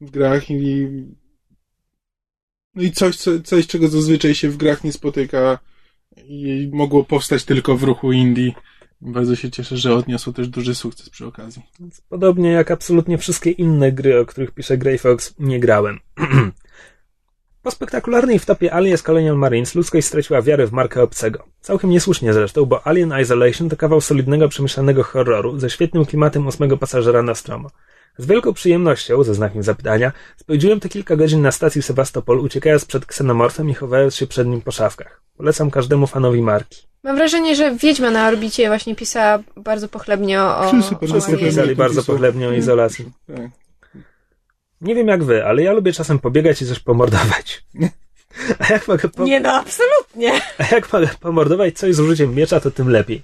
w 0.00 0.10
grach 0.10 0.50
i, 0.50 0.86
no 2.74 2.82
i 2.82 2.92
coś, 2.92 3.16
co, 3.16 3.40
coś, 3.40 3.66
czego 3.66 3.88
zazwyczaj 3.88 4.34
się 4.34 4.48
w 4.48 4.56
grach 4.56 4.84
nie 4.84 4.92
spotyka 4.92 5.58
i 6.16 6.70
mogło 6.72 7.04
powstać 7.04 7.44
tylko 7.44 7.76
w 7.76 7.82
ruchu 7.82 8.12
indie. 8.12 8.52
Bardzo 9.00 9.36
się 9.36 9.50
cieszę, 9.50 9.76
że 9.76 9.94
odniosło 9.94 10.32
też 10.32 10.48
duży 10.48 10.74
sukces 10.74 11.10
przy 11.10 11.26
okazji. 11.26 11.62
Podobnie 12.08 12.50
jak 12.50 12.70
absolutnie 12.70 13.18
wszystkie 13.18 13.50
inne 13.50 13.92
gry, 13.92 14.20
o 14.20 14.26
których 14.26 14.50
pisze 14.50 14.78
Grey 14.78 14.98
Fox, 14.98 15.34
nie 15.38 15.60
grałem. 15.60 16.00
Po 17.62 17.70
spektakularnej 17.70 18.38
wtopie 18.38 18.74
Aliens 18.74 19.02
Colonial 19.02 19.36
Marines 19.36 19.74
ludzkość 19.74 20.06
straciła 20.06 20.42
wiarę 20.42 20.66
w 20.66 20.72
markę 20.72 21.02
obcego. 21.02 21.44
Całkiem 21.60 21.90
niesłusznie 21.90 22.32
zresztą, 22.32 22.64
bo 22.64 22.86
Alien 22.86 23.12
Isolation 23.22 23.68
to 23.68 23.76
kawał 23.76 24.00
solidnego, 24.00 24.48
przemyślanego 24.48 25.02
horroru 25.02 25.58
ze 25.58 25.70
świetnym 25.70 26.04
klimatem 26.04 26.46
ósmego 26.46 26.76
pasażera 26.76 27.22
na 27.22 27.34
stromo. 27.34 27.70
Z 28.18 28.26
wielką 28.26 28.52
przyjemnością, 28.52 29.24
ze 29.24 29.34
znakiem 29.34 29.62
zapytania, 29.62 30.12
spędziłem 30.36 30.80
te 30.80 30.88
kilka 30.88 31.16
godzin 31.16 31.42
na 31.42 31.52
stacji 31.52 31.82
Sewastopol, 31.82 32.38
uciekając 32.38 32.84
przed 32.84 33.06
ksenomorfem 33.06 33.70
i 33.70 33.74
chowając 33.74 34.14
się 34.14 34.26
przed 34.26 34.48
nim 34.48 34.60
po 34.60 34.70
szafkach. 34.70 35.22
Polecam 35.36 35.70
każdemu 35.70 36.06
fanowi 36.06 36.42
marki. 36.42 36.89
Mam 37.02 37.16
wrażenie, 37.16 37.54
że 37.54 37.74
Wiedźma 37.76 38.10
na 38.10 38.28
orbicie 38.28 38.68
właśnie 38.68 38.96
pisała 38.96 39.38
bardzo 39.56 39.88
pochlebnie 39.88 40.42
o... 40.42 40.68
Wszyscy 40.68 41.34
o 41.34 41.38
pisali 41.38 41.76
bardzo 41.76 42.04
pochlebnie 42.04 42.48
o 42.48 42.52
izolacji. 42.52 43.12
Tak. 43.26 43.50
Nie 44.80 44.94
wiem 44.94 45.06
jak 45.08 45.24
wy, 45.24 45.44
ale 45.44 45.62
ja 45.62 45.72
lubię 45.72 45.92
czasem 45.92 46.18
pobiegać 46.18 46.62
i 46.62 46.66
coś 46.66 46.78
pomordować. 46.78 47.64
A 48.58 48.72
jak 48.72 48.88
mogę, 48.88 49.08
po... 49.08 49.24
Nie 49.24 49.40
no, 49.40 49.52
absolutnie. 49.52 50.32
A 50.58 50.74
jak 50.74 50.92
mogę 50.92 51.08
pomordować 51.20 51.78
coś 51.78 51.94
z 51.94 52.00
użyciem 52.00 52.34
miecza, 52.34 52.60
to 52.60 52.70
tym 52.70 52.88
lepiej. 52.88 53.22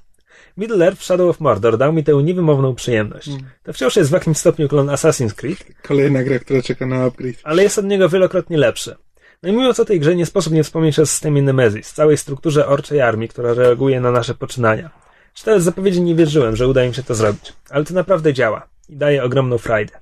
Middle 0.57 0.87
Earth 0.87 1.03
Shadow 1.03 1.31
of 1.31 1.41
Mordor 1.41 1.79
dał 1.79 1.93
mi 1.93 2.05
tę 2.05 2.13
niewymowną 2.13 2.75
przyjemność. 2.75 3.31
To 3.63 3.73
wciąż 3.73 3.97
jest 3.97 4.11
w 4.11 4.13
jakimś 4.13 4.37
stopniu 4.37 4.69
klon 4.69 4.87
Assassin's 4.87 5.35
Creed, 5.35 5.65
Kolejna 5.83 6.23
gra, 6.23 6.39
która 6.39 6.63
czeka 6.63 6.87
na 6.87 7.05
upgrade. 7.05 7.37
ale 7.45 7.63
jest 7.63 7.79
od 7.79 7.85
niego 7.85 8.09
wielokrotnie 8.09 8.59
lepszy. 8.59 8.97
No 9.43 9.49
i 9.49 9.53
mówiąc 9.53 9.81
o 9.81 9.85
tej 9.85 10.01
grze, 10.01 10.17
nie 10.17 10.27
sposób 10.27 10.53
nie 10.53 10.65
wspomnieć 10.65 10.99
o 10.99 11.07
systemie 11.07 11.43
Nemesis, 11.43 11.93
całej 11.93 12.17
strukturze 12.17 12.67
orczej 12.67 13.01
armii, 13.01 13.29
która 13.29 13.55
reaguje 13.55 14.01
na 14.01 14.11
nasze 14.11 14.35
poczynania. 14.35 14.91
Czytając 15.35 15.65
zapowiedzi 15.65 16.03
nie 16.03 16.15
wierzyłem, 16.15 16.57
że 16.57 16.69
uda 16.69 16.85
im 16.85 16.95
się 16.95 17.03
to 17.03 17.15
zrobić, 17.15 17.53
ale 17.71 17.85
to 17.85 17.95
naprawdę 17.95 18.35
działa 18.35 18.69
i 18.89 18.97
daje 18.97 19.25
ogromną 19.25 19.59
frajdę. 19.59 20.01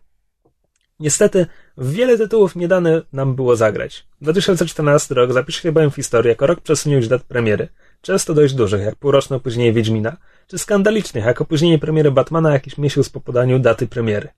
Niestety, 1.01 1.47
w 1.77 1.93
wiele 1.93 2.19
tytułów 2.19 2.57
nie 2.57 2.69
dane 2.69 3.03
nam 3.13 3.35
było 3.35 3.57
zagrać. 3.57 4.07
2014 4.21 5.15
rok 5.15 5.33
zapisze 5.33 5.63
się 5.63 5.73
bowiem 5.73 5.91
w 5.91 5.95
historii 5.95 6.29
jako 6.29 6.47
rok 6.47 6.61
przesunięć 6.61 7.09
dat 7.09 7.23
premiery, 7.23 7.69
często 8.01 8.35
dość 8.35 8.55
dużych, 8.55 8.83
jak 8.83 8.97
półroczne 8.97 9.37
opóźnienie 9.37 9.73
Wiedźmina, 9.73 10.17
czy 10.47 10.59
skandalicznych, 10.59 11.25
jak 11.25 11.41
opóźnienie 11.41 11.79
premiery 11.79 12.11
Batmana 12.11 12.53
jakiś 12.53 12.79
miesiąc 12.79 13.09
po 13.09 13.21
podaniu 13.21 13.59
daty 13.59 13.87
premiery. 13.87 14.29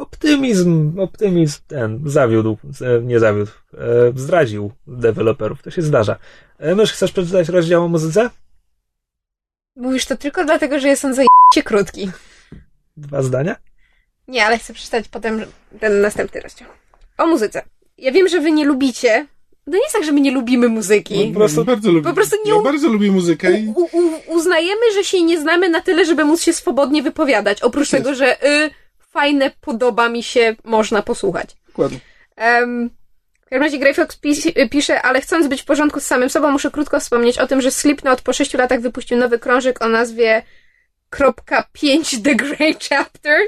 No, 0.00 0.04
optymizm, 0.06 1.00
optymizm 1.00 1.58
ten 1.66 2.00
zawiódł, 2.06 2.58
e, 2.80 3.02
nie 3.02 3.20
zawiódł, 3.20 3.50
e, 3.74 4.12
zdradził 4.16 4.72
deweloperów, 4.86 5.62
to 5.62 5.70
się 5.70 5.82
zdarza. 5.82 6.16
E, 6.58 6.74
Mysz, 6.74 6.92
chcesz 6.92 7.12
przeczytać 7.12 7.48
rozdział 7.48 7.84
o 7.84 7.88
muzyce? 7.88 8.30
Mówisz 9.76 10.06
to 10.06 10.16
tylko 10.16 10.44
dlatego, 10.44 10.78
że 10.80 10.88
jest 10.88 11.04
on 11.04 11.14
zajebiście 11.14 11.62
krótki. 11.64 12.10
Dwa 12.96 13.22
zdania? 13.22 13.56
Nie, 14.28 14.46
ale 14.46 14.58
chcę 14.58 14.72
przeczytać 14.74 15.08
potem 15.08 15.44
ten 15.80 16.00
następny 16.00 16.40
rozdział. 16.40 16.68
O 17.18 17.26
muzyce. 17.26 17.62
Ja 17.98 18.12
wiem, 18.12 18.28
że 18.28 18.40
wy 18.40 18.52
nie 18.52 18.64
lubicie. 18.64 19.26
No 19.66 19.76
nie 19.76 19.82
jest 19.82 19.92
tak, 19.94 20.04
że 20.04 20.12
my 20.12 20.20
nie 20.20 20.30
lubimy 20.30 20.68
muzyki. 20.68 21.30
Po 21.34 21.38
prostu 21.38 21.64
bardzo 21.64 21.90
lubię. 21.92 22.08
Po 22.08 22.14
prostu 22.14 22.36
nie 22.44 22.50
Ja 22.50 22.56
u- 22.56 22.62
bardzo 22.62 22.88
lubię 22.88 23.12
muzykę 23.12 23.60
i 23.60 23.68
U, 23.76 23.80
u, 23.92 24.32
uznajemy, 24.36 24.80
że 24.94 25.04
się 25.04 25.22
nie 25.22 25.40
znamy 25.40 25.68
na 25.68 25.80
tyle, 25.80 26.04
żeby 26.04 26.24
móc 26.24 26.42
się 26.42 26.52
swobodnie 26.52 27.02
wypowiadać. 27.02 27.62
Oprócz 27.62 27.90
tego, 27.90 28.14
że 28.14 28.44
y, 28.46 28.70
fajne, 29.10 29.50
podoba 29.60 30.08
mi 30.08 30.22
się, 30.22 30.56
można 30.64 31.02
posłuchać. 31.02 31.56
dokładnie. 31.66 31.98
Um, 32.36 32.90
w 33.40 33.50
każdym 33.50 33.62
razie 33.62 33.78
Grey 33.78 33.94
Fox 33.94 34.16
pis, 34.16 34.46
pisze, 34.70 35.02
ale 35.02 35.20
chcąc 35.20 35.46
być 35.48 35.62
w 35.62 35.64
porządku 35.64 36.00
z 36.00 36.06
samym 36.06 36.30
sobą, 36.30 36.50
muszę 36.50 36.70
krótko 36.70 37.00
wspomnieć 37.00 37.38
o 37.38 37.46
tym, 37.46 37.60
że 37.60 37.70
Slipknot 37.70 38.22
po 38.22 38.32
sześciu 38.32 38.58
latach 38.58 38.80
wypuścił 38.80 39.16
nowy 39.18 39.38
krążek 39.38 39.82
o 39.82 39.88
nazwie 39.88 40.42
kropka 41.10 41.64
5 41.72 42.22
The 42.22 42.34
Grey 42.34 42.76
Chapter. 42.88 43.38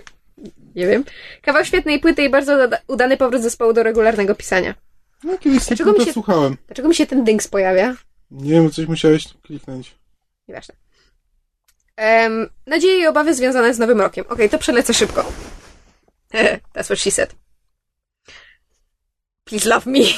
Nie 0.74 0.86
wiem. 0.86 1.04
Kawał 1.42 1.64
świetnej 1.64 2.00
płyty 2.00 2.22
i 2.24 2.28
bardzo 2.30 2.52
uda- 2.52 2.78
udany 2.86 3.16
powrót 3.16 3.42
zespołu 3.42 3.72
do 3.72 3.82
regularnego 3.82 4.34
pisania. 4.34 4.74
No, 5.24 5.38
kiedyś 5.38 5.64
Dlaczego 5.66 5.92
mi 5.92 6.04
się- 6.04 6.12
słuchałem. 6.12 6.56
Dlaczego 6.66 6.88
mi 6.88 6.94
się 6.94 7.06
ten 7.06 7.24
dings 7.24 7.48
pojawia? 7.48 7.94
Nie 8.30 8.50
wiem, 8.50 8.70
coś 8.70 8.86
musiałeś 8.86 9.24
kliknąć. 9.42 9.94
Nieważne. 10.48 10.74
Um, 11.98 12.48
nadzieje 12.66 12.98
i 12.98 13.06
obawy 13.06 13.34
związane 13.34 13.74
z 13.74 13.78
Nowym 13.78 14.00
Rokiem. 14.00 14.24
Okej, 14.28 14.50
to 14.50 14.58
przelecę 14.58 14.94
szybko. 14.94 15.32
That's 16.74 16.88
what 16.88 16.98
she 16.98 17.10
said. 17.10 17.34
Please 19.44 19.68
love 19.68 19.86
me. 19.86 20.00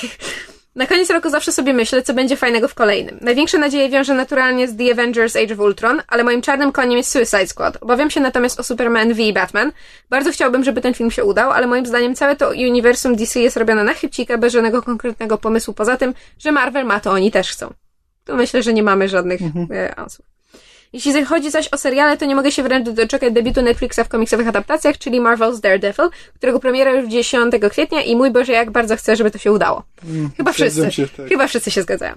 Na 0.76 0.86
koniec 0.86 1.10
roku 1.10 1.30
zawsze 1.30 1.52
sobie 1.52 1.74
myślę, 1.74 2.02
co 2.02 2.14
będzie 2.14 2.36
fajnego 2.36 2.68
w 2.68 2.74
kolejnym. 2.74 3.18
Największe 3.20 3.58
nadzieje 3.58 3.88
wiążę 3.88 4.14
naturalnie 4.14 4.68
z 4.68 4.76
The 4.76 4.92
Avengers 4.92 5.36
Age 5.36 5.54
of 5.54 5.60
Ultron, 5.60 6.02
ale 6.08 6.24
moim 6.24 6.42
czarnym 6.42 6.72
koniem 6.72 6.96
jest 6.96 7.10
Suicide 7.10 7.46
Squad. 7.46 7.78
Obawiam 7.80 8.10
się 8.10 8.20
natomiast 8.20 8.60
o 8.60 8.62
Superman 8.62 9.14
V 9.14 9.22
i 9.22 9.32
Batman. 9.32 9.72
Bardzo 10.10 10.32
chciałbym, 10.32 10.64
żeby 10.64 10.80
ten 10.80 10.94
film 10.94 11.10
się 11.10 11.24
udał, 11.24 11.50
ale 11.50 11.66
moim 11.66 11.86
zdaniem 11.86 12.14
całe 12.14 12.36
to 12.36 12.50
uniwersum 12.50 13.16
DC 13.16 13.40
jest 13.40 13.56
robione 13.56 13.84
na 13.84 13.94
chybcika, 13.94 14.38
bez 14.38 14.52
żadnego 14.52 14.82
konkretnego 14.82 15.38
pomysłu, 15.38 15.74
poza 15.74 15.96
tym, 15.96 16.14
że 16.38 16.52
Marvel 16.52 16.84
ma 16.84 17.00
to 17.00 17.10
oni 17.10 17.30
też 17.30 17.50
chcą. 17.50 17.74
Tu 18.24 18.36
myślę, 18.36 18.62
że 18.62 18.72
nie 18.72 18.82
mamy 18.82 19.08
żadnych 19.08 19.40
e, 19.70 19.94
ansów. 19.94 20.33
Jeśli 20.94 21.24
chodzi 21.24 21.50
zaś 21.50 21.68
o 21.68 21.78
seriale, 21.78 22.16
to 22.16 22.24
nie 22.24 22.36
mogę 22.36 22.52
się 22.52 22.62
wręcz 22.62 22.88
doczekać 22.88 23.32
debiutu 23.32 23.62
Netflixa 23.62 24.00
w 24.04 24.08
komiksowych 24.08 24.48
adaptacjach, 24.48 24.98
czyli 24.98 25.20
Marvel's 25.20 25.60
Daredevil, 25.60 26.10
którego 26.34 26.60
premiera 26.60 26.92
już 26.92 27.08
10 27.08 27.54
kwietnia 27.70 28.02
i 28.02 28.16
mój 28.16 28.30
Boże, 28.30 28.52
jak 28.52 28.70
bardzo 28.70 28.96
chcę, 28.96 29.16
żeby 29.16 29.30
to 29.30 29.38
się 29.38 29.52
udało. 29.52 29.82
Chyba 30.36 30.52
zgadzam 30.52 30.90
wszyscy. 30.90 30.92
się, 30.92 31.08
tak. 31.16 31.28
Chyba 31.28 31.46
wszyscy 31.46 31.70
się 31.70 31.82
zgadzają. 31.82 32.14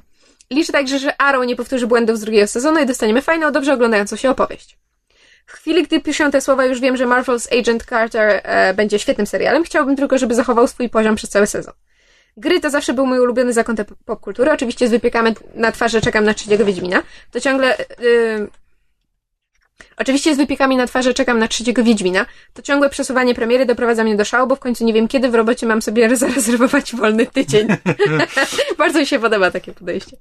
Liczę 0.51 0.73
także, 0.73 0.99
że 0.99 1.21
Arrow 1.21 1.47
nie 1.47 1.55
powtórzy 1.55 1.87
błędów 1.87 2.17
z 2.17 2.21
drugiego 2.21 2.47
sezonu 2.47 2.79
i 2.79 2.85
dostaniemy 2.85 3.21
fajną, 3.21 3.51
dobrze 3.51 3.73
oglądającą 3.73 4.15
się 4.15 4.29
opowieść. 4.29 4.77
W 5.45 5.51
chwili, 5.51 5.83
gdy 5.83 5.99
piszę 5.99 6.31
te 6.31 6.41
słowa, 6.41 6.65
już 6.65 6.79
wiem, 6.79 6.97
że 6.97 7.05
Marvel's 7.05 7.59
Agent 7.59 7.85
Carter 7.85 8.41
e, 8.43 8.73
będzie 8.73 8.99
świetnym 8.99 9.27
serialem. 9.27 9.63
Chciałbym 9.63 9.95
tylko, 9.95 10.17
żeby 10.17 10.35
zachował 10.35 10.67
swój 10.67 10.89
poziom 10.89 11.15
przez 11.15 11.29
cały 11.29 11.47
sezon. 11.47 11.73
Gry 12.37 12.59
to 12.59 12.69
zawsze 12.69 12.93
był 12.93 13.05
mój 13.05 13.19
ulubiony 13.19 13.53
zakątek 13.53 13.87
popkultury. 14.05 14.51
Oczywiście 14.51 14.87
z 14.87 14.91
wypiekamy 14.91 15.33
na 15.55 15.71
twarzy 15.71 16.01
czekam 16.01 16.25
na 16.25 16.33
trzeciego 16.33 16.65
Wiedźmina. 16.65 17.03
To 17.31 17.39
ciągle... 17.39 17.79
y, 17.79 18.47
Oczywiście 19.97 20.35
z 20.35 20.37
wypiekami 20.37 20.75
na 20.75 20.87
twarzy 20.87 21.13
czekam 21.13 21.39
na 21.39 21.47
trzeciego 21.47 21.83
Wiedźmina. 21.83 22.25
To 22.53 22.61
ciągłe 22.61 22.89
przesuwanie 22.89 23.35
premiery 23.35 23.65
doprowadza 23.65 24.03
mnie 24.03 24.15
do 24.15 24.25
szału, 24.25 24.47
bo 24.47 24.55
w 24.55 24.59
końcu 24.59 24.85
nie 24.85 24.93
wiem 24.93 25.07
kiedy 25.07 25.29
w 25.29 25.35
robocie 25.35 25.65
mam 25.65 25.81
sobie 25.81 26.15
zarezerwować 26.15 26.95
wolny 26.95 27.25
tydzień. 27.25 27.67
Bardzo 28.77 28.99
mi 28.99 29.05
się 29.05 29.19
podoba 29.19 29.51
takie 29.51 29.73
podejście. 29.73 30.17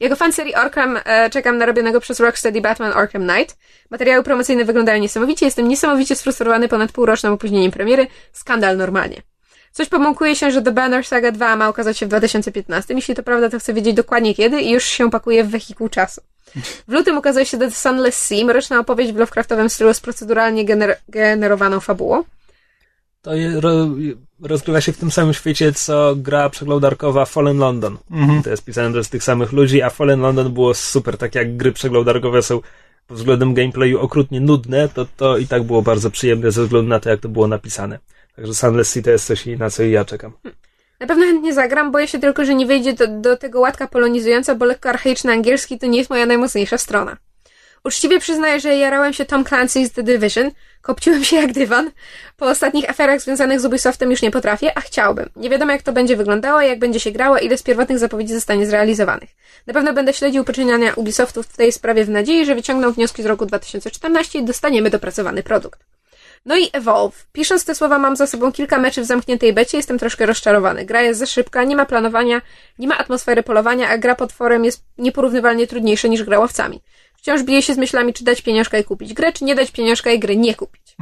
Jako 0.00 0.16
fan 0.16 0.32
serii 0.32 0.54
Arkham 0.54 0.98
e, 1.04 1.30
czekam 1.30 1.58
na 1.58 1.66
robionego 1.66 2.00
przez 2.00 2.20
Rocksteady 2.20 2.60
Batman 2.60 2.92
Arkham 2.92 3.28
Knight. 3.28 3.56
Materiały 3.90 4.22
promocyjne 4.22 4.64
wyglądają 4.64 5.00
niesamowicie. 5.00 5.46
Jestem 5.46 5.68
niesamowicie 5.68 6.16
sfrustrowany 6.16 6.68
ponad 6.68 6.92
półrocznym 6.92 7.32
opóźnieniem 7.32 7.70
premiery. 7.70 8.06
Skandal 8.32 8.76
normalnie. 8.76 9.22
Coś 9.72 9.88
pomąkuje 9.88 10.36
się, 10.36 10.50
że 10.50 10.62
The 10.62 10.72
Banner 10.72 11.06
Saga 11.06 11.32
2 11.32 11.56
ma 11.56 11.70
ukazać 11.70 11.98
się 11.98 12.06
w 12.06 12.08
2015. 12.08 12.94
Jeśli 12.94 13.14
to 13.14 13.22
prawda, 13.22 13.50
to 13.50 13.58
chcę 13.58 13.74
wiedzieć 13.74 13.94
dokładnie 13.94 14.34
kiedy 14.34 14.60
i 14.60 14.70
już 14.70 14.84
się 14.84 15.10
pakuje 15.10 15.44
w 15.44 15.50
wehikuł 15.50 15.88
czasu. 15.88 16.20
W 16.88 16.92
lutym 16.92 17.18
ukazuje 17.18 17.46
się 17.46 17.58
The 17.58 17.70
Sunless 17.70 18.26
Sea, 18.26 18.44
mroczna 18.44 18.78
opowieść 18.80 19.12
w 19.12 19.16
Lovecraftowym 19.16 19.70
stylu 19.70 19.94
z 19.94 20.00
proceduralnie 20.00 20.64
gener 20.64 20.96
generowaną 21.08 21.80
fabułą. 21.80 22.24
To 23.22 23.34
je, 23.34 23.60
ro, 23.60 23.70
rozgrywa 24.42 24.80
się 24.80 24.92
w 24.92 24.98
tym 24.98 25.10
samym 25.10 25.34
świecie, 25.34 25.72
co 25.72 26.16
gra 26.16 26.50
przeglądarkowa 26.50 27.24
Fallen 27.24 27.58
London. 27.58 27.98
Mhm. 28.10 28.42
To 28.42 28.50
jest 28.50 28.64
pisane 28.64 28.92
przez 28.92 29.08
tych 29.08 29.24
samych 29.24 29.52
ludzi, 29.52 29.82
a 29.82 29.90
Fallen 29.90 30.20
London 30.20 30.52
było 30.52 30.74
super, 30.74 31.18
tak 31.18 31.34
jak 31.34 31.56
gry 31.56 31.72
przeglądarkowe 31.72 32.42
są 32.42 32.60
pod 33.06 33.16
względem 33.16 33.54
gameplayu 33.54 34.00
okrutnie 34.00 34.40
nudne, 34.40 34.88
to 34.88 35.06
to 35.16 35.38
i 35.38 35.46
tak 35.46 35.62
było 35.62 35.82
bardzo 35.82 36.10
przyjemne 36.10 36.50
ze 36.50 36.62
względu 36.62 36.88
na 36.88 37.00
to, 37.00 37.10
jak 37.10 37.20
to 37.20 37.28
było 37.28 37.48
napisane. 37.48 37.98
Także 38.36 38.54
Sunless 38.54 38.98
to 39.04 39.10
jest 39.10 39.26
coś, 39.26 39.46
na 39.46 39.70
co 39.70 39.82
i 39.82 39.90
ja 39.90 40.04
czekam. 40.04 40.32
Na 41.00 41.06
pewno 41.06 41.26
chętnie 41.26 41.54
zagram, 41.54 41.92
boję 41.92 42.08
się 42.08 42.18
tylko, 42.18 42.44
że 42.44 42.54
nie 42.54 42.66
wyjdzie 42.66 42.92
do, 42.92 43.08
do 43.08 43.36
tego 43.36 43.60
łatka 43.60 43.86
polonizująca, 43.86 44.54
bo 44.54 44.64
lekko 44.64 44.88
archaiczny 44.88 45.32
angielski 45.32 45.78
to 45.78 45.86
nie 45.86 45.98
jest 45.98 46.10
moja 46.10 46.26
najmocniejsza 46.26 46.78
strona. 46.78 47.16
Uczciwie 47.84 48.20
przyznaję, 48.20 48.60
że 48.60 48.76
jarałem 48.76 49.12
się 49.12 49.24
Tom 49.24 49.44
Clancy's 49.44 49.90
The 49.90 50.02
Division, 50.02 50.50
kopciłem 50.82 51.24
się 51.24 51.36
jak 51.36 51.52
dywan. 51.52 51.90
Po 52.36 52.46
ostatnich 52.46 52.90
aferach 52.90 53.20
związanych 53.20 53.60
z 53.60 53.64
Ubisoftem 53.64 54.10
już 54.10 54.22
nie 54.22 54.30
potrafię, 54.30 54.78
a 54.78 54.80
chciałbym. 54.80 55.28
Nie 55.36 55.50
wiadomo 55.50 55.72
jak 55.72 55.82
to 55.82 55.92
będzie 55.92 56.16
wyglądało, 56.16 56.60
jak 56.60 56.78
będzie 56.78 57.00
się 57.00 57.10
grało, 57.10 57.38
ile 57.38 57.58
z 57.58 57.62
pierwotnych 57.62 57.98
zapowiedzi 57.98 58.34
zostanie 58.34 58.66
zrealizowanych. 58.66 59.30
Na 59.66 59.74
pewno 59.74 59.92
będę 59.92 60.12
śledził 60.12 60.44
poczyniania 60.44 60.94
Ubisoftu 60.94 61.42
w 61.42 61.56
tej 61.56 61.72
sprawie 61.72 62.04
w 62.04 62.10
nadziei, 62.10 62.46
że 62.46 62.54
wyciągną 62.54 62.92
wnioski 62.92 63.22
z 63.22 63.26
roku 63.26 63.46
2014 63.46 64.38
i 64.38 64.44
dostaniemy 64.44 64.90
dopracowany 64.90 65.42
produkt. 65.42 65.80
No 66.44 66.56
i 66.56 66.70
Evolve. 66.72 67.26
Pisząc 67.32 67.64
te 67.64 67.74
słowa 67.74 67.98
mam 67.98 68.16
za 68.16 68.26
sobą 68.26 68.52
kilka 68.52 68.78
meczy 68.78 69.02
w 69.02 69.04
zamkniętej 69.04 69.52
becie, 69.52 69.76
jestem 69.76 69.98
troszkę 69.98 70.26
rozczarowany. 70.26 70.84
Gra 70.84 71.02
jest 71.02 71.20
za 71.20 71.26
szybka, 71.26 71.64
nie 71.64 71.76
ma 71.76 71.86
planowania, 71.86 72.42
nie 72.78 72.88
ma 72.88 72.98
atmosfery 72.98 73.42
polowania, 73.42 73.88
a 73.88 73.98
gra 73.98 74.14
potworem 74.14 74.64
jest 74.64 74.84
nieporównywalnie 74.98 75.66
trudniejsza 75.66 76.08
niż 76.08 76.22
gra 76.22 76.38
łowcami. 76.38 76.80
Wciąż 77.16 77.42
biję 77.42 77.62
się 77.62 77.74
z 77.74 77.78
myślami, 77.78 78.12
czy 78.12 78.24
dać 78.24 78.42
pieniążka 78.42 78.78
i 78.78 78.84
kupić 78.84 79.14
grę, 79.14 79.32
czy 79.32 79.44
nie 79.44 79.54
dać 79.54 79.70
pieniążka 79.70 80.10
i 80.10 80.18
gry 80.18 80.36
nie 80.36 80.54
kupić. 80.54 80.96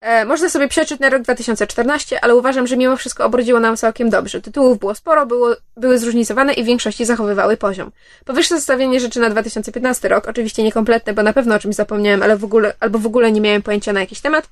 E, 0.00 0.24
można 0.24 0.48
sobie 0.48 0.68
przeczytać 0.68 1.00
na 1.00 1.08
rok 1.10 1.22
2014, 1.22 2.24
ale 2.24 2.36
uważam, 2.36 2.66
że 2.66 2.76
mimo 2.76 2.96
wszystko 2.96 3.24
obrodziło 3.24 3.60
nam 3.60 3.76
całkiem 3.76 4.10
dobrze. 4.10 4.40
Tytułów 4.40 4.78
było 4.78 4.94
sporo, 4.94 5.26
było, 5.26 5.56
były 5.76 5.98
zróżnicowane 5.98 6.52
i 6.52 6.62
w 6.62 6.66
większości 6.66 7.04
zachowywały 7.04 7.56
poziom. 7.56 7.92
Powyższe 8.24 8.56
zestawienie 8.56 9.00
rzeczy 9.00 9.20
na 9.20 9.30
2015 9.30 10.08
rok, 10.08 10.28
oczywiście 10.28 10.62
niekompletne, 10.62 11.12
bo 11.12 11.22
na 11.22 11.32
pewno 11.32 11.54
o 11.54 11.58
czymś 11.58 11.74
zapomniałem, 11.74 12.22
ale 12.22 12.36
w 12.36 12.44
ogóle, 12.44 12.74
albo 12.80 12.98
w 12.98 13.06
ogóle 13.06 13.32
nie 13.32 13.40
miałem 13.40 13.62
pojęcia 13.62 13.92
na 13.92 14.00
jakiś 14.00 14.20
temat, 14.20 14.48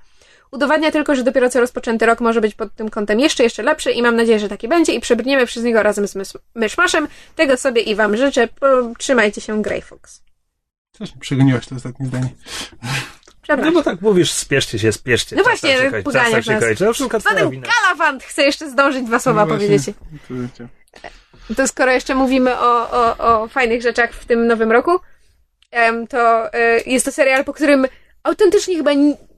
udowadnia 0.50 0.90
tylko, 0.90 1.14
że 1.14 1.22
dopiero 1.22 1.50
co 1.50 1.60
rozpoczęty 1.60 2.06
rok 2.06 2.20
może 2.20 2.40
być 2.40 2.54
pod 2.54 2.74
tym 2.74 2.90
kątem 2.90 3.20
jeszcze, 3.20 3.42
jeszcze 3.42 3.62
lepszy 3.62 3.90
i 3.90 4.02
mam 4.02 4.16
nadzieję, 4.16 4.38
że 4.38 4.48
taki 4.48 4.68
będzie 4.68 4.92
i 4.94 5.00
przebrniemy 5.00 5.46
przez 5.46 5.62
niego 5.64 5.82
razem 5.82 6.08
z 6.08 6.16
mys- 6.16 6.38
myszmaszem. 6.54 7.08
Tego 7.36 7.56
sobie 7.56 7.82
i 7.82 7.94
wam 7.94 8.16
życzę. 8.16 8.48
Trzymajcie 8.98 9.40
się, 9.40 9.62
Grey 9.62 9.82
Fox. 9.82 10.22
Mi 11.00 11.06
przegoniłaś 11.20 11.66
to 11.66 11.74
ostatnie 11.76 12.06
zdanie. 12.06 12.28
No 13.44 13.54
Przepraszam. 13.54 13.74
bo 13.74 13.82
tak 13.82 14.00
mówisz, 14.00 14.32
spieszcie 14.32 14.78
się, 14.78 14.92
spieszcie. 14.92 15.36
No 15.36 15.42
czas 15.44 15.50
właśnie, 15.60 15.74
nam 15.74 15.84
się 15.84 15.90
kończy, 15.90 16.12
czas 16.12 16.96
się 16.96 17.08
kończy. 17.08 17.50
Wina. 17.50 17.66
Galavant 17.82 18.22
chce 18.24 18.42
jeszcze 18.42 18.70
zdążyć 18.70 19.02
dwa 19.04 19.18
słowa 19.18 19.44
No 19.46 19.54
powiedzieć. 19.54 19.82
to 21.56 21.68
skoro 21.68 21.92
jeszcze 21.92 22.14
mówimy 22.14 22.58
o, 22.58 22.90
o, 22.90 23.16
o 23.42 23.48
fajnych 23.48 23.82
rzeczach 23.82 24.12
w 24.12 24.24
tym 24.24 24.46
nowym 24.46 24.72
roku, 24.72 24.90
to 26.10 26.52
e, 26.54 26.80
jest 26.86 27.04
to 27.04 27.12
serial, 27.12 27.44
po 27.44 27.52
którym 27.52 27.86
autentycznie 28.22 28.76
chyba. 28.76 28.90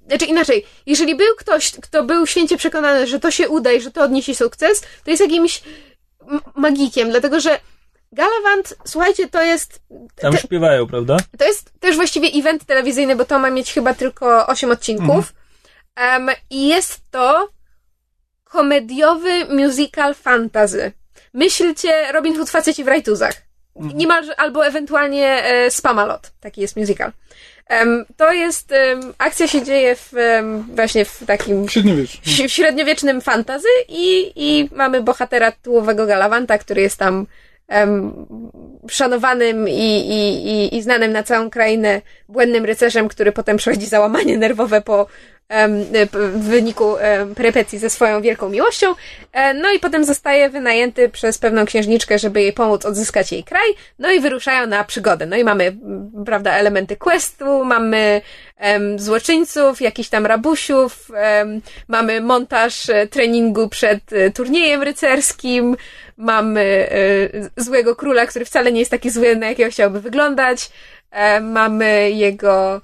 Znaczy 0.08 0.24
inaczej, 0.24 0.66
jeżeli 0.86 1.14
był 1.14 1.36
ktoś, 1.38 1.72
kto 1.82 2.04
był 2.04 2.26
święcie 2.26 2.56
przekonany, 2.56 3.06
że 3.06 3.20
to 3.20 3.30
się 3.30 3.48
uda 3.48 3.72
i 3.72 3.80
że 3.80 3.90
to 3.90 4.02
odniesie 4.02 4.34
sukces, 4.34 4.82
to 5.04 5.10
jest 5.10 5.22
jakimś 5.22 5.62
magikiem, 6.56 7.10
dlatego 7.10 7.40
że 7.40 7.60
Galavant, 8.12 8.74
słuchajcie, 8.84 9.28
to 9.28 9.42
jest. 9.42 9.80
Tam 10.20 10.32
te- 10.32 10.38
śpiewają, 10.38 10.86
prawda? 10.86 11.16
to 11.38 11.44
jest 11.44 11.72
też 11.80 11.96
właściwie 11.96 12.28
event 12.28 12.64
telewizyjny, 12.64 13.16
bo 13.16 13.24
to 13.24 13.38
ma 13.38 13.50
mieć 13.50 13.72
chyba 13.74 13.94
tylko 13.94 14.46
8 14.46 14.70
odcinków. 14.70 15.32
Em, 15.96 16.30
I 16.50 16.68
jest 16.68 17.00
to 17.10 17.48
komediowy 18.44 19.44
musical 19.44 20.14
fantasy. 20.14 20.92
Myślcie 21.34 22.12
Robin 22.12 22.36
Hood 22.36 22.50
faceci 22.50 22.84
w 22.84 22.88
rajtuzach. 22.88 23.34
Niemalże, 23.76 24.40
albo 24.40 24.66
ewentualnie 24.66 25.26
e, 25.44 25.70
Spamalot. 25.70 26.30
Taki 26.40 26.60
jest 26.60 26.76
musical. 26.76 27.12
Em, 27.66 28.04
to 28.16 28.32
jest, 28.32 28.72
em, 28.72 29.14
akcja 29.18 29.48
się 29.48 29.62
dzieje 29.62 29.96
w, 29.96 30.14
em, 30.16 30.62
właśnie 30.74 31.04
w 31.04 31.24
takim 31.26 31.66
W 31.66 31.72
średniowieczu. 31.72 32.18
w 32.24 32.28
średniowiecznym 32.50 33.20
fantazy 33.20 33.68
i, 33.88 34.32
i 34.36 34.68
mamy 34.74 35.02
bohatera 35.02 35.52
tytułowego 35.52 36.06
Galavanta, 36.06 36.58
który 36.58 36.80
jest 36.82 36.96
tam 36.98 37.26
szanowanym 38.88 39.68
i, 39.68 39.72
i, 39.72 40.48
i, 40.48 40.76
i 40.76 40.82
znanym 40.82 41.12
na 41.12 41.22
całą 41.22 41.50
krainę 41.50 42.02
błędnym 42.28 42.64
rycerzem, 42.64 43.08
który 43.08 43.32
potem 43.32 43.56
przechodzi 43.56 43.86
załamanie 43.86 44.38
nerwowe 44.38 44.80
po 44.80 45.06
w 46.12 46.48
wyniku 46.48 46.96
perypetii 47.36 47.78
ze 47.78 47.90
swoją 47.90 48.22
wielką 48.22 48.48
miłością. 48.48 48.94
E, 49.32 49.54
No 49.54 49.72
i 49.72 49.78
potem 49.78 50.04
zostaje 50.04 50.50
wynajęty 50.50 51.08
przez 51.08 51.38
pewną 51.38 51.64
księżniczkę, 51.64 52.18
żeby 52.18 52.42
jej 52.42 52.52
pomóc 52.52 52.86
odzyskać 52.86 53.32
jej 53.32 53.44
kraj. 53.44 53.74
No 53.98 54.12
i 54.12 54.20
wyruszają 54.20 54.66
na 54.66 54.84
przygodę. 54.84 55.26
No 55.26 55.36
i 55.36 55.44
mamy, 55.44 55.76
prawda, 56.26 56.52
elementy 56.52 56.96
questu, 56.96 57.64
mamy 57.64 58.20
em, 58.56 58.98
złoczyńców, 58.98 59.80
jakichś 59.80 60.08
tam 60.08 60.26
rabusiów, 60.26 61.10
em, 61.16 61.60
mamy 61.88 62.20
montaż 62.20 62.90
e, 62.90 63.06
treningu 63.06 63.68
przed 63.68 64.12
e, 64.12 64.30
turniejem 64.30 64.82
rycerskim, 64.82 65.76
mamy 66.16 66.88
e, 67.56 67.62
złego 67.62 67.96
króla, 67.96 68.26
który 68.26 68.44
wcale 68.44 68.72
nie 68.72 68.78
jest 68.78 68.90
taki 68.90 69.10
zły, 69.10 69.36
na 69.36 69.46
jakiego 69.46 69.70
chciałby 69.70 70.00
wyglądać, 70.00 70.70
e, 71.10 71.40
mamy 71.40 72.10
jego 72.10 72.80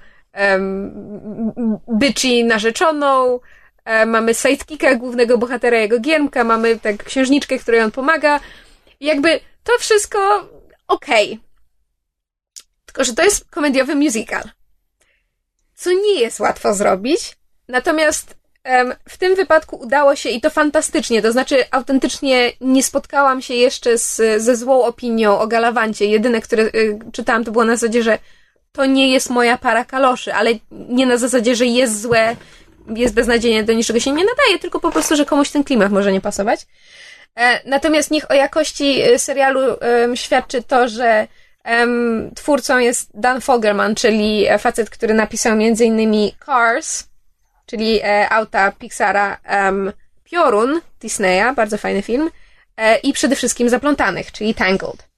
byci 1.88 2.44
narzeczoną, 2.44 3.40
e, 3.84 4.06
mamy 4.06 4.34
sidekicka 4.34 4.94
głównego 4.94 5.38
bohatera, 5.38 5.78
jego 5.78 5.98
giermka, 5.98 6.44
mamy 6.44 6.78
tak 6.78 7.04
księżniczkę, 7.04 7.58
której 7.58 7.80
on 7.80 7.90
pomaga. 7.90 8.40
I 9.00 9.06
jakby 9.06 9.40
to 9.64 9.72
wszystko 9.78 10.48
okej. 10.88 11.40
Tylko, 12.86 13.04
że 13.04 13.14
to 13.14 13.22
jest 13.22 13.50
komediowy 13.50 13.94
musical. 13.94 14.42
Co 15.74 15.92
nie 15.92 16.20
jest 16.20 16.40
łatwo 16.40 16.74
zrobić. 16.74 17.36
Natomiast 17.68 18.41
w 19.08 19.18
tym 19.18 19.34
wypadku 19.34 19.76
udało 19.76 20.16
się 20.16 20.28
i 20.28 20.40
to 20.40 20.50
fantastycznie. 20.50 21.22
To 21.22 21.32
znaczy, 21.32 21.64
autentycznie 21.70 22.52
nie 22.60 22.82
spotkałam 22.82 23.42
się 23.42 23.54
jeszcze 23.54 23.98
z, 23.98 24.42
ze 24.42 24.56
złą 24.56 24.84
opinią 24.84 25.38
o 25.38 25.46
Galawancie. 25.46 26.06
Jedyne, 26.06 26.40
które 26.40 26.62
y, 26.62 26.98
czytałam, 27.12 27.44
to 27.44 27.52
było 27.52 27.64
na 27.64 27.76
zasadzie, 27.76 28.02
że 28.02 28.18
to 28.72 28.86
nie 28.86 29.12
jest 29.12 29.30
moja 29.30 29.58
para 29.58 29.84
kaloszy, 29.84 30.34
ale 30.34 30.50
nie 30.70 31.06
na 31.06 31.16
zasadzie, 31.16 31.54
że 31.54 31.66
jest 31.66 32.00
złe, 32.00 32.36
jest 32.88 33.14
beznadziejnie, 33.14 33.64
do 33.64 33.72
niczego 33.72 34.00
się 34.00 34.10
nie 34.12 34.24
nadaje, 34.24 34.58
tylko 34.58 34.80
po 34.80 34.90
prostu, 34.90 35.16
że 35.16 35.24
komuś 35.24 35.50
ten 35.50 35.64
klimat 35.64 35.92
może 35.92 36.12
nie 36.12 36.20
pasować. 36.20 36.66
E, 37.36 37.68
Natomiast 37.68 38.10
niech 38.10 38.30
o 38.30 38.34
jakości 38.34 39.00
e, 39.00 39.18
serialu 39.18 39.60
em, 39.80 40.16
świadczy 40.16 40.62
to, 40.62 40.88
że 40.88 41.26
em, 41.64 42.30
twórcą 42.34 42.78
jest 42.78 43.10
Dan 43.14 43.40
Fogelman, 43.40 43.94
czyli 43.94 44.46
e, 44.48 44.58
facet, 44.58 44.90
który 44.90 45.14
napisał 45.14 45.58
innymi 45.58 46.34
Cars, 46.46 47.11
czyli 47.72 48.00
e, 48.02 48.28
auta 48.28 48.72
Pixara, 48.72 49.40
Piorun 50.24 50.80
Disneya, 51.00 51.54
bardzo 51.56 51.78
fajny 51.78 52.02
film, 52.02 52.30
e, 52.76 52.98
i 52.98 53.12
przede 53.12 53.36
wszystkim 53.36 53.68
Zaplątanych, 53.68 54.32
czyli 54.32 54.54
Tangled. 54.54 55.08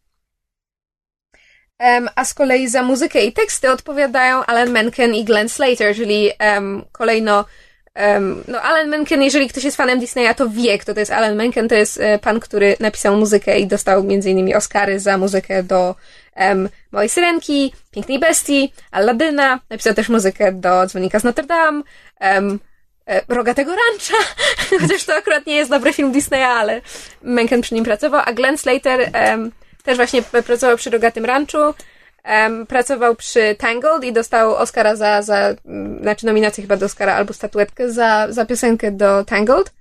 A 2.16 2.24
z 2.24 2.34
kolei 2.34 2.68
za 2.68 2.82
muzykę 2.82 3.24
i 3.24 3.32
teksty 3.32 3.70
odpowiadają 3.70 4.44
Alan 4.44 4.70
Menken 4.70 5.14
i 5.14 5.24
Glenn 5.24 5.48
Slater, 5.48 5.96
czyli 5.96 6.30
kolejno 6.92 7.44
em, 7.94 8.44
no 8.48 8.60
Alan 8.60 8.88
Menken, 8.88 9.22
jeżeli 9.22 9.48
ktoś 9.48 9.64
jest 9.64 9.76
fanem 9.76 10.00
Disneya, 10.00 10.34
to 10.36 10.48
wie, 10.48 10.78
kto 10.78 10.94
to 10.94 11.00
jest 11.00 11.12
Alan 11.12 11.36
Menken. 11.36 11.68
To 11.68 11.74
jest 11.74 12.00
e, 12.00 12.18
pan, 12.18 12.40
który 12.40 12.76
napisał 12.80 13.16
muzykę 13.16 13.58
i 13.58 13.66
dostał 13.66 14.08
innymi 14.08 14.54
Oscary 14.54 15.00
za 15.00 15.18
muzykę 15.18 15.62
do 15.62 15.94
em, 16.34 16.68
Małej 16.92 17.08
Syrenki, 17.08 17.72
Pięknej 17.90 18.18
Bestii, 18.18 18.72
Alladyna. 18.90 19.60
Napisał 19.70 19.94
też 19.94 20.08
muzykę 20.08 20.52
do 20.52 20.86
Dzwonika 20.86 21.18
z 21.18 21.24
Notre 21.24 21.44
Dame, 21.44 21.82
e, 22.20 22.40
Rogatego 23.28 23.70
Rancha, 23.70 24.34
chociaż 24.80 25.04
to 25.04 25.14
akurat 25.14 25.46
nie 25.46 25.56
jest 25.56 25.70
dobry 25.70 25.92
film 25.92 26.12
Disneya, 26.12 26.44
ale 26.44 26.80
Menken 27.22 27.60
przy 27.60 27.74
nim 27.74 27.84
pracował, 27.84 28.22
a 28.24 28.32
Glenn 28.32 28.58
Slater 28.58 29.10
em, 29.12 29.52
też 29.82 29.96
właśnie 29.96 30.22
pracował 30.22 30.76
przy 30.76 30.90
Rogatym 30.90 31.24
Ranchu 31.24 31.58
um, 32.28 32.66
pracował 32.66 33.16
przy 33.16 33.56
Tangled 33.58 34.04
i 34.04 34.12
dostał 34.12 34.54
Oscara 34.54 34.96
za, 34.96 35.22
za 35.22 35.54
mm, 35.66 36.02
znaczy 36.02 36.26
nominację 36.26 36.62
chyba 36.62 36.76
do 36.76 36.86
Oscara 36.86 37.14
albo 37.14 37.32
statuetkę 37.32 37.90
za, 37.90 38.26
za 38.30 38.46
piosenkę 38.46 38.92
do 38.92 39.24
Tangled. 39.24 39.72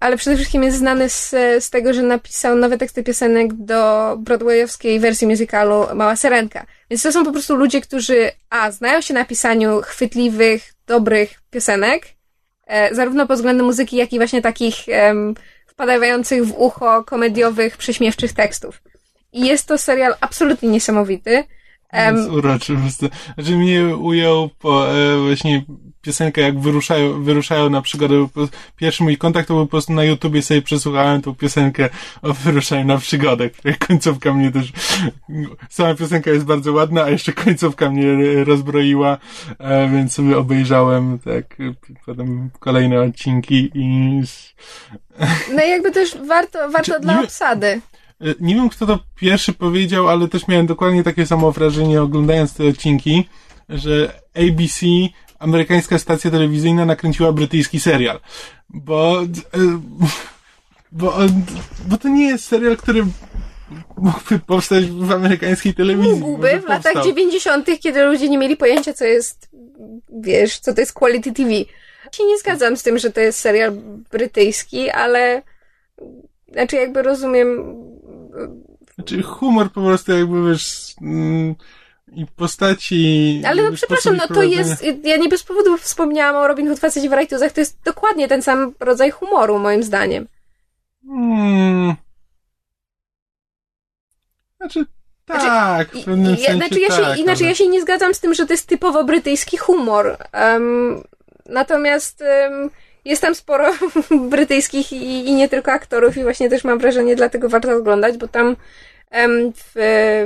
Ale 0.00 0.16
przede 0.16 0.36
wszystkim 0.36 0.62
jest 0.62 0.78
znany 0.78 1.08
z, 1.08 1.30
z 1.64 1.70
tego, 1.70 1.94
że 1.94 2.02
napisał 2.02 2.56
nowe 2.56 2.78
teksty 2.78 3.02
piosenek 3.02 3.52
do 3.52 4.14
broadwayowskiej 4.18 5.00
wersji 5.00 5.26
musicalu 5.26 5.86
Mała 5.94 6.16
Serenka. 6.16 6.66
Więc 6.90 7.02
to 7.02 7.12
są 7.12 7.24
po 7.24 7.32
prostu 7.32 7.56
ludzie, 7.56 7.80
którzy 7.80 8.30
a, 8.50 8.70
znają 8.70 9.00
się 9.00 9.14
na 9.14 9.24
pisaniu 9.24 9.82
chwytliwych, 9.82 10.72
dobrych 10.86 11.40
piosenek, 11.50 12.06
e, 12.66 12.94
zarówno 12.94 13.26
pod 13.26 13.36
względem 13.36 13.66
muzyki, 13.66 13.96
jak 13.96 14.12
i 14.12 14.16
właśnie 14.16 14.42
takich 14.42 14.74
em, 14.88 15.34
wpadających 15.66 16.44
w 16.44 16.54
ucho 16.56 17.04
komediowych, 17.04 17.76
prześmiewczych 17.76 18.32
tekstów. 18.32 18.82
I 19.32 19.46
jest 19.46 19.66
to 19.66 19.78
serial 19.78 20.14
absolutnie 20.20 20.68
niesamowity. 20.68 21.44
Um, 21.92 22.16
jest 22.16 22.30
uroczy 22.30 22.74
po 22.74 22.80
prostu. 22.80 23.08
Znaczy 23.34 23.56
mnie 23.56 23.96
ujął 23.96 24.48
po 24.48 24.94
e, 24.94 25.18
właśnie 25.18 25.64
piosenkę, 26.02 26.40
jak 26.40 26.60
wyruszają, 26.60 27.22
wyruszają 27.22 27.70
na 27.70 27.82
przygodę. 27.82 28.26
Pierwszy 28.76 29.02
mój 29.02 29.18
kontakt 29.18 29.48
to 29.48 29.54
był 29.54 29.66
po 29.66 29.70
prostu 29.70 29.92
na 29.92 30.04
YouTubie 30.04 30.42
sobie 30.42 30.62
przesłuchałem 30.62 31.22
tą 31.22 31.34
piosenkę 31.34 31.88
o 32.22 32.32
wyruszaniu 32.32 32.84
na 32.84 32.98
przygodę, 32.98 33.50
której 33.50 33.76
końcówka 33.88 34.34
mnie 34.34 34.52
też, 34.52 34.72
sama 35.70 35.94
piosenka 35.94 36.30
jest 36.30 36.44
bardzo 36.44 36.72
ładna, 36.72 37.02
a 37.02 37.10
jeszcze 37.10 37.32
końcówka 37.32 37.90
mnie 37.90 38.04
rozbroiła, 38.44 39.18
e, 39.58 39.88
więc 39.88 40.12
sobie 40.12 40.38
obejrzałem 40.38 41.18
tak, 41.18 41.56
potem 42.06 42.50
kolejne 42.60 43.00
odcinki 43.00 43.70
i... 43.74 44.20
No 45.54 45.64
i 45.64 45.68
jakby 45.68 45.90
też 45.90 46.16
warto, 46.26 46.58
warto 46.58 46.70
znaczy, 46.70 47.00
dla 47.00 47.14
nie, 47.14 47.20
obsady. 47.20 47.80
E, 48.22 48.34
nie 48.40 48.54
wiem, 48.54 48.68
kto 48.68 48.86
to 48.86 48.98
pierwszy 49.16 49.52
powiedział, 49.52 50.08
ale 50.08 50.28
też 50.28 50.48
miałem 50.48 50.66
dokładnie 50.66 51.02
takie 51.02 51.26
samo 51.26 51.52
wrażenie 51.52 52.02
oglądając 52.02 52.54
te 52.54 52.66
odcinki, 52.66 53.28
że 53.68 54.12
ABC 54.34 54.86
amerykańska 55.38 55.98
stacja 55.98 56.30
telewizyjna 56.30 56.84
nakręciła 56.84 57.32
brytyjski 57.32 57.80
serial. 57.80 58.20
Bo, 58.68 59.22
e, 59.22 59.26
bo, 60.92 61.18
bo 61.88 61.98
to 61.98 62.08
nie 62.08 62.28
jest 62.28 62.44
serial, 62.44 62.76
który 62.76 63.04
mógłby 63.96 64.38
powstać 64.38 64.84
w 64.84 65.12
amerykańskiej 65.12 65.74
telewizji. 65.74 66.20
Mógłby 66.20 66.60
w 66.60 66.68
latach 66.68 67.04
90., 67.04 67.80
kiedy 67.80 68.04
ludzie 68.04 68.28
nie 68.28 68.38
mieli 68.38 68.56
pojęcia, 68.56 68.92
co 68.92 69.04
jest, 69.04 69.48
wiesz, 70.20 70.58
co 70.58 70.74
to 70.74 70.80
jest 70.80 70.92
quality 70.92 71.32
TV. 71.32 71.50
Ja 71.50 72.12
się 72.12 72.24
nie 72.24 72.38
zgadzam 72.38 72.76
z 72.76 72.82
tym, 72.82 72.98
że 72.98 73.10
to 73.10 73.20
jest 73.20 73.38
serial 73.38 73.72
brytyjski, 74.10 74.90
ale 74.90 75.42
znaczy 76.52 76.76
jakby 76.76 77.02
rozumiem. 77.02 77.76
Znaczy 78.94 79.22
humor 79.22 79.72
po 79.72 79.80
prostu 79.82 80.12
jakby 80.12 80.48
wiesz. 80.48 80.94
Mm, 81.00 81.54
i 82.12 82.26
postaci. 82.26 83.42
Ale 83.46 83.62
no 83.62 83.72
przepraszam, 83.72 84.16
no 84.16 84.28
to 84.28 84.42
jest. 84.42 84.84
Ja 85.04 85.16
nie 85.16 85.28
bez 85.28 85.42
powodu 85.42 85.78
wspomniałam 85.78 86.36
o 86.36 86.48
Robin 86.48 86.66
Hood 86.66 86.78
Facecie 86.78 87.08
w 87.08 87.12
Rightuzach. 87.12 87.52
To 87.52 87.60
jest 87.60 87.78
dokładnie 87.84 88.28
ten 88.28 88.42
sam 88.42 88.72
rodzaj 88.80 89.10
humoru, 89.10 89.58
moim 89.58 89.82
zdaniem. 89.82 90.26
Hmm. 91.06 91.94
Znaczy, 94.56 94.84
znaczy 95.26 95.46
tak, 95.46 95.88
znaczy, 95.88 96.02
w 96.02 96.04
pewnym 96.04 96.30
ja, 96.30 96.36
sensie 96.36 96.56
znaczy, 96.56 96.80
ja 96.80 96.88
się, 96.96 97.02
tak, 97.02 97.18
Inaczej, 97.18 97.46
ale... 97.46 97.50
ja 97.50 97.54
się 97.54 97.68
nie 97.68 97.82
zgadzam 97.82 98.14
z 98.14 98.20
tym, 98.20 98.34
że 98.34 98.46
to 98.46 98.52
jest 98.52 98.66
typowo 98.66 99.04
brytyjski 99.04 99.56
humor. 99.56 100.16
Um, 100.34 101.02
natomiast 101.46 102.24
um, 102.50 102.70
jest 103.04 103.22
tam 103.22 103.34
sporo 103.34 103.72
brytyjskich 104.30 104.92
i, 104.92 105.28
i 105.28 105.32
nie 105.32 105.48
tylko 105.48 105.72
aktorów 105.72 106.16
i 106.16 106.22
właśnie 106.22 106.50
też 106.50 106.64
mam 106.64 106.78
wrażenie, 106.78 107.16
dlatego 107.16 107.48
warto 107.48 107.76
oglądać, 107.76 108.16
bo 108.16 108.28
tam 108.28 108.56
w, 109.54 109.72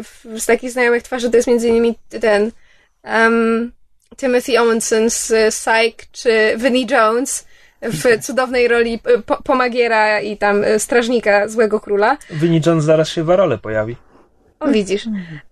w, 0.05 0.41
z 0.41 0.47
takich 0.47 0.71
znajomych 0.71 1.03
twarzy 1.03 1.31
to 1.31 1.37
jest 1.37 1.49
między 1.49 1.69
innymi 1.69 1.95
ten 2.21 2.51
um, 3.05 3.73
Timothy 4.17 4.61
Owenson 4.61 5.11
z 5.11 5.55
Psych, 5.55 6.11
czy 6.13 6.55
Vinnie 6.57 6.87
Jones 6.91 7.47
w 7.83 8.05
cudownej 8.27 8.69
roli 8.69 9.01
po, 9.27 9.43
pomagiera 9.43 10.21
i 10.21 10.37
tam 10.37 10.65
e, 10.65 10.79
strażnika 10.79 11.49
złego 11.49 11.81
króla. 11.81 12.17
Vinnie 12.31 12.61
Jones 12.67 12.85
zaraz 12.85 13.09
się 13.09 13.25
w 13.25 13.29
role 13.29 13.59
pojawi. 13.59 13.97
Widzisz. 14.67 15.07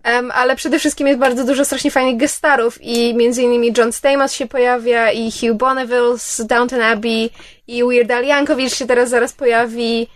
Um, 0.05 0.31
ale 0.35 0.56
przede 0.56 0.78
wszystkim 0.78 1.06
jest 1.06 1.20
bardzo 1.20 1.44
dużo 1.44 1.64
strasznie 1.64 1.90
fajnych 1.90 2.16
gestarów 2.16 2.78
i 2.82 3.14
między 3.14 3.43
innymi 3.43 3.72
John 3.78 3.93
Stamos 3.93 4.32
się 4.32 4.47
pojawia 4.47 5.12
i 5.12 5.32
Hugh 5.32 5.56
Bonneville 5.56 6.18
z 6.18 6.47
Downton 6.47 6.81
Abbey 6.81 7.31
i 7.66 7.85
Weird 7.85 8.10
Al 8.10 8.24
Yankovic 8.24 8.74
się 8.74 8.86
teraz 8.86 9.09
zaraz 9.09 9.32
pojawi 9.32 10.06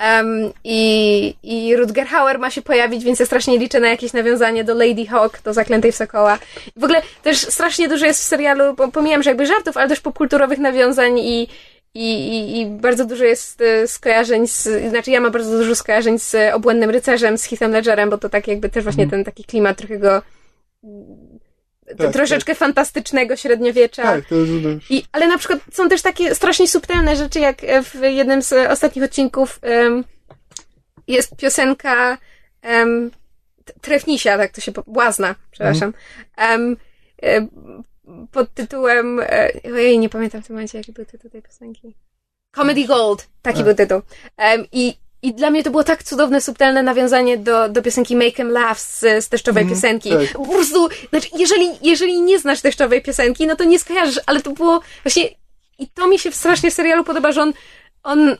Um, 0.00 0.52
i, 0.64 1.34
I 1.42 1.76
Rutger 1.76 2.06
Hauer 2.06 2.38
ma 2.38 2.50
się 2.50 2.62
pojawić, 2.62 3.04
więc 3.04 3.20
ja 3.20 3.26
strasznie 3.26 3.58
liczę 3.58 3.80
na 3.80 3.88
jakieś 3.88 4.12
nawiązanie 4.12 4.64
do 4.64 4.74
Lady 4.74 5.06
Hawk, 5.06 5.42
do 5.42 5.52
Zaklętej 5.52 5.92
w 5.92 5.96
Sokoła. 5.96 6.38
W 6.76 6.84
ogóle 6.84 7.02
też 7.22 7.38
strasznie 7.38 7.88
dużo 7.88 8.06
jest 8.06 8.20
w 8.20 8.24
serialu, 8.24 8.74
pomijam, 8.92 9.22
że 9.22 9.30
jakby 9.30 9.46
żartów, 9.46 9.76
ale 9.76 9.88
też 9.88 10.00
popkulturowych 10.00 10.58
nawiązań 10.58 11.18
i, 11.18 11.48
i, 11.96 12.28
i, 12.28 12.60
i 12.60 12.66
bardzo 12.66 13.04
dużo 13.04 13.24
jest 13.24 13.60
e, 13.60 13.88
skojarzeń 13.88 14.46
z, 14.46 14.68
znaczy 14.90 15.10
ja 15.10 15.20
mam 15.20 15.32
bardzo 15.32 15.58
dużo 15.58 15.74
skojarzeń 15.74 16.18
z 16.18 16.54
Obłędnym 16.54 16.90
Rycerzem, 16.90 17.38
z 17.38 17.44
Heathem 17.44 17.72
Ledgerem, 17.72 18.10
bo 18.10 18.18
to 18.18 18.28
tak 18.28 18.48
jakby 18.48 18.68
też 18.68 18.84
właśnie 18.84 19.02
mm. 19.02 19.10
ten 19.10 19.24
taki 19.24 19.44
klimat 19.44 19.78
trochę 19.78 19.98
go 19.98 20.22
tak, 21.98 22.12
troszeczkę 22.12 22.52
tak. 22.52 22.58
fantastycznego 22.58 23.36
średniowiecza. 23.36 24.02
Tak, 24.02 24.24
to 24.24 24.34
jest... 24.34 24.90
I, 24.90 25.04
ale 25.12 25.26
na 25.28 25.38
przykład 25.38 25.60
są 25.72 25.88
też 25.88 26.02
takie 26.02 26.34
strasznie 26.34 26.68
subtelne 26.68 27.16
rzeczy, 27.16 27.40
jak 27.40 27.56
w 27.84 28.02
jednym 28.02 28.42
z 28.42 28.52
ostatnich 28.52 29.04
odcinków 29.04 29.60
um, 29.62 30.04
jest 31.08 31.36
piosenka 31.36 32.18
um, 32.62 33.10
Trefnisia, 33.80 34.38
tak 34.38 34.52
to 34.52 34.60
się... 34.60 34.72
Błazna, 34.86 35.34
przepraszam. 35.50 35.94
Um, 36.38 36.76
pod 38.32 38.54
tytułem... 38.54 39.20
E, 39.20 39.50
ojej, 39.64 39.98
nie 39.98 40.08
pamiętam 40.08 40.42
w 40.42 40.46
tym 40.46 40.56
momencie, 40.56 40.78
jaki 40.78 40.92
był 40.92 41.04
tytuł 41.04 41.30
tej 41.30 41.42
piosenki. 41.42 41.94
Comedy 42.54 42.84
Gold, 42.84 43.28
taki 43.42 43.60
A. 43.60 43.64
był 43.64 43.74
tytuł. 43.74 44.02
Um, 44.38 44.66
I 44.72 44.94
i 45.22 45.34
dla 45.34 45.50
mnie 45.50 45.62
to 45.62 45.70
było 45.70 45.84
tak 45.84 46.02
cudowne, 46.02 46.40
subtelne 46.40 46.82
nawiązanie 46.82 47.38
do, 47.38 47.68
do 47.68 47.82
piosenki 47.82 48.16
Make 48.16 48.40
Em 48.40 48.50
Laugh 48.50 48.80
z, 48.80 49.24
z 49.24 49.28
teściowej 49.28 49.62
mm, 49.62 49.74
piosenki. 49.74 50.10
Tak. 50.10 50.32
Po 50.32 50.46
prostu, 50.46 50.88
znaczy, 51.10 51.28
jeżeli, 51.38 51.70
jeżeli 51.82 52.20
nie 52.20 52.38
znasz 52.38 52.60
teściowej 52.60 53.02
piosenki, 53.02 53.46
no 53.46 53.56
to 53.56 53.64
nie 53.64 53.78
skojarzysz, 53.78 54.20
ale 54.26 54.42
to 54.42 54.50
było 54.50 54.80
właśnie, 55.04 55.28
i 55.78 55.88
to 55.88 56.08
mi 56.08 56.18
się 56.18 56.32
strasznie 56.32 56.70
w 56.70 56.74
serialu 56.74 57.04
podoba, 57.04 57.32
że 57.32 57.42
on, 57.42 57.52
on, 58.02 58.36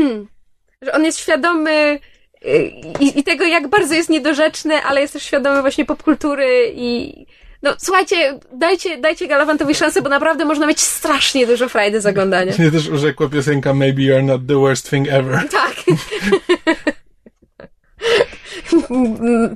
że 0.82 0.92
on 0.92 1.04
jest 1.04 1.18
świadomy 1.18 2.00
y, 2.44 2.72
i, 3.00 3.18
i 3.18 3.24
tego, 3.24 3.44
jak 3.44 3.68
bardzo 3.68 3.94
jest 3.94 4.10
niedorzeczny, 4.10 4.82
ale 4.82 5.00
jest 5.00 5.12
też 5.12 5.22
świadomy 5.22 5.60
właśnie 5.60 5.84
popkultury 5.84 6.72
i, 6.74 7.26
no 7.66 7.74
słuchajcie, 7.78 8.38
dajcie, 8.52 8.98
dajcie 8.98 9.26
Galawantowi 9.26 9.74
szansę, 9.74 10.02
bo 10.02 10.08
naprawdę 10.08 10.44
można 10.44 10.66
mieć 10.66 10.80
strasznie 10.80 11.46
dużo 11.46 11.68
frajdy 11.68 12.00
z 12.00 12.06
oglądania. 12.06 12.52
Mnie 12.58 12.70
też 12.70 12.88
urzekła 12.88 13.28
piosenka 13.28 13.74
Maybe 13.74 14.02
You're 14.02 14.24
Not 14.24 14.40
The 14.48 14.54
Worst 14.54 14.90
Thing 14.90 15.08
Ever. 15.08 15.42
Tak. 15.50 15.74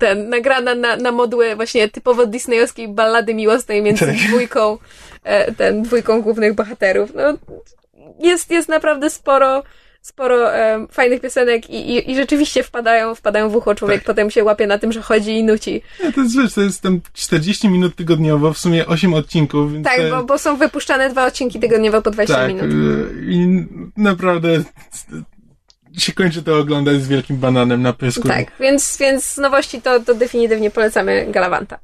Ten, 0.00 0.28
nagrana 0.28 0.74
na, 0.74 0.96
na 0.96 1.12
modłę 1.12 1.56
właśnie 1.56 1.88
typowo 1.88 2.26
disneyowskiej 2.26 2.88
ballady 2.88 3.34
miłosnej 3.34 3.82
między 3.82 4.06
tak. 4.06 4.16
dwójką, 4.16 4.78
e, 5.24 5.52
ten, 5.52 5.82
dwójką 5.82 6.22
głównych 6.22 6.54
bohaterów. 6.54 7.10
No, 7.14 7.22
jest, 8.18 8.50
jest 8.50 8.68
naprawdę 8.68 9.10
sporo 9.10 9.62
sporo 10.00 10.36
um, 10.36 10.88
fajnych 10.88 11.20
piosenek 11.20 11.70
i, 11.70 11.90
i, 11.90 12.10
i, 12.10 12.16
rzeczywiście 12.16 12.62
wpadają, 12.62 13.14
wpadają 13.14 13.50
w 13.50 13.56
ucho. 13.56 13.74
Człowiek 13.74 13.98
tak. 13.98 14.06
potem 14.06 14.30
się 14.30 14.44
łapie 14.44 14.66
na 14.66 14.78
tym, 14.78 14.92
że 14.92 15.02
chodzi 15.02 15.38
i 15.38 15.44
nuci. 15.44 15.82
Nie, 16.04 16.12
to 16.12 16.20
jest 16.20 16.36
wiesz, 16.36 16.54
to 16.54 16.60
jest 16.60 16.82
tam 16.82 17.00
40 17.12 17.68
minut 17.68 17.96
tygodniowo, 17.96 18.52
w 18.52 18.58
sumie 18.58 18.86
8 18.86 19.14
odcinków. 19.14 19.72
tak, 19.84 19.96
te... 19.96 20.10
bo, 20.10 20.24
bo 20.24 20.38
są 20.38 20.56
wypuszczane 20.56 21.10
dwa 21.10 21.26
odcinki 21.26 21.60
tygodniowo 21.60 22.02
po 22.02 22.10
20 22.10 22.36
tak, 22.36 22.48
minut. 22.48 22.72
Y, 22.72 23.24
I 23.28 23.66
naprawdę 23.96 24.48
się 25.98 26.12
kończy 26.12 26.42
to 26.42 26.58
oglądać 26.58 27.02
z 27.02 27.08
wielkim 27.08 27.36
bananem 27.36 27.82
na 27.82 27.92
pysku. 27.92 28.28
Tak, 28.28 28.52
więc, 28.60 28.96
więc 29.00 29.24
z 29.24 29.38
nowości 29.38 29.82
to, 29.82 30.00
to 30.00 30.14
definitywnie 30.14 30.70
polecamy 30.70 31.26
Galavanta. 31.30 31.78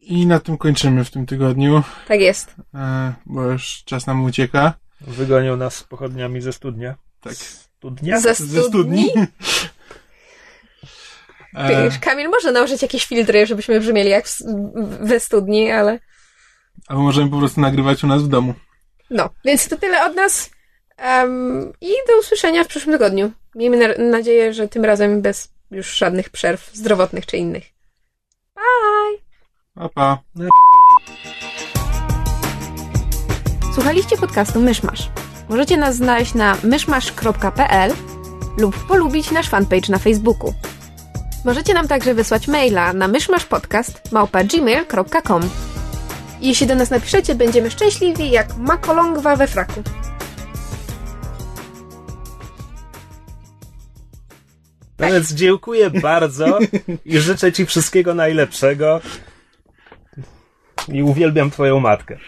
I 0.00 0.26
na 0.26 0.40
tym 0.40 0.58
kończymy 0.58 1.04
w 1.04 1.10
tym 1.10 1.26
tygodniu. 1.26 1.82
Tak 2.08 2.20
jest. 2.20 2.54
E, 2.74 3.12
bo 3.26 3.42
już 3.42 3.82
czas 3.84 4.06
nam 4.06 4.24
ucieka. 4.24 4.74
Wygonią 5.00 5.56
nas 5.56 5.82
pochodniami 5.82 6.40
ze 6.40 6.52
studnia. 6.52 6.94
Tak. 7.20 7.34
Studnia? 7.34 8.20
Ze 8.20 8.34
studni? 8.34 8.54
Ze 8.54 8.62
studni? 8.62 9.12
Wiesz, 11.68 11.98
Kamil 11.98 12.28
może 12.28 12.52
nałożyć 12.52 12.82
jakieś 12.82 13.06
filtry, 13.06 13.46
żebyśmy 13.46 13.80
brzmieli 13.80 14.10
jak 14.10 14.24
we 15.00 15.20
studni, 15.20 15.70
ale... 15.70 15.98
Albo 16.88 17.02
możemy 17.02 17.30
po 17.30 17.38
prostu 17.38 17.60
nagrywać 17.60 18.04
u 18.04 18.06
nas 18.06 18.22
w 18.22 18.28
domu. 18.28 18.54
No, 19.10 19.30
więc 19.44 19.68
to 19.68 19.76
tyle 19.76 20.06
od 20.06 20.16
nas. 20.16 20.50
Um, 21.04 21.72
I 21.80 21.88
do 22.08 22.18
usłyszenia 22.20 22.64
w 22.64 22.68
przyszłym 22.68 22.94
tygodniu. 22.94 23.32
Miejmy 23.54 23.76
na 23.76 24.04
nadzieję, 24.04 24.54
że 24.54 24.68
tym 24.68 24.84
razem 24.84 25.22
bez 25.22 25.52
już 25.70 25.96
żadnych 25.96 26.30
przerw 26.30 26.74
zdrowotnych 26.74 27.26
czy 27.26 27.36
innych. 27.36 27.64
Bye! 28.54 29.18
Pa, 29.74 29.88
pa. 29.88 30.18
Słuchaliście 33.78 34.16
podcastu 34.16 34.60
Myszmasz. 34.60 35.10
Możecie 35.48 35.76
nas 35.76 35.96
znaleźć 35.96 36.34
na 36.34 36.56
myszmasz.pl 36.62 37.92
lub 38.58 38.86
polubić 38.86 39.30
nasz 39.30 39.48
fanpage 39.48 39.88
na 39.88 39.98
Facebooku. 39.98 40.54
Możecie 41.44 41.74
nam 41.74 41.88
także 41.88 42.14
wysłać 42.14 42.48
maila 42.48 42.92
na 42.92 43.08
myszmaszpodcast.gmail.com 43.08 45.42
Jeśli 46.40 46.66
do 46.66 46.74
nas 46.74 46.90
napiszecie, 46.90 47.34
będziemy 47.34 47.70
szczęśliwi 47.70 48.30
jak 48.30 48.56
makolongwa 48.56 49.36
we 49.36 49.46
fraku. 49.46 49.82
No 54.98 55.06
więc 55.06 55.32
dziękuję 55.32 55.90
bardzo 55.90 56.58
i 57.04 57.18
życzę 57.18 57.52
Ci 57.52 57.66
wszystkiego 57.66 58.14
najlepszego. 58.14 59.00
I 60.88 61.02
uwielbiam 61.02 61.50
Twoją 61.50 61.80
matkę. 61.80 62.18